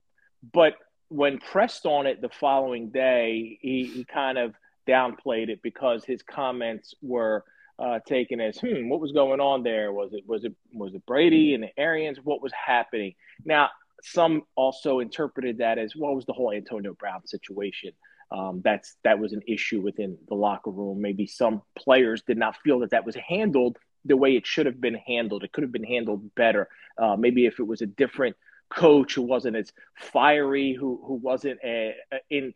But 0.53 0.75
when 1.09 1.39
pressed 1.39 1.87
on 1.87 2.07
it 2.07 2.21
the 2.21 2.29
following 2.29 2.91
day, 2.91 3.59
he, 3.61 3.85
he 3.85 4.05
kind 4.05 4.39
of 4.39 4.55
downplayed 4.87 5.49
it 5.49 5.61
because 5.63 6.05
his 6.05 6.23
comments 6.23 6.95
were 7.03 7.45
uh, 7.79 8.01
taken 8.07 8.41
as, 8.41 8.59
"Hmm, 8.59 8.89
what 8.89 9.01
was 9.01 9.13
going 9.13 9.41
on 9.41 9.63
there? 9.63 9.93
Was 9.93 10.13
it 10.13 10.25
was 10.27 10.45
it 10.45 10.55
was 10.73 10.95
it 10.95 11.07
Brady 11.07 11.55
and 11.55 11.63
the 11.63 11.79
Arians? 11.79 12.19
What 12.23 12.43
was 12.43 12.53
happening?" 12.53 13.15
Now, 13.45 13.71
some 14.03 14.43
also 14.55 15.01
interpreted 15.01 15.59
that 15.59 15.79
as, 15.79 15.95
"What 15.97 16.09
well, 16.09 16.17
was 16.17 16.27
the 16.27 16.33
whole 16.33 16.53
Antonio 16.53 16.95
Brown 16.95 17.27
situation?" 17.27 17.93
Um, 18.31 18.61
that's 18.63 18.97
that 19.05 19.19
was 19.19 19.33
an 19.33 19.43
issue 19.47 19.81
within 19.81 20.19
the 20.29 20.35
locker 20.35 20.71
room. 20.71 21.01
Maybe 21.01 21.27
some 21.27 21.63
players 21.77 22.23
did 22.23 22.37
not 22.37 22.57
feel 22.59 22.81
that 22.81 22.91
that 22.91 23.07
was 23.07 23.17
handled 23.17 23.79
the 24.05 24.17
way 24.17 24.37
it 24.37 24.47
should 24.47 24.67
have 24.67 24.81
been 24.81 24.95
handled. 24.95 25.45
It 25.45 25.53
could 25.53 25.63
have 25.63 25.73
been 25.73 25.85
handled 25.85 26.35
better. 26.35 26.69
Uh, 26.97 27.17
maybe 27.17 27.47
if 27.47 27.59
it 27.59 27.67
was 27.67 27.83
a 27.83 27.87
different 27.87 28.37
coach 28.71 29.15
who 29.15 29.23
wasn't 29.23 29.57
as 29.57 29.73
fiery, 29.97 30.75
who 30.75 31.01
who 31.07 31.15
wasn't 31.15 31.59
a, 31.65 31.95
a, 32.13 32.19
in 32.31 32.53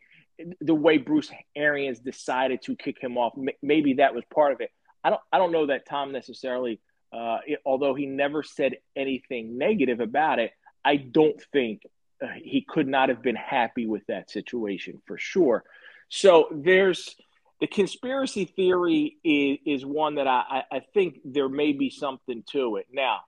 the 0.61 0.75
way 0.75 0.97
Bruce 0.97 1.31
Arians 1.55 1.99
decided 1.99 2.61
to 2.63 2.75
kick 2.75 3.01
him 3.01 3.17
off. 3.17 3.33
Maybe 3.61 3.95
that 3.95 4.15
was 4.15 4.23
part 4.33 4.53
of 4.53 4.61
it. 4.61 4.71
I 5.03 5.09
don't 5.09 5.21
I 5.31 5.37
don't 5.37 5.51
know 5.51 5.67
that 5.67 5.87
Tom 5.87 6.11
necessarily, 6.11 6.79
uh, 7.11 7.39
it, 7.45 7.59
although 7.65 7.93
he 7.93 8.05
never 8.05 8.43
said 8.43 8.77
anything 8.95 9.57
negative 9.57 9.99
about 9.99 10.39
it. 10.39 10.51
I 10.85 10.97
don't 10.97 11.41
think 11.51 11.83
uh, 12.21 12.27
he 12.35 12.61
could 12.61 12.87
not 12.87 13.09
have 13.09 13.21
been 13.21 13.35
happy 13.35 13.85
with 13.85 14.05
that 14.07 14.29
situation 14.29 15.01
for 15.05 15.17
sure. 15.17 15.63
So 16.09 16.47
there's 16.51 17.15
the 17.59 17.67
conspiracy 17.67 18.45
theory 18.45 19.17
is, 19.23 19.79
is 19.81 19.85
one 19.85 20.15
that 20.15 20.27
I, 20.27 20.63
I 20.71 20.81
think 20.93 21.19
there 21.23 21.49
may 21.49 21.71
be 21.71 21.89
something 21.89 22.43
to 22.51 22.77
it. 22.77 22.87
Now, 22.91 23.21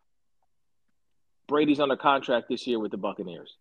Brady's 1.47 1.79
under 1.79 1.95
contract 1.95 2.47
this 2.49 2.65
year 2.67 2.79
with 2.79 2.91
the 2.91 2.97
Buccaneers. 2.97 3.55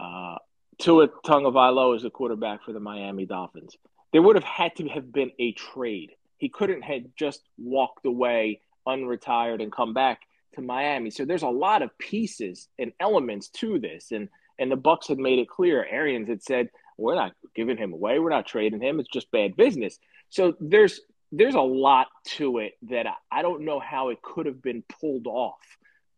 Uh, 0.00 0.36
Tua 0.78 1.08
Tagovailoa 1.08 1.96
is 1.96 2.02
the 2.02 2.10
quarterback 2.10 2.62
for 2.62 2.72
the 2.72 2.80
Miami 2.80 3.26
Dolphins. 3.26 3.76
There 4.12 4.22
would 4.22 4.36
have 4.36 4.44
had 4.44 4.76
to 4.76 4.88
have 4.88 5.12
been 5.12 5.32
a 5.38 5.52
trade. 5.52 6.12
He 6.36 6.48
couldn't 6.48 6.82
have 6.82 7.02
just 7.16 7.42
walked 7.58 8.06
away 8.06 8.60
unretired 8.86 9.62
and 9.62 9.72
come 9.72 9.92
back 9.94 10.20
to 10.54 10.62
Miami. 10.62 11.10
So 11.10 11.24
there's 11.24 11.42
a 11.42 11.48
lot 11.48 11.82
of 11.82 11.96
pieces 11.98 12.68
and 12.78 12.92
elements 13.00 13.48
to 13.48 13.78
this, 13.78 14.12
and 14.12 14.28
and 14.58 14.70
the 14.70 14.76
Bucs 14.76 15.08
had 15.08 15.18
made 15.18 15.38
it 15.38 15.48
clear. 15.48 15.86
Arians 15.88 16.28
had 16.28 16.42
said 16.42 16.70
we're 16.96 17.14
not 17.14 17.32
giving 17.54 17.76
him 17.76 17.92
away. 17.92 18.18
We're 18.18 18.30
not 18.30 18.46
trading 18.46 18.80
him. 18.80 18.98
It's 19.00 19.08
just 19.08 19.30
bad 19.30 19.56
business. 19.56 19.98
So 20.30 20.54
there's 20.60 21.00
there's 21.30 21.54
a 21.54 21.60
lot 21.60 22.08
to 22.24 22.58
it 22.58 22.72
that 22.90 23.06
I, 23.06 23.14
I 23.30 23.42
don't 23.42 23.64
know 23.64 23.80
how 23.80 24.08
it 24.08 24.22
could 24.22 24.46
have 24.46 24.62
been 24.62 24.82
pulled 25.00 25.26
off. 25.26 25.60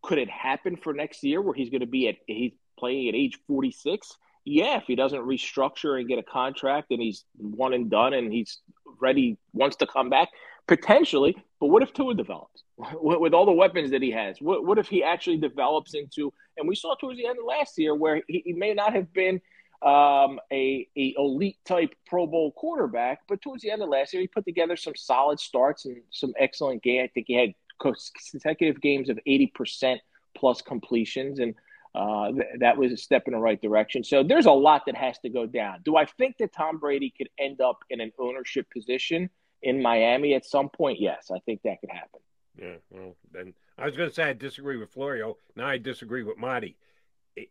Could 0.02 0.19
it 0.19 0.31
happen 0.31 0.77
for 0.77 0.93
next 0.93 1.23
year 1.23 1.43
where 1.43 1.55
he's 1.55 1.70
going 1.70 1.81
to 1.81 1.86
be 1.86 2.09
at 2.09 2.16
he's 2.27 2.52
playing 2.78 3.09
at 3.09 3.15
age 3.15 3.39
46? 3.47 4.16
Yeah, 4.47 4.78
if 4.78 4.85
he 4.86 4.94
doesn't 4.94 5.20
restructure 5.20 5.98
and 5.98 6.09
get 6.09 6.19
a 6.19 6.23
contract 6.23 6.90
and 6.90 7.01
he's 7.01 7.24
one 7.36 7.74
and 7.74 7.90
done 7.90 8.15
and 8.15 8.32
he's 8.32 8.61
ready 9.01 9.36
wants 9.52 9.77
to 9.77 9.86
come 9.86 10.09
back 10.09 10.28
potentially. 10.71 11.37
But 11.59 11.67
what 11.67 11.83
if 11.83 11.93
Tua 11.93 12.15
develops 12.15 12.63
with 12.95 13.35
all 13.35 13.45
the 13.45 13.53
weapons 13.53 13.91
that 13.91 14.01
he 14.01 14.13
has? 14.13 14.41
What, 14.41 14.65
what 14.65 14.79
if 14.79 14.87
he 14.87 15.03
actually 15.03 15.39
develops 15.39 15.95
into? 15.95 16.33
And 16.57 16.69
we 16.69 16.77
saw 16.77 16.95
towards 16.95 17.19
the 17.19 17.27
end 17.27 17.41
of 17.41 17.45
last 17.45 17.77
year 17.77 17.93
where 17.95 18.23
he, 18.29 18.43
he 18.47 18.53
may 18.53 18.73
not 18.73 18.95
have 18.95 19.13
been 19.13 19.41
um, 19.83 20.39
a, 20.53 20.87
a 20.97 21.15
elite 21.19 21.59
type 21.65 21.93
Pro 22.07 22.25
Bowl 22.29 22.53
quarterback. 22.53 23.19
But 23.29 23.43
towards 23.43 23.65
the 23.65 23.71
end 23.73 23.83
of 23.83 23.89
last 23.89 24.13
year, 24.13 24.21
he 24.21 24.29
put 24.29 24.45
together 24.45 24.77
some 24.77 24.95
solid 24.95 25.41
starts 25.41 25.87
and 25.87 25.97
some 26.11 26.33
excellent 26.39 26.85
game. 26.85 27.03
I 27.03 27.09
think 27.09 27.27
he 27.27 27.35
had 27.35 27.53
consecutive 27.81 28.81
games 28.81 29.09
of 29.09 29.19
eighty 29.27 29.49
percent 29.49 30.01
plus 30.37 30.63
completions, 30.63 31.41
and 31.41 31.55
uh, 31.95 32.31
th- 32.31 32.61
that 32.61 32.77
was 32.77 32.93
a 32.93 32.97
step 32.97 33.23
in 33.27 33.33
the 33.33 33.39
right 33.39 33.61
direction. 33.61 34.05
So 34.05 34.23
there's 34.23 34.47
a 34.47 34.53
lot 34.53 34.83
that 34.87 34.95
has 34.95 35.19
to 35.21 35.31
go 35.31 35.47
down. 35.47 35.81
Do 35.83 35.97
I 35.97 36.05
think 36.05 36.37
that 36.39 36.53
Tom 36.53 36.79
Brady 36.79 37.13
could 37.17 37.31
end 37.39 37.61
up 37.61 37.79
in 37.89 38.01
an 38.01 38.13
ownership 38.19 38.67
position 38.71 39.31
in 39.62 39.82
Miami 39.82 40.35
at 40.35 40.45
some 40.45 40.69
point? 40.69 41.01
Yes, 41.01 41.31
I 41.35 41.39
think 41.41 41.62
that 41.62 41.81
could 41.81 41.91
happen. 41.91 42.20
Yeah, 42.59 42.74
well, 42.91 43.16
then 43.32 43.55
I 43.78 43.87
was 43.87 43.97
going 43.97 44.09
to 44.09 44.15
say 44.15 44.24
I 44.24 44.32
disagree 44.32 44.77
with 44.77 44.91
Florio. 44.93 45.37
Now 45.57 45.66
I 45.66 45.78
disagree 45.78 46.23
with 46.23 46.37
Maaddi 46.39 46.74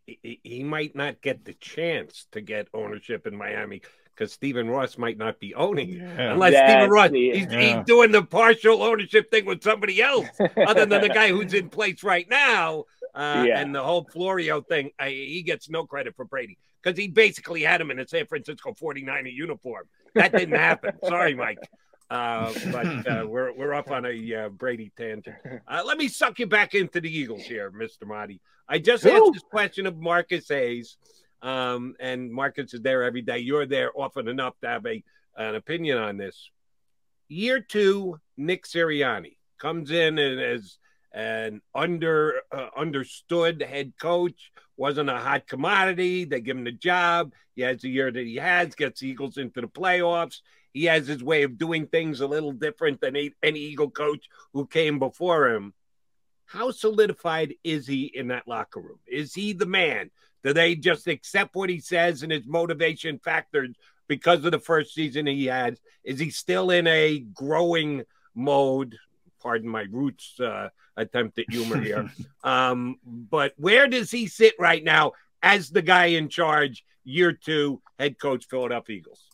he 0.06 0.62
might 0.62 0.94
not 0.94 1.20
get 1.22 1.44
the 1.44 1.54
chance 1.54 2.26
to 2.32 2.40
get 2.40 2.68
ownership 2.74 3.26
in 3.26 3.34
Miami 3.34 3.82
because 4.14 4.32
Stephen 4.32 4.68
Ross 4.68 4.98
might 4.98 5.16
not 5.16 5.40
be 5.40 5.54
owning. 5.54 5.94
Yeah. 5.94 6.32
Unless 6.32 6.52
That's 6.52 6.72
Stephen 6.72 6.90
Ross, 6.90 7.10
the- 7.10 7.30
he's, 7.32 7.46
Yeah. 7.52 7.60
he's 7.78 7.84
doing 7.86 8.12
the 8.12 8.22
partial 8.22 8.82
ownership 8.82 9.30
thing 9.30 9.46
with 9.46 9.62
somebody 9.62 10.00
else, 10.02 10.28
other 10.66 10.84
than 10.86 11.00
the 11.00 11.08
guy 11.14 11.28
who's 11.28 11.54
in 11.54 11.70
place 11.70 12.02
right 12.02 12.28
now. 12.28 12.84
Uh, 13.14 13.44
Yeah. 13.48 13.60
And 13.60 13.74
the 13.74 13.82
whole 13.82 14.04
Florio 14.04 14.60
thing, 14.60 14.90
I, 14.98 15.08
he 15.08 15.42
gets 15.42 15.70
no 15.70 15.86
credit 15.86 16.14
for 16.14 16.24
Brady 16.24 16.58
because 16.82 16.98
he 16.98 17.08
basically 17.08 17.62
had 17.62 17.80
him 17.80 17.90
in 17.90 17.98
a 17.98 18.06
San 18.06 18.26
Francisco 18.26 18.74
49er 18.80 19.32
uniform. 19.32 19.88
That 20.14 20.32
didn't 20.32 20.58
happen. 20.58 20.92
Sorry, 21.04 21.34
Mike. 21.34 21.58
Uh, 22.10 22.52
but 22.72 22.86
uh, 23.08 23.26
we're 23.26 23.52
we're 23.52 23.72
up 23.72 23.90
on 23.90 24.04
a 24.04 24.34
uh, 24.34 24.48
Brady 24.48 24.92
tangent. 24.96 25.36
Uh, 25.68 25.82
let 25.86 25.96
me 25.96 26.08
suck 26.08 26.38
you 26.38 26.46
back 26.46 26.74
into 26.74 27.00
the 27.00 27.10
Eagles 27.10 27.42
here, 27.42 27.70
Mister 27.70 28.04
Maaddi. 28.04 28.40
I 28.68 28.78
just 28.78 29.04
Who? 29.04 29.10
asked 29.10 29.34
this 29.34 29.42
question 29.42 29.86
of 29.86 29.96
Marcus 29.96 30.48
Hayes, 30.48 30.96
um, 31.42 31.94
and 32.00 32.30
Marcus 32.32 32.74
is 32.74 32.80
there 32.82 33.04
every 33.04 33.22
day. 33.22 33.38
You're 33.38 33.66
there 33.66 33.90
often 33.94 34.28
enough 34.28 34.54
to 34.62 34.68
have 34.68 34.86
a 34.86 35.02
an 35.36 35.54
opinion 35.54 35.98
on 35.98 36.16
this. 36.16 36.50
Year 37.28 37.60
two, 37.60 38.18
Nick 38.36 38.64
Sirianni 38.66 39.36
comes 39.58 39.92
in 39.92 40.18
and 40.18 40.40
as 40.40 40.78
an 41.12 41.60
under 41.74 42.40
uh, 42.52 42.68
understood 42.76 43.62
head 43.62 43.92
coach, 44.00 44.50
wasn't 44.76 45.10
a 45.10 45.18
hot 45.18 45.46
commodity. 45.46 46.24
They 46.24 46.40
give 46.40 46.56
him 46.56 46.64
the 46.64 46.72
job. 46.72 47.32
He 47.54 47.62
has 47.62 47.82
the 47.82 47.90
year 47.90 48.10
that 48.10 48.24
he 48.24 48.36
has, 48.36 48.74
gets 48.74 49.00
the 49.00 49.08
Eagles 49.08 49.36
into 49.36 49.60
the 49.60 49.66
playoffs. 49.68 50.40
He 50.72 50.84
has 50.84 51.06
his 51.06 51.22
way 51.22 51.42
of 51.42 51.58
doing 51.58 51.86
things 51.86 52.20
a 52.20 52.26
little 52.26 52.52
different 52.52 53.00
than 53.00 53.16
any 53.42 53.58
Eagle 53.60 53.90
coach 53.90 54.28
who 54.52 54.66
came 54.66 54.98
before 54.98 55.48
him. 55.48 55.74
How 56.46 56.70
solidified 56.70 57.54
is 57.62 57.86
he 57.86 58.04
in 58.04 58.28
that 58.28 58.48
locker 58.48 58.80
room? 58.80 58.98
Is 59.06 59.34
he 59.34 59.52
the 59.52 59.66
man? 59.66 60.10
Do 60.42 60.52
they 60.52 60.74
just 60.74 61.06
accept 61.06 61.54
what 61.54 61.70
he 61.70 61.80
says 61.80 62.22
and 62.22 62.32
his 62.32 62.46
motivation 62.46 63.18
factors 63.18 63.70
because 64.08 64.44
of 64.44 64.52
the 64.52 64.58
first 64.58 64.94
season 64.94 65.26
he 65.26 65.46
had? 65.46 65.78
Is 66.02 66.18
he 66.18 66.30
still 66.30 66.70
in 66.70 66.86
a 66.86 67.20
growing 67.20 68.02
mode? 68.34 68.96
Pardon 69.40 69.68
my 69.68 69.86
roots 69.90 70.38
uh, 70.40 70.70
attempt 70.96 71.38
at 71.38 71.50
humor 71.50 71.80
here. 71.82 72.10
um, 72.42 72.96
but 73.04 73.54
where 73.56 73.86
does 73.86 74.10
he 74.10 74.26
sit 74.26 74.54
right 74.58 74.82
now 74.82 75.12
as 75.42 75.70
the 75.70 75.82
guy 75.82 76.06
in 76.06 76.28
charge, 76.28 76.84
year 77.04 77.32
two, 77.32 77.80
head 77.98 78.18
coach, 78.18 78.46
Philadelphia 78.46 78.96
Eagles? 78.96 79.29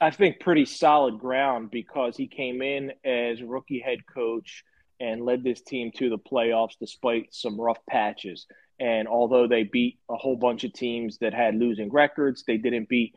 I 0.00 0.10
think 0.10 0.40
pretty 0.40 0.64
solid 0.64 1.18
ground 1.18 1.70
because 1.70 2.16
he 2.16 2.26
came 2.26 2.62
in 2.62 2.92
as 3.04 3.42
rookie 3.42 3.80
head 3.80 3.98
coach 4.06 4.64
and 4.98 5.24
led 5.24 5.44
this 5.44 5.60
team 5.60 5.90
to 5.96 6.08
the 6.08 6.18
playoffs 6.18 6.76
despite 6.78 7.34
some 7.34 7.60
rough 7.60 7.84
patches. 7.88 8.46
And 8.78 9.08
although 9.08 9.46
they 9.46 9.64
beat 9.64 9.98
a 10.08 10.16
whole 10.16 10.36
bunch 10.36 10.64
of 10.64 10.72
teams 10.72 11.18
that 11.18 11.34
had 11.34 11.54
losing 11.54 11.90
records, 11.90 12.44
they 12.46 12.56
didn't 12.56 12.88
beat 12.88 13.14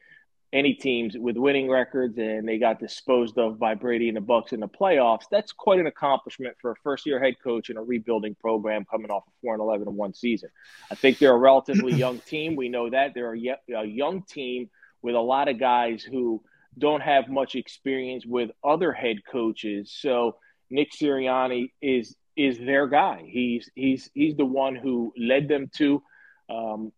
any 0.52 0.74
teams 0.74 1.18
with 1.18 1.38
winning 1.38 1.70
records 1.70 2.18
and 2.18 2.48
they 2.48 2.60
got 2.60 2.80
disposed 2.80 3.38
of 3.40 3.58
by 3.58 3.74
Brady 3.74 4.08
and 4.10 4.18
the 4.18 4.22
Bucs 4.22 4.52
in 4.52 4.60
the 4.60 4.68
playoffs. 4.68 5.24
That's 5.32 5.52
quite 5.52 5.80
an 5.80 5.88
accomplishment 5.88 6.56
for 6.62 6.72
a 6.72 6.76
first 6.84 7.06
year 7.06 7.20
head 7.20 7.36
coach 7.42 7.70
in 7.70 7.78
a 7.78 7.82
rebuilding 7.82 8.36
program 8.36 8.86
coming 8.86 9.10
off 9.10 9.24
a 9.28 9.32
4 9.42 9.56
and 9.56 9.62
11 9.62 9.88
in 9.88 9.96
one 9.96 10.14
season. 10.14 10.50
I 10.92 10.96
think 10.96 11.18
they're 11.18 11.34
a 11.34 11.38
relatively 11.38 11.94
young 11.96 12.20
team. 12.20 12.56
We 12.56 12.70
know 12.70 12.90
that 12.90 13.14
they're 13.14 13.34
a 13.34 13.86
young 13.86 14.24
team 14.24 14.70
with 15.02 15.16
a 15.16 15.20
lot 15.20 15.48
of 15.48 15.60
guys 15.60 16.04
who 16.04 16.44
don't 16.78 17.02
have 17.02 17.30
much 17.30 17.56
experience 17.56 18.26
with 18.26 18.52
other 18.64 18.92
head 18.92 19.18
coaches. 19.30 19.92
So 19.96 20.38
Nick 20.70 20.92
Sirianni 20.92 21.72
is 21.82 22.16
is 22.36 22.58
their 22.58 22.88
guy. 22.88 23.24
He's 23.28 23.70
he's 23.76 24.10
he's 24.14 24.36
the 24.36 24.46
one 24.46 24.76
who 24.76 25.14
led 25.18 25.48
them 25.48 25.70
to 25.78 26.02
um, 26.50 26.92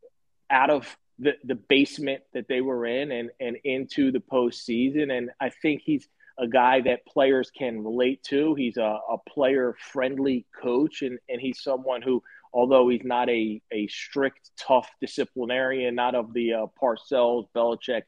out 0.50 0.70
of 0.70 0.96
the, 1.20 1.34
the 1.44 1.56
basement 1.56 2.24
that 2.34 2.48
they 2.48 2.62
were 2.62 2.86
in 2.86 3.12
and, 3.12 3.30
and 3.40 3.58
into 3.64 4.12
the 4.12 4.20
postseason. 4.20 5.12
And 5.12 5.30
I 5.40 5.50
think 5.50 5.82
he's 5.84 6.08
a 6.38 6.48
guy 6.48 6.82
that 6.82 7.06
players 7.06 7.52
can 7.58 7.84
relate 7.84 8.22
to. 8.24 8.56
He's 8.56 8.78
a, 8.78 9.00
a 9.10 9.18
player 9.30 9.76
friendly 9.92 10.46
coach 10.62 11.02
and, 11.02 11.18
and 11.30 11.40
he's 11.40 11.62
someone 11.62 12.02
who, 12.02 12.22
although 12.54 12.90
he's 12.90 13.04
not 13.04 13.30
a, 13.30 13.62
a 13.72 13.88
strict, 13.88 14.52
tough 14.60 14.90
disciplinarian, 15.00 15.96
not 15.96 16.16
of 16.16 16.34
the 16.34 16.54
uh, 16.54 16.66
Parcells, 16.82 17.48
Belichick, 17.56 18.04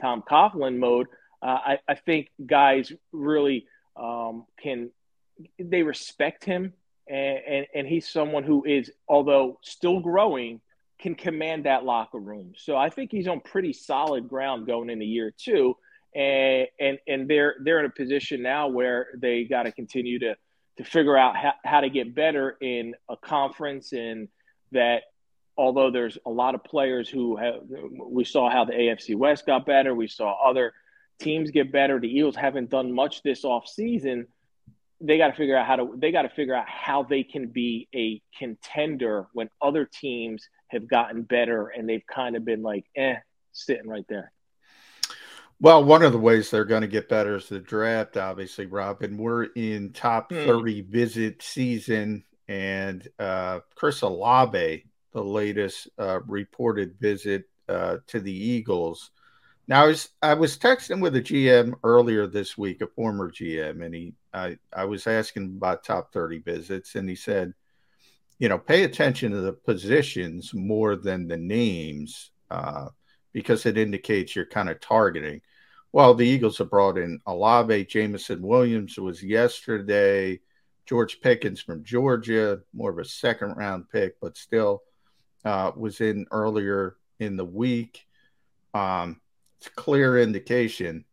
Tom 0.00 0.22
Coughlin 0.28 0.78
mode, 0.78 1.06
uh, 1.42 1.58
I, 1.64 1.78
I 1.88 1.94
think 1.94 2.28
guys 2.44 2.92
really 3.12 3.66
um, 3.96 4.46
can 4.60 4.90
they 5.58 5.82
respect 5.82 6.44
him. 6.44 6.72
And, 7.08 7.38
and 7.46 7.66
and 7.74 7.86
he's 7.86 8.08
someone 8.08 8.42
who 8.42 8.64
is 8.64 8.90
although 9.08 9.58
still 9.62 10.00
growing 10.00 10.60
can 11.00 11.14
command 11.14 11.66
that 11.66 11.84
locker 11.84 12.18
room. 12.18 12.54
So 12.56 12.76
i 12.76 12.88
think 12.90 13.12
he's 13.12 13.28
on 13.28 13.40
pretty 13.40 13.72
solid 13.72 14.28
ground 14.28 14.66
going 14.66 14.90
into 14.90 15.04
year 15.04 15.32
two. 15.36 15.76
And 16.14 16.66
and 16.80 16.98
and 17.06 17.28
they're 17.28 17.56
they're 17.62 17.78
in 17.78 17.86
a 17.86 17.90
position 17.90 18.42
now 18.42 18.68
where 18.68 19.08
they 19.18 19.44
got 19.44 19.64
to 19.64 19.72
continue 19.72 20.18
to 20.20 20.34
to 20.78 20.84
figure 20.84 21.16
out 21.16 21.36
how, 21.36 21.54
how 21.64 21.80
to 21.80 21.90
get 21.90 22.14
better 22.14 22.56
in 22.60 22.94
a 23.08 23.16
conference 23.16 23.92
and 23.92 24.28
that 24.72 25.02
although 25.56 25.90
there's 25.90 26.18
a 26.26 26.30
lot 26.30 26.54
of 26.54 26.62
players 26.64 27.08
who 27.08 27.36
have 27.36 27.60
we 28.08 28.24
saw 28.24 28.50
how 28.50 28.64
the 28.64 28.72
afc 28.72 29.14
west 29.16 29.46
got 29.46 29.64
better 29.66 29.94
we 29.94 30.06
saw 30.08 30.32
other 30.48 30.72
teams 31.18 31.50
get 31.50 31.72
better 31.72 31.98
the 31.98 32.08
eagles 32.08 32.36
haven't 32.36 32.70
done 32.70 32.92
much 32.92 33.22
this 33.22 33.44
off 33.44 33.66
season 33.66 34.26
they 35.00 35.18
got 35.18 35.28
to 35.28 35.34
figure 35.34 35.56
out 35.56 35.66
how 35.66 35.76
to 35.76 35.94
they 35.96 36.10
got 36.12 36.22
to 36.22 36.28
figure 36.30 36.54
out 36.54 36.68
how 36.68 37.02
they 37.02 37.22
can 37.22 37.48
be 37.48 37.88
a 37.94 38.20
contender 38.38 39.26
when 39.32 39.48
other 39.60 39.84
teams 39.84 40.48
have 40.68 40.88
gotten 40.88 41.22
better 41.22 41.68
and 41.68 41.88
they've 41.88 42.06
kind 42.06 42.36
of 42.36 42.44
been 42.44 42.62
like 42.62 42.84
eh 42.96 43.16
sitting 43.52 43.88
right 43.88 44.06
there 44.08 44.32
Well, 45.58 45.84
one 45.84 46.02
of 46.02 46.12
the 46.12 46.18
ways 46.18 46.50
they're 46.50 46.64
going 46.66 46.82
to 46.82 46.86
get 46.88 47.08
better 47.08 47.36
is 47.36 47.48
the 47.48 47.58
draft, 47.60 48.16
obviously, 48.16 48.66
Robin. 48.66 49.16
We're 49.16 49.44
in 49.44 49.92
top 49.92 50.30
Hmm. 50.30 50.44
30 50.44 50.82
visit 50.82 51.42
season, 51.42 52.24
and 52.46 53.06
uh, 53.18 53.60
Chris 53.74 54.02
Olave, 54.02 54.84
the 55.16 55.24
latest 55.24 55.88
uh, 55.98 56.20
reported 56.26 56.94
visit 57.00 57.44
uh, 57.70 57.96
to 58.06 58.20
the 58.20 58.30
Eagles. 58.30 59.12
Now, 59.66 59.84
I 59.84 59.86
was, 59.86 60.10
I 60.20 60.34
was 60.34 60.58
texting 60.58 61.00
with 61.00 61.16
a 61.16 61.22
GM 61.22 61.72
earlier 61.82 62.26
this 62.26 62.58
week, 62.58 62.82
a 62.82 62.86
former 62.86 63.32
GM, 63.32 63.82
and 63.82 63.94
he 63.94 64.12
I, 64.34 64.58
I 64.74 64.84
was 64.84 65.06
asking 65.06 65.54
about 65.56 65.84
top 65.84 66.12
30 66.12 66.40
visits, 66.40 66.96
and 66.96 67.08
he 67.08 67.14
said, 67.14 67.54
you 68.38 68.50
know, 68.50 68.58
pay 68.58 68.84
attention 68.84 69.32
to 69.32 69.40
the 69.40 69.54
positions 69.54 70.52
more 70.52 70.96
than 70.96 71.28
the 71.28 71.38
names 71.38 72.30
uh, 72.50 72.88
because 73.32 73.64
it 73.64 73.78
indicates 73.78 74.36
you're 74.36 74.44
kind 74.44 74.68
of 74.68 74.82
targeting. 74.82 75.40
Well, 75.92 76.12
the 76.12 76.26
Eagles 76.26 76.58
have 76.58 76.68
brought 76.68 76.98
in 76.98 77.20
Olave, 77.26 77.86
Jameson 77.86 78.42
Williams 78.42 78.98
was 78.98 79.22
yesterday, 79.22 80.40
George 80.84 81.22
Pickens 81.22 81.62
from 81.62 81.84
Georgia, 81.84 82.60
more 82.74 82.90
of 82.90 82.98
a 82.98 83.04
second 83.06 83.56
round 83.56 83.88
pick, 83.88 84.20
but 84.20 84.36
still 84.36 84.82
uh, 85.46 85.70
was 85.76 86.00
in 86.00 86.26
earlier 86.32 86.96
in 87.20 87.36
the 87.36 87.44
week. 87.44 88.04
Um, 88.74 89.20
it's 89.58 89.68
a 89.68 89.70
clear 89.70 90.18
indication. 90.18 91.04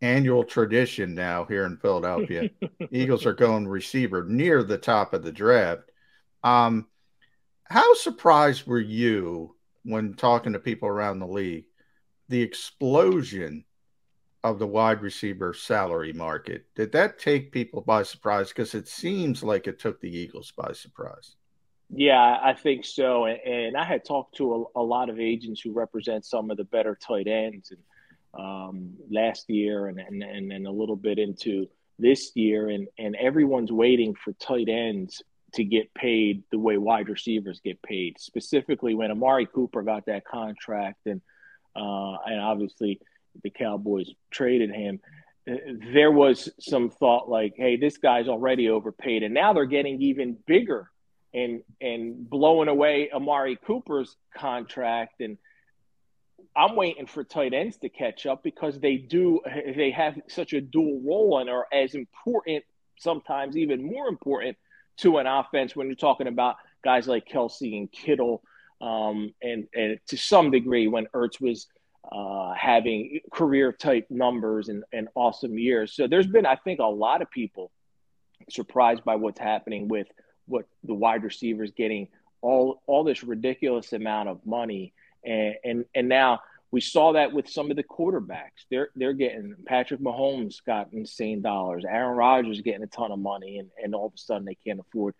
Annual 0.00 0.44
tradition 0.44 1.14
now 1.14 1.44
here 1.44 1.64
in 1.64 1.76
Philadelphia. 1.76 2.50
Eagles 2.90 3.26
are 3.26 3.34
going 3.34 3.68
receiver 3.68 4.24
near 4.24 4.64
the 4.64 4.78
top 4.78 5.12
of 5.12 5.22
the 5.22 5.30
draft. 5.30 5.92
Um, 6.42 6.88
how 7.64 7.94
surprised 7.94 8.66
were 8.66 8.80
you 8.80 9.54
when 9.84 10.14
talking 10.14 10.54
to 10.54 10.58
people 10.58 10.88
around 10.88 11.18
the 11.18 11.26
league 11.26 11.66
the 12.28 12.40
explosion 12.40 13.62
of 14.42 14.58
the 14.58 14.66
wide 14.66 15.02
receiver 15.02 15.52
salary 15.52 16.14
market? 16.14 16.64
Did 16.74 16.92
that 16.92 17.18
take 17.18 17.52
people 17.52 17.82
by 17.82 18.04
surprise? 18.04 18.48
Because 18.48 18.74
it 18.74 18.88
seems 18.88 19.42
like 19.42 19.66
it 19.66 19.78
took 19.78 20.00
the 20.00 20.10
Eagles 20.10 20.52
by 20.56 20.72
surprise. 20.72 21.36
Yeah, 21.94 22.38
I 22.42 22.54
think 22.54 22.86
so. 22.86 23.26
And, 23.26 23.38
and 23.40 23.76
I 23.76 23.84
had 23.84 24.04
talked 24.04 24.36
to 24.36 24.68
a, 24.74 24.80
a, 24.80 24.82
lot 24.82 25.10
of 25.10 25.20
agents 25.20 25.60
who 25.60 25.72
represent 25.72 26.24
some 26.24 26.50
of 26.50 26.56
the 26.56 26.64
better 26.64 26.96
tight 26.96 27.26
ends 27.26 27.70
and 27.70 28.42
um, 28.42 28.94
last 29.10 29.50
year 29.50 29.88
and, 29.88 29.98
and, 29.98 30.22
and, 30.22 30.52
and 30.52 30.66
a 30.66 30.70
little 30.70 30.96
bit 30.96 31.18
into 31.18 31.68
this 31.98 32.32
year. 32.34 32.70
And, 32.70 32.88
and 32.98 33.14
everyone's 33.16 33.70
waiting 33.70 34.14
for 34.14 34.32
tight 34.34 34.70
ends 34.70 35.22
to 35.54 35.64
get 35.64 35.92
paid 35.92 36.42
the 36.50 36.58
way 36.58 36.78
wide 36.78 37.10
receivers 37.10 37.60
get 37.62 37.82
paid, 37.82 38.18
specifically 38.18 38.94
when 38.94 39.10
Amari 39.10 39.44
Cooper 39.44 39.82
got 39.82 40.06
that 40.06 40.24
contract 40.24 41.00
and, 41.04 41.20
uh, 41.76 42.16
and 42.24 42.40
obviously 42.40 43.00
the 43.42 43.50
Cowboys 43.50 44.08
traded 44.30 44.70
him. 44.70 44.98
There 45.46 46.10
was 46.10 46.48
some 46.58 46.88
thought 46.88 47.28
like, 47.28 47.52
hey, 47.58 47.76
this 47.76 47.98
guy's 47.98 48.28
already 48.28 48.70
overpaid. 48.70 49.24
And 49.24 49.34
now 49.34 49.52
they're 49.52 49.66
getting 49.66 50.00
even 50.00 50.38
bigger 50.46 50.88
and 51.34 51.62
and 51.80 52.28
blowing 52.28 52.68
away 52.68 53.10
Amari 53.12 53.56
Cooper's 53.66 54.16
contract 54.36 55.20
and 55.20 55.38
I'm 56.54 56.76
waiting 56.76 57.06
for 57.06 57.24
tight 57.24 57.54
ends 57.54 57.78
to 57.78 57.88
catch 57.88 58.26
up 58.26 58.42
because 58.42 58.78
they 58.78 58.96
do 58.96 59.40
they 59.76 59.90
have 59.92 60.20
such 60.28 60.52
a 60.52 60.60
dual 60.60 61.00
role 61.04 61.38
and 61.38 61.48
are 61.48 61.66
as 61.72 61.94
important 61.94 62.64
sometimes 62.98 63.56
even 63.56 63.84
more 63.84 64.08
important 64.08 64.56
to 64.98 65.18
an 65.18 65.26
offense 65.26 65.74
when 65.74 65.86
you're 65.86 65.96
talking 65.96 66.26
about 66.26 66.56
guys 66.84 67.08
like 67.08 67.26
Kelce 67.26 67.78
and 67.78 67.90
Kittle 67.90 68.42
um, 68.80 69.32
and 69.40 69.66
and 69.74 69.98
to 70.08 70.16
some 70.18 70.50
degree 70.50 70.88
when 70.88 71.06
Ertz 71.14 71.40
was 71.40 71.66
uh, 72.10 72.52
having 72.54 73.20
career 73.32 73.72
type 73.72 74.06
numbers 74.10 74.68
and, 74.68 74.84
and 74.92 75.08
awesome 75.14 75.58
years. 75.58 75.94
So 75.94 76.08
there's 76.08 76.26
been, 76.26 76.46
I 76.46 76.56
think, 76.56 76.80
a 76.80 76.84
lot 76.84 77.22
of 77.22 77.30
people 77.30 77.70
surprised 78.50 79.04
by 79.04 79.14
what's 79.14 79.38
happening 79.38 79.88
with 79.88 80.08
what 80.52 80.66
the 80.84 80.94
wide 80.94 81.24
receivers 81.24 81.72
getting 81.72 82.08
all 82.42 82.82
all 82.86 83.04
this 83.04 83.24
ridiculous 83.24 83.92
amount 83.92 84.28
of 84.28 84.44
money, 84.46 84.92
and 85.24 85.54
and 85.64 85.84
and 85.94 86.08
now 86.08 86.40
we 86.70 86.80
saw 86.80 87.12
that 87.12 87.32
with 87.32 87.48
some 87.48 87.70
of 87.70 87.76
the 87.76 87.84
quarterbacks. 87.84 88.66
They're 88.70 88.90
they're 88.96 89.12
getting 89.12 89.54
Patrick 89.66 90.00
Mahomes 90.00 90.56
got 90.64 90.92
insane 90.92 91.42
dollars. 91.42 91.84
Aaron 91.88 92.16
Rodgers 92.16 92.60
getting 92.60 92.82
a 92.82 92.88
ton 92.88 93.12
of 93.12 93.18
money, 93.18 93.58
and 93.58 93.70
and 93.82 93.94
all 93.94 94.06
of 94.06 94.14
a 94.14 94.18
sudden 94.18 94.44
they 94.44 94.56
can't 94.56 94.80
afford 94.80 95.14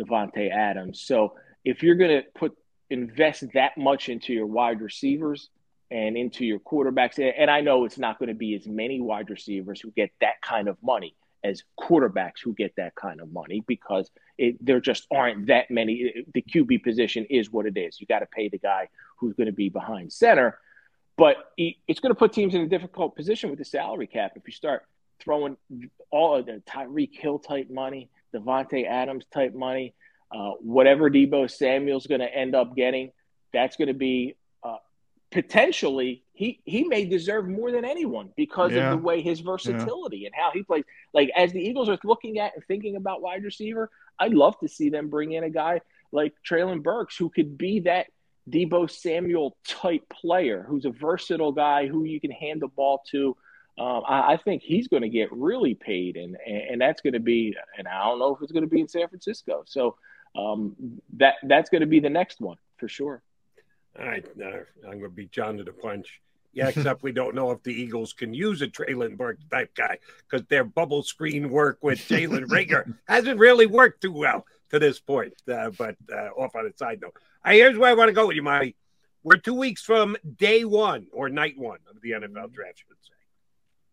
Davante 0.00 0.50
Adams. 0.50 1.02
So 1.02 1.34
if 1.64 1.82
you're 1.82 1.96
going 1.96 2.22
to 2.22 2.28
put 2.34 2.56
invest 2.90 3.44
that 3.54 3.76
much 3.76 4.08
into 4.08 4.32
your 4.32 4.46
wide 4.46 4.80
receivers 4.80 5.50
and 5.90 6.16
into 6.16 6.44
your 6.44 6.58
quarterbacks, 6.58 7.18
and 7.18 7.50
I 7.50 7.60
know 7.60 7.84
it's 7.84 7.98
not 7.98 8.18
going 8.18 8.28
to 8.28 8.34
be 8.34 8.54
as 8.54 8.66
many 8.66 9.00
wide 9.00 9.30
receivers 9.30 9.80
who 9.80 9.90
get 9.90 10.10
that 10.20 10.40
kind 10.42 10.68
of 10.68 10.76
money 10.82 11.14
as 11.44 11.62
quarterbacks 11.78 12.40
who 12.42 12.52
get 12.54 12.74
that 12.76 12.94
kind 12.94 13.20
of 13.20 13.32
money 13.32 13.62
because 13.66 14.10
it, 14.36 14.56
there 14.64 14.80
just 14.80 15.06
aren't 15.10 15.46
that 15.46 15.70
many. 15.70 16.24
The 16.34 16.42
QB 16.42 16.82
position 16.82 17.26
is 17.30 17.50
what 17.50 17.66
it 17.66 17.76
is. 17.76 18.00
You 18.00 18.06
got 18.06 18.20
to 18.20 18.26
pay 18.26 18.48
the 18.48 18.58
guy 18.58 18.88
who's 19.18 19.34
going 19.34 19.46
to 19.46 19.52
be 19.52 19.68
behind 19.68 20.12
center, 20.12 20.58
but 21.16 21.36
it's 21.56 22.00
going 22.00 22.14
to 22.14 22.18
put 22.18 22.32
teams 22.32 22.54
in 22.54 22.60
a 22.62 22.68
difficult 22.68 23.16
position 23.16 23.50
with 23.50 23.58
the 23.58 23.64
salary 23.64 24.06
cap 24.06 24.32
if 24.36 24.42
you 24.46 24.52
start 24.52 24.82
throwing 25.20 25.56
all 26.10 26.36
of 26.36 26.46
the 26.46 26.62
Tyreek 26.66 27.18
Hill 27.18 27.38
type 27.38 27.68
money, 27.70 28.08
Davante 28.34 28.86
Adams 28.86 29.24
type 29.32 29.54
money, 29.54 29.94
uh, 30.32 30.52
whatever 30.60 31.10
Deebo 31.10 31.50
Samuel's 31.50 32.06
going 32.06 32.20
to 32.20 32.32
end 32.32 32.54
up 32.54 32.76
getting. 32.76 33.10
That's 33.52 33.76
going 33.76 33.88
to 33.88 33.94
be 33.94 34.36
potentially 35.30 36.22
he 36.32 36.60
he 36.64 36.84
may 36.84 37.04
deserve 37.04 37.48
more 37.48 37.70
than 37.70 37.84
anyone 37.84 38.30
because 38.36 38.72
yeah. 38.72 38.92
of 38.92 38.98
the 38.98 39.04
way 39.04 39.20
his 39.20 39.40
versatility 39.40 40.18
yeah. 40.18 40.26
and 40.26 40.34
how 40.34 40.50
he 40.52 40.62
plays. 40.62 40.84
Like 41.12 41.30
as 41.36 41.52
the 41.52 41.60
Eagles 41.60 41.88
are 41.88 41.98
looking 42.04 42.38
at 42.38 42.54
and 42.54 42.64
thinking 42.66 42.96
about 42.96 43.22
wide 43.22 43.44
receiver, 43.44 43.90
I'd 44.18 44.34
love 44.34 44.58
to 44.60 44.68
see 44.68 44.88
them 44.88 45.08
bring 45.08 45.32
in 45.32 45.44
a 45.44 45.50
guy 45.50 45.80
like 46.12 46.34
Treylon 46.48 46.82
Burks 46.82 47.16
who 47.16 47.28
could 47.28 47.58
be 47.58 47.80
that 47.80 48.06
Deebo 48.48 48.90
Samuel 48.90 49.56
type 49.66 50.08
player, 50.08 50.64
who's 50.66 50.84
a 50.84 50.90
versatile 50.90 51.52
guy 51.52 51.86
who 51.86 52.04
you 52.04 52.20
can 52.20 52.30
hand 52.30 52.62
the 52.62 52.68
ball 52.68 53.02
to. 53.10 53.36
Um, 53.78 54.02
I, 54.08 54.32
I, 54.32 54.36
think 54.38 54.62
he's 54.62 54.88
going 54.88 55.02
to 55.02 55.08
get 55.08 55.32
really 55.32 55.74
paid, 55.74 56.16
and 56.16 56.36
and 56.46 56.80
that's 56.80 57.00
going 57.00 57.12
to 57.12 57.20
be, 57.20 57.54
and 57.76 57.86
I 57.86 58.04
don't 58.04 58.18
know 58.18 58.34
if 58.34 58.42
it's 58.42 58.50
going 58.50 58.64
to 58.64 58.68
be 58.68 58.80
in 58.80 58.88
San 58.88 59.06
Francisco. 59.08 59.62
So 59.66 59.96
um, 60.36 60.74
that 61.16 61.36
that's 61.44 61.70
going 61.70 61.82
to 61.82 61.86
be 61.86 62.00
the 62.00 62.10
next 62.10 62.40
one 62.40 62.56
for 62.76 62.88
sure. 62.88 63.22
All 63.98 64.06
right, 64.06 64.24
uh, 64.40 64.58
I'm 64.84 64.98
going 64.98 65.02
to 65.02 65.08
beat 65.08 65.32
John 65.32 65.56
to 65.56 65.64
the 65.64 65.72
punch. 65.72 66.20
Yeah, 66.52 66.68
except 66.68 67.02
we 67.02 67.12
don't 67.12 67.34
know 67.34 67.50
if 67.50 67.62
the 67.62 67.72
Eagles 67.72 68.12
can 68.12 68.32
use 68.32 68.62
a 68.62 68.66
Treylon 68.66 69.16
Burks 69.16 69.44
type 69.50 69.74
guy 69.76 69.98
because 70.28 70.46
their 70.46 70.64
bubble 70.64 71.02
screen 71.02 71.50
work 71.50 71.78
with 71.82 71.98
Jalen 72.00 72.46
Reagor 72.48 72.96
hasn't 73.06 73.38
really 73.38 73.66
worked 73.66 74.00
too 74.00 74.12
well 74.12 74.44
to 74.70 74.78
this 74.78 74.98
point. 74.98 75.34
Uh, 75.48 75.70
but 75.70 75.96
uh, 76.12 76.30
off 76.36 76.56
on 76.56 76.66
a 76.66 76.76
side 76.76 77.00
note, 77.00 77.14
right, 77.44 77.54
here's 77.54 77.78
where 77.78 77.90
I 77.90 77.94
want 77.94 78.08
to 78.08 78.12
go 78.12 78.26
with 78.26 78.36
you, 78.36 78.42
Marty. 78.42 78.74
We're 79.22 79.36
two 79.36 79.54
weeks 79.54 79.82
from 79.82 80.16
day 80.36 80.64
one 80.64 81.06
or 81.12 81.28
night 81.28 81.58
one 81.58 81.78
of 81.88 82.00
the 82.00 82.12
NFL 82.12 82.52
draft, 82.52 82.78
should 82.78 82.96
say. 83.02 83.12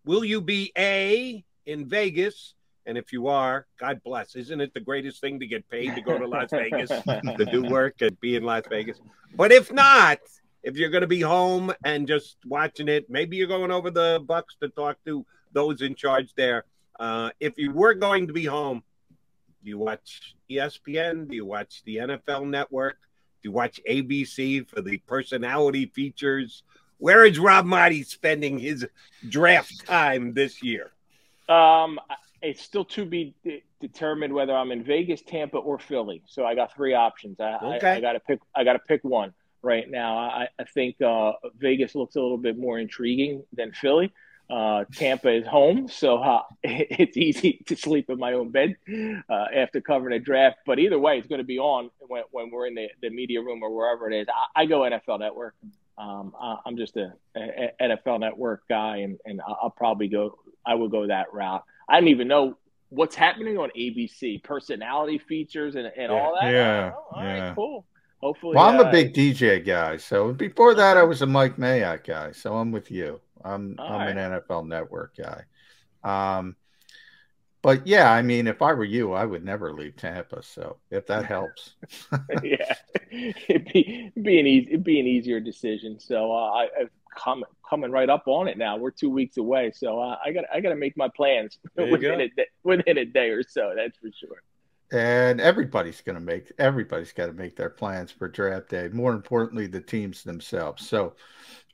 Will 0.05 0.23
you 0.23 0.41
be 0.41 0.71
A 0.77 1.43
in 1.65 1.87
Vegas? 1.87 2.54
And 2.85 2.97
if 2.97 3.11
you 3.11 3.27
are, 3.27 3.65
God 3.79 4.01
bless. 4.03 4.35
Isn't 4.35 4.61
it 4.61 4.73
the 4.73 4.79
greatest 4.79 5.19
thing 5.19 5.39
to 5.39 5.47
get 5.47 5.67
paid 5.69 5.95
to 5.95 6.01
go 6.01 6.17
to 6.17 6.27
Las 6.27 6.49
Vegas 6.51 6.89
to 6.89 7.47
do 7.51 7.63
work 7.63 7.95
and 8.01 8.19
be 8.19 8.35
in 8.35 8.43
Las 8.43 8.63
Vegas? 8.69 8.99
But 9.35 9.51
if 9.51 9.71
not, 9.71 10.19
if 10.63 10.77
you're 10.77 10.89
going 10.89 11.01
to 11.01 11.07
be 11.07 11.21
home 11.21 11.73
and 11.83 12.07
just 12.07 12.37
watching 12.45 12.87
it, 12.87 13.09
maybe 13.09 13.37
you're 13.37 13.47
going 13.47 13.71
over 13.71 13.89
the 13.89 14.21
Bucs 14.25 14.57
to 14.61 14.69
talk 14.69 14.97
to 15.05 15.25
those 15.51 15.81
in 15.81 15.95
charge 15.95 16.33
there. 16.35 16.65
Uh, 16.99 17.29
if 17.39 17.57
you 17.57 17.71
were 17.71 17.93
going 17.93 18.27
to 18.27 18.33
be 18.33 18.45
home, 18.45 18.83
do 19.63 19.69
you 19.69 19.77
watch 19.77 20.35
ESPN? 20.49 21.27
Do 21.27 21.35
you 21.35 21.45
watch 21.45 21.81
the 21.85 21.97
NFL 21.97 22.47
Network? 22.47 22.97
Do 23.41 23.49
you 23.49 23.51
watch 23.51 23.79
ABC 23.89 24.67
for 24.67 24.81
the 24.81 24.97
personality 24.99 25.87
features? 25.87 26.63
Where 26.97 27.25
is 27.25 27.39
Rob 27.39 27.65
Maaddi 27.65 28.05
spending 28.05 28.57
his 28.57 28.87
draft 29.27 29.85
time 29.85 30.33
this 30.33 30.63
year? 30.63 30.91
Um, 31.49 31.99
it's 32.45 32.61
still 32.61 32.85
to 32.85 33.05
be 33.05 33.35
de- 33.43 33.63
determined 33.81 34.33
whether 34.33 34.55
I'm 34.55 34.71
in 34.71 34.83
Vegas, 34.83 35.21
Tampa, 35.21 35.57
or 35.57 35.79
Philly. 35.79 36.21
So 36.27 36.45
I 36.45 36.55
got 36.55 36.73
three 36.75 36.93
options. 36.93 37.39
I, 37.39 37.57
okay. 37.75 37.89
I, 37.89 37.95
I 37.95 38.01
got 38.01 38.13
to 38.13 38.19
pick. 38.19 38.39
I 38.55 38.63
got 38.63 38.73
to 38.73 38.79
pick 38.79 39.03
one 39.03 39.33
right 39.61 39.89
now. 39.89 40.17
I, 40.17 40.47
I 40.59 40.63
think 40.65 41.01
uh, 41.01 41.33
Vegas 41.57 41.95
looks 41.95 42.15
a 42.15 42.21
little 42.21 42.37
bit 42.37 42.57
more 42.57 42.77
intriguing 42.79 43.43
than 43.53 43.71
Philly. 43.73 44.13
Uh, 44.47 44.83
Tampa 44.93 45.29
is 45.29 45.47
home, 45.47 45.87
so 45.87 46.17
uh, 46.17 46.43
it's 46.63 47.17
easy 47.17 47.63
to 47.65 47.75
sleep 47.75 48.11
in 48.11 48.19
my 48.19 48.33
own 48.33 48.51
bed 48.51 48.75
uh, 49.27 49.45
after 49.55 49.81
covering 49.81 50.15
a 50.15 50.19
draft. 50.19 50.57
But 50.67 50.77
either 50.77 50.99
way, 50.99 51.17
it's 51.17 51.27
going 51.27 51.39
to 51.39 51.45
be 51.45 51.57
on 51.57 51.89
when, 51.99 52.23
when 52.29 52.51
we're 52.51 52.67
in 52.67 52.75
the, 52.75 52.89
the 53.01 53.09
media 53.09 53.41
room 53.41 53.63
or 53.63 53.75
wherever 53.75 54.09
it 54.09 54.15
is. 54.15 54.27
I, 54.29 54.61
I 54.61 54.65
go 54.67 54.81
NFL 54.81 55.19
Network. 55.19 55.55
Um, 55.97 56.33
I, 56.39 56.57
am 56.67 56.77
just 56.77 56.95
a, 56.97 57.13
a, 57.35 57.71
NFL 57.81 58.19
Network 58.19 58.67
guy, 58.69 58.97
and, 58.97 59.17
and 59.25 59.41
I'll 59.41 59.73
probably 59.75 60.09
go. 60.09 60.37
I 60.63 60.75
will 60.75 60.89
go 60.89 61.07
that 61.07 61.33
route. 61.33 61.63
I 61.87 61.99
don't 61.99 62.09
even 62.09 62.27
know 62.27 62.57
what's 62.89 63.15
happening 63.15 63.57
on 63.57 63.69
ABC, 63.77 64.43
personality 64.43 65.17
features, 65.17 65.75
and, 65.75 65.85
and 65.85 66.11
yeah, 66.11 66.19
all 66.19 66.37
that. 66.39 66.51
Yeah, 66.51 66.91
oh, 66.95 67.05
all 67.11 67.23
yeah. 67.23 67.47
Right, 67.47 67.55
cool. 67.55 67.85
Hopefully, 68.21 68.55
well, 68.55 68.65
I'm 68.67 68.79
uh, 68.79 68.89
a 68.89 68.91
big 68.91 69.13
DJ 69.13 69.63
guy. 69.63 69.97
So 69.97 70.33
before 70.33 70.73
that, 70.75 70.97
I 70.97 71.03
was 71.03 71.21
a 71.21 71.25
Mike 71.27 71.57
Mayock 71.57 72.05
guy. 72.05 72.31
So 72.31 72.55
I'm 72.55 72.71
with 72.71 72.89
you. 72.89 73.19
I'm 73.43 73.75
I'm 73.79 74.15
right. 74.15 74.17
an 74.17 74.41
NFL 74.41 74.67
Network 74.67 75.15
guy. 75.15 75.43
Um, 76.03 76.55
but 77.61 77.87
yeah, 77.87 78.11
I 78.11 78.21
mean, 78.21 78.47
if 78.47 78.61
I 78.61 78.73
were 78.73 78.83
you, 78.83 79.13
I 79.13 79.25
would 79.25 79.43
never 79.43 79.73
leave 79.73 79.95
Tampa. 79.95 80.43
So 80.43 80.77
if 80.91 81.07
that 81.07 81.25
helps, 81.35 81.73
yeah, 82.43 82.75
it'd 83.11 83.65
be 83.65 84.11
it'd 84.15 84.23
be 84.23 84.39
an 84.39 84.47
easy 84.47 84.67
it'd 84.69 84.83
be 84.83 84.99
an 84.99 85.07
easier 85.07 85.39
decision. 85.39 85.99
So 85.99 86.31
uh, 86.31 86.51
I, 86.51 86.63
I 86.63 86.85
coming 87.15 87.45
coming 87.69 87.91
right 87.91 88.09
up 88.09 88.23
on 88.27 88.47
it 88.47 88.57
now. 88.57 88.77
We're 88.77 88.91
two 88.91 89.09
weeks 89.09 89.37
away, 89.37 89.71
so 89.73 89.99
uh, 89.99 90.17
I 90.23 90.31
got 90.31 90.45
I 90.53 90.59
got 90.59 90.69
to 90.69 90.75
make 90.75 90.95
my 90.97 91.09
plans 91.09 91.57
within 91.75 92.21
a 92.21 92.29
day, 92.29 92.45
within 92.63 92.97
a 92.97 93.05
day 93.05 93.29
or 93.29 93.43
so. 93.43 93.73
That's 93.75 93.97
for 93.97 94.09
sure. 94.11 94.41
And 94.91 95.41
everybody's 95.41 96.01
going 96.01 96.15
to 96.15 96.21
make 96.21 96.51
everybody's 96.59 97.11
got 97.11 97.27
to 97.27 97.33
make 97.33 97.55
their 97.55 97.71
plans 97.71 98.11
for 98.11 98.27
draft 98.27 98.69
day 98.69 98.87
more 98.89 99.13
importantly 99.13 99.67
the 99.67 99.81
teams 99.81 100.23
themselves. 100.23 100.87
So 100.87 101.15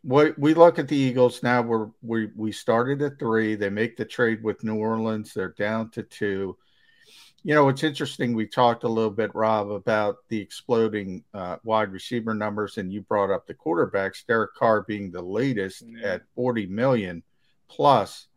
what 0.04 0.38
we 0.40 0.54
look 0.54 0.80
at 0.80 0.88
the 0.88 0.96
eagles. 0.96 1.44
Now 1.44 1.62
we're 1.62 1.88
we, 2.02 2.30
we 2.36 2.52
started 2.52 3.02
at 3.02 3.20
three. 3.20 3.56
They 3.56 3.70
make 3.70 3.98
the 3.98 4.06
trade 4.06 4.44
with 4.44 4.64
new 4.64 4.76
orleans. 4.76 5.34
They're 5.34 5.56
down 5.58 5.90
to 5.92 6.04
two 6.04 6.58
you 7.44 7.56
know 7.56 7.70
it's 7.70 7.84
interesting 7.84 8.34
we 8.34 8.46
talked 8.46 8.84
a 8.84 8.88
little 8.88 9.12
bit 9.12 9.34
rob 9.34 9.72
about 9.72 10.18
the 10.30 10.40
exploding 10.40 11.24
uh, 11.34 11.58
wide 11.64 11.92
receiver 11.92 12.34
numbers 12.34 12.78
and 12.78 12.94
you 12.94 13.02
brought 13.02 13.32
up 13.32 13.48
the 13.48 13.54
quarterbacks 13.54 14.26
derek 14.26 14.54
carr 14.56 14.82
being 14.84 15.12
the 15.12 15.22
latest 15.22 15.84
yeah. 15.88 16.14
at 16.14 16.22
40 16.36 16.68
million 16.68 17.24
plus 17.68 18.28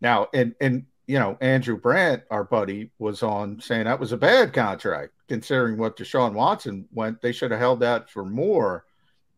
now 0.00 0.26
and 0.32 0.54
and 0.60 0.86
you 1.08 1.18
know, 1.18 1.38
Andrew 1.40 1.78
Brandt, 1.78 2.24
our 2.30 2.44
buddy, 2.44 2.90
was 2.98 3.22
on 3.22 3.58
saying 3.60 3.84
that 3.84 3.98
was 3.98 4.12
a 4.12 4.16
bad 4.18 4.52
contract 4.52 5.14
considering 5.26 5.78
what 5.78 5.96
Deshaun 5.96 6.34
Watson 6.34 6.86
went. 6.92 7.22
They 7.22 7.32
should 7.32 7.50
have 7.50 7.58
held 7.58 7.80
that 7.80 8.10
for 8.10 8.26
more. 8.26 8.84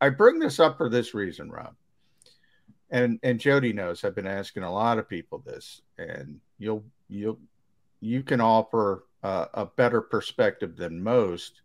I 0.01 0.09
bring 0.09 0.41
this 0.41 0.59
up 0.59 0.77
for 0.77 0.91
this 0.91 1.15
reason, 1.15 1.49
Rob. 1.49 1.77
And 2.91 3.21
and 3.23 3.39
Jody 3.39 3.73
knows 3.73 4.03
I've 4.03 4.17
been 4.17 4.27
asking 4.27 4.65
a 4.65 4.73
lot 4.73 4.99
of 4.99 5.09
people 5.09 5.39
this, 5.47 5.81
and 5.97 6.41
you'll 6.59 6.85
you'll 7.09 7.39
you 8.01 8.23
can 8.23 8.41
offer 8.41 9.05
uh, 9.23 9.47
a 9.55 9.67
better 9.67 10.01
perspective 10.01 10.77
than 10.77 11.03
most. 11.03 11.63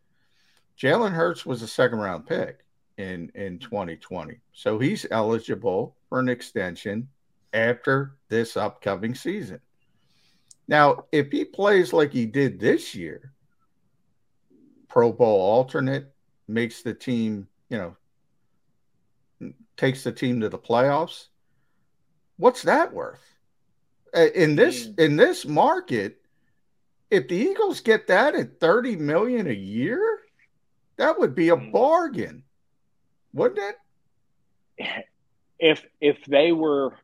Jalen 0.78 1.14
Hurts 1.14 1.46
was 1.46 1.62
a 1.62 1.68
second 1.68 2.00
round 2.00 2.26
pick 2.26 2.60
in 2.98 3.32
in 3.36 3.60
2020, 3.60 4.40
so 4.54 4.80
he's 4.80 5.06
eligible 5.12 5.96
for 6.10 6.20
an 6.20 6.30
extension 6.30 7.08
after 7.54 8.16
this 8.30 8.58
upcoming 8.58 9.16
season. 9.16 9.60
Now, 10.68 11.06
if 11.12 11.32
he 11.32 11.46
plays 11.46 11.94
like 11.94 12.12
he 12.12 12.26
did 12.26 12.60
this 12.60 12.96
year, 12.96 13.34
Pro 14.90 15.12
Bowl 15.12 15.40
alternate, 15.40 16.12
makes 16.48 16.82
the 16.82 16.94
team, 16.94 17.48
you 17.70 17.78
know, 17.78 19.52
takes 19.78 20.04
the 20.04 20.12
team 20.12 20.42
to 20.42 20.50
the 20.50 20.58
playoffs, 20.58 21.28
what's 22.38 22.64
that 22.64 22.94
worth? 22.94 23.22
In 24.34 24.56
this 24.56 24.88
in 24.98 25.18
this 25.18 25.46
market, 25.46 26.22
if 27.10 27.28
the 27.28 27.36
Eagles 27.36 27.82
get 27.82 28.08
that 28.08 28.36
at 28.36 28.60
30 28.60 28.96
million 28.98 29.48
a 29.48 29.54
year, 29.54 30.20
that 30.98 31.20
would 31.20 31.36
be 31.36 31.50
a 31.50 31.56
mm. 31.56 31.72
bargain. 31.72 32.44
Wouldn't 33.34 33.60
it? 34.80 35.06
If 35.58 35.86
if 36.02 36.18
they 36.26 36.52
were 36.52 36.98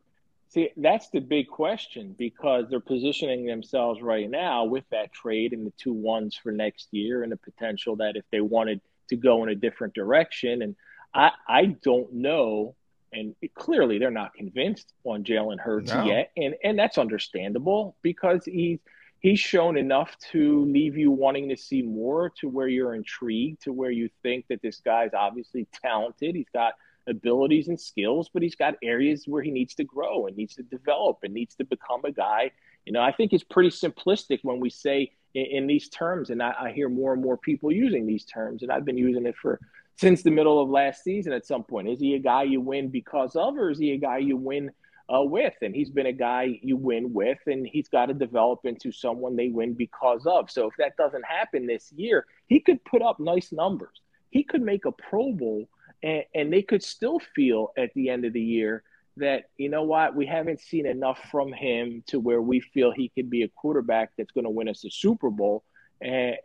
See, 0.51 0.69
that's 0.75 1.09
the 1.11 1.21
big 1.21 1.47
question 1.47 2.13
because 2.19 2.65
they're 2.69 2.81
positioning 2.81 3.45
themselves 3.45 4.01
right 4.01 4.29
now 4.29 4.65
with 4.65 4.83
that 4.89 5.13
trade 5.13 5.53
and 5.53 5.65
the 5.65 5.71
two 5.77 5.93
ones 5.93 6.35
for 6.35 6.51
next 6.51 6.89
year 6.91 7.23
and 7.23 7.31
the 7.31 7.37
potential 7.37 7.95
that 7.95 8.17
if 8.17 8.25
they 8.33 8.41
wanted 8.41 8.81
to 9.07 9.15
go 9.15 9.43
in 9.43 9.49
a 9.49 9.55
different 9.55 9.93
direction. 9.93 10.61
And 10.61 10.75
I, 11.13 11.31
I 11.47 11.65
don't 11.81 12.11
know 12.11 12.75
And 13.13 13.33
clearly, 13.55 13.97
they're 13.97 14.11
not 14.11 14.33
convinced 14.33 14.91
on 15.05 15.23
Jalen 15.23 15.59
Hurts 15.59 15.93
no. 15.93 16.03
yet, 16.03 16.31
and 16.35 16.55
and 16.63 16.77
that's 16.79 16.97
understandable 16.97 17.95
because 18.01 18.45
he's 18.45 18.79
he's 19.21 19.39
shown 19.39 19.77
enough 19.77 20.17
to 20.31 20.65
leave 20.65 20.97
you 20.97 21.11
wanting 21.11 21.47
to 21.49 21.55
see 21.55 21.81
more, 21.81 22.31
to 22.41 22.49
where 22.49 22.67
you're 22.67 22.95
intrigued, 22.95 23.63
to 23.63 23.71
where 23.71 23.91
you 23.91 24.09
think 24.23 24.45
that 24.49 24.61
this 24.61 24.81
guy's 24.83 25.13
obviously 25.13 25.67
talented. 25.81 26.35
He's 26.35 26.49
got 26.53 26.73
abilities 27.07 27.67
and 27.67 27.79
skills, 27.79 28.29
but 28.33 28.41
he's 28.41 28.55
got 28.55 28.75
areas 28.83 29.25
where 29.27 29.41
he 29.41 29.51
needs 29.51 29.75
to 29.75 29.83
grow 29.83 30.25
and 30.25 30.35
needs 30.35 30.55
to 30.55 30.63
develop 30.63 31.19
and 31.23 31.33
needs 31.33 31.55
to 31.55 31.63
become 31.63 32.01
a 32.03 32.11
guy. 32.11 32.51
You 32.85 32.93
know, 32.93 33.01
I 33.01 33.11
think 33.11 33.31
it's 33.31 33.43
pretty 33.43 33.69
simplistic 33.69 34.39
when 34.41 34.59
we 34.59 34.69
say 34.69 35.11
in, 35.35 35.45
in 35.45 35.67
these 35.67 35.87
terms, 35.89 36.31
and 36.31 36.41
I, 36.41 36.53
I 36.59 36.71
hear 36.71 36.89
more 36.89 37.13
and 37.13 37.21
more 37.21 37.37
people 37.37 37.71
using 37.71 38.07
these 38.07 38.25
terms, 38.25 38.63
and 38.63 38.71
I've 38.71 38.85
been 38.85 38.97
using 38.97 39.25
it 39.25 39.35
for 39.39 39.59
since 39.97 40.23
the 40.23 40.31
middle 40.31 40.59
of 40.59 40.69
last 40.69 41.03
season 41.03 41.31
at 41.31 41.45
some 41.45 41.63
point. 41.63 41.87
Is 41.87 41.99
he 41.99 42.15
a 42.15 42.19
guy 42.19 42.43
you 42.43 42.59
win 42.59 42.89
because 42.89 43.35
of, 43.35 43.55
or 43.55 43.69
is 43.69 43.77
he 43.77 43.91
a 43.91 43.97
guy 43.97 44.17
you 44.17 44.35
win 44.35 44.71
uh, 45.13 45.21
with? 45.21 45.53
And 45.61 45.75
he's 45.75 45.89
been 45.89 46.05
a 46.05 46.13
guy 46.13 46.59
you 46.61 46.77
win 46.77 47.13
with, 47.13 47.39
and 47.47 47.67
he's 47.67 47.89
got 47.89 48.07
to 48.07 48.13
develop 48.13 48.61
into 48.65 48.91
someone 48.91 49.35
they 49.35 49.49
win 49.49 49.73
because 49.73 50.25
of. 50.25 50.51
So 50.51 50.67
if 50.67 50.73
that 50.77 50.97
doesn't 50.97 51.25
happen 51.25 51.67
this 51.67 51.91
year, 51.95 52.25
he 52.47 52.59
could 52.59 52.83
put 52.83 53.01
up 53.01 53.19
nice 53.19 53.51
numbers. 53.51 54.01
He 54.29 54.43
could 54.43 54.61
make 54.61 54.85
a 54.85 54.91
Pro 54.91 55.33
Bowl, 55.33 55.69
and, 56.03 56.23
and 56.33 56.53
they 56.53 56.61
could 56.61 56.83
still 56.83 57.19
feel 57.35 57.73
at 57.77 57.93
the 57.93 58.09
end 58.09 58.25
of 58.25 58.33
the 58.33 58.41
year 58.41 58.83
that 59.17 59.49
you 59.57 59.69
know 59.69 59.83
what 59.83 60.15
we 60.15 60.25
haven't 60.25 60.61
seen 60.61 60.85
enough 60.85 61.19
from 61.29 61.51
him 61.51 62.03
to 62.07 62.19
where 62.19 62.41
we 62.41 62.59
feel 62.59 62.91
he 62.91 63.09
could 63.09 63.29
be 63.29 63.43
a 63.43 63.47
quarterback 63.49 64.11
that's 64.17 64.31
going 64.31 64.45
to 64.45 64.49
win 64.49 64.69
us 64.69 64.85
a 64.85 64.89
Super 64.89 65.29
Bowl, 65.29 65.63
and, 66.01 66.37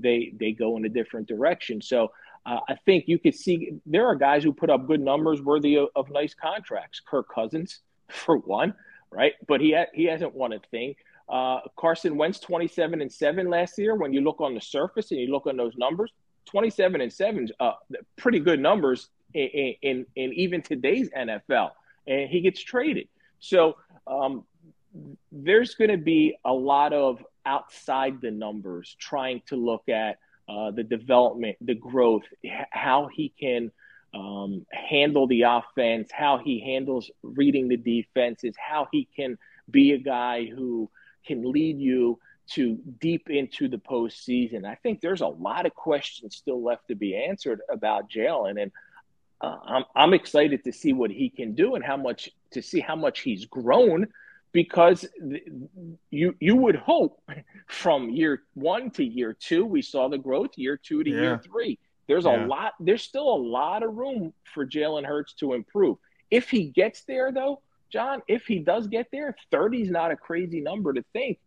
they 0.00 0.32
they 0.38 0.52
go 0.52 0.76
in 0.76 0.84
a 0.84 0.88
different 0.88 1.26
direction. 1.26 1.80
So 1.80 2.12
uh, 2.46 2.60
I 2.68 2.76
think 2.86 3.04
you 3.06 3.18
could 3.18 3.34
see 3.34 3.72
there 3.86 4.06
are 4.06 4.14
guys 4.14 4.42
who 4.42 4.52
put 4.52 4.70
up 4.70 4.86
good 4.86 5.00
numbers 5.00 5.42
worthy 5.42 5.76
of, 5.76 5.88
of 5.96 6.10
nice 6.10 6.34
contracts. 6.34 7.00
Kirk 7.00 7.26
Cousins, 7.34 7.80
for 8.10 8.38
one, 8.38 8.74
right? 9.10 9.32
But 9.46 9.60
he 9.60 9.72
ha- 9.72 9.90
he 9.94 10.04
hasn't 10.04 10.34
won 10.34 10.52
a 10.52 10.58
thing. 10.70 10.94
Uh, 11.28 11.60
Carson 11.76 12.16
Wentz, 12.16 12.40
twenty-seven 12.40 13.00
and 13.00 13.12
seven 13.12 13.48
last 13.48 13.78
year. 13.78 13.94
When 13.94 14.12
you 14.12 14.20
look 14.20 14.40
on 14.40 14.54
the 14.54 14.60
surface 14.60 15.10
and 15.10 15.20
you 15.20 15.28
look 15.28 15.46
on 15.46 15.56
those 15.56 15.76
numbers, 15.76 16.12
twenty-seven 16.46 17.00
and 17.00 17.12
seven, 17.12 17.48
uh, 17.60 17.72
pretty 18.16 18.40
good 18.40 18.60
numbers 18.60 19.10
in, 19.34 19.74
in 19.82 20.06
in 20.16 20.32
even 20.32 20.62
today's 20.62 21.10
NFL. 21.10 21.70
And 22.06 22.28
he 22.28 22.40
gets 22.40 22.60
traded. 22.60 23.08
So 23.38 23.76
um, 24.06 24.44
there's 25.30 25.74
going 25.74 25.90
to 25.90 25.96
be 25.96 26.36
a 26.44 26.52
lot 26.52 26.92
of 26.92 27.24
outside 27.46 28.20
the 28.20 28.30
numbers 28.30 28.96
trying 28.98 29.42
to 29.46 29.56
look 29.56 29.88
at 29.88 30.18
uh, 30.48 30.70
the 30.70 30.82
development, 30.82 31.56
the 31.60 31.74
growth, 31.74 32.24
how 32.70 33.08
he 33.12 33.32
can 33.40 33.70
um, 34.14 34.66
handle 34.72 35.26
the 35.26 35.42
offense, 35.42 36.10
how 36.12 36.38
he 36.38 36.60
handles 36.60 37.10
reading 37.22 37.68
the 37.68 37.76
defenses, 37.76 38.54
how 38.58 38.88
he 38.90 39.08
can 39.16 39.38
be 39.70 39.92
a 39.92 39.98
guy 39.98 40.46
who 40.46 40.90
can 41.26 41.50
lead 41.50 41.78
you 41.78 42.18
to 42.50 42.78
deep 43.00 43.30
into 43.30 43.68
the 43.68 43.78
postseason. 43.78 44.64
I 44.64 44.74
think 44.74 45.00
there's 45.00 45.20
a 45.20 45.28
lot 45.28 45.66
of 45.66 45.74
questions 45.74 46.34
still 46.36 46.62
left 46.62 46.88
to 46.88 46.96
be 46.96 47.16
answered 47.16 47.60
about 47.70 48.10
Jalen, 48.10 48.60
and 48.60 48.72
uh, 49.40 49.56
I'm 49.64 49.84
I'm 49.94 50.14
excited 50.14 50.64
to 50.64 50.72
see 50.72 50.92
what 50.92 51.10
he 51.10 51.30
can 51.30 51.54
do 51.54 51.76
and 51.76 51.84
how 51.84 51.96
much 51.96 52.30
to 52.52 52.62
see 52.62 52.80
how 52.80 52.96
much 52.96 53.20
he's 53.20 53.44
grown 53.46 54.08
because 54.52 55.06
you 56.10 56.34
you 56.40 56.56
would 56.56 56.76
hope 56.76 57.22
from 57.68 58.10
year 58.10 58.42
one 58.54 58.90
to 58.90 59.04
year 59.04 59.32
two 59.32 59.64
we 59.64 59.80
saw 59.80 60.08
the 60.08 60.18
growth 60.18 60.50
year 60.56 60.76
two 60.76 61.04
to 61.04 61.10
yeah. 61.10 61.20
year 61.20 61.40
three 61.44 61.78
there's 62.10 62.24
yeah. 62.24 62.44
a 62.44 62.46
lot 62.46 62.72
there's 62.80 63.02
still 63.02 63.32
a 63.32 63.40
lot 63.40 63.84
of 63.84 63.94
room 63.94 64.32
for 64.52 64.66
jalen 64.66 65.06
hurts 65.06 65.32
to 65.32 65.52
improve 65.52 65.96
if 66.30 66.50
he 66.50 66.64
gets 66.64 67.04
there 67.04 67.30
though 67.30 67.62
john 67.90 68.20
if 68.26 68.46
he 68.46 68.58
does 68.58 68.88
get 68.88 69.06
there 69.12 69.36
30 69.52 69.82
is 69.82 69.90
not 69.90 70.10
a 70.10 70.16
crazy 70.16 70.60
number 70.60 70.92
to 70.92 71.04
think 71.12 71.38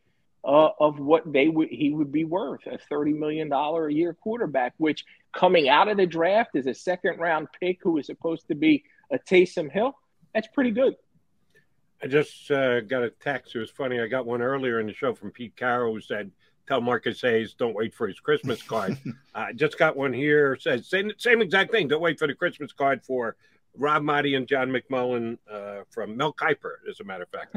uh, 0.45 0.69
of 0.79 0.99
what 0.99 1.31
they 1.31 1.49
would 1.49 1.67
he 1.69 1.91
would 1.91 2.11
be 2.11 2.23
worth 2.23 2.65
a 2.65 2.77
30 2.77 3.11
million 3.11 3.49
dollar 3.49 3.87
a 3.87 3.93
year 3.93 4.13
quarterback 4.13 4.73
which 4.77 5.03
coming 5.33 5.67
out 5.67 5.89
of 5.89 5.97
the 5.97 6.07
draft 6.07 6.51
is 6.55 6.65
a 6.65 6.73
second 6.73 7.19
round 7.19 7.47
pick 7.59 7.79
who 7.81 7.97
is 7.97 8.05
supposed 8.05 8.47
to 8.47 8.55
be 8.55 8.83
a 9.11 9.19
Taysom 9.19 9.69
Hill 9.69 9.93
that's 10.33 10.47
pretty 10.47 10.71
good 10.71 10.95
I 12.01 12.07
just 12.07 12.51
uh, 12.51 12.81
got 12.81 13.03
a 13.03 13.11
text. 13.11 13.55
It 13.55 13.59
was 13.59 13.69
funny. 13.69 14.01
I 14.01 14.07
got 14.07 14.25
one 14.25 14.41
earlier 14.41 14.81
in 14.81 14.87
the 14.87 14.93
show 14.93 15.13
from 15.13 15.31
Pete 15.31 15.55
Carroll 15.55 15.93
who 15.93 16.01
said, 16.01 16.31
"Tell 16.67 16.81
Marcus 16.81 17.21
Hayes 17.21 17.53
don't 17.53 17.75
wait 17.75 17.93
for 17.93 18.07
his 18.07 18.19
Christmas 18.19 18.61
card." 18.61 18.97
I 19.35 19.49
uh, 19.49 19.53
just 19.53 19.77
got 19.77 19.97
one 19.97 20.13
here. 20.13 20.57
Says 20.59 20.87
same 20.87 21.11
same 21.17 21.41
exact 21.41 21.71
thing. 21.71 21.87
Don't 21.87 22.01
wait 22.01 22.19
for 22.19 22.27
the 22.27 22.33
Christmas 22.33 22.71
card 22.73 23.03
for 23.03 23.35
Rob 23.77 24.03
Maaddi 24.03 24.37
and 24.37 24.47
John 24.47 24.69
McMullen 24.69 25.37
uh, 25.51 25.83
from 25.89 26.15
Mel 26.15 26.33
Kiper, 26.33 26.75
as 26.89 26.99
a 26.99 27.03
matter 27.03 27.23
of 27.23 27.29
fact. 27.29 27.53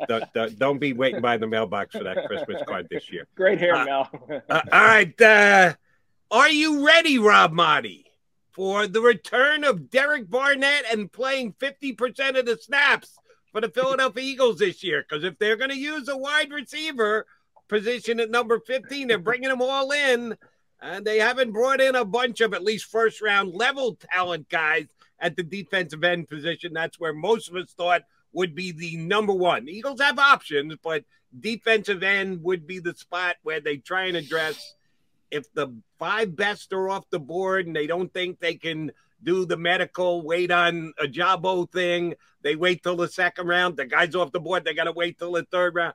don't, 0.08 0.32
don't, 0.32 0.58
don't, 0.58 0.78
be 0.78 0.92
waiting 0.92 1.20
by 1.20 1.36
the 1.36 1.48
mailbox 1.48 1.96
for 1.96 2.04
that 2.04 2.26
Christmas 2.26 2.62
card 2.66 2.86
this 2.90 3.10
year. 3.10 3.26
Great 3.34 3.58
hair, 3.58 3.74
uh, 3.74 3.84
Mel. 3.84 4.08
Uh, 4.48 4.60
all 4.72 4.84
right. 4.84 5.20
Uh, 5.20 5.74
are 6.30 6.48
you 6.48 6.86
ready, 6.86 7.18
Rob 7.18 7.52
Maaddi? 7.52 8.04
for 8.52 8.86
the 8.86 9.00
return 9.00 9.64
of 9.64 9.90
Derek 9.90 10.28
Barnett 10.28 10.84
and 10.92 11.10
playing 11.10 11.54
50% 11.54 12.38
of 12.38 12.46
the 12.46 12.58
snaps 12.58 13.18
for 13.52 13.60
the 13.60 13.68
Philadelphia 13.68 14.24
Eagles 14.24 14.58
this 14.58 14.82
year. 14.82 15.04
Because 15.06 15.24
if 15.24 15.38
they're 15.38 15.56
going 15.56 15.70
to 15.70 15.78
use 15.78 16.08
a 16.08 16.16
wide 16.16 16.50
receiver 16.50 17.26
position 17.68 18.18
at 18.18 18.30
number 18.30 18.58
15, 18.58 19.08
they're 19.08 19.18
bringing 19.18 19.48
them 19.48 19.62
all 19.62 19.92
in. 19.92 20.36
And 20.80 21.04
they 21.04 21.18
haven't 21.18 21.52
brought 21.52 21.80
in 21.80 21.94
a 21.94 22.04
bunch 22.04 22.40
of 22.40 22.54
at 22.54 22.64
least 22.64 22.86
first 22.86 23.20
round 23.20 23.54
level 23.54 23.96
talent 24.12 24.48
guys 24.48 24.86
at 25.20 25.36
the 25.36 25.44
defensive 25.44 26.02
end 26.02 26.28
position. 26.28 26.72
That's 26.72 26.98
where 26.98 27.14
most 27.14 27.48
of 27.48 27.54
us 27.54 27.72
thought 27.72 28.02
would 28.32 28.54
be 28.54 28.72
the 28.72 28.96
number 28.96 29.32
one. 29.32 29.66
The 29.66 29.72
Eagles 29.72 30.00
have 30.00 30.18
options, 30.18 30.74
but 30.82 31.04
defensive 31.38 32.02
end 32.02 32.42
would 32.42 32.66
be 32.66 32.80
the 32.80 32.94
spot 32.94 33.36
where 33.42 33.60
they 33.60 33.76
try 33.76 34.04
and 34.06 34.16
address 34.16 34.74
if 35.30 35.52
the 35.54 35.68
five 35.98 36.34
best 36.36 36.72
are 36.72 36.90
off 36.90 37.08
the 37.10 37.20
board 37.20 37.66
and 37.66 37.74
they 37.74 37.86
don't 37.86 38.12
think 38.12 38.38
they 38.40 38.54
can 38.54 38.92
do 39.22 39.46
the 39.46 39.56
medical, 39.56 40.22
wait 40.22 40.50
on 40.50 40.92
a 40.98 41.06
Jabo 41.06 41.70
thing, 41.70 42.14
they 42.42 42.56
wait 42.56 42.82
till 42.82 42.96
the 42.96 43.08
second 43.08 43.46
round. 43.46 43.76
The 43.76 43.86
guy's 43.86 44.14
off 44.14 44.32
the 44.32 44.40
board, 44.40 44.64
they 44.64 44.74
got 44.74 44.84
to 44.84 44.92
wait 44.92 45.18
till 45.18 45.32
the 45.32 45.44
third 45.50 45.74
round. 45.74 45.94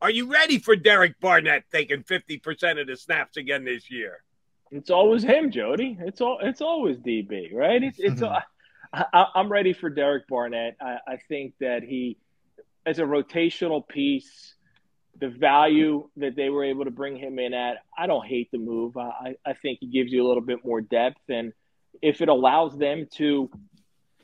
Are 0.00 0.10
you 0.10 0.30
ready 0.30 0.58
for 0.58 0.76
Derek 0.76 1.18
Barnett 1.20 1.64
taking 1.72 2.02
50% 2.02 2.80
of 2.80 2.86
the 2.86 2.96
snaps 2.96 3.36
again 3.36 3.64
this 3.64 3.90
year? 3.90 4.22
It's 4.70 4.90
always 4.90 5.22
him, 5.22 5.50
Jody. 5.50 5.96
It's 6.00 6.20
all. 6.20 6.38
It's 6.42 6.60
always 6.60 6.98
DB, 6.98 7.54
right? 7.54 7.82
It's. 7.82 7.98
it's. 7.98 8.20
Mm-hmm. 8.20 9.04
I, 9.12 9.26
am 9.34 9.50
ready 9.50 9.72
for 9.72 9.90
Derek 9.90 10.26
Barnett. 10.28 10.76
I, 10.80 10.98
I 11.06 11.16
think 11.28 11.54
that 11.60 11.82
he, 11.82 12.16
as 12.86 12.98
a 12.98 13.02
rotational 13.02 13.86
piece, 13.86 14.54
the 15.20 15.28
value 15.28 16.08
that 16.16 16.36
they 16.36 16.48
were 16.48 16.64
able 16.64 16.84
to 16.84 16.90
bring 16.90 17.16
him 17.16 17.38
in 17.38 17.54
at, 17.54 17.78
I 17.96 18.06
don't 18.06 18.26
hate 18.26 18.50
the 18.52 18.58
move. 18.58 18.96
I, 18.96 19.36
I 19.46 19.54
think 19.54 19.78
he 19.80 19.86
gives 19.86 20.12
you 20.12 20.24
a 20.24 20.26
little 20.26 20.42
bit 20.42 20.64
more 20.64 20.80
depth. 20.80 21.20
And 21.28 21.52
if 22.02 22.20
it 22.20 22.28
allows 22.28 22.76
them 22.76 23.06
to 23.16 23.50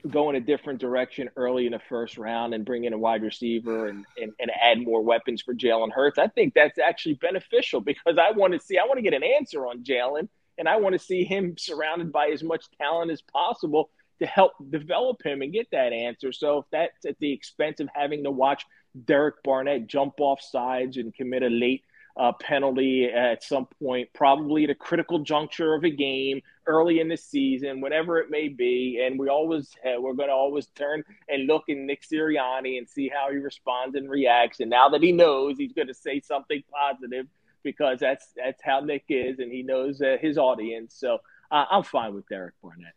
go 0.09 0.31
in 0.31 0.37
a 0.37 0.41
different 0.41 0.81
direction 0.81 1.29
early 1.37 1.67
in 1.67 1.73
the 1.73 1.81
first 1.89 2.17
round 2.17 2.55
and 2.55 2.65
bring 2.65 2.85
in 2.85 2.93
a 2.93 2.99
wide 2.99 3.23
receiver 3.23 3.89
and, 3.89 4.07
and, 4.21 4.33
and 4.39 4.51
add 4.63 4.81
more 4.81 5.03
weapons 5.03 5.43
for 5.43 5.55
Jalen 5.55 5.93
Hurts, 5.93 6.19
I 6.19 6.29
think 6.29 6.55
that's 6.55 6.79
actually 6.79 7.15
beneficial 7.15 7.81
because 7.81 8.17
I 8.19 8.31
want 8.33 8.55
to 8.55 8.61
see, 8.61 8.79
I 8.79 8.85
want 8.87 8.97
to 8.99 9.03
get 9.03 9.15
an 9.15 9.23
answer 9.23 9.67
on 9.67 9.85
Jalen 9.85 10.29
and 10.59 10.69
I 10.69 10.77
want 10.77 10.95
to 10.95 10.99
see 10.99 11.25
him 11.25 11.55
surrounded 11.59 12.13
by 12.13 12.29
as 12.29 12.43
much 12.43 12.65
talent 12.79 13.11
as 13.11 13.23
possible 13.23 13.91
to 14.21 14.27
help 14.27 14.53
develop 14.71 15.25
him 15.25 15.43
and 15.43 15.53
get 15.53 15.69
that 15.73 15.93
answer. 15.93 16.33
So 16.33 16.59
if 16.59 16.65
that's 16.71 17.05
at 17.07 17.19
the 17.19 17.33
expense 17.33 17.81
of 17.81 17.89
having 17.95 18.25
to 18.25 18.31
watch 18.31 18.65
Derek 19.05 19.43
Barnett 19.43 19.87
jump 19.87 20.15
off 20.19 20.41
sides 20.41 20.97
and 20.97 21.15
commit 21.15 21.43
a 21.43 21.49
late 21.49 21.85
uh, 22.17 22.33
penalty 22.41 23.07
at 23.07 23.43
some 23.43 23.67
point, 23.83 24.09
probably 24.13 24.65
at 24.65 24.71
a 24.71 24.75
critical 24.75 25.21
juncture 25.21 25.75
of 25.75 25.85
a 25.85 25.91
game 25.91 26.41
early 26.67 27.01
in 27.01 27.09
the 27.09 27.17
season, 27.17 27.81
whatever 27.81 28.19
it 28.19 28.31
may 28.31 28.49
be. 28.49 29.05
And 29.05 29.19
we 29.19 29.29
always 29.29 29.71
uh, 29.85 30.01
we're 30.01 30.15
going 30.15 30.29
to 30.29 30.35
always 30.35 30.67
turn 30.69 31.05
and 31.29 31.47
look 31.47 31.65
in 31.69 31.87
Nick 31.87 32.03
Sirianni 32.03 32.79
and 32.79 32.89
see 32.89 33.09
how 33.09 33.31
he 33.31 33.39
responds 33.39 33.97
and 33.97 34.11
reacts. 34.11 34.61
And 34.61 34.71
now 34.71 34.89
that 34.91 35.03
he 35.03 35.13
knows, 35.13 35.57
he's 35.59 35.73
going 35.73 35.89
to 35.89 35.95
say 35.95 36.21
something 36.21 36.63
positive 36.73 37.27
because 37.63 38.01
that's 38.01 38.29
that's 38.37 38.63
how 38.63 38.81
Nick 38.81 39.05
is, 39.09 39.39
and 39.39 39.53
he 39.53 39.63
knows 39.63 40.01
uh, 40.01 40.17
his 40.21 40.39
audience. 40.39 40.95
So 40.95 41.19
uh, 41.51 41.65
I'm 41.71 41.83
fine 41.83 42.15
with 42.15 42.29
Derek 42.29 42.55
Barnett. 42.63 42.95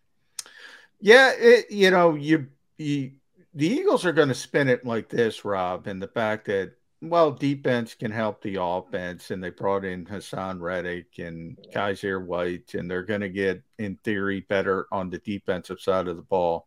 Yeah, 1.00 1.32
it, 1.38 1.72
you 1.72 1.92
know, 1.92 2.16
you 2.16 2.48
you 2.78 3.12
the 3.54 3.68
Eagles 3.68 4.06
are 4.06 4.14
going 4.14 4.30
to 4.30 4.36
spin 4.36 4.70
it 4.70 4.86
like 4.86 5.10
this, 5.10 5.46
Rob, 5.46 5.88
and 5.88 6.02
the 6.02 6.08
fact 6.08 6.46
that 6.46 6.74
well, 7.04 7.32
defense 7.32 7.96
can 7.96 8.12
help 8.12 8.42
the 8.42 8.58
offense, 8.62 9.30
and 9.30 9.44
they 9.44 9.50
brought 9.50 9.84
in 9.84 10.06
Haason 10.06 10.62
Reddick 10.62 11.20
and 11.20 11.58
Kyzir 11.74 12.26
White, 12.26 12.76
and 12.76 12.90
they're 12.90 13.04
going 13.04 13.22
to 13.22 13.30
get, 13.30 13.62
in 13.78 13.98
theory, 14.04 14.40
better 14.48 14.88
on 14.90 15.10
the 15.10 15.18
defensive 15.20 15.82
side 15.82 16.08
of 16.08 16.16
the 16.16 16.22
ball. 16.22 16.66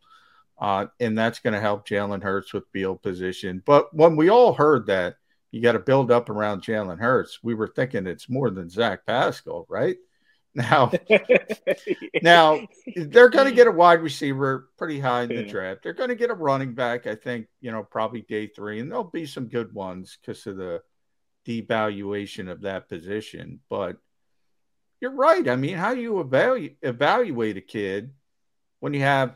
Uh, 0.59 0.87
and 1.01 1.17
that's 1.17 1.39
going 1.39 1.55
to 1.55 1.61
help 1.61 1.89
Jalen 1.89 2.23
Hurts 2.23 2.53
with 2.53 2.69
field 2.73 3.03
position. 3.03 3.63
But 3.65 3.95
when 3.95 4.15
we 4.15 4.29
all 4.29 4.53
heard 4.53 4.87
that 4.87 5.17
you 5.53 5.63
got 5.63 5.73
to 5.73 5.79
build 5.79 6.11
up 6.11 6.29
around 6.29 6.63
Jalen 6.63 6.99
Hurts, 6.99 7.41
we 7.43 7.55
were 7.55 7.69
thinking 7.69 8.07
it's 8.07 8.29
more 8.29 8.51
than 8.51 8.69
Zach 8.69 9.07
Pascal, 9.07 9.65
right? 9.71 9.97
Now, 10.57 10.91
now 12.23 12.67
they're 12.97 13.29
going 13.29 13.45
to 13.45 13.55
get 13.55 13.67
a 13.67 13.71
wide 13.73 14.01
receiver 14.01 14.71
pretty 14.79 14.99
high 14.99 15.25
in 15.25 15.29
the 15.29 15.45
draft. 15.45 15.83
They're 15.83 15.93
going 15.93 16.09
to 16.09 16.15
get 16.15 16.31
a 16.31 16.35
running 16.35 16.73
back, 16.73 17.07
I 17.07 17.15
think, 17.15 17.47
you 17.61 17.71
know, 17.71 17.83
probably 17.83 18.23
day 18.23 18.47
three, 18.47 18.81
and 18.81 18.91
there'll 18.91 19.05
be 19.05 19.27
some 19.27 19.49
good 19.49 19.75
ones 19.75 20.17
because 20.19 20.47
of 20.47 20.57
the 20.57 20.81
devaluation 21.47 22.51
of 22.51 22.63
that 22.63 22.89
position. 22.89 23.61
But 23.69 23.99
you're 25.01 25.15
right. 25.15 25.47
I 25.47 25.57
mean, 25.57 25.77
how 25.77 25.95
do 25.95 26.01
you 26.01 26.21
evaluate 26.21 26.79
evaluate 26.83 27.59
a 27.59 27.61
kid 27.61 28.15
when 28.81 28.95
you 28.95 29.01
have 29.01 29.35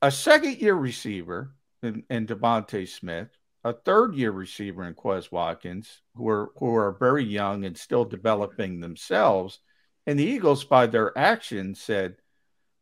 a 0.00 0.10
second 0.12 0.58
year 0.58 0.74
receiver 0.74 1.52
in, 1.82 2.04
in 2.08 2.28
DeVonta 2.28 2.88
Smith, 2.88 3.28
a 3.64 3.72
third 3.72 4.14
year 4.14 4.30
receiver 4.30 4.84
in 4.84 4.94
Quez 4.94 5.32
Watkins, 5.32 6.00
who 6.14 6.28
are 6.28 6.52
who 6.58 6.76
are 6.76 6.92
very 6.92 7.24
young 7.24 7.64
and 7.64 7.76
still 7.76 8.04
developing 8.04 8.78
themselves. 8.78 9.58
And 10.06 10.18
the 10.18 10.24
Eagles, 10.24 10.64
by 10.64 10.86
their 10.86 11.16
actions, 11.16 11.80
said, 11.80 12.16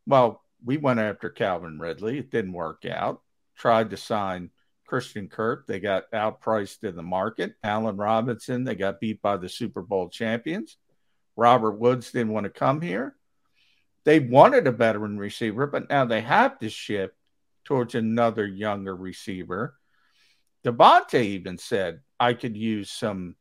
Well, 0.05 0.43
we 0.63 0.77
went 0.77 0.99
after 0.99 1.29
Calvin 1.29 1.79
Ridley. 1.79 2.17
It 2.19 2.31
didn't 2.31 2.53
work 2.53 2.85
out. 2.85 3.21
Tried 3.55 3.91
to 3.91 3.97
sign 3.97 4.49
Christian 4.87 5.27
Kirk. 5.29 5.67
They 5.67 5.79
got 5.79 6.11
outpriced 6.11 6.83
in 6.83 6.95
the 6.95 7.03
market. 7.03 7.55
Allen 7.63 7.97
Robinson, 7.97 8.63
they 8.63 8.75
got 8.75 8.99
beat 8.99 9.21
by 9.21 9.37
the 9.37 9.49
Super 9.49 9.81
Bowl 9.81 10.09
champions. 10.09 10.77
Robert 11.35 11.79
Woods 11.79 12.11
didn't 12.11 12.33
want 12.33 12.43
to 12.43 12.49
come 12.49 12.81
here. 12.81 13.15
They 14.03 14.19
wanted 14.19 14.67
a 14.67 14.71
veteran 14.71 15.17
receiver, 15.17 15.67
but 15.67 15.89
now 15.89 16.05
they 16.05 16.21
have 16.21 16.57
to 16.59 16.69
shift 16.69 17.13
towards 17.63 17.95
another 17.95 18.47
younger 18.47 18.95
receiver. 18.95 19.75
DeVonta 20.65 21.21
even 21.21 21.57
said, 21.57 22.01
I 22.19 22.33
could 22.33 22.57
use 22.57 22.91
some 22.91 23.35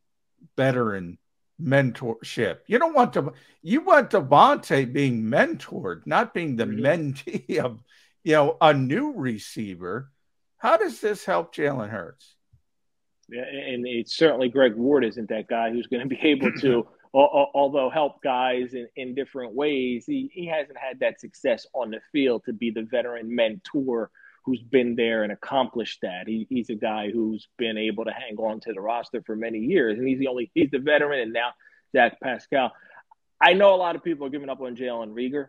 veteran 0.56 1.18
mentorship. 1.62 2.58
You 2.66 2.78
don't 2.78 2.94
want 2.94 3.12
to, 3.14 3.32
you 3.62 3.82
want 3.82 4.10
DeVonta 4.10 4.92
being 4.92 5.22
mentored, 5.22 6.06
not 6.06 6.34
being 6.34 6.56
the 6.56 6.64
mentee 6.64 7.58
of, 7.58 7.82
you 8.24 8.32
know, 8.32 8.56
a 8.60 8.72
new 8.72 9.12
receiver. 9.12 10.10
How 10.58 10.76
does 10.76 11.00
this 11.00 11.24
help 11.24 11.54
Jalen 11.54 11.90
Hurts? 11.90 12.34
Yeah, 13.28 13.44
and 13.44 13.86
it's 13.86 14.16
certainly 14.16 14.48
Greg 14.48 14.74
Ward 14.74 15.04
isn't 15.04 15.28
that 15.28 15.48
guy 15.48 15.70
who's 15.70 15.86
going 15.86 16.02
to 16.02 16.08
be 16.08 16.20
able 16.22 16.52
to 16.60 16.86
although 17.12 17.90
help 17.90 18.22
guys 18.22 18.74
in, 18.74 18.88
in 18.96 19.14
different 19.14 19.54
ways, 19.54 20.04
he, 20.06 20.30
he 20.32 20.46
hasn't 20.46 20.78
had 20.78 21.00
that 21.00 21.20
success 21.20 21.66
on 21.74 21.90
the 21.90 22.00
field 22.12 22.44
to 22.44 22.52
be 22.52 22.70
the 22.70 22.82
veteran 22.82 23.34
mentor 23.34 24.10
who's 24.50 24.62
been 24.62 24.96
there 24.96 25.22
and 25.22 25.32
accomplished 25.32 26.00
that. 26.02 26.26
He, 26.26 26.46
he's 26.50 26.70
a 26.70 26.74
guy 26.74 27.10
who's 27.10 27.46
been 27.56 27.78
able 27.78 28.04
to 28.04 28.10
hang 28.10 28.36
on 28.36 28.58
to 28.60 28.72
the 28.72 28.80
roster 28.80 29.22
for 29.22 29.36
many 29.36 29.58
years, 29.58 29.96
and 29.96 30.08
he's 30.08 30.18
the 30.18 30.26
only 30.26 30.50
he's 30.54 30.70
the 30.72 30.80
veteran, 30.80 31.20
and 31.20 31.32
now 31.32 31.50
Zach 31.92 32.18
Pascal. 32.20 32.72
I 33.40 33.52
know 33.52 33.74
a 33.74 33.76
lot 33.76 33.94
of 33.94 34.02
people 34.02 34.26
are 34.26 34.30
giving 34.30 34.48
up 34.48 34.60
on 34.60 34.74
Jalen 34.74 35.12
Reagor. 35.12 35.46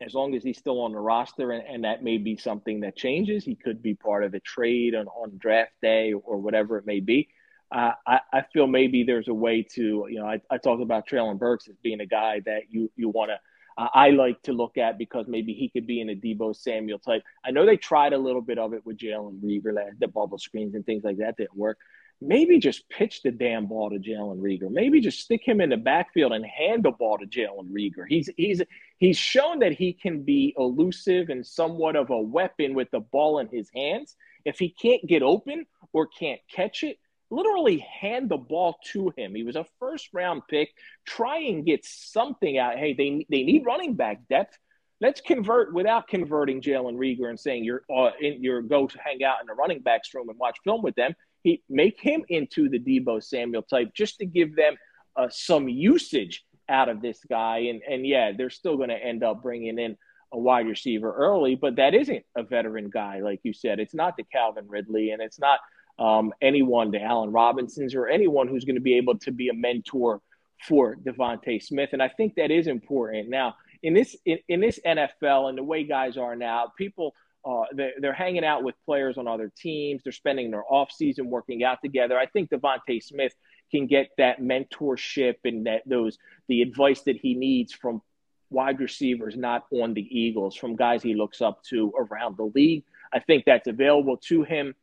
As 0.00 0.14
long 0.14 0.34
as 0.34 0.42
he's 0.44 0.58
still 0.58 0.80
on 0.80 0.92
the 0.92 0.98
roster, 0.98 1.52
and, 1.52 1.64
and 1.66 1.84
that 1.84 2.02
may 2.02 2.18
be 2.18 2.36
something 2.36 2.80
that 2.80 2.96
changes, 2.96 3.44
he 3.44 3.54
could 3.54 3.82
be 3.82 3.94
part 3.94 4.24
of 4.24 4.34
a 4.34 4.40
trade 4.40 4.94
on, 4.94 5.06
on 5.06 5.38
draft 5.38 5.72
day 5.80 6.12
or 6.12 6.38
whatever 6.38 6.78
it 6.78 6.86
may 6.86 7.00
be. 7.00 7.28
Uh, 7.70 7.92
I, 8.06 8.20
I 8.32 8.42
feel 8.52 8.66
maybe 8.66 9.04
there's 9.04 9.28
a 9.28 9.34
way 9.34 9.62
to, 9.74 10.06
you 10.08 10.20
know, 10.20 10.26
I, 10.26 10.40
I 10.50 10.58
talked 10.58 10.82
about 10.82 11.08
Treylon 11.08 11.38
Burks 11.38 11.68
as 11.68 11.76
being 11.82 12.00
a 12.00 12.06
guy 12.06 12.40
that 12.46 12.62
you, 12.70 12.90
you 12.96 13.08
want 13.08 13.30
to, 13.30 13.38
uh, 13.78 13.88
I 13.94 14.10
like 14.10 14.42
to 14.42 14.52
look 14.52 14.76
at 14.76 14.98
because 14.98 15.26
maybe 15.28 15.54
he 15.54 15.68
could 15.68 15.86
be 15.86 16.00
in 16.00 16.10
a 16.10 16.14
Deebo 16.14 16.54
Samuel 16.54 16.98
type. 16.98 17.22
I 17.44 17.52
know 17.52 17.64
they 17.64 17.76
tried 17.76 18.12
a 18.12 18.18
little 18.18 18.42
bit 18.42 18.58
of 18.58 18.74
it 18.74 18.84
with 18.84 18.98
Jalen 18.98 19.40
Reagor, 19.40 19.74
the 20.00 20.08
bubble 20.08 20.38
screens 20.38 20.74
and 20.74 20.84
things 20.84 21.04
like 21.04 21.18
that 21.18 21.36
didn't 21.36 21.56
work. 21.56 21.78
Maybe 22.20 22.58
just 22.58 22.88
pitch 22.88 23.22
the 23.22 23.30
damn 23.30 23.66
ball 23.66 23.90
to 23.90 23.98
Jalen 23.98 24.40
Reagor. 24.40 24.70
Maybe 24.70 25.00
just 25.00 25.20
stick 25.20 25.42
him 25.46 25.60
in 25.60 25.70
the 25.70 25.76
backfield 25.76 26.32
and 26.32 26.44
hand 26.44 26.82
the 26.82 26.90
ball 26.90 27.16
to 27.18 27.26
Jalen 27.26 27.70
Reagor. 27.70 28.06
He's 28.08 28.28
he's 28.36 28.60
he's 28.98 29.16
shown 29.16 29.60
that 29.60 29.72
he 29.72 29.92
can 29.92 30.24
be 30.24 30.52
elusive 30.58 31.28
and 31.28 31.46
somewhat 31.46 31.94
of 31.94 32.10
a 32.10 32.20
weapon 32.20 32.74
with 32.74 32.90
the 32.90 32.98
ball 32.98 33.38
in 33.38 33.46
his 33.46 33.70
hands. 33.72 34.16
If 34.44 34.58
he 34.58 34.70
can't 34.70 35.06
get 35.06 35.22
open 35.22 35.66
or 35.92 36.08
can't 36.08 36.40
catch 36.52 36.82
it, 36.82 36.98
literally 37.30 37.78
hand 37.78 38.28
the 38.28 38.36
ball 38.36 38.78
to 38.92 39.12
him. 39.16 39.34
He 39.34 39.42
was 39.42 39.56
a 39.56 39.66
first 39.78 40.08
round 40.12 40.42
pick. 40.48 40.70
Try 41.06 41.38
and 41.38 41.64
get 41.64 41.84
something 41.84 42.58
out. 42.58 42.78
Hey, 42.78 42.94
they 42.94 43.26
they 43.30 43.42
need 43.44 43.64
running 43.66 43.94
back 43.94 44.20
depth. 44.28 44.58
Let's 45.00 45.20
convert 45.20 45.72
without 45.72 46.08
converting 46.08 46.60
Jalen 46.60 46.96
Reagor 46.96 47.28
and 47.30 47.38
saying 47.38 47.64
you're 47.64 47.82
uh, 47.94 48.10
in 48.20 48.42
your 48.42 48.62
go 48.62 48.86
to 48.86 48.98
hang 48.98 49.22
out 49.22 49.40
in 49.40 49.46
the 49.46 49.54
running 49.54 49.80
backs 49.80 50.12
room 50.14 50.28
and 50.28 50.38
watch 50.38 50.58
film 50.64 50.82
with 50.82 50.94
them. 50.96 51.14
He 51.44 51.62
make 51.68 52.00
him 52.00 52.24
into 52.28 52.68
the 52.68 52.80
Deebo 52.80 53.22
Samuel 53.22 53.62
type 53.62 53.94
just 53.94 54.18
to 54.18 54.26
give 54.26 54.56
them 54.56 54.76
uh, 55.16 55.28
some 55.30 55.68
usage 55.68 56.44
out 56.68 56.88
of 56.88 57.00
this 57.00 57.20
guy. 57.28 57.58
And 57.58 57.82
and 57.88 58.06
yeah, 58.06 58.32
they're 58.36 58.50
still 58.50 58.76
going 58.76 58.88
to 58.88 58.96
end 58.96 59.22
up 59.22 59.42
bringing 59.42 59.78
in 59.78 59.96
a 60.32 60.38
wide 60.38 60.66
receiver 60.66 61.12
early, 61.12 61.54
but 61.54 61.76
that 61.76 61.94
isn't 61.94 62.24
a 62.36 62.42
veteran 62.42 62.90
guy, 62.90 63.20
like 63.20 63.40
you 63.44 63.52
said. 63.52 63.80
It's 63.80 63.94
not 63.94 64.16
the 64.16 64.24
Calvin 64.24 64.68
Ridley, 64.68 65.10
and 65.10 65.22
it's 65.22 65.38
not 65.38 65.60
um, 65.98 66.32
anyone, 66.40 66.90
the 66.90 67.02
Allen 67.02 67.32
Robinsons, 67.32 67.94
or 67.94 68.06
anyone 68.06 68.48
who's 68.48 68.64
going 68.64 68.76
to 68.76 68.80
be 68.80 68.96
able 68.96 69.18
to 69.18 69.32
be 69.32 69.48
a 69.48 69.54
mentor 69.54 70.20
for 70.66 70.96
DeVonta 70.96 71.62
Smith. 71.62 71.90
And 71.92 72.02
I 72.02 72.08
think 72.08 72.34
that 72.34 72.50
is 72.50 72.66
important. 72.66 73.28
Now, 73.28 73.56
in 73.82 73.94
this 73.94 74.16
in, 74.24 74.38
in 74.48 74.60
this 74.60 74.80
NFL 74.84 75.48
and 75.48 75.58
the 75.58 75.62
way 75.62 75.84
guys 75.84 76.16
are 76.16 76.36
now, 76.36 76.72
people 76.76 77.14
uh, 77.44 77.64
they're, 77.72 77.92
they're, 78.00 78.12
hanging 78.12 78.44
out 78.44 78.64
with 78.64 78.74
players 78.84 79.16
on 79.16 79.28
other 79.28 79.50
teams. 79.56 80.02
They're 80.02 80.12
spending 80.12 80.50
their 80.50 80.64
off 80.68 80.90
season 80.90 81.30
working 81.30 81.62
out 81.62 81.78
together. 81.82 82.18
I 82.18 82.26
think 82.26 82.50
DeVonta 82.50 83.02
Smith 83.02 83.32
can 83.70 83.86
get 83.86 84.10
that 84.18 84.40
mentorship 84.40 85.36
and 85.44 85.66
that 85.66 85.82
those 85.86 86.18
the 86.48 86.62
advice 86.62 87.02
that 87.02 87.16
he 87.16 87.34
needs 87.34 87.72
from 87.72 88.02
wide 88.50 88.80
receivers 88.80 89.36
not 89.36 89.64
on 89.70 89.94
the 89.94 90.06
Eagles, 90.10 90.56
from 90.56 90.74
guys 90.74 91.02
he 91.02 91.14
looks 91.14 91.40
up 91.40 91.62
to 91.64 91.92
around 91.98 92.36
the 92.36 92.50
league. 92.54 92.84
I 93.12 93.20
think 93.20 93.44
that's 93.44 93.68
available 93.68 94.16
to 94.28 94.42
him. 94.42 94.74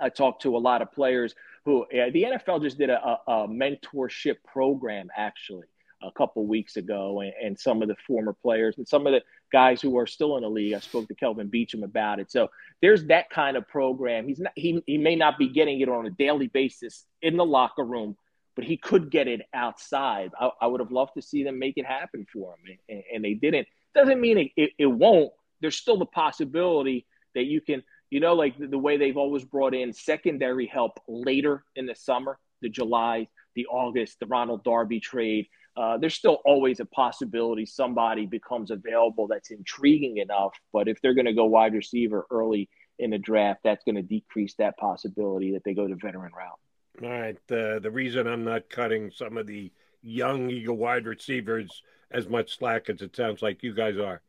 I 0.00 0.08
talked 0.08 0.42
to 0.42 0.56
a 0.56 0.58
lot 0.58 0.82
of 0.82 0.92
players 0.92 1.34
who 1.64 1.84
the 1.90 2.22
NFL 2.22 2.62
just 2.62 2.78
did 2.78 2.90
a, 2.90 3.18
a, 3.26 3.48
mentorship 3.48 4.36
program 4.46 5.08
actually 5.16 5.66
a 6.02 6.12
couple 6.12 6.46
weeks 6.46 6.76
ago, 6.76 7.20
and, 7.20 7.32
and, 7.42 7.58
some 7.58 7.82
of 7.82 7.88
the 7.88 7.96
former 8.06 8.32
players 8.32 8.76
and 8.78 8.86
some 8.86 9.06
of 9.06 9.12
the 9.12 9.22
guys 9.50 9.80
who 9.80 9.98
are 9.98 10.06
still 10.06 10.36
in 10.36 10.42
the 10.42 10.48
league. 10.48 10.74
I 10.74 10.78
spoke 10.78 11.08
to 11.08 11.14
Kelvin 11.14 11.50
Beachum 11.50 11.82
about 11.82 12.20
it. 12.20 12.30
So 12.30 12.48
there's 12.82 13.06
that 13.06 13.30
kind 13.30 13.56
of 13.56 13.66
program. 13.66 14.28
He's 14.28 14.38
not 14.38 14.52
he 14.54 14.82
he 14.86 14.98
may 14.98 15.16
not 15.16 15.38
be 15.38 15.48
getting 15.48 15.80
it 15.80 15.88
on 15.88 16.06
a 16.06 16.10
daily 16.10 16.46
basis 16.46 17.04
in 17.22 17.36
the 17.36 17.44
locker 17.44 17.84
room, 17.84 18.16
but 18.54 18.64
he 18.64 18.76
could 18.76 19.10
get 19.10 19.26
it 19.26 19.42
outside. 19.54 20.30
I, 20.38 20.50
I 20.60 20.66
would 20.66 20.80
have 20.80 20.92
loved 20.92 21.14
to 21.14 21.22
see 21.22 21.42
them 21.42 21.58
make 21.58 21.76
it 21.76 21.86
happen 21.86 22.26
for 22.32 22.54
him, 22.54 22.78
and, 22.88 23.02
and 23.14 23.24
they 23.24 23.34
didn't. 23.34 23.66
Doesn't 23.94 24.20
mean 24.20 24.38
it, 24.38 24.50
it, 24.56 24.70
it 24.78 24.86
won't. 24.86 25.32
There's 25.60 25.76
still 25.76 25.98
the 25.98 26.06
possibility 26.06 27.06
that 27.34 27.44
you 27.44 27.60
can 27.60 27.82
you 28.10 28.20
know, 28.20 28.34
like 28.34 28.58
the, 28.58 28.66
the 28.66 28.78
way 28.78 28.96
they've 28.96 29.16
always 29.16 29.44
brought 29.44 29.74
in 29.74 29.92
secondary 29.92 30.66
help 30.66 30.98
later 31.08 31.64
in 31.74 31.86
the 31.86 31.94
summer, 31.94 32.38
the 32.62 32.68
July, 32.68 33.28
the 33.54 33.66
August, 33.66 34.20
the 34.20 34.26
Ronald 34.26 34.64
Darby 34.64 35.00
trade. 35.00 35.46
Uh, 35.76 35.98
there's 35.98 36.14
still 36.14 36.40
always 36.44 36.80
a 36.80 36.86
possibility 36.86 37.66
somebody 37.66 38.24
becomes 38.24 38.70
available 38.70 39.26
that's 39.26 39.50
intriguing 39.50 40.18
enough. 40.18 40.52
But 40.72 40.88
if 40.88 41.00
they're 41.02 41.14
going 41.14 41.26
to 41.26 41.34
go 41.34 41.44
wide 41.44 41.74
receiver 41.74 42.26
early 42.30 42.68
in 42.98 43.10
the 43.10 43.18
draft, 43.18 43.60
that's 43.62 43.84
going 43.84 43.96
to 43.96 44.02
decrease 44.02 44.54
that 44.58 44.78
possibility 44.78 45.52
that 45.52 45.64
they 45.64 45.74
go 45.74 45.86
to 45.86 45.96
veteran 45.96 46.32
route. 46.32 46.58
All 47.02 47.10
right. 47.10 47.36
Uh, 47.50 47.78
the 47.78 47.90
reason 47.90 48.26
I'm 48.26 48.44
not 48.44 48.70
cutting 48.70 49.10
some 49.10 49.36
of 49.36 49.46
the 49.46 49.70
young 50.02 50.48
Eagle 50.48 50.76
wide 50.76 51.04
receivers 51.04 51.82
as 52.10 52.28
much 52.28 52.56
slack 52.56 52.88
as 52.88 53.02
it 53.02 53.14
sounds 53.14 53.42
like 53.42 53.62
you 53.62 53.74
guys 53.74 53.98
are, 53.98 54.22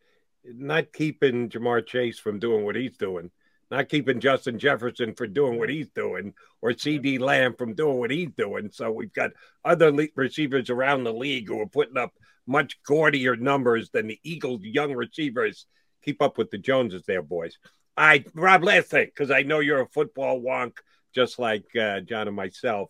not 0.43 0.91
keeping 0.91 1.47
Ja'Marr 1.49 1.85
Chase 1.85 2.19
from 2.19 2.39
doing 2.39 2.65
what 2.65 2.75
he's 2.75 2.97
doing 2.97 3.31
not 3.69 3.89
keeping 3.89 4.19
Justin 4.19 4.59
Jefferson 4.59 5.13
from 5.13 5.33
doing 5.33 5.59
what 5.59 5.69
he's 5.69 5.89
doing 5.89 6.33
or 6.61 6.71
CeeDee 6.71 7.19
Lamb 7.19 7.55
from 7.57 7.73
doing 7.73 7.97
what 7.97 8.11
he's 8.11 8.31
doing. 8.37 8.69
So 8.71 8.91
we've 8.91 9.13
got 9.13 9.31
other 9.65 9.91
receivers 10.15 10.69
around 10.69 11.03
the 11.03 11.13
league 11.13 11.47
who 11.47 11.59
are 11.61 11.67
putting 11.67 11.97
up 11.97 12.13
much 12.45 12.81
gaudier 12.83 13.35
numbers 13.35 13.89
than 13.91 14.07
the 14.07 14.19
Eagles' 14.23 14.63
young 14.63 14.93
receivers. 14.93 15.65
Keep 16.03 16.21
up 16.21 16.37
with 16.37 16.49
the 16.49 16.57
Joneses 16.57 17.03
there, 17.05 17.21
boys. 17.21 17.57
I 17.97 18.23
Rob, 18.33 18.63
last 18.63 18.87
thing, 18.87 19.07
because 19.07 19.31
I 19.31 19.41
know 19.41 19.59
you're 19.59 19.81
a 19.81 19.87
football 19.87 20.41
wonk 20.41 20.73
just 21.13 21.39
like 21.39 21.65
uh, 21.75 21.99
John 22.01 22.27
and 22.27 22.35
myself 22.35 22.89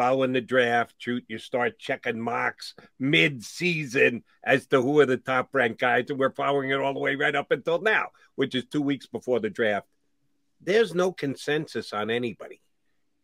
following 0.00 0.32
the 0.32 0.40
draft, 0.40 0.94
shoot, 0.96 1.22
you 1.28 1.36
start 1.36 1.78
checking 1.78 2.18
mocks 2.18 2.74
mid-season 2.98 4.24
as 4.42 4.66
to 4.66 4.80
who 4.80 4.98
are 4.98 5.04
the 5.04 5.18
top 5.18 5.50
ranked 5.52 5.78
guys, 5.78 6.06
and 6.08 6.18
we're 6.18 6.32
following 6.32 6.70
it 6.70 6.80
all 6.80 6.94
the 6.94 6.98
way 6.98 7.16
right 7.16 7.36
up 7.36 7.50
until 7.50 7.82
now, 7.82 8.06
which 8.34 8.54
is 8.54 8.64
two 8.64 8.80
weeks 8.80 9.04
before 9.04 9.40
the 9.40 9.50
draft. 9.50 9.86
There's 10.58 10.94
no 10.94 11.12
consensus 11.12 11.92
on 11.92 12.08
anybody, 12.08 12.62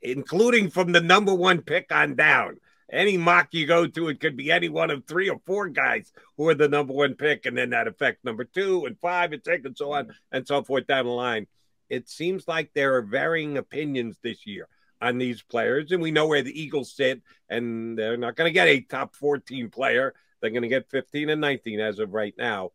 including 0.02 0.68
from 0.68 0.92
the 0.92 1.00
number 1.00 1.32
one 1.32 1.62
pick 1.62 1.90
on 1.90 2.14
down. 2.14 2.58
Any 2.92 3.16
mock 3.16 3.48
you 3.52 3.66
go 3.66 3.86
to, 3.86 4.10
it 4.10 4.20
could 4.20 4.36
be 4.36 4.52
any 4.52 4.68
one 4.68 4.90
of 4.90 5.06
three 5.06 5.30
or 5.30 5.40
four 5.46 5.70
guys 5.70 6.12
who 6.36 6.46
are 6.50 6.54
the 6.54 6.68
number 6.68 6.92
one 6.92 7.14
pick, 7.14 7.46
and 7.46 7.56
then 7.56 7.70
that 7.70 7.88
affects 7.88 8.22
number 8.22 8.44
two 8.44 8.84
and 8.84 9.00
five 9.00 9.32
and 9.32 9.42
six 9.42 9.64
and 9.64 9.78
so 9.78 9.92
on 9.92 10.08
mm. 10.08 10.14
and 10.30 10.46
so 10.46 10.62
forth 10.62 10.86
down 10.86 11.06
the 11.06 11.10
line. 11.10 11.46
It 11.88 12.10
seems 12.10 12.46
like 12.46 12.74
there 12.74 12.96
are 12.96 13.02
varying 13.02 13.56
opinions 13.56 14.18
this 14.22 14.46
year 14.46 14.68
on 15.00 15.18
these 15.18 15.42
players, 15.42 15.92
and 15.92 16.02
we 16.02 16.10
know 16.10 16.26
where 16.26 16.42
the 16.42 16.60
Eagles 16.60 16.92
sit, 16.92 17.22
and 17.48 17.98
they're 17.98 18.16
not 18.16 18.36
going 18.36 18.48
to 18.48 18.54
get 18.54 18.68
a 18.68 18.80
top 18.80 19.14
14 19.16 19.70
player. 19.70 20.14
They're 20.40 20.50
going 20.50 20.62
to 20.62 20.68
get 20.68 20.90
15 20.90 21.30
and 21.30 21.40
19 21.40 21.80
as 21.80 21.98
of 21.98 22.14
right 22.14 22.34
now. 22.36 22.72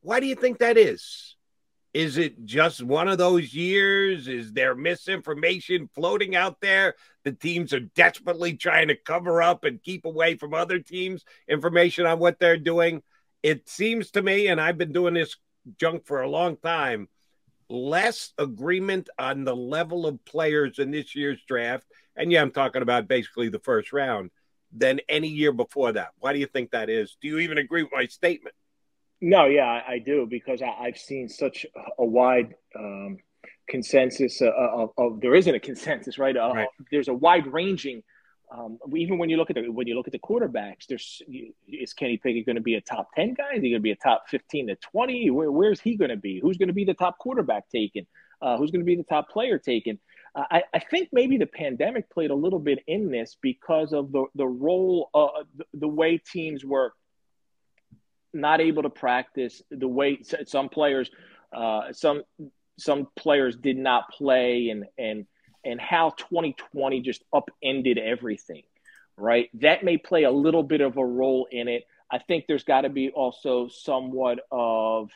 Why 0.00 0.20
do 0.20 0.26
you 0.26 0.34
think 0.34 0.58
that 0.58 0.76
is? 0.76 1.36
Is 1.92 2.18
it 2.18 2.44
just 2.44 2.82
one 2.82 3.08
of 3.08 3.16
those 3.16 3.54
years? 3.54 4.28
Is 4.28 4.52
there 4.52 4.74
misinformation 4.74 5.88
floating 5.94 6.36
out 6.36 6.60
there? 6.60 6.94
The 7.24 7.32
teams 7.32 7.72
are 7.72 7.80
desperately 7.80 8.54
trying 8.54 8.88
to 8.88 8.94
cover 8.94 9.42
up 9.42 9.64
and 9.64 9.82
keep 9.82 10.04
away 10.04 10.36
from 10.36 10.52
other 10.52 10.78
teams 10.78 11.24
information 11.48 12.04
on 12.04 12.18
what 12.18 12.38
they're 12.38 12.58
doing. 12.58 13.02
It 13.42 13.68
seems 13.68 14.10
to 14.10 14.22
me, 14.22 14.48
and 14.48 14.60
I've 14.60 14.76
been 14.76 14.92
doing 14.92 15.14
this 15.14 15.36
junk 15.78 16.04
for 16.04 16.20
a 16.20 16.28
long 16.28 16.56
time, 16.58 17.08
less 17.68 18.32
agreement 18.38 19.08
on 19.18 19.44
the 19.44 19.56
level 19.56 20.06
of 20.06 20.24
players 20.24 20.78
in 20.78 20.90
this 20.90 21.14
year's 21.14 21.40
draft. 21.46 21.84
And 22.16 22.30
yeah, 22.30 22.42
I'm 22.42 22.50
talking 22.50 22.82
about 22.82 23.08
basically 23.08 23.48
the 23.48 23.58
first 23.58 23.92
round 23.92 24.30
than 24.72 25.00
any 25.08 25.28
year 25.28 25.52
before 25.52 25.92
that. 25.92 26.08
Why 26.18 26.32
do 26.32 26.38
you 26.38 26.46
think 26.46 26.70
that 26.70 26.90
is? 26.90 27.16
Do 27.20 27.28
you 27.28 27.38
even 27.40 27.58
agree 27.58 27.82
with 27.82 27.92
my 27.92 28.06
statement? 28.06 28.54
No, 29.20 29.46
yeah, 29.46 29.82
I, 29.86 29.98
do 29.98 30.26
because 30.28 30.60
I, 30.60 30.86
have 30.86 30.98
seen 30.98 31.28
such 31.28 31.64
a 31.98 32.04
wide 32.04 32.54
um, 32.78 33.18
consensus 33.68 34.42
uh, 34.42 34.50
of, 34.50 34.90
of, 34.98 35.20
there 35.20 35.34
isn't 35.34 35.54
a 35.54 35.60
consensus, 35.60 36.18
right? 36.18 36.36
Uh, 36.36 36.52
right. 36.54 36.68
There's 36.90 37.08
a 37.08 37.14
wide 37.14 37.46
ranging. 37.46 38.02
Um, 38.50 38.78
even 38.94 39.18
when 39.18 39.28
you 39.28 39.36
look 39.36 39.50
at 39.50 39.56
the 39.56 39.68
when 39.68 39.86
you 39.88 39.96
look 39.96 40.06
at 40.06 40.12
the 40.12 40.18
quarterbacks, 40.18 40.86
there's 40.88 41.20
is 41.66 41.92
Kenny 41.92 42.16
Pickett 42.16 42.46
going 42.46 42.56
to 42.56 42.62
be 42.62 42.76
a 42.76 42.80
top 42.80 43.08
ten 43.14 43.34
guy? 43.34 43.54
Is 43.54 43.62
he 43.62 43.70
going 43.70 43.80
to 43.80 43.80
be 43.80 43.90
a 43.90 43.96
top 43.96 44.24
fifteen 44.28 44.68
to 44.68 44.76
twenty? 44.76 45.30
Where, 45.30 45.50
where's 45.50 45.80
he 45.80 45.96
going 45.96 46.10
to 46.10 46.16
be? 46.16 46.38
Who's 46.40 46.56
going 46.56 46.68
to 46.68 46.74
be 46.74 46.84
the 46.84 46.94
top 46.94 47.18
quarterback 47.18 47.68
taken? 47.70 48.06
Uh, 48.40 48.56
who's 48.56 48.70
going 48.70 48.82
to 48.82 48.86
be 48.86 48.96
the 48.96 49.02
top 49.02 49.30
player 49.30 49.58
taken? 49.58 49.98
Uh, 50.34 50.44
I, 50.50 50.62
I, 50.74 50.78
think 50.78 51.08
maybe 51.10 51.38
the 51.38 51.46
pandemic 51.46 52.10
played 52.10 52.30
a 52.30 52.34
little 52.34 52.58
bit 52.58 52.80
in 52.86 53.10
this 53.10 53.36
because 53.40 53.92
of 53.92 54.12
the 54.12 54.26
the 54.34 54.46
role, 54.46 55.08
uh, 55.14 55.44
the, 55.56 55.64
the 55.74 55.88
way 55.88 56.18
teams 56.18 56.64
were 56.64 56.92
not 58.34 58.60
able 58.60 58.82
to 58.82 58.90
practice 58.90 59.62
the 59.70 59.88
way 59.88 60.20
some 60.46 60.68
players, 60.68 61.10
uh, 61.52 61.92
some 61.92 62.22
some 62.78 63.08
players 63.16 63.56
did 63.56 63.78
not 63.78 64.10
play, 64.10 64.68
and 64.68 64.84
and 64.98 65.26
and 65.66 65.80
how 65.80 66.10
2020 66.10 67.00
just 67.00 67.22
upended 67.32 67.98
everything, 67.98 68.62
right? 69.16 69.50
That 69.60 69.84
may 69.84 69.98
play 69.98 70.24
a 70.24 70.30
little 70.30 70.62
bit 70.62 70.80
of 70.80 70.96
a 70.96 71.04
role 71.04 71.46
in 71.50 71.68
it. 71.68 71.84
I 72.10 72.18
think 72.18 72.44
there's 72.46 72.64
got 72.64 72.82
to 72.82 72.88
be 72.88 73.10
also 73.10 73.68
somewhat 73.68 74.40
of 74.50 75.10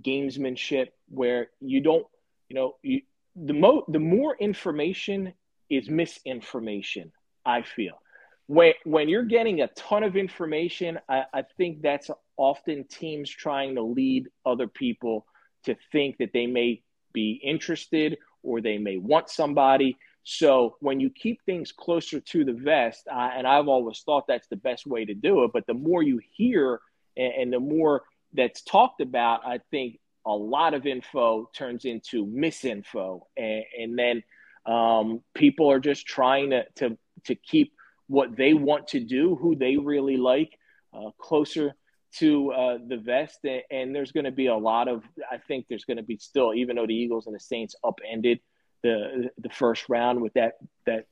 gamesmanship 0.00 0.88
where 1.08 1.48
you 1.60 1.80
don't, 1.80 2.06
you 2.48 2.56
know, 2.56 2.74
you, 2.82 3.02
the 3.36 3.54
mo 3.54 3.84
the 3.88 3.98
more 3.98 4.36
information 4.36 5.32
is 5.70 5.88
misinformation. 5.88 7.12
I 7.46 7.62
feel 7.62 8.02
when 8.46 8.74
when 8.84 9.08
you're 9.08 9.24
getting 9.24 9.60
a 9.62 9.68
ton 9.68 10.02
of 10.02 10.16
information, 10.16 10.98
I, 11.08 11.24
I 11.32 11.42
think 11.56 11.82
that's 11.82 12.10
often 12.36 12.84
teams 12.84 13.30
trying 13.30 13.76
to 13.76 13.82
lead 13.82 14.28
other 14.44 14.66
people 14.66 15.26
to 15.64 15.76
think 15.92 16.18
that 16.18 16.32
they 16.32 16.46
may 16.46 16.82
be 17.12 17.40
interested 17.42 18.18
or 18.42 18.60
they 18.60 18.78
may 18.78 18.96
want 18.96 19.28
somebody. 19.28 19.96
So 20.24 20.76
when 20.80 21.00
you 21.00 21.10
keep 21.10 21.42
things 21.44 21.72
closer 21.72 22.20
to 22.20 22.44
the 22.44 22.52
vest, 22.52 23.08
uh, 23.12 23.30
and 23.36 23.46
I've 23.46 23.68
always 23.68 24.00
thought 24.00 24.26
that's 24.28 24.48
the 24.48 24.56
best 24.56 24.86
way 24.86 25.04
to 25.04 25.14
do 25.14 25.44
it, 25.44 25.50
but 25.52 25.66
the 25.66 25.74
more 25.74 26.02
you 26.02 26.20
hear 26.32 26.80
and, 27.16 27.32
and 27.34 27.52
the 27.52 27.60
more 27.60 28.02
that's 28.32 28.62
talked 28.62 29.00
about, 29.00 29.44
I 29.44 29.60
think 29.70 29.98
a 30.24 30.32
lot 30.32 30.74
of 30.74 30.86
info 30.86 31.50
turns 31.54 31.84
into 31.84 32.24
misinfo, 32.26 33.22
and, 33.36 33.64
and 33.78 33.98
then 33.98 34.22
um, 34.64 35.22
people 35.34 35.70
are 35.70 35.80
just 35.80 36.06
trying 36.06 36.50
to, 36.50 36.64
to 36.76 36.96
to 37.24 37.34
keep 37.34 37.72
what 38.06 38.36
they 38.36 38.54
want 38.54 38.88
to 38.88 39.00
do, 39.00 39.36
who 39.36 39.56
they 39.56 39.76
really 39.76 40.16
like, 40.16 40.58
uh, 40.94 41.10
closer 41.18 41.74
to 42.18 42.52
uh, 42.52 42.78
the 42.86 42.96
vest. 42.96 43.40
And 43.70 43.94
there's 43.94 44.12
going 44.12 44.24
to 44.24 44.30
be 44.32 44.46
a 44.46 44.56
lot 44.56 44.88
of, 44.88 45.02
I 45.30 45.38
think 45.38 45.66
there's 45.68 45.84
going 45.84 45.96
to 45.96 46.02
be 46.02 46.16
still, 46.16 46.54
even 46.54 46.76
though 46.76 46.86
the 46.86 46.94
Eagles 46.94 47.26
and 47.26 47.34
the 47.34 47.40
Saints 47.40 47.74
upended 47.84 48.40
the 48.82 49.30
the 49.38 49.48
first 49.48 49.88
round 49.88 50.20
with 50.20 50.34
that 50.34 50.54
that 50.86 51.06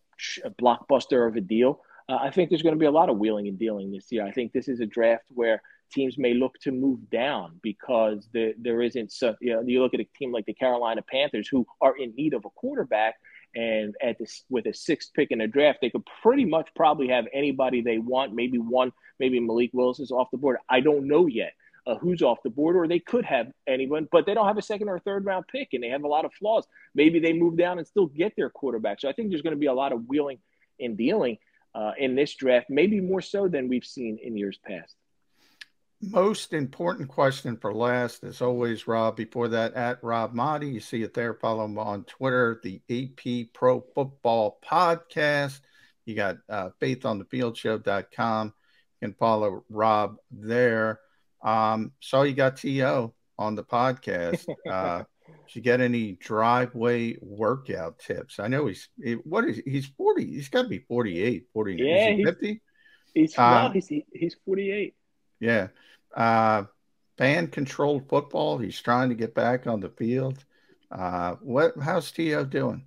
blockbuster 0.61 1.27
of 1.27 1.37
a 1.37 1.41
deal. 1.41 1.81
Uh, 2.09 2.17
I 2.17 2.31
think 2.31 2.51
there's 2.51 2.63
going 2.63 2.75
to 2.75 2.79
be 2.79 2.87
a 2.87 2.91
lot 2.91 3.09
of 3.09 3.19
wheeling 3.19 3.49
and 3.49 3.59
dealing 3.59 3.93
this 3.93 4.11
year. 4.11 4.27
I 4.27 4.33
think 4.33 4.53
this 4.53 4.69
is 4.69 4.81
a 4.81 4.87
draft 4.87 5.25
where 5.29 5.63
teams 5.93 6.19
may 6.19 6.35
look 6.35 6.59
to 6.61 6.73
move 6.73 7.09
down 7.11 7.59
because 7.63 8.29
there, 8.33 8.53
there 8.59 8.83
isn't 8.83 9.13
so 9.13 9.35
you 9.41 9.55
know 9.55 9.63
you 9.63 9.83
look 9.83 9.95
at 9.95 10.01
a 10.01 10.09
team 10.19 10.33
like 10.33 10.47
the 10.47 10.55
Carolina 10.55 11.03
Panthers 11.03 11.49
who 11.49 11.67
are 11.81 11.97
in 11.97 12.15
need 12.15 12.35
of 12.35 12.45
a 12.45 12.51
quarterback 12.51 13.17
and 13.55 13.95
at 14.03 14.19
this 14.19 14.45
with 14.49 14.67
a 14.67 14.75
sixth 14.75 15.11
pick 15.15 15.31
in 15.31 15.39
the 15.39 15.47
draft 15.47 15.79
they 15.81 15.91
could 15.91 16.07
pretty 16.23 16.45
much 16.45 16.69
probably 16.77 17.09
have 17.09 17.27
anybody 17.33 17.81
they 17.81 17.99
want 17.99 18.35
maybe 18.35 18.59
one 18.59 18.93
maybe 19.19 19.41
Malik 19.41 19.71
Willis 19.73 20.01
is 20.01 20.11
off 20.11 20.31
the 20.31 20.39
board. 20.39 20.59
I 20.69 20.81
don't 20.81 21.07
know 21.07 21.27
yet 21.27 21.53
uh, 21.87 21.97
who's 21.97 22.23
off 22.23 22.39
the 22.43 22.51
board 22.51 22.77
or 22.77 22.87
they 22.87 22.99
could 22.99 23.25
have 23.25 23.49
anyone 23.67 24.09
but 24.13 24.27
they 24.27 24.35
don't 24.35 24.47
have 24.47 24.59
a 24.59 24.63
second 24.63 24.89
or 24.89 24.99
third 25.01 25.25
round 25.25 25.47
pick 25.49 25.69
and 25.73 25.83
they 25.83 25.89
have 25.89 26.05
a 26.05 26.09
lot 26.09 26.25
of 26.25 26.33
flaws. 26.35 26.67
Maybe 26.95 27.19
they 27.19 27.33
move 27.33 27.57
down 27.57 27.79
and 27.79 27.87
still 27.87 28.07
get 28.07 28.35
their 28.37 28.51
quarterback. 28.51 29.01
So 29.01 29.09
I 29.09 29.13
think 29.13 29.31
there's 29.31 29.43
going 29.43 29.55
to 29.55 29.61
be 29.61 29.67
a 29.67 29.75
lot 29.75 29.93
of 29.93 30.07
wheeling 30.07 30.39
and 30.79 30.97
dealing 30.97 31.39
uh, 31.75 31.93
in 31.99 32.15
this 32.15 32.35
draft 32.35 32.67
maybe 32.69 33.01
more 33.01 33.21
so 33.21 33.49
than 33.49 33.69
we've 33.69 33.85
seen 33.85 34.19
in 34.23 34.37
years 34.37 34.59
past 34.65 34.97
most 36.03 36.53
important 36.53 37.09
question 37.09 37.57
for 37.57 37.75
last, 37.75 38.25
as 38.25 38.41
always, 38.41 38.87
Rob. 38.87 39.17
Before 39.17 39.49
that, 39.49 39.75
at 39.75 40.03
Rob 40.03 40.35
Maaddi, 40.35 40.73
you 40.73 40.81
see 40.81 41.03
it 41.03 41.15
there. 41.15 41.35
Follow 41.35 41.65
him 41.65 41.79
on 41.79 42.05
Twitter, 42.05 42.61
the 42.63 42.81
AP 42.91 43.53
Pro 43.53 43.85
Football 43.95 44.59
Podcast. 44.65 45.61
You 46.07 46.15
got 46.15 46.39
uh, 46.49 46.71
faithonthefieldshow.com. 46.81 48.47
You 49.01 49.09
can 49.09 49.15
follow 49.15 49.65
Rob 49.69 50.17
there. 50.31 51.01
Um, 51.43 51.93
so 52.01 52.23
you 52.23 52.35
got 52.35 52.57
TO 52.57 53.13
on 53.39 53.55
the 53.55 53.65
podcast. 53.65 54.47
Uh, 54.71 55.05
did 55.47 55.57
you 55.57 55.63
get 55.63 55.81
any 55.81 56.13
driveway 56.13 57.17
workout 57.21 57.99
tips? 57.99 58.41
I 58.41 58.49
know 58.49 58.67
he's 58.67 58.89
what 59.25 59.45
is 59.45 59.61
he's 59.65 59.87
40, 59.87 60.27
he's 60.27 60.49
got 60.49 60.63
to 60.63 60.69
be 60.69 60.79
48, 60.79 61.47
49. 61.53 61.87
Yeah, 61.87 62.11
he 62.13 62.25
50? 62.25 62.61
He's, 63.15 63.39
um, 63.39 63.65
no, 63.65 63.71
he's, 63.71 63.89
he's 64.13 64.37
48. 64.45 64.95
Yeah. 65.41 65.69
Uh, 66.15 66.65
fan 67.19 67.49
controlled 67.49 68.09
football. 68.09 68.59
He's 68.59 68.81
trying 68.81 69.09
to 69.09 69.15
get 69.15 69.35
back 69.35 69.67
on 69.67 69.81
the 69.81 69.89
field. 69.89 70.45
Uh, 70.91 71.37
what? 71.41 71.75
How's 71.81 72.11
T.O. 72.13 72.45
doing? 72.45 72.85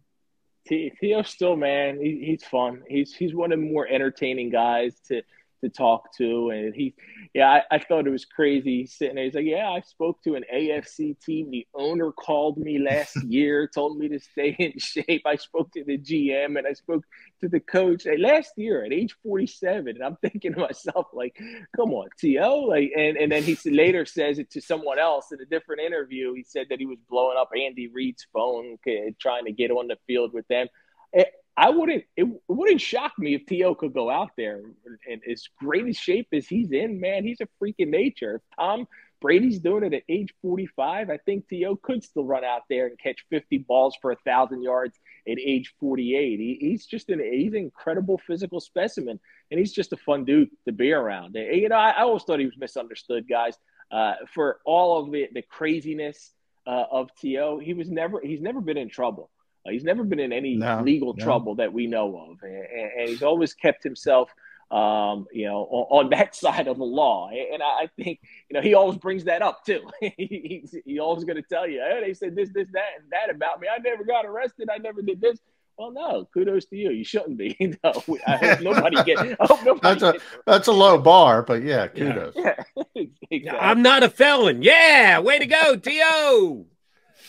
T.O. 0.67 1.21
still, 1.23 1.55
man, 1.55 1.99
he, 1.99 2.23
he's 2.25 2.43
fun. 2.43 2.83
He's 2.87 3.13
he's 3.13 3.35
one 3.35 3.51
of 3.51 3.59
the 3.59 3.65
more 3.65 3.87
entertaining 3.87 4.49
guys 4.49 4.99
to 5.07 5.21
to 5.63 5.69
talk 5.69 6.15
to. 6.17 6.49
And 6.51 6.75
he, 6.75 6.93
yeah, 7.33 7.49
I, 7.49 7.75
I 7.75 7.79
thought 7.79 8.07
it 8.07 8.11
was 8.11 8.25
crazy 8.25 8.85
sitting 8.85 9.15
there. 9.15 9.25
He's 9.25 9.33
like, 9.33 9.45
yeah, 9.45 9.69
I 9.69 9.81
spoke 9.81 10.21
to 10.23 10.35
an 10.35 10.43
AFC 10.53 11.19
team. 11.19 11.49
The 11.49 11.65
owner 11.73 12.11
called 12.11 12.57
me 12.57 12.79
last 12.79 13.17
year, 13.27 13.67
told 13.67 13.97
me 13.97 14.09
to 14.09 14.19
stay 14.19 14.55
in 14.59 14.73
shape. 14.77 15.23
I 15.25 15.35
spoke 15.35 15.71
to 15.73 15.83
the 15.83 15.97
GM 15.97 16.57
and 16.57 16.67
I 16.67 16.73
spoke 16.73 17.03
to 17.41 17.49
the 17.49 17.59
coach 17.59 18.05
and 18.05 18.21
last 18.21 18.51
year 18.57 18.85
at 18.85 18.93
age 18.93 19.15
47. 19.23 19.87
And 19.87 20.03
I'm 20.03 20.17
thinking 20.17 20.53
to 20.53 20.59
myself, 20.59 21.07
like, 21.13 21.37
come 21.75 21.93
on, 21.93 22.09
T.O. 22.19 22.59
Like, 22.61 22.91
and, 22.95 23.17
and 23.17 23.31
then 23.31 23.43
he 23.43 23.57
later 23.69 24.05
says 24.05 24.39
it 24.39 24.51
to 24.51 24.61
someone 24.61 24.99
else 24.99 25.31
in 25.31 25.41
a 25.41 25.45
different 25.45 25.81
interview. 25.81 26.33
He 26.33 26.43
said 26.43 26.67
that 26.69 26.79
he 26.79 26.85
was 26.85 26.99
blowing 27.09 27.37
up 27.37 27.49
Andy 27.55 27.87
Reid's 27.87 28.25
phone, 28.33 28.77
trying 29.19 29.45
to 29.45 29.51
get 29.51 29.71
on 29.71 29.87
the 29.87 29.97
field 30.07 30.33
with 30.33 30.47
them. 30.47 30.67
Eh, 31.13 31.23
I 31.55 31.69
wouldn't. 31.69 32.03
It 32.17 32.27
wouldn't 32.47 32.81
shock 32.81 33.13
me 33.19 33.35
if 33.35 33.45
T.O. 33.45 33.75
could 33.75 33.93
go 33.93 34.09
out 34.09 34.31
there 34.37 34.61
and 35.07 35.21
as 35.29 35.47
great 35.59 35.87
a 35.87 35.93
shape 35.93 36.27
as 36.33 36.47
he's 36.47 36.71
in. 36.71 36.99
Man, 36.99 37.23
he's 37.23 37.41
a 37.41 37.47
freaking 37.61 37.89
nature. 37.89 38.35
If 38.35 38.41
Tom 38.57 38.87
Brady's 39.21 39.59
doing 39.59 39.83
it 39.83 39.93
at 39.93 40.03
age 40.09 40.33
45, 40.41 41.11
I 41.11 41.17
think 41.17 41.47
T.O. 41.47 41.75
could 41.77 42.03
still 42.03 42.25
run 42.25 42.43
out 42.43 42.63
there 42.69 42.87
and 42.87 42.97
catch 42.97 43.23
50 43.29 43.59
balls 43.59 43.95
for 44.01 44.11
a 44.11 44.17
thousand 44.25 44.63
yards 44.63 44.99
at 45.27 45.37
age 45.39 45.73
48. 45.79 46.39
He, 46.39 46.57
he's 46.59 46.87
just 46.87 47.09
an 47.09 47.19
he's 47.19 47.53
an 47.53 47.59
incredible 47.59 48.19
physical 48.25 48.59
specimen, 48.59 49.19
and 49.51 49.59
he's 49.59 49.73
just 49.73 49.93
a 49.93 49.97
fun 49.97 50.25
dude 50.25 50.49
to 50.65 50.71
be 50.71 50.91
around. 50.91 51.35
And, 51.35 51.55
you 51.55 51.69
know, 51.69 51.75
I, 51.75 51.91
I, 51.91 52.01
always 52.01 52.23
thought 52.23 52.39
he 52.39 52.45
was 52.45 52.57
misunderstood, 52.57 53.27
guys. 53.29 53.55
Uh, 53.91 54.15
for 54.33 54.59
all 54.65 55.03
of 55.03 55.11
the 55.11 55.29
the 55.33 55.43
craziness 55.43 56.31
uh, 56.65 56.85
of 56.91 57.09
T.O., 57.21 57.59
he 57.59 57.75
was 57.75 57.91
never 57.91 58.19
he's 58.21 58.41
never 58.41 58.59
been 58.59 58.77
in 58.77 58.89
trouble. 58.89 59.29
Uh, 59.65 59.71
he's 59.71 59.83
never 59.83 60.03
been 60.03 60.19
in 60.19 60.33
any 60.33 60.55
no, 60.55 60.81
legal 60.83 61.13
no. 61.13 61.23
trouble 61.23 61.55
that 61.55 61.71
we 61.71 61.87
know 61.87 62.17
of, 62.17 62.37
and, 62.43 62.65
and 62.99 63.09
he's 63.09 63.23
always 63.23 63.53
kept 63.53 63.83
himself, 63.83 64.29
um, 64.71 65.25
you 65.31 65.45
know, 65.45 65.67
on, 65.69 66.05
on, 66.05 66.09
that 66.09 66.35
side 66.43 66.67
of 66.67 66.77
the 66.77 66.83
law. 66.83 67.29
And 67.29 67.63
I, 67.63 67.83
I, 67.83 67.89
think, 67.95 68.19
you 68.49 68.55
know, 68.55 68.61
he 68.61 68.73
always 68.73 68.97
brings 68.97 69.23
that 69.25 69.41
up 69.41 69.65
too. 69.65 69.81
he, 70.01 70.59
he's 70.61 70.75
he 70.85 70.99
always 70.99 71.23
going 71.23 71.37
to 71.37 71.47
tell 71.47 71.67
you, 71.67 71.79
hey, 71.79 72.01
they 72.05 72.13
said 72.13 72.35
this, 72.35 72.49
this, 72.53 72.67
that, 72.73 72.89
and 72.99 73.09
that 73.11 73.33
about 73.33 73.61
me. 73.61 73.67
I 73.73 73.79
never 73.79 74.03
got 74.03 74.25
arrested. 74.25 74.69
I 74.73 74.79
never 74.79 75.01
did 75.01 75.21
this. 75.21 75.39
Well, 75.77 75.91
no, 75.91 76.27
kudos 76.33 76.65
to 76.65 76.75
you. 76.75 76.91
You 76.91 77.03
shouldn't 77.03 77.37
be. 77.37 77.55
no, 77.83 77.93
I 78.27 78.37
hope 78.37 78.61
nobody 78.61 79.03
gets. 79.03 79.21
I 79.21 79.45
hope 79.45 79.63
nobody 79.65 79.99
that's 79.99 80.03
a 80.03 80.13
that's 80.45 80.67
a 80.67 80.71
low 80.71 80.99
bar, 80.99 81.41
but 81.41 81.63
yeah, 81.63 81.87
kudos. 81.87 82.33
Yeah, 82.35 82.55
yeah 82.93 83.05
exactly. 83.31 83.59
I'm 83.59 83.81
not 83.81 84.03
a 84.03 84.09
felon. 84.09 84.61
Yeah, 84.61 85.19
way 85.19 85.39
to 85.39 85.47
go, 85.47 85.75
To. 85.75 86.65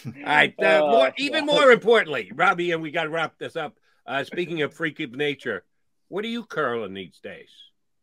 All 0.06 0.12
right. 0.24 0.54
Uh, 0.58 0.80
oh, 0.82 0.90
more, 0.90 1.12
even 1.18 1.46
more 1.46 1.70
importantly, 1.70 2.30
Robbie, 2.34 2.72
and 2.72 2.82
we 2.82 2.90
got 2.90 3.04
to 3.04 3.10
wrap 3.10 3.38
this 3.38 3.56
up. 3.56 3.76
Uh, 4.06 4.24
speaking 4.24 4.62
of 4.62 4.74
freak 4.74 5.00
of 5.00 5.12
nature, 5.12 5.64
what 6.08 6.24
are 6.24 6.28
you 6.28 6.44
curling 6.44 6.94
these 6.94 7.18
days? 7.22 7.48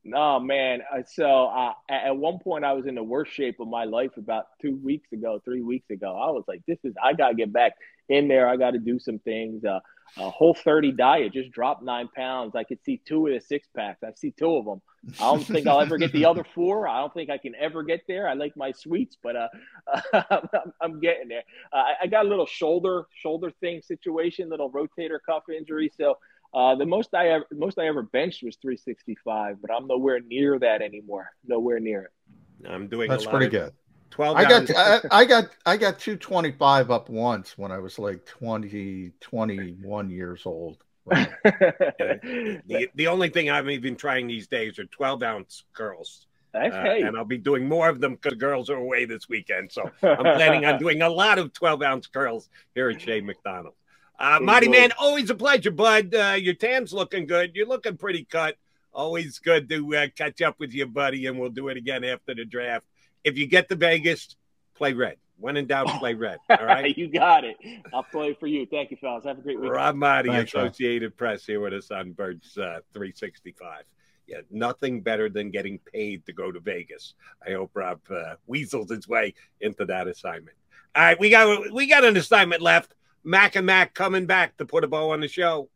No, 0.04 0.40
man. 0.40 0.82
Uh, 0.92 1.04
so 1.06 1.46
uh, 1.46 1.74
at 1.90 2.18
one 2.18 2.40
point, 2.40 2.66
I 2.66 2.74
was 2.74 2.88
in 2.88 2.96
the 2.96 3.04
worst 3.04 3.32
shape 3.34 3.60
of 3.60 3.68
my 3.68 3.84
life 3.84 4.18
about 4.18 4.46
two 4.62 4.80
weeks 4.84 5.12
ago, 5.14 5.40
three 5.46 5.62
weeks 5.62 5.90
ago. 5.92 6.08
I 6.08 6.32
was 6.32 6.44
like, 6.48 6.62
this 6.68 6.80
is, 6.84 6.94
I 7.02 7.14
got 7.14 7.30
to 7.30 7.36
get 7.36 7.54
back 7.54 7.74
in 8.12 8.28
there. 8.28 8.48
I 8.48 8.58
got 8.58 8.72
to 8.72 8.80
do 8.80 9.00
some 9.00 9.20
things. 9.20 9.64
Uh, 9.66 9.80
a 10.18 10.30
whole 10.30 10.54
30 10.54 10.92
diet 10.92 11.32
just 11.34 11.52
dropped 11.52 11.84
nine 11.84 12.10
pounds. 12.14 12.56
I 12.56 12.64
could 12.64 12.84
see 12.84 13.02
two 13.06 13.28
of 13.28 13.34
the 13.34 13.40
six 13.40 13.68
packs. 13.76 14.04
I 14.04 14.12
see 14.14 14.32
two 14.32 14.58
of 14.58 14.66
them. 14.66 14.82
I 15.20 15.24
don't 15.24 15.44
think 15.44 15.68
I'll 15.68 15.80
ever 15.80 15.98
get 15.98 16.12
the 16.12 16.26
other 16.26 16.44
four. 16.56 16.88
I 16.88 17.00
don't 17.00 17.14
think 17.14 17.30
I 17.30 17.38
can 17.38 17.56
ever 17.56 17.82
get 17.82 18.02
there. 18.08 18.28
I 18.28 18.34
like 18.34 18.56
my 18.58 18.72
sweets, 18.72 19.18
but 19.22 19.36
uh, 19.36 19.48
I'm, 20.30 20.74
I'm, 20.82 21.00
getting 21.00 21.30
there. 21.30 21.44
Uh, 21.72 21.84
I 22.02 22.08
got 22.08 22.26
a 22.26 22.30
little 22.30 22.46
shoulder 22.46 23.06
shoulder 23.16 23.52
thing 23.62 23.82
situation, 23.82 24.50
little 24.50 24.70
rotator 24.70 25.20
cuff 25.26 25.44
injury. 25.50 25.92
So 25.98 26.18
uh, 26.54 26.76
the 26.76 26.86
most 26.86 27.14
I 27.14 27.30
ever 27.30 27.46
most 27.52 27.80
I 27.80 27.88
ever 27.88 28.04
benched 28.04 28.44
was 28.44 28.58
365, 28.62 29.62
but 29.62 29.72
I'm 29.72 29.88
nowhere 29.88 30.20
near 30.20 30.60
that 30.60 30.82
anymore. 30.82 31.32
Nowhere 31.48 31.80
near 31.80 32.04
it. 32.04 32.12
I'm 32.70 32.88
doing. 32.88 33.10
That's 33.10 33.26
pretty 33.26 33.46
of, 33.46 33.52
good. 33.52 33.74
12 34.12 34.38
I 34.38 34.44
got 34.44 34.76
I, 34.76 35.00
I, 35.12 35.26
got 35.26 35.50
I 35.66 35.78
got 35.78 36.00
225 36.00 36.92
up 36.92 37.10
once 37.10 37.58
when 37.58 37.72
I 37.72 37.80
was 37.80 37.98
like 37.98 38.26
20 38.26 39.12
21 39.20 40.10
years 40.10 40.46
old. 40.46 40.78
Right. 41.06 41.30
the, 41.44 42.90
the 42.94 43.08
only 43.08 43.30
thing 43.30 43.50
I'm 43.50 43.70
even 43.70 43.96
trying 43.96 44.28
these 44.28 44.48
days 44.48 44.78
are 44.78 44.86
12 44.86 45.24
ounce 45.24 45.64
curls. 45.74 46.28
Uh, 46.54 46.60
and 46.60 47.18
I'll 47.18 47.24
be 47.24 47.38
doing 47.38 47.68
more 47.68 47.88
of 47.88 48.02
them 48.02 48.16
because 48.16 48.38
girls 48.38 48.70
are 48.70 48.76
away 48.76 49.06
this 49.06 49.30
weekend. 49.30 49.72
So 49.72 49.90
I'm 50.04 50.18
planning 50.18 50.66
on 50.66 50.80
doing 50.80 51.02
a 51.02 51.10
lot 51.10 51.40
of 51.40 51.54
12 51.54 51.82
ounce 51.82 52.08
curls 52.08 52.50
here 52.76 52.90
at 52.90 53.02
Shea 53.02 53.22
McDonald. 53.22 53.74
Uh, 54.20 54.40
Marty 54.42 54.68
Man, 54.68 54.92
always 55.00 55.30
a 55.30 55.36
pleasure, 55.36 55.72
bud. 55.72 56.14
Uh, 56.14 56.36
your 56.38 56.54
tan's 56.54 56.94
looking 56.94 57.26
good. 57.26 57.56
You're 57.56 57.68
looking 57.68 57.98
pretty 57.98 58.26
cut. 58.26 58.58
Always 58.94 59.40
good 59.40 59.70
to 59.70 59.96
uh, 59.96 60.08
catch 60.16 60.42
up 60.42 60.60
with 60.60 60.74
you, 60.74 60.86
buddy, 60.86 61.26
and 61.26 61.40
we'll 61.40 61.50
do 61.50 61.70
it 61.70 61.78
again 61.78 62.04
after 62.04 62.36
the 62.36 62.46
draft 62.46 62.86
if 63.24 63.38
you 63.38 63.48
get 63.48 63.70
to 63.70 63.76
Vegas, 63.76 64.36
play 64.76 64.94
red. 64.94 65.18
When 65.38 65.58
in 65.58 65.66
doubt, 65.66 65.88
play 66.00 66.14
red. 66.14 66.38
All 66.50 66.58
right. 66.66 66.96
you 66.96 67.08
got 67.08 67.44
it. 67.44 67.58
I'll 67.92 68.04
play 68.04 68.36
for 68.40 68.46
you. 68.46 68.68
Thank 68.68 68.92
you, 68.92 68.98
fellas. 68.98 69.26
Have 69.26 69.40
a 69.40 69.42
great 69.42 69.60
week. 69.60 69.72
Rob 69.72 69.96
Marty, 69.96 70.30
Associated 70.30 71.18
Press, 71.18 71.46
here 71.46 71.60
with 71.60 71.74
us 71.74 71.90
on 71.90 72.12
Birds 72.12 72.56
uh, 72.58 72.82
365. 72.94 73.84
Yeah, 74.28 74.42
nothing 74.52 75.02
better 75.02 75.30
than 75.30 75.50
getting 75.50 75.80
paid 75.80 76.26
to 76.28 76.34
go 76.34 76.52
to 76.52 76.60
Vegas. 76.60 77.16
I 77.46 77.54
hope 77.54 77.72
Rob 77.74 78.00
uh, 78.10 78.36
weasels 78.46 78.92
his 78.92 79.08
way 79.08 79.34
into 79.60 79.84
that 79.86 80.08
assignment. 80.08 80.56
All 80.96 81.04
right, 81.04 81.20
we 81.20 81.30
got 81.32 81.72
we 81.72 81.88
got 81.88 82.06
an 82.06 82.18
assignment 82.18 82.62
left. 82.62 82.94
Mac 83.24 83.56
and 83.56 83.66
Mac 83.66 83.94
coming 83.94 84.28
back 84.28 84.58
to 84.58 84.66
put 84.66 84.84
a 84.84 84.88
bow 84.88 85.12
on 85.12 85.22
the 85.22 85.28
show. 85.28 85.70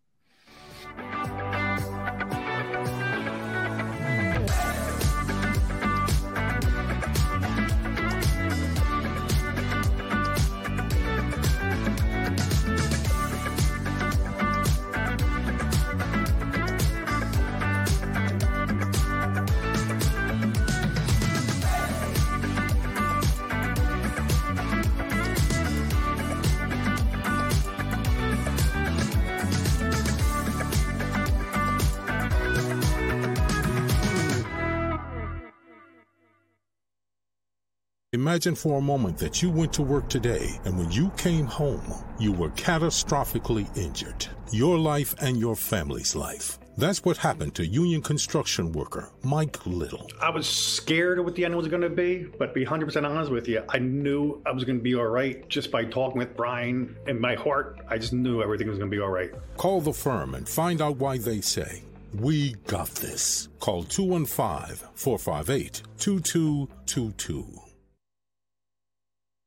Imagine 38.15 38.55
for 38.55 38.77
a 38.77 38.81
moment 38.81 39.17
that 39.17 39.41
you 39.41 39.49
went 39.49 39.73
to 39.73 39.81
work 39.81 40.07
today 40.07 40.57
and 40.63 40.77
when 40.77 40.89
you 40.89 41.11
came 41.17 41.45
home, 41.45 41.83
you 42.17 42.31
were 42.31 42.47
catastrophically 42.51 43.67
injured. 43.77 44.25
Your 44.51 44.77
life 44.77 45.13
and 45.19 45.37
your 45.37 45.57
family's 45.57 46.15
life. 46.15 46.57
That's 46.77 47.03
what 47.03 47.17
happened 47.17 47.55
to 47.55 47.65
union 47.67 48.01
construction 48.01 48.71
worker 48.71 49.09
Mike 49.23 49.65
Little. 49.65 50.09
I 50.21 50.29
was 50.29 50.47
scared 50.47 51.19
of 51.19 51.25
what 51.25 51.35
the 51.35 51.43
end 51.43 51.57
was 51.57 51.67
going 51.67 51.81
to 51.81 51.89
be, 51.89 52.25
but 52.39 52.47
to 52.47 52.53
be 52.53 52.65
100% 52.65 53.03
honest 53.03 53.31
with 53.31 53.49
you, 53.49 53.63
I 53.67 53.79
knew 53.79 54.41
I 54.45 54.53
was 54.53 54.63
going 54.63 54.77
to 54.77 54.83
be 54.83 54.95
all 54.95 55.07
right 55.07 55.45
just 55.49 55.69
by 55.69 55.83
talking 55.83 56.17
with 56.17 56.37
Brian. 56.37 56.95
In 57.07 57.19
my 57.19 57.35
heart, 57.35 57.81
I 57.89 57.97
just 57.97 58.13
knew 58.13 58.41
everything 58.41 58.69
was 58.69 58.77
going 58.77 58.89
to 58.89 58.95
be 58.95 59.01
all 59.01 59.09
right. 59.09 59.33
Call 59.57 59.81
the 59.81 59.91
firm 59.91 60.35
and 60.35 60.47
find 60.47 60.81
out 60.81 60.95
why 60.95 61.17
they 61.17 61.41
say, 61.41 61.83
We 62.13 62.53
got 62.65 62.87
this. 62.95 63.49
Call 63.59 63.83
215 63.83 64.87
458 64.95 65.81
2222. 65.97 67.64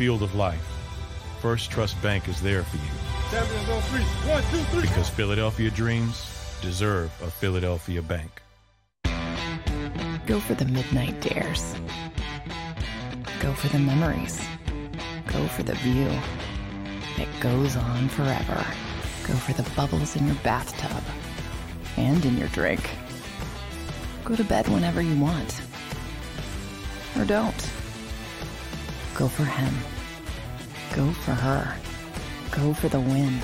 Field 0.00 0.22
of 0.22 0.34
life, 0.34 0.66
First 1.42 1.70
Trust 1.70 2.00
Bank 2.00 2.26
is 2.26 2.40
there 2.40 2.62
for 2.62 2.78
you. 2.78 3.42
Three. 3.90 4.00
One, 4.32 4.42
two, 4.44 4.62
three. 4.70 4.80
Because 4.80 5.10
Philadelphia 5.10 5.70
dreams 5.70 6.56
deserve 6.62 7.12
a 7.22 7.30
Philadelphia 7.30 8.00
bank. 8.00 8.40
Go 10.26 10.40
for 10.40 10.54
the 10.54 10.64
midnight 10.64 11.20
dares. 11.20 11.74
Go 13.40 13.52
for 13.52 13.68
the 13.68 13.78
memories. 13.78 14.40
Go 15.26 15.46
for 15.48 15.64
the 15.64 15.74
view 15.74 16.08
that 17.18 17.28
goes 17.40 17.76
on 17.76 18.08
forever. 18.08 18.64
Go 19.28 19.34
for 19.34 19.52
the 19.52 19.68
bubbles 19.76 20.16
in 20.16 20.26
your 20.26 20.36
bathtub 20.36 21.04
and 21.98 22.24
in 22.24 22.38
your 22.38 22.48
drink. 22.48 22.88
Go 24.24 24.34
to 24.34 24.44
bed 24.44 24.66
whenever 24.68 25.02
you 25.02 25.20
want. 25.20 25.60
Or 27.18 27.26
don't. 27.26 27.70
Go 29.20 29.28
for 29.28 29.44
him. 29.44 29.74
Go 30.96 31.12
for 31.12 31.32
her. 31.32 31.76
Go 32.52 32.72
for 32.72 32.88
the 32.88 32.98
win. 32.98 33.38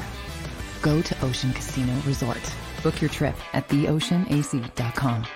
Go 0.80 1.02
to 1.02 1.14
Ocean 1.22 1.52
Casino 1.52 1.92
Resort. 2.06 2.40
Book 2.82 3.02
your 3.02 3.10
trip 3.10 3.34
at 3.52 3.68
theoceanac.com. 3.68 5.26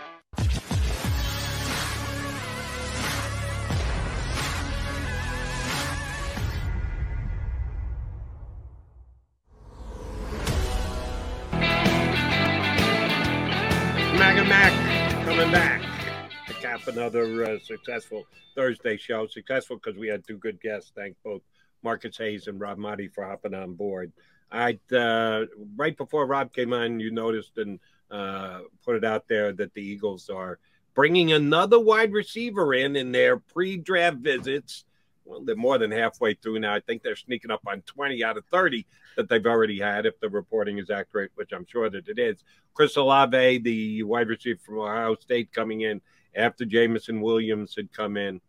another 16.90 17.44
uh, 17.44 17.58
successful 17.60 18.26
Thursday 18.54 18.96
show. 18.96 19.26
Successful 19.26 19.76
because 19.76 19.98
we 19.98 20.08
had 20.08 20.26
two 20.26 20.36
good 20.36 20.60
guests. 20.60 20.92
Thank 20.94 21.16
both 21.24 21.42
Marcus 21.82 22.16
Hayes 22.18 22.46
and 22.46 22.60
Rob 22.60 22.78
Marty 22.78 23.08
for 23.08 23.24
hopping 23.24 23.54
on 23.54 23.74
board. 23.74 24.12
I 24.52 24.78
uh, 24.92 25.46
right 25.76 25.96
before 25.96 26.26
Rob 26.26 26.52
came 26.52 26.72
on, 26.72 27.00
you 27.00 27.10
noticed 27.10 27.56
and 27.58 27.78
uh, 28.10 28.60
put 28.84 28.96
it 28.96 29.04
out 29.04 29.28
there 29.28 29.52
that 29.52 29.72
the 29.74 29.82
Eagles 29.82 30.28
are 30.28 30.58
bringing 30.94 31.32
another 31.32 31.78
wide 31.78 32.12
receiver 32.12 32.74
in 32.74 32.96
in 32.96 33.12
their 33.12 33.38
pre-draft 33.38 34.18
visits. 34.18 34.84
Well, 35.24 35.44
they're 35.44 35.54
more 35.54 35.78
than 35.78 35.92
halfway 35.92 36.34
through 36.34 36.58
now. 36.58 36.74
I 36.74 36.80
think 36.80 37.02
they're 37.02 37.14
sneaking 37.14 37.52
up 37.52 37.62
on 37.66 37.82
20 37.82 38.24
out 38.24 38.36
of 38.36 38.44
30 38.46 38.84
that 39.16 39.28
they've 39.28 39.46
already 39.46 39.78
had, 39.78 40.06
if 40.06 40.18
the 40.18 40.28
reporting 40.28 40.78
is 40.78 40.90
accurate, 40.90 41.30
which 41.36 41.52
I'm 41.52 41.66
sure 41.66 41.88
that 41.88 42.08
it 42.08 42.18
is. 42.18 42.42
Chris 42.74 42.96
Olave, 42.96 43.58
the 43.58 44.02
wide 44.02 44.28
receiver 44.28 44.58
from 44.64 44.80
Ohio 44.80 45.14
State, 45.14 45.52
coming 45.52 45.82
in 45.82 46.00
after 46.34 46.64
Jameson 46.64 47.20
Williams 47.20 47.74
had 47.76 47.92
come 47.92 48.16
in. 48.16 48.40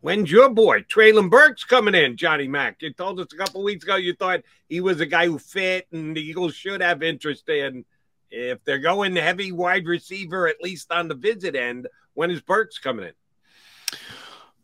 When's 0.00 0.30
your 0.30 0.48
boy 0.48 0.80
Treylon 0.82 1.28
Burks 1.28 1.64
coming 1.64 1.94
in, 1.94 2.16
Johnny 2.16 2.48
Mack? 2.48 2.80
You 2.80 2.92
told 2.92 3.20
us 3.20 3.32
a 3.32 3.36
couple 3.36 3.62
weeks 3.62 3.84
ago 3.84 3.96
you 3.96 4.14
thought 4.14 4.40
he 4.68 4.80
was 4.80 5.00
a 5.00 5.06
guy 5.06 5.26
who 5.26 5.38
fit, 5.38 5.86
and 5.92 6.16
the 6.16 6.22
Eagles 6.22 6.54
should 6.54 6.80
have 6.80 7.02
interest 7.02 7.48
in. 7.48 7.84
If 8.30 8.64
they're 8.64 8.78
going 8.78 9.16
heavy 9.16 9.52
wide 9.52 9.86
receiver, 9.86 10.48
at 10.48 10.62
least 10.62 10.90
on 10.90 11.08
the 11.08 11.14
visit 11.14 11.54
end, 11.54 11.88
when 12.14 12.30
is 12.30 12.40
Burks 12.40 12.78
coming 12.78 13.06
in? 13.06 13.98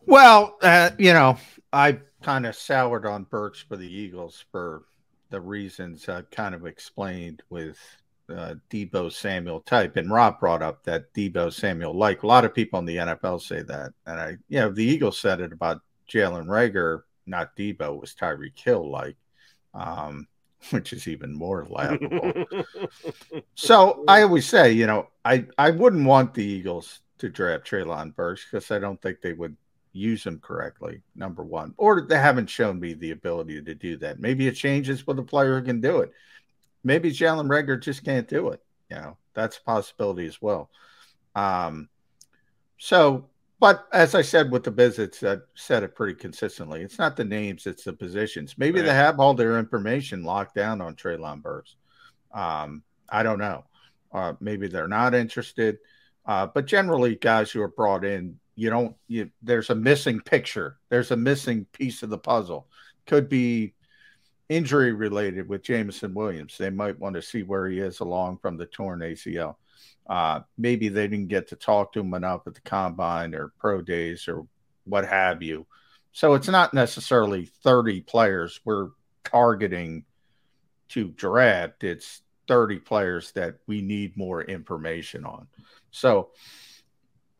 Well, 0.06 0.56
uh, 0.62 0.90
you 0.98 1.12
know, 1.12 1.36
I 1.72 1.98
kind 2.22 2.46
of 2.46 2.54
soured 2.54 3.04
on 3.04 3.24
Burks 3.24 3.60
for 3.60 3.76
the 3.76 3.92
Eagles 3.92 4.44
for 4.52 4.84
the 5.30 5.40
reasons 5.40 6.08
I 6.08 6.22
kind 6.22 6.54
of 6.54 6.64
explained 6.64 7.42
with 7.50 7.78
uh, 8.28 8.54
Deebo 8.70 9.12
Samuel 9.12 9.60
type. 9.60 9.96
And 9.96 10.10
Rob 10.10 10.40
brought 10.40 10.62
up 10.62 10.82
that 10.84 11.12
Deebo 11.14 11.52
Samuel 11.52 11.94
like. 11.94 12.22
A 12.22 12.26
lot 12.26 12.44
of 12.44 12.54
people 12.54 12.78
in 12.78 12.84
the 12.84 12.96
NFL 12.96 13.40
say 13.40 13.62
that. 13.62 13.92
And 14.06 14.20
I, 14.20 14.36
you 14.48 14.60
know, 14.60 14.70
the 14.70 14.84
Eagles 14.84 15.18
said 15.18 15.40
it 15.40 15.52
about 15.52 15.80
Jalen 16.10 16.46
Reagor, 16.46 17.02
not 17.26 17.56
Deebo, 17.56 18.00
was 18.00 18.14
Tyreek 18.14 18.58
Hill 18.58 18.90
like, 18.90 19.16
um, 19.74 20.26
which 20.70 20.92
is 20.92 21.08
even 21.08 21.34
more 21.34 21.66
laughable. 21.68 22.32
so 23.54 24.04
I 24.08 24.22
always 24.22 24.48
say, 24.48 24.72
you 24.72 24.86
know, 24.86 25.08
I, 25.24 25.46
I 25.58 25.70
wouldn't 25.70 26.06
want 26.06 26.34
the 26.34 26.44
Eagles 26.44 27.00
to 27.18 27.28
draft 27.28 27.66
Treylon 27.66 28.14
Burks 28.14 28.46
because 28.50 28.70
I 28.70 28.78
don't 28.78 29.00
think 29.00 29.20
they 29.20 29.32
would 29.32 29.56
use 29.92 30.24
him 30.24 30.38
correctly, 30.40 31.00
number 31.14 31.42
one, 31.42 31.74
or 31.78 32.02
they 32.02 32.18
haven't 32.18 32.50
shown 32.50 32.78
me 32.78 32.92
the 32.92 33.12
ability 33.12 33.62
to 33.62 33.74
do 33.74 33.96
that. 33.96 34.20
Maybe 34.20 34.46
it 34.46 34.52
changes 34.52 35.06
with 35.06 35.18
a 35.18 35.22
player 35.22 35.58
who 35.58 35.64
can 35.64 35.80
do 35.80 36.00
it. 36.00 36.12
Maybe 36.86 37.10
Jalen 37.10 37.48
Reagor 37.48 37.82
just 37.82 38.04
can't 38.04 38.28
do 38.28 38.50
it. 38.50 38.62
You 38.90 38.96
know, 38.96 39.16
that's 39.34 39.58
a 39.58 39.62
possibility 39.62 40.26
as 40.26 40.40
well. 40.40 40.70
Um, 41.34 41.88
so, 42.78 43.26
but 43.58 43.86
as 43.92 44.14
I 44.14 44.22
said 44.22 44.52
with 44.52 44.62
the 44.62 44.70
visits, 44.70 45.24
I 45.24 45.38
said 45.54 45.82
it 45.82 45.96
pretty 45.96 46.14
consistently. 46.14 46.82
It's 46.82 46.98
not 46.98 47.16
the 47.16 47.24
names, 47.24 47.66
it's 47.66 47.84
the 47.84 47.92
positions. 47.92 48.54
Maybe 48.56 48.78
right. 48.80 48.86
they 48.86 48.94
have 48.94 49.18
all 49.18 49.34
their 49.34 49.58
information 49.58 50.22
locked 50.22 50.54
down 50.54 50.80
on 50.80 50.94
Treylon 50.94 51.42
Burks. 51.42 51.74
Um, 52.32 52.84
I 53.08 53.24
don't 53.24 53.40
know. 53.40 53.64
Uh, 54.12 54.34
maybe 54.38 54.68
they're 54.68 54.86
not 54.86 55.14
interested. 55.14 55.78
Uh, 56.24 56.46
but 56.46 56.66
generally, 56.66 57.16
guys 57.16 57.50
who 57.50 57.60
are 57.62 57.68
brought 57.68 58.04
in 58.04 58.38
you 58.56 58.70
don't 58.70 58.96
you 59.06 59.30
there's 59.42 59.70
a 59.70 59.74
missing 59.74 60.18
picture 60.18 60.78
there's 60.88 61.10
a 61.10 61.16
missing 61.16 61.66
piece 61.72 62.02
of 62.02 62.08
the 62.08 62.18
puzzle 62.18 62.66
could 63.06 63.28
be 63.28 63.74
injury 64.48 64.92
related 64.92 65.48
with 65.48 65.62
Jameson 65.62 66.14
Williams. 66.14 66.56
They 66.58 66.70
might 66.70 66.98
want 66.98 67.14
to 67.16 67.22
see 67.22 67.42
where 67.42 67.68
he 67.68 67.80
is 67.80 68.00
along 68.00 68.38
from 68.38 68.56
the 68.56 68.66
torn 68.66 69.00
ACL 69.00 69.56
uh, 70.08 70.40
maybe 70.56 70.88
they 70.88 71.08
didn't 71.08 71.28
get 71.28 71.48
to 71.48 71.56
talk 71.56 71.92
to 71.92 72.00
him 72.00 72.14
enough 72.14 72.46
at 72.46 72.54
the 72.54 72.60
combine 72.60 73.34
or 73.34 73.52
pro 73.58 73.82
days 73.82 74.28
or 74.28 74.46
what 74.84 75.06
have 75.06 75.42
you. 75.42 75.66
So 76.12 76.34
it's 76.34 76.48
not 76.48 76.72
necessarily 76.72 77.46
30 77.46 78.02
players 78.02 78.60
we're 78.64 78.90
targeting 79.24 80.04
to 80.90 81.08
draft. 81.08 81.82
It's 81.82 82.22
30 82.48 82.78
players 82.78 83.32
that 83.32 83.56
we 83.66 83.82
need 83.82 84.16
more 84.16 84.42
information 84.42 85.24
on. 85.24 85.48
So 85.90 86.30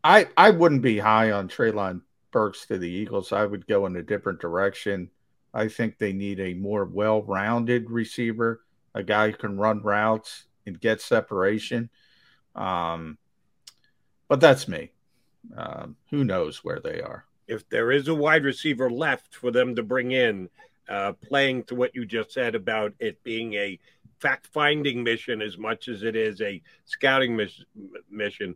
I 0.03 0.29
I 0.37 0.51
wouldn't 0.51 0.83
be 0.83 0.99
high 0.99 1.31
on 1.31 1.49
Treylon 1.49 2.03
Burks 2.33 2.67
to 2.67 2.79
the 2.79 2.91
Eagles. 2.91 3.33
I 3.33 3.47
would 3.47 3.67
go 3.67 3.87
in 3.87 3.97
a 3.97 4.03
different 4.03 4.41
direction. 4.41 5.11
I 5.57 5.69
think 5.69 5.97
they 5.97 6.13
need 6.13 6.39
a 6.39 6.53
more 6.53 6.85
well-rounded 6.85 7.91
receiver, 7.91 8.61
a 8.95 9.03
guy 9.03 9.31
who 9.31 9.37
can 9.39 9.57
run 9.57 9.83
routes 9.83 10.45
and 10.67 10.79
get 10.79 11.01
separation. 11.01 11.89
Um, 12.55 13.17
but 14.29 14.39
that's 14.39 14.69
me. 14.69 14.93
Um, 15.57 15.97
who 16.11 16.25
knows 16.25 16.63
where 16.63 16.79
they 16.79 17.01
are? 17.01 17.25
If 17.49 17.67
there 17.71 17.91
is 17.91 18.09
a 18.09 18.15
wide 18.15 18.45
receiver 18.45 18.91
left 18.91 19.35
for 19.35 19.51
them 19.51 19.75
to 19.77 19.83
bring 19.83 20.13
in, 20.13 20.51
uh, 20.91 21.15
playing 21.15 21.65
to 21.65 21.75
what 21.75 21.95
you 21.95 22.05
just 22.05 22.33
said 22.33 22.55
about 22.55 22.93
it 22.99 23.23
being 23.25 23.55
a 23.55 23.79
fact-finding 24.19 25.03
mission 25.03 25.41
as 25.41 25.57
much 25.57 25.89
as 25.89 26.03
it 26.03 26.17
is 26.17 26.43
a 26.43 26.61
scouting 26.85 27.35
mis- 27.35 27.65
mission 28.11 28.55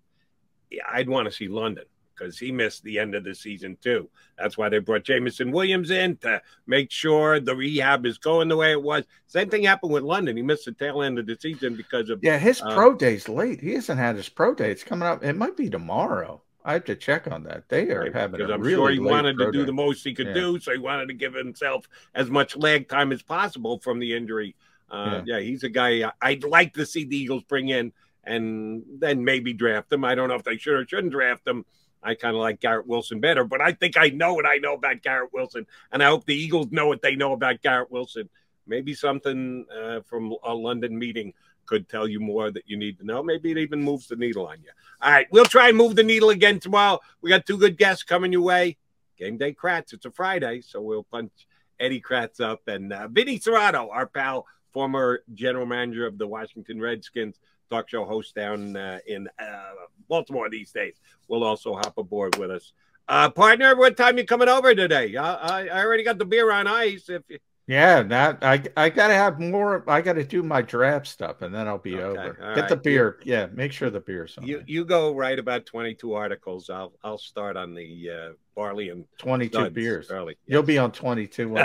I'd 0.89 1.09
want 1.09 1.27
to 1.27 1.33
see 1.33 1.49
London 1.49 1.85
because 2.21 2.39
he 2.39 2.53
missed 2.53 2.83
the 2.85 2.99
end 2.99 3.15
of 3.15 3.25
the 3.25 3.35
season 3.35 3.77
too. 3.81 4.09
That's 4.39 4.59
why 4.59 4.69
they 4.69 4.79
brought 4.79 5.05
Jameson 5.05 5.51
Williams 5.51 5.91
in 5.91 6.17
to 6.19 6.43
make 6.67 6.91
sure 6.91 7.41
the 7.41 7.57
rehab 7.57 8.07
is 8.07 8.19
going 8.19 8.49
the 8.49 8.57
way 8.57 8.73
it 8.73 8.83
was. 8.83 9.05
Same 9.27 9.49
thing 9.49 9.65
happened 9.65 9.93
with 9.93 10.03
London. 10.03 10.37
He 10.37 10.43
missed 10.43 10.67
the 10.67 10.73
tail 10.73 11.03
end 11.03 11.19
of 11.19 11.27
the 11.27 11.37
season 11.41 11.77
because 11.77 12.11
of 12.11 12.21
yeah. 12.23 12.39
His 12.39 12.61
uh, 12.61 12.75
pro 12.75 12.95
day's 12.95 13.29
late. 13.29 13.61
He 13.61 13.75
hasn't 13.75 13.99
had 13.99 14.17
his 14.17 14.29
pro 14.29 14.55
day. 14.55 14.71
It's 14.71 14.85
coming 14.85 15.09
up. 15.09 15.25
It 15.25 15.37
might 15.37 15.57
be 15.57 15.71
tomorrow. 15.71 16.43
I 16.63 16.75
have 16.75 16.85
to 16.85 16.95
check 16.95 17.27
on 17.31 17.45
that. 17.45 17.69
They 17.71 17.91
are 17.91 18.03
right, 18.03 18.15
having 18.15 18.37
because 18.37 18.53
I'm 18.53 18.61
really 18.61 18.75
sure 18.75 18.91
he 18.91 18.99
wanted 18.99 19.39
to 19.39 19.51
do 19.51 19.65
the 19.65 19.73
most 19.73 20.05
he 20.05 20.15
could 20.15 20.29
yeah. 20.29 20.35
do, 20.35 20.61
so 20.61 20.73
he 20.73 20.79
wanted 20.79 21.07
to 21.09 21.15
give 21.15 21.33
himself 21.33 21.89
as 22.15 22.29
much 22.29 22.55
lag 22.55 22.87
time 22.87 23.13
as 23.13 23.23
possible 23.23 23.79
from 23.79 23.99
the 23.99 24.15
injury. 24.15 24.55
Uh, 24.91 25.23
yeah. 25.25 25.37
yeah, 25.37 25.41
he's 25.41 25.63
a 25.63 25.71
guy 25.71 26.13
I'd 26.21 26.45
like 26.45 26.75
to 26.75 26.85
see 26.85 27.05
the 27.05 27.17
Eagles 27.17 27.45
bring 27.45 27.71
in 27.71 27.93
and 28.25 28.83
then 28.99 29.25
maybe 29.25 29.53
draft 29.53 29.93
him. 29.93 30.05
I 30.05 30.15
don't 30.15 30.29
know 30.29 30.35
if 30.35 30.45
they 30.45 30.59
should 30.59 30.75
or 30.75 30.87
shouldn't 30.87 31.13
draft 31.13 31.45
them. 31.45 31.65
I 32.03 32.15
kind 32.15 32.35
of 32.35 32.41
like 32.41 32.61
Garrett 32.61 32.87
Wilson 32.87 33.21
better, 33.21 33.45
but 33.45 33.61
I 33.61 33.73
think 33.73 33.97
I 33.97 34.09
know 34.09 34.35
what 34.35 34.47
I 34.47 34.57
know 34.57 34.75
about 34.75 35.03
Garrett 35.03 35.33
Wilson, 35.33 35.67
and 35.93 36.03
I 36.03 36.07
hope 36.07 36.25
the 36.25 36.35
Eagles 36.35 36.69
know 36.71 36.87
what 36.87 37.03
they 37.03 37.15
know 37.15 37.33
about 37.33 37.63
Garrett 37.63 37.91
Wilson. 37.91 38.29
Maybe 38.67 38.95
something 38.95 39.67
uh, 39.75 40.01
from 40.03 40.35
a 40.45 40.55
London 40.55 40.99
meeting 40.99 41.35
could 41.67 41.89
tell 41.89 42.09
you 42.09 42.21
more 42.21 42.51
that 42.51 42.65
you 42.67 42.77
need 42.77 42.99
to 42.99 43.05
know. 43.05 43.23
Maybe 43.23 43.51
it 43.51 43.59
even 43.59 43.83
moves 43.83 44.09
the 44.09 44.17
needle 44.17 44.47
on 44.47 44.59
you. 44.63 44.71
All 45.01 45.11
right, 45.11 45.27
we'll 45.31 45.45
try 45.45 45.69
and 45.69 45.77
move 45.77 45.97
the 45.97 46.03
needle 46.03 46.31
again 46.31 46.59
tomorrow. 46.59 47.01
We 47.21 47.31
got 47.31 47.47
two 47.47 47.59
good 47.59 47.77
guests 47.77 48.03
coming 48.03 48.33
your 48.33 48.43
way. 48.43 48.77
Game 49.19 49.37
day 49.37 49.53
Kratz. 49.53 49.93
It's 49.93 50.07
a 50.07 50.11
Friday, 50.11 50.63
so 50.63 50.81
we'll 50.81 51.05
punch 51.05 51.31
Eddie 51.79 52.01
Kratz 52.01 52.41
up 52.41 52.67
and 52.69 52.93
uh, 52.93 53.09
Vinny 53.09 53.39
Cerrato, 53.39 53.89
our 53.91 54.07
pal, 54.07 54.47
former 54.73 55.23
general 55.35 55.67
manager 55.67 56.07
of 56.07 56.19
the 56.19 56.27
Washington 56.27 56.81
Redskins 56.81 57.39
talk 57.71 57.89
show 57.89 58.05
host 58.05 58.35
down 58.35 58.77
uh, 58.77 58.99
in 59.07 59.29
uh, 59.39 59.71
Baltimore 60.09 60.51
these 60.51 60.73
days, 60.73 60.95
will 61.29 61.45
also 61.45 61.75
hop 61.75 61.97
aboard 61.97 62.37
with 62.37 62.51
us. 62.51 62.73
Uh, 63.09 63.31
partner, 63.31 63.75
what 63.77 63.97
time 63.97 64.19
you 64.19 64.25
coming 64.25 64.49
over 64.49 64.75
today? 64.75 65.17
I, 65.17 65.67
I 65.67 65.85
already 65.85 66.05
got 66.05 66.19
the 66.19 66.25
beer 66.25 66.53
on 66.53 66.67
ice. 66.67 67.09
If 67.09 67.23
you... 67.29 67.39
yeah, 67.67 68.03
that 68.05 68.39
I 68.43 68.63
I 68.77 68.89
gotta 68.89 69.15
have 69.15 69.41
more. 69.41 69.85
I 69.89 70.01
gotta 70.01 70.23
do 70.23 70.43
my 70.43 70.63
draft 70.63 71.09
stuff, 71.09 71.43
and 71.43 71.53
then 71.53 71.67
I'll 71.67 71.79
be 71.79 71.97
okay, 71.97 72.05
over. 72.05 72.33
Get 72.55 72.61
right. 72.61 72.69
the 72.69 72.77
beer. 72.77 73.19
Yeah, 73.25 73.47
make 73.53 73.73
sure 73.73 73.91
the 73.91 74.01
beer's 74.01 74.39
on. 74.39 74.47
You 74.47 74.63
you 74.67 74.85
go 74.85 75.13
write 75.13 75.41
about 75.41 75.67
twenty 75.67 75.95
two 75.95 76.15
articles. 76.15 76.71
I'll 76.71 76.93
I'll 77.03 77.19
start 77.19 77.57
on 77.57 77.75
the 77.75 78.11
uh, 78.11 78.29
barley 78.55 78.91
and 78.91 79.07
twenty 79.19 79.49
two 79.49 79.71
beers 79.71 80.09
early. 80.11 80.37
Yes. 80.47 80.55
You'll 80.55 80.63
be 80.63 80.79
on 80.79 80.93
twenty 80.93 81.27
two. 81.27 81.49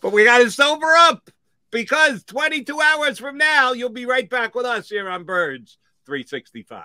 but 0.00 0.12
we 0.12 0.24
got 0.24 0.38
to 0.38 0.50
sober 0.52 0.94
up 0.94 1.28
because 1.70 2.24
22 2.24 2.80
hours 2.80 3.18
from 3.18 3.38
now, 3.38 3.72
you'll 3.72 3.90
be 3.90 4.06
right 4.06 4.28
back 4.28 4.54
with 4.54 4.66
us 4.66 4.88
here 4.88 5.08
on 5.08 5.24
Birds 5.24 5.78
365. 6.06 6.84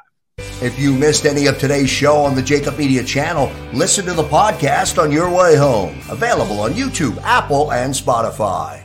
If 0.61 0.79
you 0.79 0.93
missed 0.93 1.25
any 1.25 1.47
of 1.47 1.57
today's 1.57 1.89
show 1.89 2.17
on 2.17 2.35
the 2.35 2.41
Jakib 2.41 2.77
Media 2.77 3.03
channel, 3.03 3.51
listen 3.73 4.05
to 4.05 4.13
the 4.13 4.23
podcast 4.23 5.01
on 5.01 5.11
your 5.11 5.29
way 5.29 5.55
home. 5.55 5.99
Available 6.09 6.59
on 6.59 6.71
YouTube, 6.71 7.21
Apple, 7.23 7.73
and 7.73 7.93
Spotify. 7.93 8.84